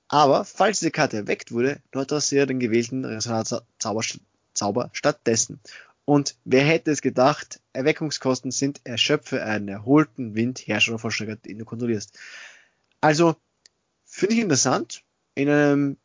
Aber 0.10 0.44
falls 0.44 0.80
diese 0.80 0.92
Karte 0.92 1.16
erweckt 1.16 1.54
wurde, 1.54 1.82
neutralisiere 1.94 2.48
den 2.48 2.60
gewählten 2.60 3.06
Resonator-Zauber 3.06 4.90
stattdessen. 4.92 5.62
Und 6.04 6.36
wer 6.44 6.66
hätte 6.66 6.92
es 6.92 7.02
gedacht, 7.02 7.62
Erweckungskosten 7.72 8.52
sind 8.52 8.82
erschöpfe 8.84 9.42
einen 9.42 9.70
erholten 9.70 10.36
Wind, 10.36 10.68
Herrscher 10.68 11.02
oder 11.02 11.36
den 11.38 11.60
du 11.60 11.64
kontrollierst. 11.64 12.20
Also, 13.00 13.38
finde 14.04 14.36
ich 14.36 14.42
interessant. 14.42 15.04
In 15.36 15.48
einem 15.48 15.98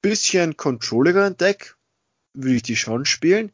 bisschen 0.00 0.56
controlligeren 0.56 1.36
Deck 1.36 1.76
würde 2.32 2.56
ich 2.56 2.62
die 2.62 2.76
schon 2.76 3.04
spielen. 3.04 3.52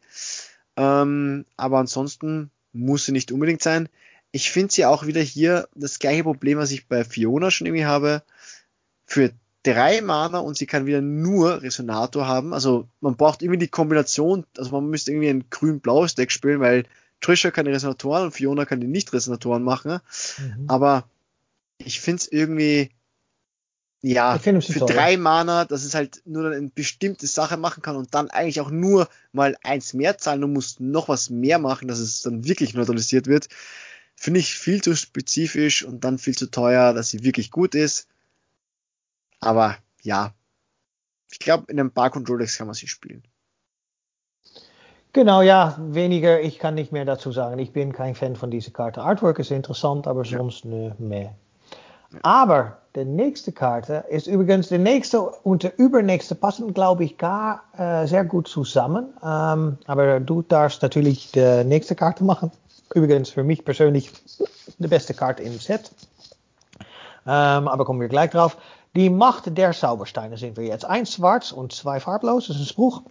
Ähm, 0.79 1.45
aber 1.57 1.79
ansonsten 1.79 2.51
muss 2.73 3.05
sie 3.05 3.13
nicht 3.13 3.33
unbedingt 3.33 3.63
sein. 3.63 3.89
Ich 4.31 4.51
finde 4.51 4.73
sie 4.73 4.87
auch 4.87 5.07
wieder 5.07 5.21
hier 5.21 5.69
das 5.75 5.99
gleiche 5.99 6.23
Problem, 6.23 6.59
was 6.59 6.71
ich 6.71 6.87
bei 6.87 7.03
Fiona 7.05 7.51
schon 7.51 7.67
irgendwie 7.67 7.87
habe. 7.87 8.23
Für 9.05 9.33
drei 9.65 10.01
Mana 10.01 10.39
und 10.39 10.57
sie 10.57 10.67
kann 10.67 10.87
wieder 10.87 11.01
nur 11.01 11.63
Resonator 11.63 12.29
haben. 12.29 12.55
Also 12.55 12.89
man 13.01 13.17
braucht 13.17 13.43
irgendwie 13.43 13.59
die 13.59 13.69
Kombination, 13.69 14.45
also 14.57 14.71
man 14.71 14.89
müsste 14.89 15.11
irgendwie 15.11 15.31
ein 15.31 15.51
grün-blaues 15.51 16.15
Deck 16.15 16.31
spielen, 16.31 16.61
weil 16.61 16.85
Trisha 17.21 17.51
kann 17.51 17.65
die 17.67 17.73
Resonatoren 17.73 18.25
und 18.25 18.33
Fiona 18.33 18.65
kann 18.65 18.81
die 18.81 18.87
Nicht-Resonatoren 18.87 19.65
machen. 19.65 19.99
Mhm. 20.39 20.65
Aber 20.69 21.09
ich 21.79 22.01
finde 22.01 22.21
es 22.21 22.31
irgendwie 22.31 22.91
ja, 24.01 24.39
für 24.39 24.87
drei 24.87 25.17
Mana, 25.17 25.65
dass 25.65 25.83
es 25.83 25.95
halt 25.95 26.23
nur 26.25 26.53
eine 26.53 26.69
bestimmte 26.69 27.27
Sache 27.27 27.57
machen 27.57 27.83
kann 27.83 27.97
und 27.97 28.15
dann 28.15 28.31
eigentlich 28.31 28.61
auch 28.61 28.71
nur 28.71 29.09
mal 29.33 29.57
eins 29.65 29.93
mehr 29.93 30.19
zahlen 30.19 30.45
und 30.45 30.53
muss 30.53 30.79
noch 30.79 31.09
was 31.09 31.31
mehr 31.31 31.59
machen, 31.59 31.89
dass 31.89 31.99
es 31.99 32.23
dann 32.23 32.45
wirklich 32.45 32.75
neutralisiert 32.75 33.27
wird, 33.27 33.49
finde 34.15 34.41
ich 34.41 34.55
viel 34.55 34.83
zu 34.83 34.95
spezifisch 34.95 35.85
und 35.85 36.05
dann 36.05 36.19
viel 36.19 36.37
zu 36.37 36.47
teuer, 36.47 36.95
dass 36.95 37.11
sie 37.11 37.25
wirklich 37.25 37.51
gut 37.51 37.75
ist. 37.75 38.07
Aber 39.41 39.77
ja, 40.03 40.33
ich 41.31 41.41
glaube, 41.41 41.71
in 41.71 41.81
einem 41.81 41.91
paar 41.91 42.11
Control 42.11 42.39
Decks 42.39 42.57
kann 42.57 42.69
man 42.69 42.75
sie 42.75 42.89
spielen. 42.89 43.23
Genau, 45.13 45.43
ja, 45.43 45.77
weniger. 45.81 46.41
Ich 46.41 46.59
kann 46.59 46.75
nicht 46.75 46.93
mehr 46.93 47.05
dazu 47.05 47.33
sagen. 47.33 47.59
Ich 47.59 47.73
bin 47.73 47.93
kein 47.93 48.15
Fan 48.15 48.37
von 48.37 48.51
dieser 48.51 48.71
Karte. 48.71 49.03
Artwork 49.03 49.39
ist 49.39 49.51
interessant, 49.51 50.07
aber 50.07 50.25
sonst 50.25 50.65
ja. 50.65 50.71
ne, 50.71 50.97
mehr. 50.99 51.35
Aber 52.23 52.79
die 52.97 53.05
nächste 53.05 53.53
Karte 53.53 54.05
ist 54.09 54.27
übrigens 54.27 54.69
die 54.69 54.79
nächste 54.79 55.21
und 55.21 55.63
die 55.63 55.71
übernächste 55.77 56.35
passen, 56.35 56.73
glaube 56.73 57.05
ich, 57.05 57.19
gar 57.19 57.63
äh, 57.77 58.07
sehr 58.07 58.25
gut 58.25 58.49
zusammen. 58.49 59.13
Ähm, 59.23 59.79
aber 59.87 60.21
du 60.21 60.43
darfst 60.43 60.83
natürlich 60.83 61.31
die 61.33 61.65
nächste 61.65 61.95
Karte 61.95 62.25
machen. 62.25 62.51
Übrigens 62.95 63.31
für 63.31 63.45
mich 63.45 63.65
persönlich 63.65 64.11
die 64.79 64.89
beste 64.89 65.13
Karte 65.13 65.43
im 65.43 65.59
Set. 65.59 65.91
Ähm, 67.27 67.69
aber 67.69 67.85
kommen 67.85 68.01
wir 68.01 68.09
gleich 68.09 68.31
drauf. 68.31 68.57
Die 68.97 69.11
Macht 69.11 69.57
der 69.57 69.73
Zaubersteine 69.73 70.39
sind 70.39 70.57
wir 70.57 70.65
jetzt. 70.65 70.87
Eins 70.87 71.13
schwarz 71.13 71.53
und 71.53 71.73
zwei 71.73 72.01
farblos. 72.01 72.47
Das 72.47 72.57
ist 72.57 72.63
ein 72.63 72.67
Spruch. 72.67 73.03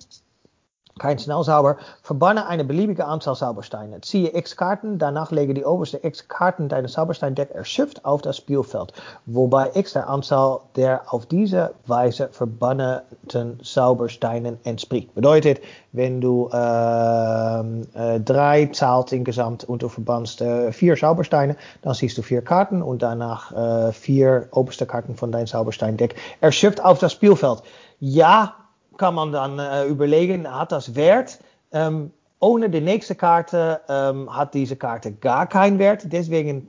Kein 0.98 1.20
Schnellzauber. 1.20 1.78
Verbanne 2.02 2.48
eine 2.48 2.64
beliebige 2.64 3.06
Anzahl 3.06 3.36
Zaubersteine. 3.36 4.02
Ziehe 4.02 4.36
x 4.36 4.56
Karten, 4.56 4.98
danach 4.98 5.32
lege 5.32 5.54
die 5.54 5.66
oberste 5.66 6.00
x 6.04 6.28
Karten 6.28 6.70
deines 6.70 6.94
Zaubersteindeck 6.94 7.52
erschöpft 7.52 8.06
auf 8.06 8.22
das 8.22 8.38
Spielfeld, 8.38 8.94
wobei 9.26 9.72
x 9.74 9.94
der 9.94 10.10
Anzahl 10.10 10.60
der 10.76 11.14
auf 11.14 11.26
diese 11.26 11.74
Weise 11.86 12.30
verbannten 12.32 13.60
Zaubersteinen 13.64 14.58
entspricht. 14.64 15.14
Bedeutet, 15.16 15.62
wenn 15.92 16.22
du 16.22 16.50
äh, 16.52 16.58
äh, 16.58 18.20
drei 18.20 18.70
zahlt 18.74 19.12
insgesamt 19.12 19.64
und 19.64 19.82
du 19.82 19.90
verbannst 19.90 20.42
äh, 20.42 20.72
vier 20.72 20.96
Zaubersteine, 20.96 21.56
dann 21.82 21.94
siehst 21.94 22.18
du 22.18 22.22
vier 22.22 22.42
Karten 22.42 22.82
und 22.82 23.02
danach 23.02 23.52
äh, 23.52 23.92
vier 23.92 24.48
oberste 24.52 24.86
Karten 24.86 25.16
von 25.16 25.32
deinem 25.32 25.48
Zaubersteindeck 25.48 26.16
erschöpft 26.42 26.84
auf 26.84 27.00
das 27.00 27.14
Spielfeld. 27.14 27.64
Ja, 28.00 28.54
kann 28.98 29.16
man 29.16 29.32
dann 29.32 29.60
äh, 29.60 29.86
überlegen, 29.86 30.52
hat 30.52 30.72
das 30.72 30.96
Wert? 30.96 31.40
Ähm, 31.72 32.12
ohne 32.40 32.70
die 32.70 32.82
nächste 32.82 33.16
Karte 33.16 33.82
ähm, 33.90 34.34
hat 34.34 34.54
diese 34.54 34.76
Karte 34.76 35.12
gar 35.12 35.48
keinen 35.48 35.80
Wert. 35.80 36.04
Deswegen 36.12 36.68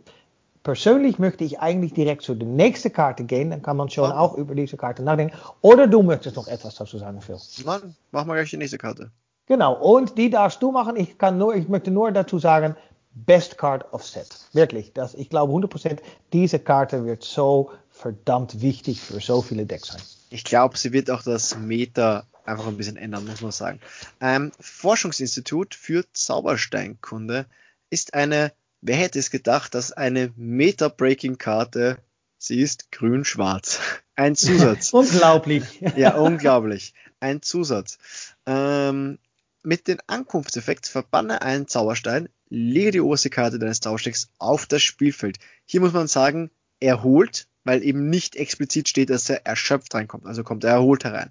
persönlich 0.62 1.18
möchte 1.18 1.44
ich 1.44 1.60
eigentlich 1.60 1.92
direkt 1.92 2.22
zu 2.22 2.34
der 2.34 2.48
nächsten 2.48 2.92
Karte 2.92 3.24
gehen. 3.24 3.50
Dann 3.50 3.62
kann 3.62 3.76
man 3.76 3.90
schon 3.90 4.10
auch 4.10 4.34
über 4.34 4.54
diese 4.54 4.76
Karte 4.76 5.02
nachdenken. 5.02 5.36
Oder 5.60 5.86
du 5.86 6.02
möchtest 6.02 6.36
noch 6.36 6.48
etwas 6.48 6.74
dazu 6.76 6.98
sagen, 6.98 7.20
Phil. 7.20 7.38
Mann, 7.64 7.94
mach 8.12 8.24
mal 8.24 8.34
gleich 8.34 8.50
die 8.50 8.56
nächste 8.56 8.78
Karte. 8.78 9.10
Genau, 9.46 9.74
und 9.74 10.16
die 10.18 10.30
darfst 10.30 10.62
du 10.62 10.72
machen. 10.72 10.96
Ich, 10.96 11.16
kann 11.16 11.38
nur, 11.38 11.54
ich 11.54 11.68
möchte 11.68 11.90
nur 11.90 12.12
dazu 12.12 12.38
sagen, 12.38 12.76
Best 13.14 13.58
Card 13.58 13.92
of 13.92 14.04
Set. 14.04 14.28
Wirklich, 14.52 14.92
das, 14.92 15.14
ich 15.14 15.30
glaube 15.30 15.52
100%, 15.52 15.98
diese 16.32 16.58
Karte 16.58 17.04
wird 17.04 17.24
so 17.24 17.70
verdammt 17.90 18.60
wichtig 18.60 19.00
für 19.00 19.20
so 19.20 19.42
viele 19.42 19.66
Decks 19.66 19.88
sein. 19.88 20.00
Ich 20.30 20.44
glaube, 20.44 20.76
sie 20.76 20.92
wird 20.92 21.10
auch 21.10 21.22
das 21.22 21.56
Meta 21.56 22.26
einfach 22.44 22.66
ein 22.66 22.76
bisschen 22.76 22.96
ändern, 22.96 23.26
muss 23.26 23.40
man 23.40 23.52
sagen. 23.52 23.80
Ähm, 24.20 24.52
Forschungsinstitut 24.58 25.74
für 25.74 26.04
Zaubersteinkunde 26.12 27.46
ist 27.90 28.14
eine, 28.14 28.52
wer 28.80 28.96
hätte 28.96 29.18
es 29.18 29.30
gedacht, 29.30 29.74
dass 29.74 29.92
eine 29.92 30.32
Meta-Breaking-Karte, 30.36 31.98
sie 32.38 32.60
ist 32.60 32.90
grün-schwarz. 32.92 33.80
Ein 34.16 34.34
Zusatz. 34.34 34.92
unglaublich. 34.92 35.64
ja, 35.96 36.16
unglaublich. 36.16 36.92
Ein 37.20 37.40
Zusatz. 37.40 37.98
Ähm, 38.46 39.18
mit 39.62 39.86
dem 39.86 39.98
Ankunftseffekt 40.06 40.86
verbanne 40.86 41.42
einen 41.42 41.68
Zauberstein, 41.68 42.28
lege 42.48 42.90
die 42.90 43.00
oberste 43.00 43.30
Karte 43.30 43.58
deines 43.58 43.80
Zauberstecks 43.80 44.30
auf 44.38 44.66
das 44.66 44.82
Spielfeld. 44.82 45.38
Hier 45.66 45.80
muss 45.80 45.92
man 45.92 46.08
sagen, 46.08 46.50
erholt 46.80 47.46
weil 47.68 47.84
eben 47.84 48.08
nicht 48.08 48.34
explizit 48.34 48.88
steht, 48.88 49.10
dass 49.10 49.28
er 49.28 49.44
erschöpft 49.44 49.94
reinkommt, 49.94 50.24
also 50.24 50.42
kommt 50.42 50.64
er 50.64 50.70
erholt 50.70 51.04
herein. 51.04 51.30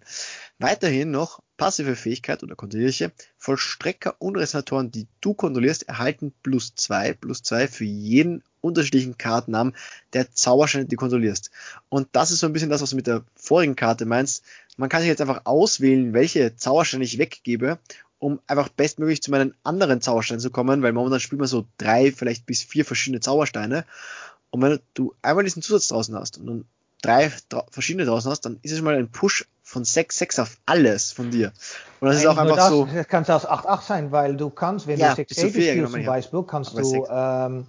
Weiterhin 0.59 1.09
noch 1.09 1.41
passive 1.57 1.95
Fähigkeit 1.95 2.43
oder 2.43 2.55
kontinuierliche 2.55 3.11
Vollstrecker 3.39 4.13
und 4.19 4.37
Resonatoren, 4.37 4.91
die 4.91 5.07
du 5.19 5.33
kontrollierst, 5.33 5.89
erhalten 5.89 6.31
plus 6.43 6.75
zwei, 6.75 7.13
plus 7.13 7.41
zwei 7.41 7.67
für 7.67 7.85
jeden 7.85 8.43
unterschiedlichen 8.61 9.17
Kartennamen 9.17 9.75
der 10.13 10.31
Zauberscheine, 10.31 10.85
die 10.85 10.95
du 10.95 10.99
kontrollierst. 10.99 11.49
Und 11.89 12.07
das 12.11 12.29
ist 12.29 12.41
so 12.41 12.45
ein 12.45 12.53
bisschen 12.53 12.69
das, 12.69 12.83
was 12.83 12.91
du 12.91 12.97
mit 12.97 13.07
der 13.07 13.23
vorigen 13.33 13.75
Karte 13.75 14.05
meinst. 14.05 14.43
Man 14.77 14.89
kann 14.89 15.01
sich 15.01 15.09
jetzt 15.09 15.21
einfach 15.21 15.41
auswählen, 15.45 16.13
welche 16.13 16.55
Zauberscheine 16.55 17.03
ich 17.03 17.17
weggebe, 17.17 17.79
um 18.19 18.39
einfach 18.45 18.69
bestmöglich 18.69 19.23
zu 19.23 19.31
meinen 19.31 19.55
anderen 19.63 20.01
Zaubersteinen 20.01 20.39
zu 20.39 20.51
kommen, 20.51 20.83
weil 20.83 20.93
momentan 20.93 21.19
spielt 21.19 21.39
man 21.39 21.47
so 21.47 21.65
drei, 21.79 22.11
vielleicht 22.11 22.45
bis 22.45 22.61
vier 22.61 22.85
verschiedene 22.85 23.21
Zaubersteine. 23.21 23.85
Und 24.57 24.63
wenn 24.63 24.79
du 24.95 25.13
einmal 25.21 25.43
diesen 25.43 25.61
Zusatz 25.61 25.87
draußen 25.89 26.15
hast 26.15 26.39
und 26.39 26.47
dann 26.47 26.65
drei 27.03 27.31
verschiedene 27.69 28.05
draußen 28.05 28.31
hast, 28.31 28.41
dann 28.41 28.57
ist 28.63 28.71
es 28.71 28.81
mal 28.81 28.95
ein 28.95 29.11
Push 29.11 29.45
von 29.61 29.85
6, 29.85 30.17
6 30.17 30.39
auf 30.39 30.57
alles 30.65 31.11
von 31.11 31.29
dir. 31.29 31.51
Und 31.99 32.07
das 32.07 32.15
Nein, 32.15 32.23
ist 32.23 32.27
auch 32.27 32.37
einfach 32.37 32.55
das, 32.55 32.69
so. 32.69 32.87
Das 32.91 33.07
kann 33.07 33.23
auch 33.25 33.45
8, 33.45 33.67
8 33.67 33.85
sein, 33.85 34.11
weil 34.11 34.35
du 34.35 34.49
kannst, 34.49 34.87
wenn 34.87 34.99
ja, 34.99 35.09
du 35.09 35.17
6 35.17 35.31
spielst 35.31 35.91
zum 35.91 36.05
Beispiel, 36.05 36.43
kannst 36.47 36.75
du 36.75 37.05
ähm, 37.07 37.67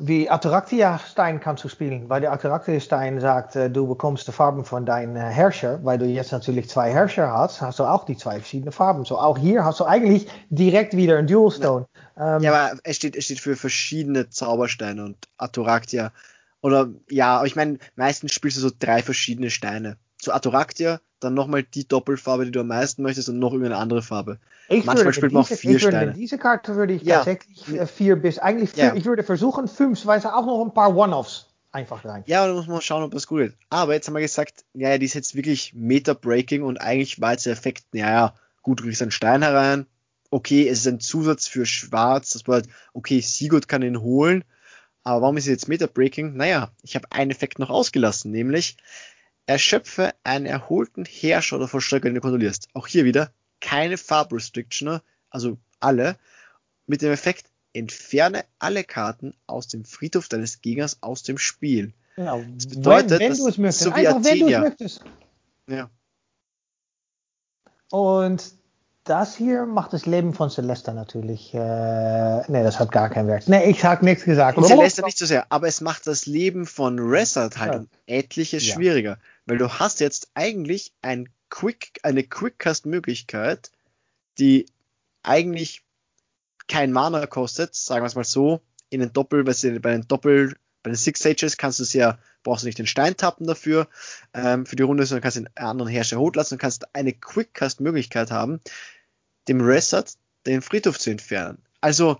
wie 0.00 0.30
Ataraxia-Stein 0.30 1.40
kannst 1.40 1.64
du 1.64 1.68
spielen, 1.68 2.08
weil 2.08 2.20
der 2.20 2.32
Ataraxia-Stein 2.32 3.20
sagt, 3.20 3.56
äh, 3.56 3.68
du 3.68 3.88
bekommst 3.88 4.28
die 4.28 4.32
Farben 4.32 4.64
von 4.64 4.86
deinem 4.86 5.16
äh, 5.16 5.20
Herrscher, 5.20 5.84
weil 5.84 5.98
du 5.98 6.06
jetzt 6.06 6.30
natürlich 6.30 6.68
zwei 6.68 6.92
Herrscher 6.92 7.32
hast, 7.32 7.60
hast 7.60 7.80
du 7.80 7.84
auch 7.84 8.04
die 8.04 8.16
zwei 8.16 8.36
verschiedene 8.36 8.70
Farben. 8.70 9.04
So 9.04 9.18
auch 9.18 9.36
hier 9.36 9.64
hast 9.64 9.80
du 9.80 9.84
eigentlich 9.84 10.28
direkt 10.50 10.96
wieder 10.96 11.18
ein 11.18 11.26
Dual 11.26 11.50
Stone. 11.50 11.86
Ja, 12.16 12.36
ähm, 12.36 12.42
ja 12.42 12.52
aber 12.52 12.78
es 12.84 12.96
steht, 12.96 13.16
es 13.16 13.24
steht 13.24 13.40
für 13.40 13.56
verschiedene 13.56 14.30
Zaubersteine 14.30 15.04
und 15.04 15.28
Ataraxia. 15.36 16.12
Oder 16.60 16.90
ja, 17.10 17.38
aber 17.38 17.46
ich 17.46 17.56
meine, 17.56 17.78
meistens 17.96 18.32
spielst 18.32 18.56
du 18.56 18.60
so 18.60 18.70
drei 18.76 19.02
verschiedene 19.02 19.50
Steine. 19.50 19.96
Zu 20.18 20.32
Ataraxia, 20.32 21.00
dann 21.20 21.34
nochmal 21.34 21.62
die 21.62 21.86
Doppelfarbe, 21.86 22.44
die 22.44 22.50
du 22.50 22.60
am 22.60 22.68
meisten 22.68 23.02
möchtest 23.02 23.28
und 23.28 23.38
noch 23.38 23.52
irgendeine 23.52 23.76
andere 23.76 24.02
Farbe. 24.02 24.38
Ich 24.68 24.84
Manchmal 24.84 25.12
spielt 25.12 25.32
man 25.32 25.42
auch 25.42 25.48
vier 25.48 25.76
ich 25.76 25.82
Steine. 25.82 26.12
diese 26.12 26.38
Karte 26.38 26.76
würde 26.76 26.94
ich 26.94 27.02
ja. 27.02 27.16
tatsächlich 27.16 27.68
äh, 27.68 27.86
vier 27.86 28.16
bis, 28.16 28.38
eigentlich 28.38 28.70
vier, 28.70 28.84
ja. 28.84 28.94
ich 28.94 29.04
würde 29.04 29.22
versuchen 29.22 29.68
fünf, 29.68 30.06
weil 30.06 30.18
es 30.18 30.26
auch 30.26 30.46
noch 30.46 30.64
ein 30.64 30.74
paar 30.74 30.94
One-Offs 30.94 31.46
einfach 31.72 32.04
rein. 32.04 32.24
Ja, 32.26 32.46
da 32.46 32.54
muss 32.54 32.66
man 32.66 32.80
schauen, 32.80 33.02
ob 33.02 33.12
das 33.12 33.26
gut 33.26 33.40
ist. 33.40 33.56
Aber 33.70 33.94
jetzt 33.94 34.06
haben 34.06 34.14
wir 34.14 34.20
gesagt, 34.20 34.64
ja, 34.74 34.90
ja 34.90 34.98
die 34.98 35.06
ist 35.06 35.14
jetzt 35.14 35.34
wirklich 35.34 35.74
Meta-Breaking 35.74 36.62
und 36.62 36.80
eigentlich 36.80 37.20
war 37.20 37.32
jetzt 37.32 37.46
der 37.46 37.52
Effekt, 37.52 37.84
ja, 37.92 38.10
ja, 38.10 38.34
gut, 38.62 38.80
du 38.80 38.84
kriegst 38.84 39.02
einen 39.02 39.10
Stein 39.10 39.42
herein, 39.42 39.86
okay, 40.30 40.68
es 40.68 40.80
ist 40.80 40.88
ein 40.88 41.00
Zusatz 41.00 41.46
für 41.46 41.66
Schwarz, 41.66 42.30
das 42.30 42.42
bedeutet, 42.42 42.70
okay, 42.92 43.20
Sigurd 43.20 43.68
kann 43.68 43.82
ihn 43.82 44.00
holen, 44.00 44.44
aber 45.04 45.22
warum 45.22 45.36
ist 45.36 45.44
es 45.44 45.50
jetzt 45.50 45.68
Meta-Breaking? 45.68 46.36
Naja, 46.36 46.70
ich 46.82 46.94
habe 46.94 47.10
einen 47.10 47.30
Effekt 47.30 47.58
noch 47.58 47.70
ausgelassen, 47.70 48.30
nämlich 48.30 48.76
Erschöpfe 49.48 50.14
einen 50.24 50.44
erholten 50.44 51.06
Herrscher 51.06 51.56
oder 51.56 51.68
Vollstrecker, 51.68 52.10
den 52.10 52.16
du 52.16 52.20
kontrollierst. 52.20 52.68
Auch 52.74 52.86
hier 52.86 53.06
wieder 53.06 53.32
keine 53.60 53.96
Farbrestriction, 53.96 55.00
also 55.30 55.58
alle, 55.80 56.18
mit 56.86 57.00
dem 57.00 57.12
Effekt 57.12 57.46
entferne 57.72 58.44
alle 58.58 58.84
Karten 58.84 59.34
aus 59.46 59.66
dem 59.68 59.86
Friedhof 59.86 60.28
deines 60.28 60.60
Gegners 60.60 61.02
aus 61.02 61.22
dem 61.22 61.38
Spiel. 61.38 61.94
Genau. 62.16 62.44
Das 62.56 62.66
bedeutet, 62.66 63.20
wenn, 63.20 63.30
wenn 63.30 63.38
du 63.38 63.48
es 63.48 63.58
möchtest, 63.58 63.84
so 63.84 63.92
einfach 63.92 64.24
wenn 64.24 64.38
du 64.38 64.48
es 64.48 64.58
möchtest. 64.58 65.04
Ja. 65.66 65.90
Und 67.90 68.52
das 69.08 69.36
hier 69.36 69.66
macht 69.66 69.92
das 69.92 70.06
Leben 70.06 70.34
von 70.34 70.50
Celeste 70.50 70.92
natürlich. 70.92 71.54
Äh, 71.54 71.58
ne, 71.58 72.62
das 72.62 72.78
hat 72.78 72.92
gar 72.92 73.08
keinen 73.08 73.28
Wert. 73.28 73.48
Ne, 73.48 73.64
ich 73.68 73.84
habe 73.84 74.04
nichts 74.04 74.24
gesagt. 74.24 74.62
Celeste 74.64 75.02
nicht 75.02 75.18
so 75.18 75.26
sehr, 75.26 75.50
aber 75.50 75.68
es 75.68 75.80
macht 75.80 76.06
das 76.06 76.26
Leben 76.26 76.66
von 76.66 76.98
Resort 76.98 77.58
halt 77.58 77.72
ja. 77.72 77.78
um 77.80 77.88
etliches 78.06 78.66
ja. 78.66 78.74
schwieriger. 78.74 79.18
Weil 79.46 79.58
du 79.58 79.68
hast 79.68 80.00
jetzt 80.00 80.30
eigentlich 80.34 80.92
ein 81.02 81.28
Quick, 81.50 82.00
eine 82.02 82.22
Quickcast-Möglichkeit, 82.22 83.70
die 84.38 84.66
eigentlich 85.22 85.82
kein 86.68 86.92
Mana 86.92 87.26
kostet, 87.26 87.74
sagen 87.74 88.02
wir 88.02 88.06
es 88.06 88.14
mal 88.14 88.24
so, 88.24 88.60
in 88.90 89.00
den 89.00 89.12
Doppel, 89.12 89.44
bei 89.44 89.52
den 89.52 90.06
Doppel, 90.06 90.54
bei 90.82 90.90
den 90.90 90.96
Six 90.96 91.20
Sages 91.20 91.56
kannst 91.56 91.78
du 91.78 91.82
es 91.82 91.92
ja, 91.92 92.18
brauchst 92.42 92.62
du 92.62 92.66
nicht 92.66 92.78
den 92.78 92.86
Stein 92.86 93.16
tappen 93.16 93.46
dafür, 93.46 93.88
ähm, 94.34 94.66
für 94.66 94.76
die 94.76 94.82
Runde, 94.82 95.04
sondern 95.06 95.22
kannst 95.22 95.38
den 95.38 95.48
anderen 95.56 95.90
Herrscher 95.90 96.18
hoch 96.18 96.34
lassen 96.34 96.54
und 96.54 96.60
kannst 96.60 96.94
eine 96.94 97.12
Quickcast-Möglichkeit 97.12 98.30
haben, 98.30 98.60
dem 99.48 99.60
Resort 99.60 100.14
den 100.46 100.62
Friedhof 100.62 100.98
zu 100.98 101.10
entfernen. 101.10 101.58
Also 101.80 102.18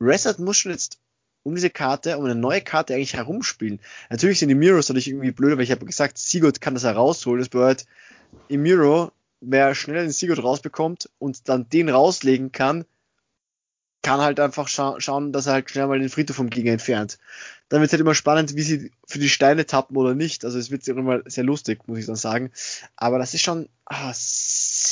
Resort 0.00 0.38
muss 0.38 0.58
schon 0.58 0.72
jetzt 0.72 0.98
um 1.44 1.54
diese 1.54 1.70
Karte, 1.70 2.18
um 2.18 2.24
eine 2.24 2.34
neue 2.34 2.60
Karte 2.60 2.94
eigentlich 2.94 3.14
herumspielen. 3.14 3.80
Natürlich 4.10 4.38
sind 4.38 4.48
die 4.48 4.54
Mirrors 4.54 4.88
natürlich 4.88 5.08
irgendwie 5.08 5.32
blöd, 5.32 5.56
weil 5.56 5.64
ich 5.64 5.72
habe 5.72 5.84
gesagt, 5.84 6.18
Sigurd 6.18 6.60
kann 6.60 6.74
das 6.74 6.84
herausholen. 6.84 7.40
Das 7.40 7.48
bedeutet, 7.48 7.86
im 8.48 8.62
Miro, 8.62 9.12
wer 9.40 9.74
schnell 9.74 10.02
den 10.02 10.12
Sigurd 10.12 10.42
rausbekommt 10.42 11.10
und 11.18 11.48
dann 11.48 11.68
den 11.68 11.88
rauslegen 11.88 12.52
kann, 12.52 12.84
kann 14.02 14.20
halt 14.20 14.40
einfach 14.40 14.68
scha 14.68 15.00
schauen, 15.00 15.32
dass 15.32 15.46
er 15.46 15.54
halt 15.54 15.70
schnell 15.70 15.86
mal 15.86 15.98
den 15.98 16.08
Friedhof 16.08 16.36
vom 16.36 16.50
Gegner 16.50 16.72
entfernt. 16.72 17.18
Dann 17.68 17.80
wird 17.80 17.88
es 17.88 17.92
halt 17.92 18.00
immer 18.00 18.14
spannend, 18.14 18.56
wie 18.56 18.62
sie 18.62 18.90
für 19.06 19.18
die 19.18 19.28
Steine 19.28 19.64
tappen 19.64 19.96
oder 19.96 20.14
nicht. 20.14 20.44
Also 20.44 20.58
es 20.58 20.70
wird 20.70 20.86
immer 20.88 21.22
sehr 21.26 21.44
lustig, 21.44 21.86
muss 21.86 21.98
ich 21.98 22.06
dann 22.06 22.16
sagen. 22.16 22.50
Aber 22.96 23.18
das 23.18 23.32
ist 23.34 23.42
schon 23.42 23.68
ah, 23.86 24.12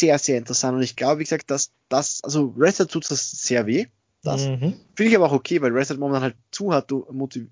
sehr, 0.00 0.18
sehr 0.18 0.38
interessant. 0.38 0.76
Und 0.76 0.82
ich 0.82 0.96
glaube, 0.96 1.20
wie 1.20 1.24
gesagt, 1.24 1.50
dass 1.50 1.72
das, 1.88 2.22
also 2.24 2.54
Reset 2.56 2.86
tut 2.86 3.10
das 3.10 3.30
sehr 3.30 3.66
weh. 3.66 3.86
Das 4.22 4.46
mhm. 4.46 4.74
finde 4.94 5.10
ich 5.10 5.16
aber 5.16 5.26
auch 5.26 5.32
okay, 5.32 5.62
weil 5.62 5.72
Reset 5.72 5.96
momentan 5.96 6.22
halt 6.22 6.36
zu 6.50 6.72
hart 6.72 6.90
do, 6.90 7.06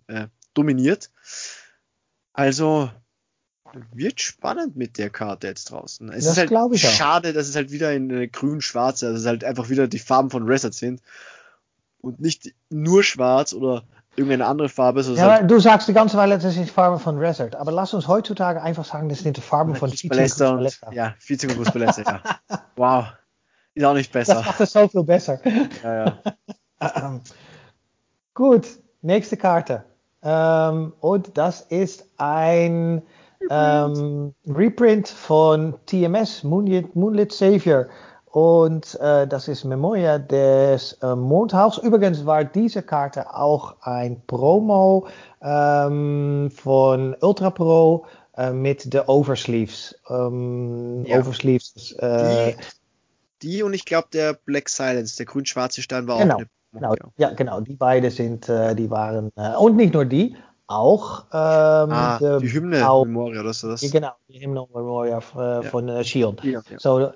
äh, 0.08 0.26
dominiert. 0.54 1.10
Also, 2.32 2.90
wird 3.92 4.20
spannend 4.20 4.76
mit 4.76 4.98
der 4.98 5.10
Karte 5.10 5.46
jetzt 5.46 5.70
draußen. 5.70 6.08
Es 6.10 6.24
das 6.24 6.38
ist 6.38 6.50
halt 6.50 6.78
schade, 6.78 7.32
dass 7.32 7.48
es 7.48 7.56
halt 7.56 7.70
wieder 7.70 7.92
in 7.92 8.10
äh, 8.10 8.28
grün-schwarz, 8.28 9.02
also 9.02 9.18
es 9.18 9.26
halt 9.26 9.44
einfach 9.44 9.68
wieder 9.68 9.88
die 9.88 9.98
Farben 9.98 10.30
von 10.30 10.44
Reset 10.44 10.72
sind 10.72 11.02
und 12.00 12.20
nicht 12.20 12.54
nur 12.70 13.02
schwarz 13.02 13.52
oder 13.52 13.84
irgendeine 14.16 14.46
andere 14.46 14.68
Farbe. 14.68 15.02
So 15.02 15.14
ja, 15.14 15.30
halt 15.30 15.50
du 15.50 15.58
sagst 15.60 15.88
die 15.88 15.92
ganze 15.92 16.16
Weile, 16.16 16.34
das 16.34 16.44
ist 16.44 16.58
die 16.58 16.64
Farbe 16.64 16.98
von 16.98 17.18
Reset, 17.18 17.50
aber 17.56 17.72
lass 17.72 17.94
uns 17.94 18.08
heutzutage 18.08 18.62
einfach 18.62 18.84
sagen, 18.84 19.08
das 19.08 19.20
sind 19.20 19.36
die 19.36 19.40
Farben 19.40 19.74
von 19.74 19.90
Vize 19.90 20.08
und 20.52 20.60
Ja, 20.92 21.14
und 21.52 21.72
Ballester, 21.72 22.04
ja. 22.06 22.20
Wow. 22.76 23.06
Ist 23.74 23.84
auch 23.84 23.94
nicht 23.94 24.12
besser. 24.12 24.34
Das 24.34 24.46
macht 24.46 24.60
es 24.60 24.72
so 24.72 24.88
viel 24.88 25.04
besser. 25.04 25.40
Ja, 25.84 26.06
ja. 26.06 26.18
Gut, 28.34 28.66
nächste 29.02 29.36
Karte. 29.36 29.84
Ähm, 30.22 30.92
und 31.00 31.38
das 31.38 31.60
ist 31.62 32.08
ein 32.16 33.02
ähm, 33.50 34.34
Reprint 34.46 35.08
von 35.08 35.74
TMS, 35.86 36.42
Moonlit, 36.42 36.94
Moonlit 36.96 37.32
Savior. 37.32 37.86
Und 38.30 38.98
äh, 39.00 39.26
das 39.26 39.48
ist 39.48 39.64
Memoria 39.64 40.18
des 40.18 40.94
äh, 41.02 41.16
Mondhauchs. 41.16 41.78
Übrigens 41.78 42.26
war 42.26 42.44
diese 42.44 42.82
Karte 42.82 43.34
auch 43.34 43.76
ein 43.80 44.20
Promo 44.26 45.06
ähm, 45.40 46.50
von 46.54 47.16
Ultra 47.20 47.50
Pro 47.50 48.06
äh, 48.36 48.52
mit 48.52 48.92
den 48.92 49.00
Oversleeves. 49.02 49.98
Ähm, 50.10 51.04
ja. 51.06 51.18
Oversleeves. 51.18 51.92
Äh, 51.98 52.54
die, 53.42 53.48
die, 53.48 53.62
und 53.62 53.72
ich 53.72 53.84
glaube 53.84 54.08
der 54.12 54.34
Black 54.34 54.68
Silence, 54.68 55.16
der 55.16 55.26
grün-schwarze 55.26 55.80
Stein 55.80 56.06
war 56.06 56.18
genau, 56.18 56.34
auch 56.34 56.38
eine 56.38 56.48
Genau, 56.72 56.94
ja, 57.16 57.30
genau. 57.30 57.60
Die 57.60 57.74
beiden 57.74 58.10
sind, 58.10 58.48
äh, 58.48 58.74
die 58.74 58.90
waren, 58.90 59.32
äh, 59.36 59.56
und 59.56 59.76
nicht 59.76 59.94
nur 59.94 60.04
die, 60.04 60.36
auch 60.66 61.24
ähm, 61.32 61.90
ah, 61.90 62.18
die, 62.18 62.46
die 62.46 62.52
Hymne 62.52 62.88
auch, 62.88 63.06
Memoria, 63.06 63.42
das 63.42 63.64
ist 63.64 63.82
das. 63.82 63.90
Genau, 63.90 64.12
die 64.28 64.40
Hymne 64.40 64.66
Memoria 64.74 65.20
von 65.20 65.88
äh, 65.88 66.04
Shield. 66.04 66.44
Ja, 66.44 66.60
ja. 66.68 66.78
So, 66.78 67.10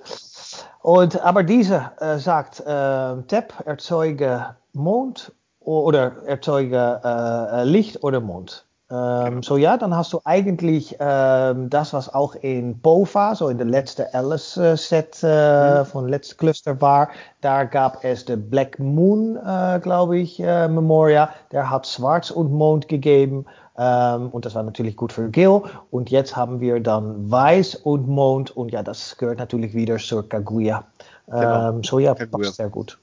und, 0.83 1.21
aber 1.21 1.43
diese 1.43 1.93
äh, 2.01 2.19
sagt, 2.19 2.61
äh, 2.61 2.65
Tap 2.65 3.55
erzeuge 3.65 4.57
Mond 4.73 5.33
oder 5.61 6.25
erzeuge 6.27 7.01
äh, 7.05 7.65
Licht 7.65 8.03
oder 8.03 8.21
Mond. 8.21 8.67
Ähm. 8.93 9.43
So 9.43 9.57
ja, 9.57 9.79
dann 9.79 9.97
hast 9.97 10.13
du 10.13 10.21
eigentlich 10.25 10.97
ähm, 11.01 11.71
das, 11.71 11.95
was 11.95 12.13
auch 12.13 12.35
in 12.35 12.81
POVA, 12.81 13.35
so 13.35 13.49
in 13.49 13.57
der 13.57 13.67
letzte 13.67 14.13
Alice-Set 14.13 15.21
äh, 15.23 15.81
mhm. 15.81 15.87
von 15.87 16.09
letzte 16.09 16.35
Cluster 16.35 16.81
war. 16.81 17.09
Da 17.41 17.65
gab 17.65 18.05
es 18.05 18.27
de 18.27 18.37
Black 18.37 18.79
Moon, 18.79 19.37
äh, 19.37 19.81
glaube 19.83 20.19
ich, 20.19 20.41
äh, 20.41 20.69
Memoria. 20.69 21.31
Der 21.53 21.71
hat 21.71 21.87
Schwarz 21.87 22.31
und 22.31 22.53
Mond 22.53 22.89
gegeben. 22.89 23.47
Ähm, 23.79 24.29
und 24.29 24.45
das 24.45 24.55
war 24.55 24.63
natürlich 24.63 24.97
gut 24.97 25.15
für 25.15 25.31
Gil. 25.31 25.63
Und 25.91 26.11
jetzt 26.11 26.37
haben 26.37 26.61
wir 26.61 26.79
dann 26.81 27.31
Weiß 27.31 27.75
und 27.77 28.07
Mond. 28.09 28.51
Und 28.51 28.73
ja, 28.73 28.83
das 28.83 29.17
gehört 29.17 29.39
natürlich 29.39 29.73
wieder 29.73 29.97
zur 29.97 30.29
Kaguya. 30.29 30.85
Genau. 31.29 31.71
Ähm, 31.71 31.83
so 31.83 31.99
ja, 31.99 32.15
Kaguya. 32.15 32.45
passt 32.47 32.57
sehr 32.57 32.69
gut. 32.69 32.99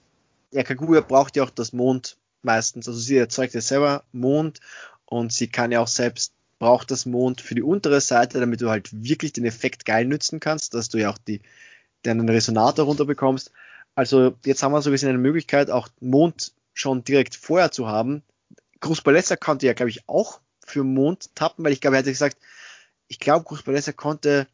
Ja, 0.51 0.61
Kaguya 0.61 1.01
braucht 1.01 1.35
ja 1.35 1.43
auch 1.43 1.49
das 1.49 1.73
Mond 1.73 2.17
meistens. 2.43 2.87
Also 2.87 2.99
sie 2.99 3.17
erzeugt 3.17 3.55
ja 3.55 3.61
selber 3.61 4.03
Mond 4.11 4.59
und 5.09 5.33
sie 5.33 5.47
kann 5.47 5.71
ja 5.71 5.79
auch 5.79 5.87
selbst 5.87 6.33
braucht 6.59 6.91
das 6.91 7.05
Mond 7.05 7.41
für 7.41 7.55
die 7.55 7.63
untere 7.63 8.01
Seite, 8.01 8.39
damit 8.39 8.61
du 8.61 8.69
halt 8.69 8.89
wirklich 8.91 9.33
den 9.33 9.45
Effekt 9.45 9.85
geil 9.85 10.05
nützen 10.05 10.39
kannst, 10.39 10.73
dass 10.73 10.89
du 10.89 10.97
ja 10.97 11.09
auch 11.09 11.17
die, 11.17 11.41
deinen 12.03 12.29
Resonator 12.29 12.85
runterbekommst. 12.85 13.51
Also 13.95 14.35
jetzt 14.45 14.61
haben 14.61 14.73
wir 14.73 14.81
so 14.81 14.89
ein 14.89 14.91
bisschen 14.91 15.09
eine 15.09 15.17
Möglichkeit, 15.17 15.71
auch 15.71 15.87
Mond 15.99 16.53
schon 16.73 17.03
direkt 17.03 17.35
vorher 17.35 17.71
zu 17.71 17.87
haben. 17.87 18.23
Cruz 18.81 19.01
konnte 19.39 19.65
ja, 19.65 19.73
glaube 19.73 19.89
ich, 19.89 20.07
auch 20.07 20.41
für 20.65 20.83
Mond 20.83 21.33
tappen, 21.33 21.65
weil 21.65 21.71
ich 21.71 21.81
glaube, 21.81 21.95
er 21.95 22.01
hätte 22.01 22.11
gesagt, 22.11 22.37
ich 23.07 23.19
glaube, 23.19 23.45
Cruz 23.45 23.63
konnte, 23.95 24.47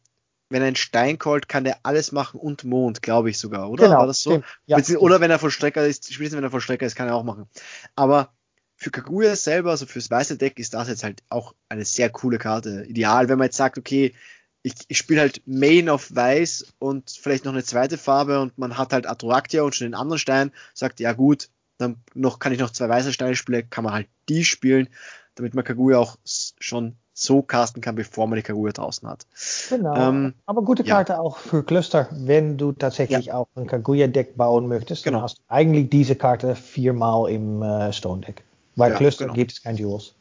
wenn 0.48 0.62
er 0.62 0.68
einen 0.68 0.76
Stein 0.76 1.18
callt, 1.18 1.48
kann 1.48 1.66
er 1.66 1.78
alles 1.82 2.12
machen 2.12 2.40
und 2.40 2.64
Mond, 2.64 3.02
glaube 3.02 3.30
ich 3.30 3.38
sogar, 3.38 3.68
oder? 3.68 3.84
Genau, 3.84 3.98
War 3.98 4.06
das 4.06 4.20
so? 4.20 4.42
Ja, 4.64 4.78
oder 4.98 5.20
wenn 5.20 5.30
er 5.30 5.38
Vollstrecker 5.38 5.84
ist, 5.86 6.12
spätestens 6.12 6.38
wenn 6.38 6.44
er 6.44 6.50
Vollstrecker 6.50 6.86
ist, 6.86 6.94
kann 6.94 7.08
er 7.08 7.16
auch 7.16 7.24
machen. 7.24 7.48
Aber 7.94 8.32
für 8.76 8.90
Kaguya 8.90 9.34
selber, 9.36 9.70
also 9.70 9.86
fürs 9.86 10.10
weiße 10.10 10.36
Deck, 10.36 10.58
ist 10.58 10.74
das 10.74 10.88
jetzt 10.88 11.02
halt 11.02 11.22
auch 11.30 11.54
eine 11.68 11.84
sehr 11.84 12.10
coole 12.10 12.38
Karte. 12.38 12.84
Ideal, 12.86 13.28
wenn 13.28 13.38
man 13.38 13.46
jetzt 13.46 13.56
sagt, 13.56 13.78
okay, 13.78 14.14
ich, 14.62 14.74
ich 14.88 14.98
spiele 14.98 15.20
halt 15.20 15.42
Main 15.46 15.88
auf 15.88 16.14
Weiß 16.14 16.74
und 16.78 17.10
vielleicht 17.10 17.44
noch 17.44 17.52
eine 17.52 17.64
zweite 17.64 17.98
Farbe 17.98 18.40
und 18.40 18.58
man 18.58 18.76
hat 18.76 18.92
halt 18.92 19.08
Atraktia 19.08 19.62
und 19.62 19.74
schon 19.74 19.86
den 19.86 19.94
anderen 19.94 20.18
Stein, 20.18 20.52
sagt, 20.74 21.00
ja 21.00 21.12
gut, 21.12 21.48
dann 21.78 21.96
noch 22.14 22.38
kann 22.38 22.52
ich 22.52 22.58
noch 22.58 22.70
zwei 22.70 22.88
weiße 22.88 23.12
Steine 23.12 23.36
spielen, 23.36 23.70
kann 23.70 23.84
man 23.84 23.92
halt 23.92 24.08
die 24.28 24.44
spielen, 24.44 24.88
damit 25.36 25.54
man 25.54 25.64
Kaguya 25.64 25.98
auch 25.98 26.16
schon 26.24 26.96
so 27.12 27.40
casten 27.40 27.80
kann, 27.80 27.94
bevor 27.94 28.26
man 28.26 28.36
die 28.36 28.42
Kaguya 28.42 28.72
draußen 28.72 29.08
hat. 29.08 29.26
Genau. 29.70 29.94
Ähm, 29.96 30.34
Aber 30.44 30.62
gute 30.62 30.84
Karte 30.84 31.14
ja. 31.14 31.18
auch 31.18 31.38
für 31.38 31.62
Cluster, 31.62 32.08
wenn 32.12 32.58
du 32.58 32.72
tatsächlich 32.72 33.26
ja. 33.26 33.34
auch 33.34 33.48
ein 33.54 33.66
Kaguya-Deck 33.66 34.36
bauen 34.36 34.68
möchtest. 34.68 35.04
Genau. 35.04 35.18
Dann 35.18 35.24
hast 35.24 35.38
du 35.38 35.42
eigentlich 35.48 35.88
diese 35.88 36.16
Karte 36.16 36.56
viermal 36.56 37.30
im 37.30 37.62
äh, 37.62 37.92
Stone-Deck. 37.92 38.44
Weil 38.76 38.92
ja, 38.92 38.98
Cluster 38.98 39.24
genau. 39.24 39.34
gibt 39.34 39.52
es 39.52 39.62
kein 39.62 39.76
Duels. 39.76 40.14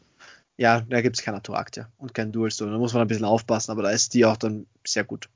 Ja, 0.57 0.81
da 0.81 1.01
gibt 1.01 1.17
es 1.17 1.21
kein 1.21 1.35
Attrakt, 1.35 1.81
und 1.97 2.13
kein 2.13 2.31
Duels. 2.31 2.57
Da 2.57 2.65
muss 2.65 2.93
man 2.93 3.01
ein 3.01 3.07
bisschen 3.07 3.25
aufpassen, 3.25 3.71
aber 3.71 3.83
da 3.83 3.89
ist 3.89 4.13
die 4.13 4.25
auch 4.25 4.37
dann 4.37 4.65
sehr 4.87 5.03
gut. 5.03 5.29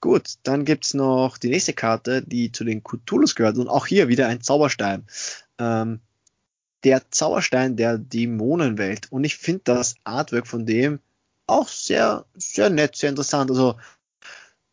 Gut, 0.00 0.34
dann 0.44 0.64
gibt 0.64 0.84
es 0.84 0.94
noch 0.94 1.36
die 1.38 1.48
nächste 1.48 1.72
Karte, 1.72 2.22
die 2.22 2.52
zu 2.52 2.62
den 2.62 2.84
Cthulhus 2.84 3.34
gehört 3.34 3.58
und 3.58 3.68
auch 3.68 3.86
hier 3.86 4.08
wieder 4.08 4.28
ein 4.28 4.40
Zauberstein. 4.40 5.04
Ähm, 5.58 6.00
der 6.84 7.10
Zauberstein 7.10 7.76
der 7.76 7.98
Dämonenwelt. 7.98 9.10
Und 9.10 9.24
ich 9.24 9.36
finde 9.36 9.62
das 9.64 9.96
Artwork 10.04 10.46
von 10.46 10.66
dem 10.66 11.00
auch 11.48 11.68
sehr, 11.68 12.26
sehr 12.34 12.70
nett, 12.70 12.94
sehr 12.94 13.10
interessant. 13.10 13.50
Also 13.50 13.76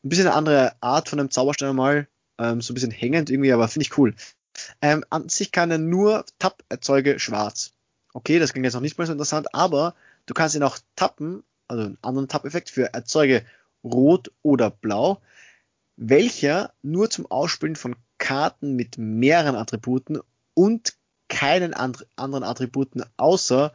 ein 0.03 0.09
bisschen 0.09 0.27
eine 0.27 0.35
andere 0.35 0.75
Art 0.81 1.09
von 1.09 1.19
einem 1.19 1.31
Zauberstein 1.31 1.75
mal. 1.75 2.07
Ähm, 2.37 2.61
so 2.61 2.73
ein 2.73 2.75
bisschen 2.75 2.91
hängend 2.91 3.29
irgendwie, 3.29 3.53
aber 3.53 3.67
finde 3.67 3.85
ich 3.85 3.97
cool. 3.97 4.13
Ähm, 4.81 5.03
an 5.09 5.29
sich 5.29 5.51
kann 5.51 5.71
er 5.71 5.77
nur 5.77 6.25
Tab 6.39 6.63
erzeuge 6.69 7.19
schwarz. 7.19 7.71
Okay, 8.13 8.39
das 8.39 8.53
klingt 8.53 8.65
jetzt 8.65 8.75
noch 8.75 8.81
nicht 8.81 8.97
mal 8.97 9.07
so 9.07 9.13
interessant, 9.13 9.53
aber 9.53 9.95
du 10.25 10.33
kannst 10.33 10.55
ihn 10.55 10.63
auch 10.63 10.77
tappen, 10.95 11.43
also 11.67 11.83
einen 11.83 11.97
anderen 12.01 12.27
Tab-Effekt 12.27 12.69
für 12.69 12.93
erzeuge 12.93 13.43
rot 13.83 14.31
oder 14.43 14.69
blau, 14.69 15.21
welcher 15.95 16.73
nur 16.81 17.09
zum 17.09 17.29
Ausspielen 17.29 17.75
von 17.75 17.95
Karten 18.17 18.75
mit 18.75 18.97
mehreren 18.97 19.55
Attributen 19.55 20.19
und 20.53 20.93
keinen 21.27 21.73
and 21.73 22.05
anderen 22.15 22.43
Attributen 22.43 23.03
außer 23.17 23.73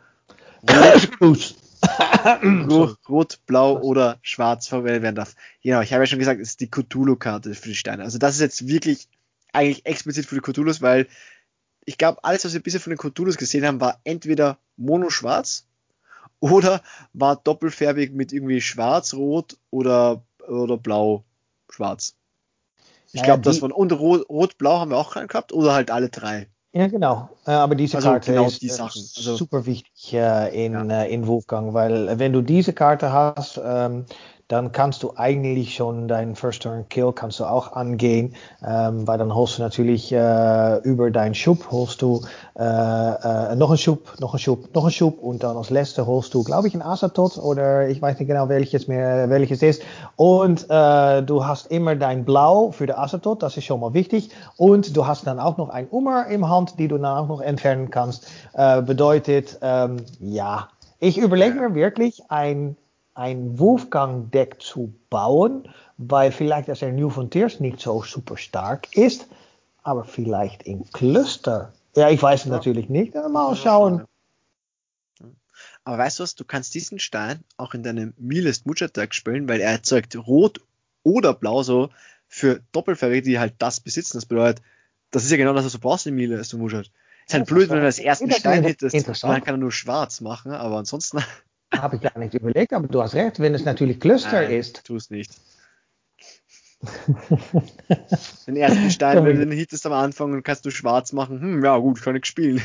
Rot, 1.20 1.54
Rot, 3.08 3.38
Blau 3.46 3.78
oder 3.78 4.18
Schwarz 4.22 4.66
verwendet 4.66 5.02
werden 5.02 5.16
darf. 5.16 5.34
Genau, 5.62 5.80
ich 5.80 5.92
habe 5.92 6.02
ja 6.02 6.06
schon 6.06 6.18
gesagt, 6.18 6.40
es 6.40 6.50
ist 6.50 6.60
die 6.60 6.70
Cthulhu-Karte 6.70 7.54
für 7.54 7.68
die 7.68 7.74
Steine. 7.74 8.02
Also 8.02 8.18
das 8.18 8.34
ist 8.34 8.40
jetzt 8.40 8.66
wirklich 8.68 9.08
eigentlich 9.52 9.86
explizit 9.86 10.26
für 10.26 10.34
die 10.34 10.40
Cthulhus, 10.40 10.82
weil 10.82 11.06
ich 11.84 11.96
glaube, 11.96 12.22
alles, 12.22 12.44
was 12.44 12.52
wir 12.52 12.62
bisher 12.62 12.80
von 12.80 12.90
den 12.90 12.98
Cthulhus 12.98 13.36
gesehen 13.36 13.66
haben, 13.66 13.80
war 13.80 14.00
entweder 14.04 14.58
mono-schwarz 14.76 15.66
oder 16.40 16.82
war 17.12 17.36
doppelfärbig 17.36 18.12
mit 18.12 18.32
irgendwie 18.32 18.60
schwarz-rot 18.60 19.56
oder, 19.70 20.22
oder 20.46 20.76
blau-schwarz. 20.76 22.14
Ich 23.12 23.22
glaube, 23.22 23.42
das 23.42 23.58
von 23.58 23.72
und 23.72 23.92
rot-blau 23.92 24.80
haben 24.80 24.90
wir 24.90 24.98
auch 24.98 25.14
gehabt 25.14 25.52
oder 25.52 25.72
halt 25.72 25.90
alle 25.90 26.10
drei. 26.10 26.48
Ja, 26.72 26.86
genau. 26.86 27.30
Äh, 27.46 27.52
aber 27.52 27.74
diese 27.74 27.96
also 27.96 28.10
Karte 28.10 28.32
genau 28.32 28.46
ist 28.46 28.60
die 28.60 28.68
Sachen. 28.68 29.00
Also, 29.16 29.36
super 29.36 29.64
wichtig 29.64 30.12
äh, 30.12 30.66
in, 30.66 30.74
ja. 30.74 31.02
äh, 31.02 31.12
in 31.12 31.26
Wolfgang, 31.26 31.72
weil 31.72 32.18
wenn 32.18 32.32
du 32.32 32.42
diese 32.42 32.74
Karte 32.74 33.10
hast, 33.10 33.58
ähm, 33.64 34.04
dann 34.48 34.72
kannst 34.72 35.02
du 35.02 35.12
eigentlich 35.16 35.74
schon 35.74 36.08
deinen 36.08 36.34
First 36.34 36.62
Turn 36.62 36.88
Kill 36.88 37.12
kannst 37.12 37.38
du 37.38 37.44
auch 37.44 37.72
angehen, 37.72 38.34
ähm, 38.66 39.06
weil 39.06 39.18
dann 39.18 39.34
holst 39.34 39.58
du 39.58 39.62
natürlich 39.62 40.10
äh, 40.10 40.78
über 40.78 41.10
deinen 41.10 41.34
Schub 41.34 41.70
holst 41.70 42.00
du 42.00 42.22
äh, 42.58 42.62
äh, 42.62 43.54
noch 43.56 43.68
einen 43.68 43.78
Schub, 43.78 44.14
noch 44.20 44.32
einen 44.32 44.40
Schub, 44.40 44.74
noch 44.74 44.84
einen 44.84 44.92
Schub 44.92 45.22
und 45.22 45.42
dann 45.42 45.56
als 45.56 45.68
letzte 45.68 46.06
holst 46.06 46.32
du, 46.32 46.42
glaube 46.42 46.66
ich, 46.66 46.74
ein 46.74 46.82
Asatot 46.82 47.36
oder 47.36 47.88
ich 47.88 48.00
weiß 48.00 48.18
nicht 48.18 48.28
genau 48.28 48.48
welches 48.48 48.88
mehr 48.88 49.28
welches 49.28 49.62
ist. 49.62 49.82
Und 50.16 50.64
äh, 50.70 51.22
du 51.22 51.44
hast 51.44 51.70
immer 51.70 51.94
dein 51.94 52.24
Blau 52.24 52.70
für 52.70 52.86
den 52.86 52.96
Asatot, 52.96 53.42
das 53.42 53.56
ist 53.56 53.64
schon 53.64 53.80
mal 53.80 53.92
wichtig. 53.92 54.30
Und 54.56 54.96
du 54.96 55.06
hast 55.06 55.26
dann 55.26 55.38
auch 55.38 55.58
noch 55.58 55.68
ein 55.68 55.86
Ummer 55.88 56.26
im 56.28 56.48
Hand, 56.48 56.78
die 56.78 56.88
du 56.88 56.96
dann 56.96 57.18
auch 57.18 57.28
noch 57.28 57.40
entfernen 57.40 57.90
kannst. 57.90 58.26
Äh, 58.54 58.80
bedeutet, 58.82 59.58
ähm, 59.60 59.98
ja, 60.20 60.68
ich 61.00 61.18
überlege 61.18 61.60
mir 61.60 61.74
wirklich 61.74 62.22
ein 62.28 62.76
ein 63.18 63.58
Wolfgang-Deck 63.58 64.62
zu 64.62 64.94
bauen, 65.10 65.68
weil 65.96 66.30
vielleicht 66.30 66.70
als 66.70 66.82
er 66.82 66.92
New 66.92 67.10
Frontiers 67.10 67.58
nicht 67.58 67.80
so 67.80 68.02
super 68.04 68.36
stark 68.36 68.96
ist, 68.96 69.26
aber 69.82 70.04
vielleicht 70.04 70.62
in 70.62 70.88
Cluster. 70.92 71.72
Ja, 71.96 72.10
ich 72.10 72.22
weiß 72.22 72.40
es 72.40 72.46
ja. 72.46 72.52
natürlich 72.52 72.88
nicht. 72.88 73.14
Mal 73.14 73.56
schauen. 73.56 74.04
Aber 75.82 75.98
weißt 75.98 76.20
du 76.20 76.22
was, 76.22 76.36
du 76.36 76.44
kannst 76.44 76.74
diesen 76.74 77.00
Stein 77.00 77.42
auch 77.56 77.74
in 77.74 77.82
deinem 77.82 78.14
Milest 78.18 78.66
Mucha 78.66 78.86
Deck 78.86 79.12
spielen, 79.14 79.48
weil 79.48 79.60
er 79.60 79.72
erzeugt 79.72 80.14
Rot 80.14 80.60
oder 81.02 81.34
Blau 81.34 81.64
so 81.64 81.90
für 82.28 82.60
Doppelfärbige, 82.70 83.22
die 83.22 83.38
halt 83.40 83.54
das 83.58 83.80
besitzen. 83.80 84.18
Das 84.18 84.26
bedeutet, 84.26 84.62
das 85.10 85.24
ist 85.24 85.32
ja 85.32 85.38
genau 85.38 85.54
das, 85.54 85.64
was 85.64 85.72
du 85.72 85.80
brauchst 85.80 86.06
in 86.06 86.14
Milest 86.14 86.54
Mucha. 86.54 86.80
Ist 86.80 87.34
halt 87.34 87.46
blöd, 87.46 87.68
wenn 87.68 87.80
du 87.80 87.84
als 87.84 87.98
ersten 87.98 88.30
Stein 88.30 88.62
hättest, 88.62 89.24
dann 89.24 89.42
kann 89.42 89.54
er 89.54 89.58
nur 89.58 89.72
schwarz 89.72 90.20
machen, 90.20 90.52
aber 90.52 90.76
ansonsten 90.76 91.18
Habe 91.74 91.96
ich 91.96 92.02
gar 92.02 92.18
nicht 92.18 92.34
überlegt, 92.34 92.72
aber 92.72 92.88
du 92.88 93.02
hast 93.02 93.14
recht, 93.14 93.40
wenn 93.40 93.54
es 93.54 93.64
natürlich 93.64 94.00
Cluster 94.00 94.42
Nein, 94.42 94.50
ist. 94.52 94.84
Tu 94.84 94.96
es 94.96 95.10
nicht. 95.10 95.32
Den 98.46 98.56
ersten 98.56 98.90
Stein, 98.90 99.24
wenn 99.24 99.36
du 99.36 99.46
den 99.46 99.52
hittest 99.52 99.84
am 99.86 99.92
Anfang 99.92 100.32
und 100.32 100.42
kannst 100.42 100.64
du 100.64 100.70
schwarz 100.70 101.12
machen, 101.12 101.40
hm, 101.40 101.64
ja 101.64 101.76
gut, 101.78 102.00
kann 102.02 102.16
ich 102.16 102.26
spielen. 102.26 102.62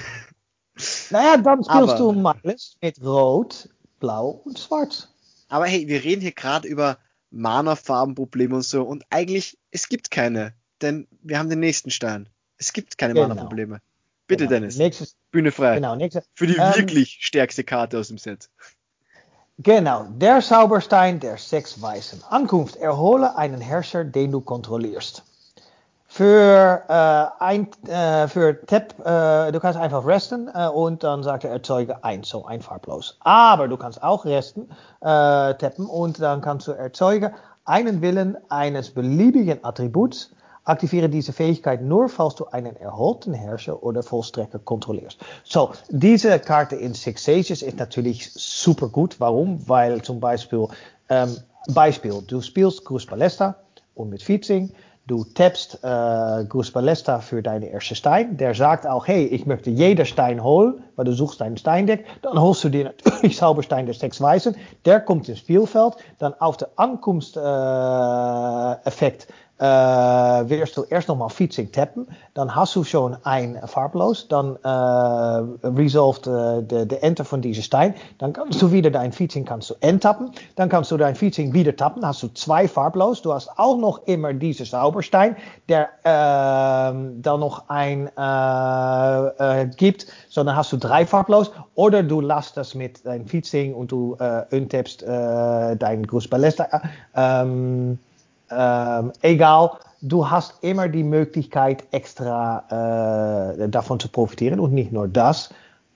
Naja, 1.09 1.37
dann 1.37 1.63
spielst 1.63 1.69
Aber- 1.69 1.97
du 1.97 2.11
Miles 2.13 2.77
mit 2.81 3.01
Rot, 3.03 3.69
Blau 3.99 4.41
und 4.45 4.57
Schwarz. 4.59 5.09
Aber 5.49 5.65
hey, 5.65 5.87
wir 5.87 6.03
reden 6.03 6.21
hier 6.21 6.31
gerade 6.31 6.67
über 6.67 6.97
Mana-Farbenprobleme 7.31 8.55
und 8.55 8.63
so 8.63 8.83
und 8.83 9.03
eigentlich, 9.09 9.57
es 9.71 9.87
gibt 9.89 10.11
keine, 10.11 10.53
denn 10.81 11.07
wir 11.21 11.37
haben 11.39 11.49
den 11.49 11.59
nächsten 11.59 11.89
Stein. 11.91 12.29
Es 12.57 12.73
gibt 12.73 12.97
keine 12.97 13.13
Genau. 13.13 13.27
Mana-Probleme. 13.27 13.79
Bitte, 14.27 14.45
Genau. 14.45 14.51
Dennis, 14.59 14.77
Nächstes, 14.77 15.15
Bühne 15.31 15.51
frei. 15.51 15.75
genau, 15.75 15.95
nächstes. 15.95 16.25
Für 16.35 16.47
die 16.47 16.55
Ähm, 16.55 16.73
wirklich 16.75 17.17
stärkste 17.21 17.63
Karte 17.63 17.99
aus 17.99 18.07
dem 18.07 18.17
Set. 18.17 18.49
Genau, 19.63 20.05
der 20.09 20.41
Zauberstein 20.41 21.21
der 21.21 21.37
sechs 21.37 21.81
Weißen. 21.81 22.21
Ankunft, 22.29 22.75
erhole 22.75 23.37
einen 23.37 23.61
Herrscher, 23.61 24.03
den 24.03 24.33
du 24.33 24.41
kontrollierst. 24.41 25.23
Für, 26.05 26.83
äh, 26.89 27.43
ein, 27.43 27.69
äh, 27.87 28.27
für 28.27 28.65
Tap, 28.65 28.93
äh, 28.99 29.53
du 29.53 29.59
kannst 29.61 29.79
einfach 29.79 30.05
resten 30.05 30.49
und 30.49 31.03
dann 31.05 31.23
sagt 31.23 31.45
er 31.45 31.51
erzeuge 31.51 32.03
eins, 32.03 32.27
so 32.27 32.45
ein 32.45 32.61
farblos. 32.61 33.17
Aber 33.21 33.69
du 33.69 33.77
kannst 33.77 34.03
auch 34.03 34.25
resten, 34.25 34.67
tappen 34.99 35.85
und 35.85 36.21
dann 36.21 36.41
kannst 36.41 36.67
du 36.67 36.73
erzeugen 36.73 37.33
einen 37.63 38.01
Willen 38.01 38.37
eines 38.49 38.93
beliebigen 38.93 39.63
Attributs. 39.63 40.35
Aktiviere 40.65 41.09
diese 41.09 41.33
Fähigkeit 41.33 41.81
nur, 41.81 42.07
falls 42.07 42.35
du 42.35 42.45
einen 42.45 42.77
erholten 42.77 43.33
Herrscher 43.33 43.83
oder 43.83 44.01
Vollstrecker 44.01 44.59
kontrollierst. 44.59 45.19
So, 45.43 45.71
diese 45.89 46.39
Karte 46.39 46.77
in 46.77 46.93
Six 46.93 47.25
Sages 47.25 47.61
ist 47.61 47.77
natürlich 47.77 48.31
super 48.33 48.87
gut. 48.87 49.19
Warum? 49.19 49.59
Weil 49.67 50.01
zum 50.01 50.21
Beispiel, 50.21 50.69
ähm, 51.09 51.35
Beispiel, 51.67 52.23
du 52.25 52.41
spielst 52.41 52.85
Cruz 52.85 53.05
Palesta 53.05 53.57
und 53.95 54.09
mit 54.09 54.23
Featsing. 54.23 54.71
Du 55.05 55.25
tappst 55.25 55.79
äh, 55.83 56.45
Cruz 56.47 56.71
Palesta 56.71 57.19
für 57.19 57.43
deine 57.43 57.65
erste 57.65 57.93
Stein. 57.93 58.37
Der 58.37 58.55
sagt 58.55 58.87
auch, 58.87 59.05
hey, 59.05 59.25
ich 59.25 59.45
möchte 59.45 59.69
jeder 59.69 60.05
Stein 60.05 60.41
holen, 60.41 60.81
weil 60.95 61.03
du 61.03 61.11
suchst 61.11 61.41
deinen 61.41 61.57
Steindeck. 61.57 62.05
Dann 62.21 62.39
holst 62.39 62.63
du 62.63 62.69
dir 62.69 62.93
natürlich 63.03 63.35
Zauberstein 63.35 63.85
der 63.85 63.95
sechs 63.95 64.21
Weißen. 64.21 64.55
Der 64.85 65.01
kommt 65.01 65.27
ins 65.27 65.39
Spielfeld. 65.39 65.95
Dann 66.19 66.33
auf 66.35 66.55
der 66.55 66.69
Ankomst-Effekt 66.77 69.27
äh, 69.29 69.33
wirst 69.59 70.77
du 70.77 70.83
erst 70.83 71.07
nochmal 71.07 71.29
Featsing 71.29 71.71
tappen. 71.71 72.07
Dann 72.33 72.55
hast 72.55 72.75
du 72.75 72.83
schon 72.83 73.15
ein 73.23 73.59
farblos. 73.65 74.27
Dann 74.27 74.57
äh, 74.63 74.67
resolved 75.67 76.27
äh, 76.27 76.63
de, 76.63 76.85
de 76.85 76.99
Enter 76.99 77.23
von 77.23 77.41
diesem 77.41 77.63
Stein. 77.63 77.93
Dann 78.17 78.33
kannst 78.33 78.61
du 78.61 78.71
wieder 78.71 78.89
dein 78.89 79.11
Featsing 79.11 79.45
kannst 79.45 79.69
du 79.69 79.75
enttappen. 79.81 80.31
Dann 80.55 80.69
kannst 80.69 80.91
du 80.91 80.97
dein 80.97 81.15
Featsing 81.15 81.53
wieder 81.53 81.75
tappen. 81.75 82.05
Hast 82.05 82.23
du 82.23 82.27
zwei 82.29 82.67
farblos. 82.67 83.21
Du 83.21 83.31
hast 83.31 83.49
auch 83.57 83.77
noch 83.77 84.05
immer 84.07 84.33
diese 84.33 84.63
Zauberstein, 84.63 85.35
der 85.69 85.89
ähm, 86.03 87.21
dann 87.21 87.39
noch 87.39 87.69
ein 87.69 88.09
gibt. 89.77 90.07
So, 90.29 90.43
dann 90.43 90.55
hast 90.55 90.73
du 90.73 90.77
drei 90.77 91.05
farblos. 91.05 91.51
Oder 91.75 92.03
du 92.03 92.21
lässt 92.21 92.57
das 92.57 92.75
mit 92.75 93.05
dein 93.05 93.27
Featsing 93.27 93.73
und 93.73 93.91
du 93.91 94.17
untappst 94.51 95.03
dein 95.03 96.07
Gruß. 96.07 96.29
Ähm, 97.15 97.99
ähm, 98.55 99.11
egal, 99.21 99.71
du 100.01 100.29
hast 100.29 100.63
immer 100.63 100.87
die 100.87 101.03
Möglichkeit, 101.03 101.83
extra 101.91 103.55
äh, 103.57 103.69
davon 103.69 103.99
zu 103.99 104.09
profitieren. 104.09 104.59
Und 104.59 104.73
nicht 104.73 104.91
nur 104.91 105.07
das, 105.07 105.49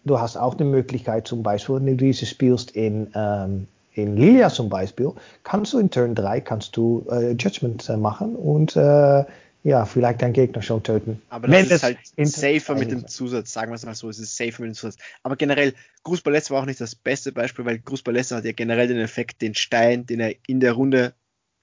du 0.06 0.20
hast 0.20 0.38
auch 0.38 0.56
die 0.56 0.64
Möglichkeit, 0.64 1.28
zum 1.28 1.44
Beispiel, 1.44 1.76
wenn 1.76 1.86
du 1.86 1.96
diese 1.96 2.26
spielst 2.26 2.72
in, 2.72 3.12
ähm, 3.14 3.68
in 3.94 4.16
Lilia 4.16 4.50
zum 4.50 4.70
Beispiel, 4.70 5.12
kannst 5.44 5.74
du 5.74 5.80
in 5.80 5.90
Turn 5.90 6.16
3 6.16 6.42
kannst 6.42 6.76
du 6.78 7.06
äh, 7.12 7.32
Judgment 7.32 7.88
äh, 7.90 7.98
machen 7.98 8.36
und 8.36 8.76
äh, 8.76 9.26
ja, 9.64 9.84
vielleicht 9.84 10.22
deinen 10.22 10.32
Gegner 10.32 10.62
schon 10.62 10.82
töten. 10.82 11.22
Aber 11.30 11.48
das 11.48 11.58
Wenn 11.58 11.76
ist 11.76 11.84
halt 11.84 11.98
safer 12.22 12.76
mit 12.76 12.90
dem. 12.90 13.06
Zusatz, 13.06 13.52
sagen 13.52 13.70
wir 13.72 13.76
es 13.76 13.86
mal 13.86 13.96
so, 13.96 14.10
es 14.10 14.18
ist 14.18 14.38
safer 14.38 14.62
mit 14.62 14.72
dem 14.72 14.76
Zusatz. 14.76 14.98
Aber 15.24 15.36
generell, 15.36 15.74
Gruß 16.04 16.22
Balletz 16.22 16.50
war 16.52 16.62
auch 16.62 16.66
nicht 16.66 16.80
das 16.80 16.96
beste 16.96 17.34
Beispiel, 17.34 17.66
weil 17.66 17.80
Gruß 17.80 18.02
Balletz 18.04 18.32
hat 18.32 18.46
ja 18.46 18.54
generell 18.54 18.88
den 18.88 19.00
Effekt, 19.00 19.42
den 19.42 19.56
Stein, 19.56 20.06
den 20.06 20.22
er 20.22 20.36
in 20.48 20.62
der 20.62 20.72
Runde 20.72 21.14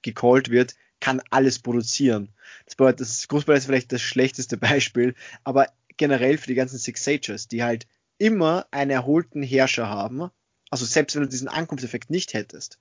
gecallt 0.03 0.51
wird, 0.51 0.74
kann 1.05 1.20
alles 1.28 1.59
produzieren. 1.59 2.30
Das 2.64 2.76
bedeutet, 2.76 3.00
das 3.00 3.28
Gruß 3.28 3.44
Balletz 3.44 3.64
ist 3.64 3.66
vielleicht 3.66 3.92
das 3.92 4.00
schlechteste 4.00 4.57
Beispiel, 4.70 5.14
aber 5.44 5.66
generell 5.98 6.38
für 6.38 6.46
die 6.46 6.55
ganzen 6.55 6.78
Six 6.78 7.05
Sages, 7.05 7.46
die 7.46 7.62
halt 7.62 7.86
immer 8.16 8.66
einen 8.70 8.90
erholten 8.90 9.42
Herrscher 9.42 9.86
haben, 9.86 10.30
also 10.70 10.86
selbst 10.86 11.14
wenn 11.14 11.22
du 11.22 11.28
diesen 11.28 11.48
Ankunftseffekt 11.48 12.09
nicht 12.09 12.32
hättest, 12.32 12.78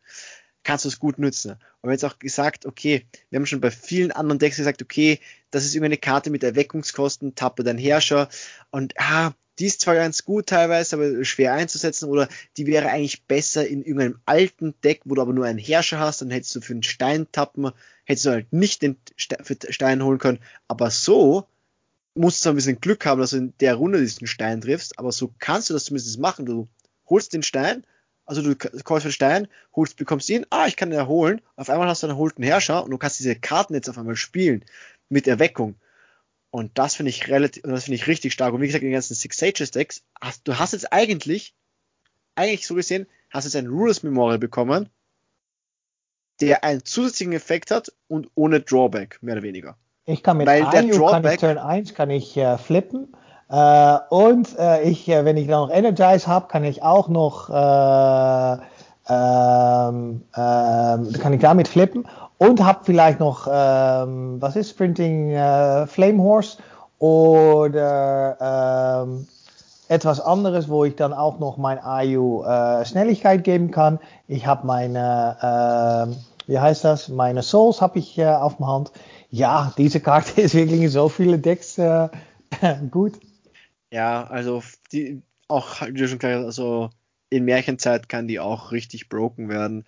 kannst 0.64 0.86
du 0.86 0.90
es 0.90 1.00
gut 1.00 1.20
nutzen. 1.20 1.58
Und 1.82 1.92
jetzt 1.92 2.06
auch 2.06 2.18
gesagt, 2.18 2.66
okay, 2.66 3.06
wir 3.30 3.40
haben 3.40 3.46
schon 3.46 3.60
bei 3.60 3.72
vielen 3.72 4.14
anderen 4.14 4.40
Decks 4.40 4.56
gesagt, 4.56 4.82
okay, 4.82 5.20
das 5.52 5.66
ist 5.66 5.76
irgendeine 5.76 5.98
Karte 5.98 6.30
mit 6.30 6.46
Erweckungskosten, 6.46 7.36
tappe 7.36 7.66
deinen 7.66 7.78
Herrscher 7.78 8.30
und 8.72 8.94
ah, 9.00 9.34
die 9.60 9.68
ist 9.68 9.82
zwar 9.82 9.96
ganz 9.96 10.26
gut 10.26 10.48
teilweise, 10.48 10.96
aber 10.96 11.24
schwer 11.24 11.54
einzusetzen 11.54 12.10
oder 12.10 12.28
die 12.58 12.66
wäre 12.66 12.90
eigentlich 12.90 13.26
besser 13.26 13.68
in 13.68 13.84
irgendeinem 13.84 14.20
alten 14.26 14.74
Deck, 14.84 15.02
wo 15.06 15.16
du 15.16 15.22
aber 15.22 15.34
nur 15.34 15.46
einen 15.46 15.60
Herrscher 15.60 16.00
hast, 16.00 16.22
dann 16.22 16.32
hättest 16.32 16.56
du 16.56 16.62
für 16.62 16.74
einen 16.74 16.84
Stein 16.84 17.28
tappen, 17.32 17.72
hättest 18.06 18.26
du 18.26 18.30
halt 18.32 18.52
nicht 18.52 18.82
den 18.82 18.98
Stein 19.16 20.04
holen 20.04 20.20
können, 20.20 20.40
aber 20.68 20.90
so 20.90 21.48
musst 22.16 22.46
du 22.46 22.50
ein 22.50 22.56
bisschen 22.56 22.80
Glück 22.80 23.06
haben, 23.06 23.20
dass 23.20 23.32
du 23.32 23.38
in 23.38 23.54
der 23.60 23.76
Runde 23.76 24.00
diesen 24.00 24.28
Stein 24.28 24.62
triffst, 24.62 25.00
aber 25.00 25.12
so 25.12 25.34
kannst 25.40 25.70
du 25.70 25.74
das 25.74 25.86
zumindest 25.86 26.20
machen. 26.20 26.46
Du 26.46 26.68
holst 27.10 27.34
den 27.34 27.44
Stein, 27.44 27.86
also 28.26 28.42
du 28.42 28.56
kaufst 28.56 29.06
den 29.06 29.12
Stein, 29.12 29.48
holst, 29.76 29.98
bekommst 29.98 30.30
ihn, 30.30 30.46
ah, 30.50 30.68
ich 30.68 30.76
kann 30.76 30.92
ihn 30.92 30.98
erholen, 30.98 31.42
auf 31.56 31.70
einmal 31.70 31.88
hast 31.88 32.04
du 32.04 32.08
einen 32.08 32.16
erholten 32.16 32.44
Herrscher 32.44 32.84
und 32.84 32.92
du 32.92 32.98
kannst 32.98 33.20
diese 33.20 33.36
Karten 33.36 33.74
jetzt 33.74 33.90
auf 33.90 33.98
einmal 33.98 34.16
spielen 34.16 34.64
mit 35.10 35.28
Erweckung. 35.28 35.76
Und 36.56 36.78
das 36.78 36.94
finde 36.94 37.10
ich 37.10 37.30
relativ, 37.30 37.64
das 37.64 37.86
finde 37.86 37.96
ich 37.96 38.06
richtig 38.06 38.32
stark. 38.32 38.54
Und 38.54 38.62
wie 38.62 38.68
gesagt, 38.68 38.84
in 38.84 38.90
den 38.90 38.94
ganzen 38.94 39.16
Six 39.16 39.38
Sages 39.40 39.72
Decks, 39.72 40.04
hast, 40.22 40.48
du 40.48 40.60
hast 40.60 40.74
jetzt 40.74 40.94
eigentlich, 40.94 41.56
eigentlich 42.36 42.68
so 42.68 42.76
gesehen, 42.76 43.08
hast 43.32 43.46
jetzt 43.46 43.56
ein 43.56 43.66
Rulers 43.66 44.04
Memorial 44.04 44.38
bekommen, 44.38 44.88
der 46.42 46.64
einen 46.64 46.86
zusätzlichen 46.86 47.34
Effekt 47.34 47.72
hat 47.72 47.92
und 48.08 48.30
ohne 48.36 48.60
Drawback, 48.62 49.18
mehr 49.24 49.34
oder 49.34 49.42
weniger. 49.42 49.78
Ich 50.06 50.22
kann 50.22 50.38
mit 50.38 50.46
Weil 50.46 50.62
der 50.70 50.82
Ayu, 50.82 50.90
kann 50.92 51.24
Drawback- 51.24 51.34
ich 51.34 51.40
Turn 51.40 51.58
1 51.58 51.96
kann 51.96 52.12
ich 52.12 52.38
äh, 52.38 52.60
flippen. 52.60 53.16
Äh, 53.50 53.98
und 54.12 54.56
äh, 54.60 54.84
ich, 54.84 55.10
äh, 55.10 55.26
wenn 55.26 55.38
ich 55.38 55.48
dann 55.48 55.68
noch 55.68 55.72
Energize 55.76 56.28
habe, 56.28 56.48
kann 56.50 56.64
ich 56.64 56.84
auch 56.84 57.08
noch 57.10 57.50
äh, 57.50 58.64
ähm, 59.10 60.24
ähm, 60.36 61.14
kann 61.14 61.34
ich 61.34 61.42
damit 61.42 61.68
flippen 61.68 62.08
und 62.38 62.64
habe 62.64 62.82
vielleicht 62.84 63.20
noch 63.20 63.48
ähm, 63.52 64.42
was 64.42 64.56
ist 64.56 64.72
Sprinting 64.72 65.32
äh, 65.32 65.88
Flame 65.88 66.22
Horse 66.22 66.58
oder 67.00 69.04
ähm, 69.06 69.28
etwas 69.90 70.20
anderes, 70.20 70.70
wo 70.70 70.86
ich 70.86 70.96
dann 70.96 71.14
auch 71.14 71.40
noch 71.40 71.58
mein 71.58 71.80
Ayu 71.80 72.44
äh, 72.44 72.86
Schnelligkeit 72.86 73.44
geben 73.44 73.72
kann. 73.72 74.00
Ich 74.28 74.48
habe 74.48 74.66
meine, 74.66 75.38
ähm, 75.42 76.16
wie 76.48 76.60
heißt 76.60 76.84
das, 76.84 77.10
meine 77.10 77.44
Souls 77.44 77.82
habe 77.82 78.00
ich 78.00 78.18
äh, 78.18 78.28
auf 78.28 78.58
der 78.58 78.68
Hand. 78.68 78.92
Ja, 79.30 79.74
diese 79.78 80.00
Karte 80.00 80.42
ist 80.42 80.56
wirklich 80.56 80.82
in 80.82 80.90
so 80.90 81.10
viele 81.10 81.40
Decks 81.40 81.78
äh, 81.78 82.10
gut. 82.92 83.14
Ja, 83.92 84.26
also 84.26 84.64
die 84.92 85.22
auch, 85.48 85.82
wie 85.82 85.94
du 85.94 86.08
schon 86.08 86.20
gesagt 86.20 86.46
hast, 86.46 86.60
in 87.34 87.46
Märchenzeit 87.46 88.10
kann 88.10 88.28
die 88.28 88.40
auch 88.40 88.72
richtig 88.72 89.10
broken 89.10 89.50
werden. 89.50 89.86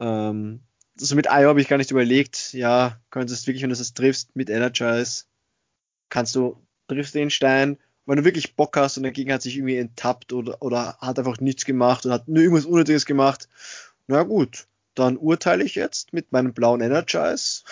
Ähm, 0.00 0.60
also 1.00 1.16
mit 1.16 1.26
IO 1.26 1.48
habe 1.48 1.60
ich 1.60 1.68
gar 1.68 1.78
nicht 1.78 1.90
überlegt, 1.90 2.52
ja, 2.52 3.00
könntest 3.10 3.46
wirklich, 3.46 3.62
wenn 3.62 3.70
du 3.70 3.76
es 3.76 3.94
triffst, 3.94 4.36
mit 4.36 4.50
Energize, 4.50 5.24
kannst 6.10 6.34
du, 6.34 6.58
triffst 6.88 7.14
den 7.14 7.30
Stein, 7.30 7.78
wenn 8.04 8.16
du 8.16 8.24
wirklich 8.24 8.56
Bock 8.56 8.76
hast 8.76 8.96
und 8.96 9.04
der 9.04 9.12
Gegner 9.12 9.34
hat 9.34 9.42
sich 9.42 9.56
irgendwie 9.56 9.78
enttappt 9.78 10.32
oder, 10.32 10.60
oder 10.60 10.98
hat 10.98 11.18
einfach 11.18 11.40
nichts 11.40 11.64
gemacht 11.64 12.04
und 12.04 12.12
hat 12.12 12.28
nur 12.28 12.42
irgendwas 12.42 12.66
Unnötiges 12.66 13.06
gemacht, 13.06 13.48
na 14.06 14.22
gut, 14.22 14.66
dann 14.94 15.16
urteile 15.16 15.64
ich 15.64 15.74
jetzt 15.74 16.12
mit 16.12 16.32
meinem 16.32 16.52
blauen 16.52 16.82
Energize, 16.82 17.62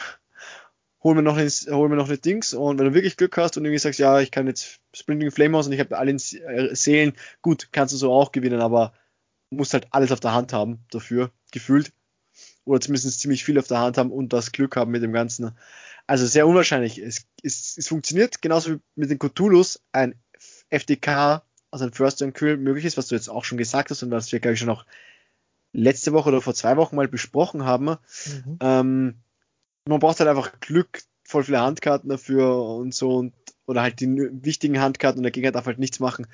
hol 1.03 1.15
mir 1.15 1.23
noch 1.23 1.37
ein, 1.37 1.49
hol 1.49 1.89
mir 1.89 1.97
noch 1.97 2.09
eine 2.09 2.19
Dings 2.19 2.55
und 2.55 2.79
wenn 2.79 2.87
du 2.87 2.95
wirklich 2.95 3.17
Glück 3.17 3.37
hast 3.37 3.57
und 3.57 3.65
irgendwie 3.65 3.79
sagst, 3.79 3.99
ja, 3.99 4.21
ich 4.21 4.31
kann 4.31 4.47
jetzt 4.47 4.81
Sprinting 4.95 5.31
Flame 5.31 5.57
aus 5.57 5.67
und 5.67 5.73
ich 5.73 5.81
habe 5.81 5.99
alle 5.99 6.19
Seelen, 6.19 7.13
gut, 7.43 7.69
kannst 7.73 7.93
du 7.95 7.99
so 7.99 8.13
auch 8.13 8.33
gewinnen, 8.33 8.61
aber 8.61 8.93
musst 9.51 9.75
halt 9.75 9.89
alles 9.91 10.13
auf 10.13 10.21
der 10.21 10.33
Hand 10.33 10.53
haben 10.53 10.81
dafür, 10.91 11.31
gefühlt. 11.53 11.93
Oder 12.65 12.81
zumindest 12.81 13.21
ziemlich 13.21 13.45
viel 13.45 13.59
auf 13.59 13.67
der 13.67 13.79
Hand 13.79 13.99
haben 13.99 14.13
und 14.13 14.33
das 14.33 14.53
Glück 14.53 14.77
haben 14.77 14.91
mit 14.91 15.03
dem 15.03 15.13
Ganzen. 15.13 15.53
Also 16.07 16.27
sehr 16.27 16.47
unwahrscheinlich. 16.47 16.99
Es, 16.99 17.27
es, 17.43 17.77
es 17.77 17.89
funktioniert 17.89 18.43
genauso 18.43 18.75
wie 18.75 18.81
mit 18.95 19.11
den 19.11 19.19
Cthulhus 19.19 19.83
ein 19.93 20.15
FDK, 20.69 21.43
also 21.71 21.85
ein 21.85 21.93
First 21.93 22.23
and 22.23 22.35
Kill 22.35 22.57
möglich 22.57 22.85
ist, 22.85 22.97
was 22.97 23.09
du 23.09 23.15
jetzt 23.15 23.29
auch 23.29 23.45
schon 23.45 23.59
gesagt 23.59 23.91
hast 23.91 24.03
und 24.03 24.11
was 24.11 24.31
wir, 24.31 24.41
glaube 24.41 24.55
ich, 24.55 24.61
schon 24.61 24.71
auch 24.71 24.85
letzte 25.73 26.13
Woche 26.13 26.29
oder 26.29 26.41
vor 26.41 26.55
zwei 26.55 26.77
Wochen 26.77 26.97
mal 26.97 27.09
besprochen 27.09 27.65
haben. 27.65 27.97
Mhm. 28.27 28.59
Ähm, 28.61 29.15
man 29.87 30.01
braucht 30.01 30.21
halt 30.21 30.29
einfach 30.29 30.61
Glück, 30.61 31.03
voll 31.25 31.45
viele 31.45 31.61
Handkarten 31.61 32.11
dafür 32.11 32.61
und 32.65 32.95
so 32.95 33.17
und 33.17 33.33
oder 33.71 33.83
halt 33.83 34.01
die 34.01 34.09
wichtigen 34.43 34.81
Handkarten 34.81 35.21
und 35.21 35.23
der 35.23 35.31
Gegner 35.31 35.53
darf 35.53 35.67
halt 35.67 35.79
nichts 35.79 36.01
machen. 36.01 36.27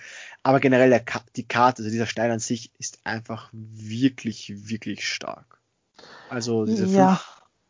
Aber 0.43 0.59
generell 0.59 0.89
der, 0.89 1.03
die 1.37 1.47
Karte, 1.47 1.83
also 1.83 1.91
dieser 1.91 2.07
Stein 2.07 2.31
an 2.31 2.39
sich, 2.39 2.71
ist 2.79 2.99
einfach 3.05 3.51
wirklich, 3.53 4.69
wirklich 4.71 5.07
stark. 5.07 5.61
Also 6.31 6.65
diese 6.65 6.87
Ja, 6.87 7.21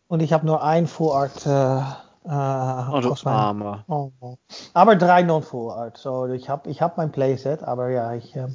und 0.07 0.23
ich 0.23 0.33
habe 0.33 0.47
nur 0.47 0.63
ein 0.63 0.87
Vorart. 0.87 1.45
Äh, 1.47 1.51
äh, 1.51 3.01
du 3.01 3.17
Armer. 3.25 3.85
Oh, 3.89 4.13
oh. 4.21 4.37
Aber 4.73 4.95
drei 4.95 5.23
Non-Vorart. 5.23 5.99
So, 5.99 6.29
ich 6.29 6.49
habe 6.49 6.71
ich 6.71 6.81
hab 6.81 6.97
mein 6.97 7.11
Playset, 7.11 7.65
aber 7.65 7.91
ja, 7.91 8.15
ich 8.15 8.37
äh, 8.37 8.47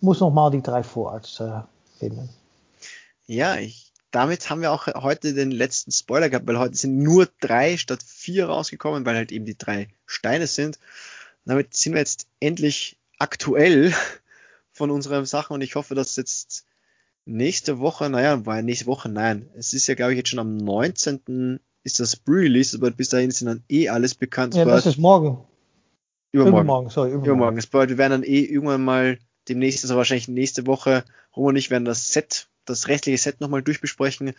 muss 0.00 0.20
noch 0.20 0.30
mal 0.30 0.52
die 0.52 0.62
drei 0.62 0.84
Vorarts 0.84 1.40
äh, 1.40 1.60
finden. 1.98 2.28
Ja, 3.26 3.56
ich 3.56 3.91
damit 4.12 4.50
haben 4.50 4.60
wir 4.60 4.70
auch 4.70 4.86
heute 4.86 5.34
den 5.34 5.50
letzten 5.50 5.90
Spoiler 5.90 6.28
gehabt, 6.28 6.46
weil 6.46 6.58
heute 6.58 6.76
sind 6.76 6.98
nur 6.98 7.28
drei 7.40 7.76
statt 7.78 8.02
vier 8.06 8.46
rausgekommen, 8.46 9.04
weil 9.04 9.16
halt 9.16 9.32
eben 9.32 9.46
die 9.46 9.56
drei 9.56 9.88
Steine 10.06 10.46
sind. 10.46 10.76
Und 10.76 11.50
damit 11.50 11.74
sind 11.74 11.94
wir 11.94 12.00
jetzt 12.00 12.28
endlich 12.38 12.98
aktuell 13.18 13.92
von 14.72 14.90
unseren 14.90 15.24
Sachen 15.24 15.54
und 15.54 15.62
ich 15.62 15.74
hoffe, 15.74 15.94
dass 15.94 16.16
jetzt 16.16 16.66
nächste 17.24 17.78
Woche, 17.78 18.10
naja, 18.10 18.44
weil 18.44 18.62
nächste 18.62 18.86
Woche, 18.86 19.08
nein, 19.08 19.48
es 19.56 19.72
ist 19.72 19.86
ja 19.86 19.94
glaube 19.94 20.12
ich 20.12 20.18
jetzt 20.18 20.28
schon 20.28 20.38
am 20.38 20.58
19. 20.58 21.58
ist 21.82 21.98
das 21.98 22.16
Pre-Release, 22.16 22.76
aber 22.76 22.90
bis 22.90 23.08
dahin 23.08 23.30
sind 23.30 23.46
dann 23.46 23.64
eh 23.68 23.88
alles 23.88 24.14
bekannt. 24.14 24.54
Ja, 24.54 24.66
das 24.66 24.86
ist 24.86 24.98
morgen. 24.98 25.44
Übermorgen. 26.32 26.64
Übermorgen, 26.64 26.90
sorry, 26.90 27.10
übermorgen. 27.12 27.58
übermorgen. 27.58 27.90
wir 27.90 27.98
werden 27.98 28.12
dann 28.12 28.22
eh 28.24 28.40
irgendwann 28.40 28.84
mal 28.84 29.18
demnächst, 29.48 29.84
also 29.84 29.96
wahrscheinlich 29.96 30.28
nächste 30.28 30.66
Woche, 30.66 31.04
Rom 31.34 31.46
und 31.46 31.56
ich 31.56 31.70
werden 31.70 31.84
das 31.84 32.12
Set 32.12 32.48
das 32.64 32.88
restliche 32.88 33.18
Set 33.18 33.40
nochmal 33.40 33.62
durchbesprechen. 33.62 34.32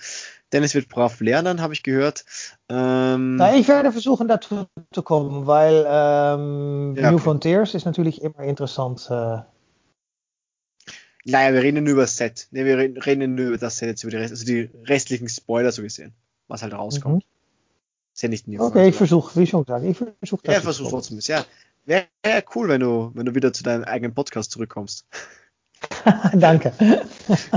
Dennis 0.51 0.73
wird 0.73 0.89
brav 0.89 1.19
lernen, 1.19 1.61
habe 1.61 1.73
ich 1.73 1.83
gehört. 1.83 2.25
Ähm, 2.69 3.35
Na, 3.35 3.55
ich 3.55 3.67
werde 3.67 3.91
versuchen, 3.91 4.27
dazu 4.27 4.65
zu 4.91 5.01
kommen, 5.01 5.47
weil 5.47 5.85
ähm, 5.87 6.95
ja, 6.95 7.09
New 7.09 7.17
okay. 7.17 7.23
Frontiers 7.23 7.73
ist 7.73 7.85
natürlich 7.85 8.21
immer 8.21 8.39
interessant. 8.39 9.07
Äh. 9.09 9.41
Naja, 11.25 11.53
wir 11.53 11.63
reden 11.63 11.83
nur 11.83 11.93
über 11.93 12.01
das 12.01 12.17
Set. 12.17 12.47
Nee, 12.51 12.65
wir 12.65 12.77
reden 12.77 13.35
nur 13.35 13.47
über 13.47 13.57
das 13.57 13.77
Set 13.77 13.89
jetzt, 13.89 14.03
über 14.03 14.11
die, 14.11 14.17
Rest, 14.17 14.31
also 14.31 14.45
die 14.45 14.69
restlichen 14.85 15.29
Spoiler 15.29 15.71
so 15.71 15.81
gesehen, 15.81 16.13
was 16.47 16.63
halt 16.63 16.73
rauskommt. 16.73 17.23
Mhm. 17.25 17.29
Ist 18.13 18.21
ja 18.21 18.29
nicht 18.29 18.47
New 18.47 18.61
Okay, 18.61 18.89
ich 18.89 18.95
versuche, 18.95 19.39
wie 19.39 19.47
schon 19.47 19.65
gesagt, 19.65 19.85
ich 19.85 19.97
versuche 19.97 20.41
das. 20.43 20.55
Ja, 20.55 20.61
versuch 20.61 20.89
trotzdem. 20.89 21.19
Ja, 21.21 21.45
wäre 21.85 22.05
wär 22.21 22.43
cool, 22.55 22.69
wenn 22.69 22.81
du, 22.81 23.11
wenn 23.15 23.25
du 23.25 23.33
wieder 23.33 23.53
zu 23.53 23.63
deinem 23.63 23.83
eigenen 23.85 24.13
Podcast 24.13 24.51
zurückkommst. 24.51 25.05
Danke. 26.33 26.73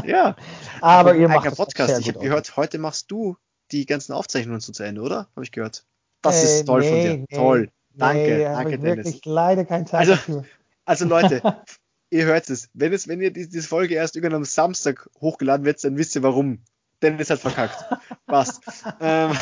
ja. 0.05 0.37
Aber 0.81 1.15
ihr 1.15 1.29
macht 1.29 1.47
das 1.47 1.57
Podcast. 1.57 2.01
Ich 2.01 2.09
habe 2.09 2.21
gehört, 2.21 2.57
heute 2.57 2.79
machst 2.79 3.11
du 3.11 3.37
die 3.73 3.87
ganzen 3.87 4.13
Aufzeichnungen 4.13 4.61
zu 4.61 4.83
Ende, 4.83 5.01
oder? 5.01 5.29
Habe 5.35 5.45
ich 5.45 5.53
gehört. 5.53 5.85
Das 6.23 6.37
äh, 6.37 6.45
ist 6.45 6.67
toll 6.67 6.81
nee, 6.81 6.89
von 6.89 7.01
dir. 7.01 7.17
Nee, 7.19 7.37
toll. 7.37 7.71
Danke, 7.95 8.23
nee, 8.23 8.45
danke, 8.45 8.75
ich 8.75 8.81
Dennis. 8.81 9.07
Wirklich 9.07 9.25
leider 9.25 9.65
keine 9.65 9.85
Zeit 9.87 10.01
also, 10.01 10.13
dafür. 10.13 10.45
Also 10.85 11.05
Leute, 11.07 11.43
ihr 12.11 12.25
hört 12.27 12.49
es. 12.51 12.69
Wenn 12.75 12.93
es, 12.93 13.09
wenn 13.09 13.21
ihr 13.21 13.33
diese 13.33 13.67
Folge 13.67 13.95
erst 13.95 14.17
irgendwann 14.17 14.37
am 14.37 14.45
Samstag 14.45 15.09
hochgeladen 15.21 15.65
wird, 15.65 15.83
dann 15.83 15.97
wisst 15.97 16.15
ihr 16.15 16.23
warum. 16.23 16.61
Dennis 17.03 17.31
hat 17.31 17.41
verkackt. 17.41 17.85
Passt. 18.27 18.61
ähm, 19.01 19.37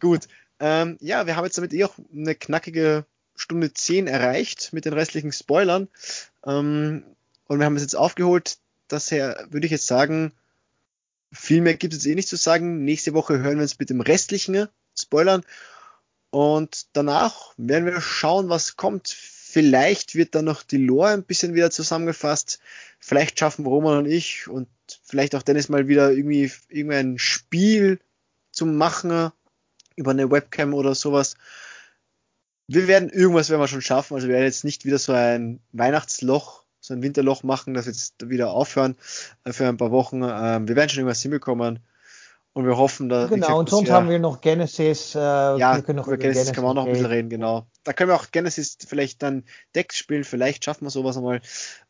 gut. 0.00 0.28
Ähm, 0.60 0.96
ja, 1.00 1.26
wir 1.26 1.36
haben 1.36 1.44
jetzt 1.44 1.58
damit 1.58 1.74
eh 1.74 1.84
auch 1.84 1.94
eine 2.12 2.34
knackige 2.34 3.04
Stunde 3.36 3.72
10 3.72 4.06
erreicht 4.06 4.72
mit 4.72 4.84
den 4.84 4.92
restlichen 4.92 5.32
Spoilern. 5.32 5.88
Ähm, 6.46 7.04
und 7.46 7.58
wir 7.58 7.66
haben 7.66 7.76
es 7.76 7.82
jetzt 7.82 7.96
aufgeholt. 7.96 8.58
Daher 8.88 9.46
würde 9.50 9.66
ich 9.66 9.72
jetzt 9.72 9.86
sagen, 9.86 10.32
viel 11.32 11.60
mehr 11.60 11.74
gibt 11.74 11.94
es 11.94 12.06
eh 12.06 12.14
nicht 12.14 12.28
zu 12.28 12.36
sagen. 12.36 12.84
Nächste 12.84 13.14
Woche 13.14 13.38
hören 13.38 13.56
wir 13.56 13.62
uns 13.62 13.78
mit 13.78 13.90
dem 13.90 14.00
restlichen 14.00 14.68
Spoilern. 14.96 15.44
Und 16.30 16.86
danach 16.92 17.54
werden 17.56 17.86
wir 17.86 18.00
schauen, 18.00 18.48
was 18.48 18.76
kommt. 18.76 19.08
Vielleicht 19.08 20.14
wird 20.14 20.34
dann 20.34 20.46
noch 20.46 20.62
die 20.62 20.78
Lore 20.78 21.10
ein 21.10 21.22
bisschen 21.22 21.54
wieder 21.54 21.70
zusammengefasst. 21.70 22.60
Vielleicht 22.98 23.38
schaffen 23.38 23.66
Roman 23.66 23.98
und 23.98 24.06
ich 24.06 24.48
und 24.48 24.68
vielleicht 25.04 25.34
auch 25.34 25.42
Dennis 25.42 25.68
mal 25.68 25.86
wieder 25.86 26.10
irgendwie 26.10 26.50
irgendein 26.68 27.18
Spiel 27.18 28.00
zu 28.50 28.66
machen 28.66 29.30
über 29.96 30.10
eine 30.10 30.30
Webcam 30.30 30.74
oder 30.74 30.94
sowas. 30.94 31.36
Wir 32.66 32.88
werden 32.88 33.10
irgendwas 33.10 33.50
werden 33.50 33.60
wir 33.60 33.68
schon 33.68 33.82
schaffen. 33.82 34.14
Also 34.14 34.26
wir 34.26 34.34
werden 34.34 34.46
jetzt 34.46 34.64
nicht 34.64 34.84
wieder 34.84 34.98
so 34.98 35.12
ein 35.12 35.60
Weihnachtsloch 35.72 36.63
so 36.84 36.92
ein 36.92 37.02
Winterloch 37.02 37.42
machen, 37.44 37.72
das 37.72 37.86
jetzt 37.86 38.28
wieder 38.28 38.50
aufhören 38.50 38.96
äh, 39.44 39.52
für 39.52 39.66
ein 39.66 39.78
paar 39.78 39.90
Wochen. 39.90 40.22
Ähm, 40.22 40.68
wir 40.68 40.76
werden 40.76 40.90
schon 40.90 40.98
irgendwas 40.98 41.22
hinbekommen. 41.22 41.78
Und 42.52 42.66
wir 42.66 42.76
hoffen, 42.76 43.08
dass. 43.08 43.30
Genau, 43.30 43.40
gesagt, 43.40 43.58
und 43.58 43.70
sonst 43.70 43.88
wir, 43.88 43.94
haben 43.94 44.08
wir 44.10 44.18
noch 44.20 44.40
Genesis. 44.40 45.14
Äh, 45.14 45.18
ja, 45.18 45.74
wir 45.74 45.82
können 45.82 45.96
noch 45.96 46.06
über 46.06 46.18
Genesis, 46.18 46.42
Genesis 46.42 46.54
kann 46.54 46.62
man 46.62 46.72
auch 46.72 46.82
noch 46.82 46.86
ein 46.86 46.92
bisschen 46.92 47.06
reden, 47.06 47.30
genau. 47.30 47.66
Da 47.82 47.92
können 47.92 48.10
wir 48.10 48.14
auch 48.14 48.30
Genesis 48.30 48.76
vielleicht 48.86 49.22
dann 49.22 49.44
Decks 49.74 49.96
spielen, 49.96 50.22
vielleicht 50.22 50.64
schaffen 50.64 50.84
wir 50.84 50.90
sowas 50.90 51.16
einmal. 51.16 51.40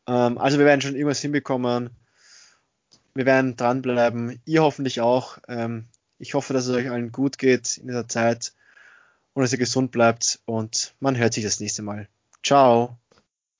Ähm, 0.07 0.37
also 0.39 0.57
wir 0.57 0.65
werden 0.65 0.81
schon 0.81 0.95
irgendwas 0.95 1.19
hinbekommen. 1.19 1.91
Wir 3.13 3.25
werden 3.25 3.57
dranbleiben. 3.57 4.41
Ihr 4.45 4.63
hoffentlich 4.63 5.01
auch. 5.01 5.37
Ähm, 5.47 5.85
ich 6.17 6.33
hoffe, 6.33 6.53
dass 6.53 6.65
es 6.65 6.75
euch 6.75 6.89
allen 6.89 7.11
gut 7.11 7.37
geht 7.37 7.77
in 7.77 7.87
dieser 7.87 8.07
Zeit 8.07 8.53
und 9.33 9.43
dass 9.43 9.51
ihr 9.51 9.59
gesund 9.59 9.91
bleibt. 9.91 10.39
Und 10.45 10.95
man 10.99 11.17
hört 11.17 11.33
sich 11.33 11.43
das 11.43 11.59
nächste 11.59 11.83
Mal. 11.83 12.07
Ciao. 12.43 12.97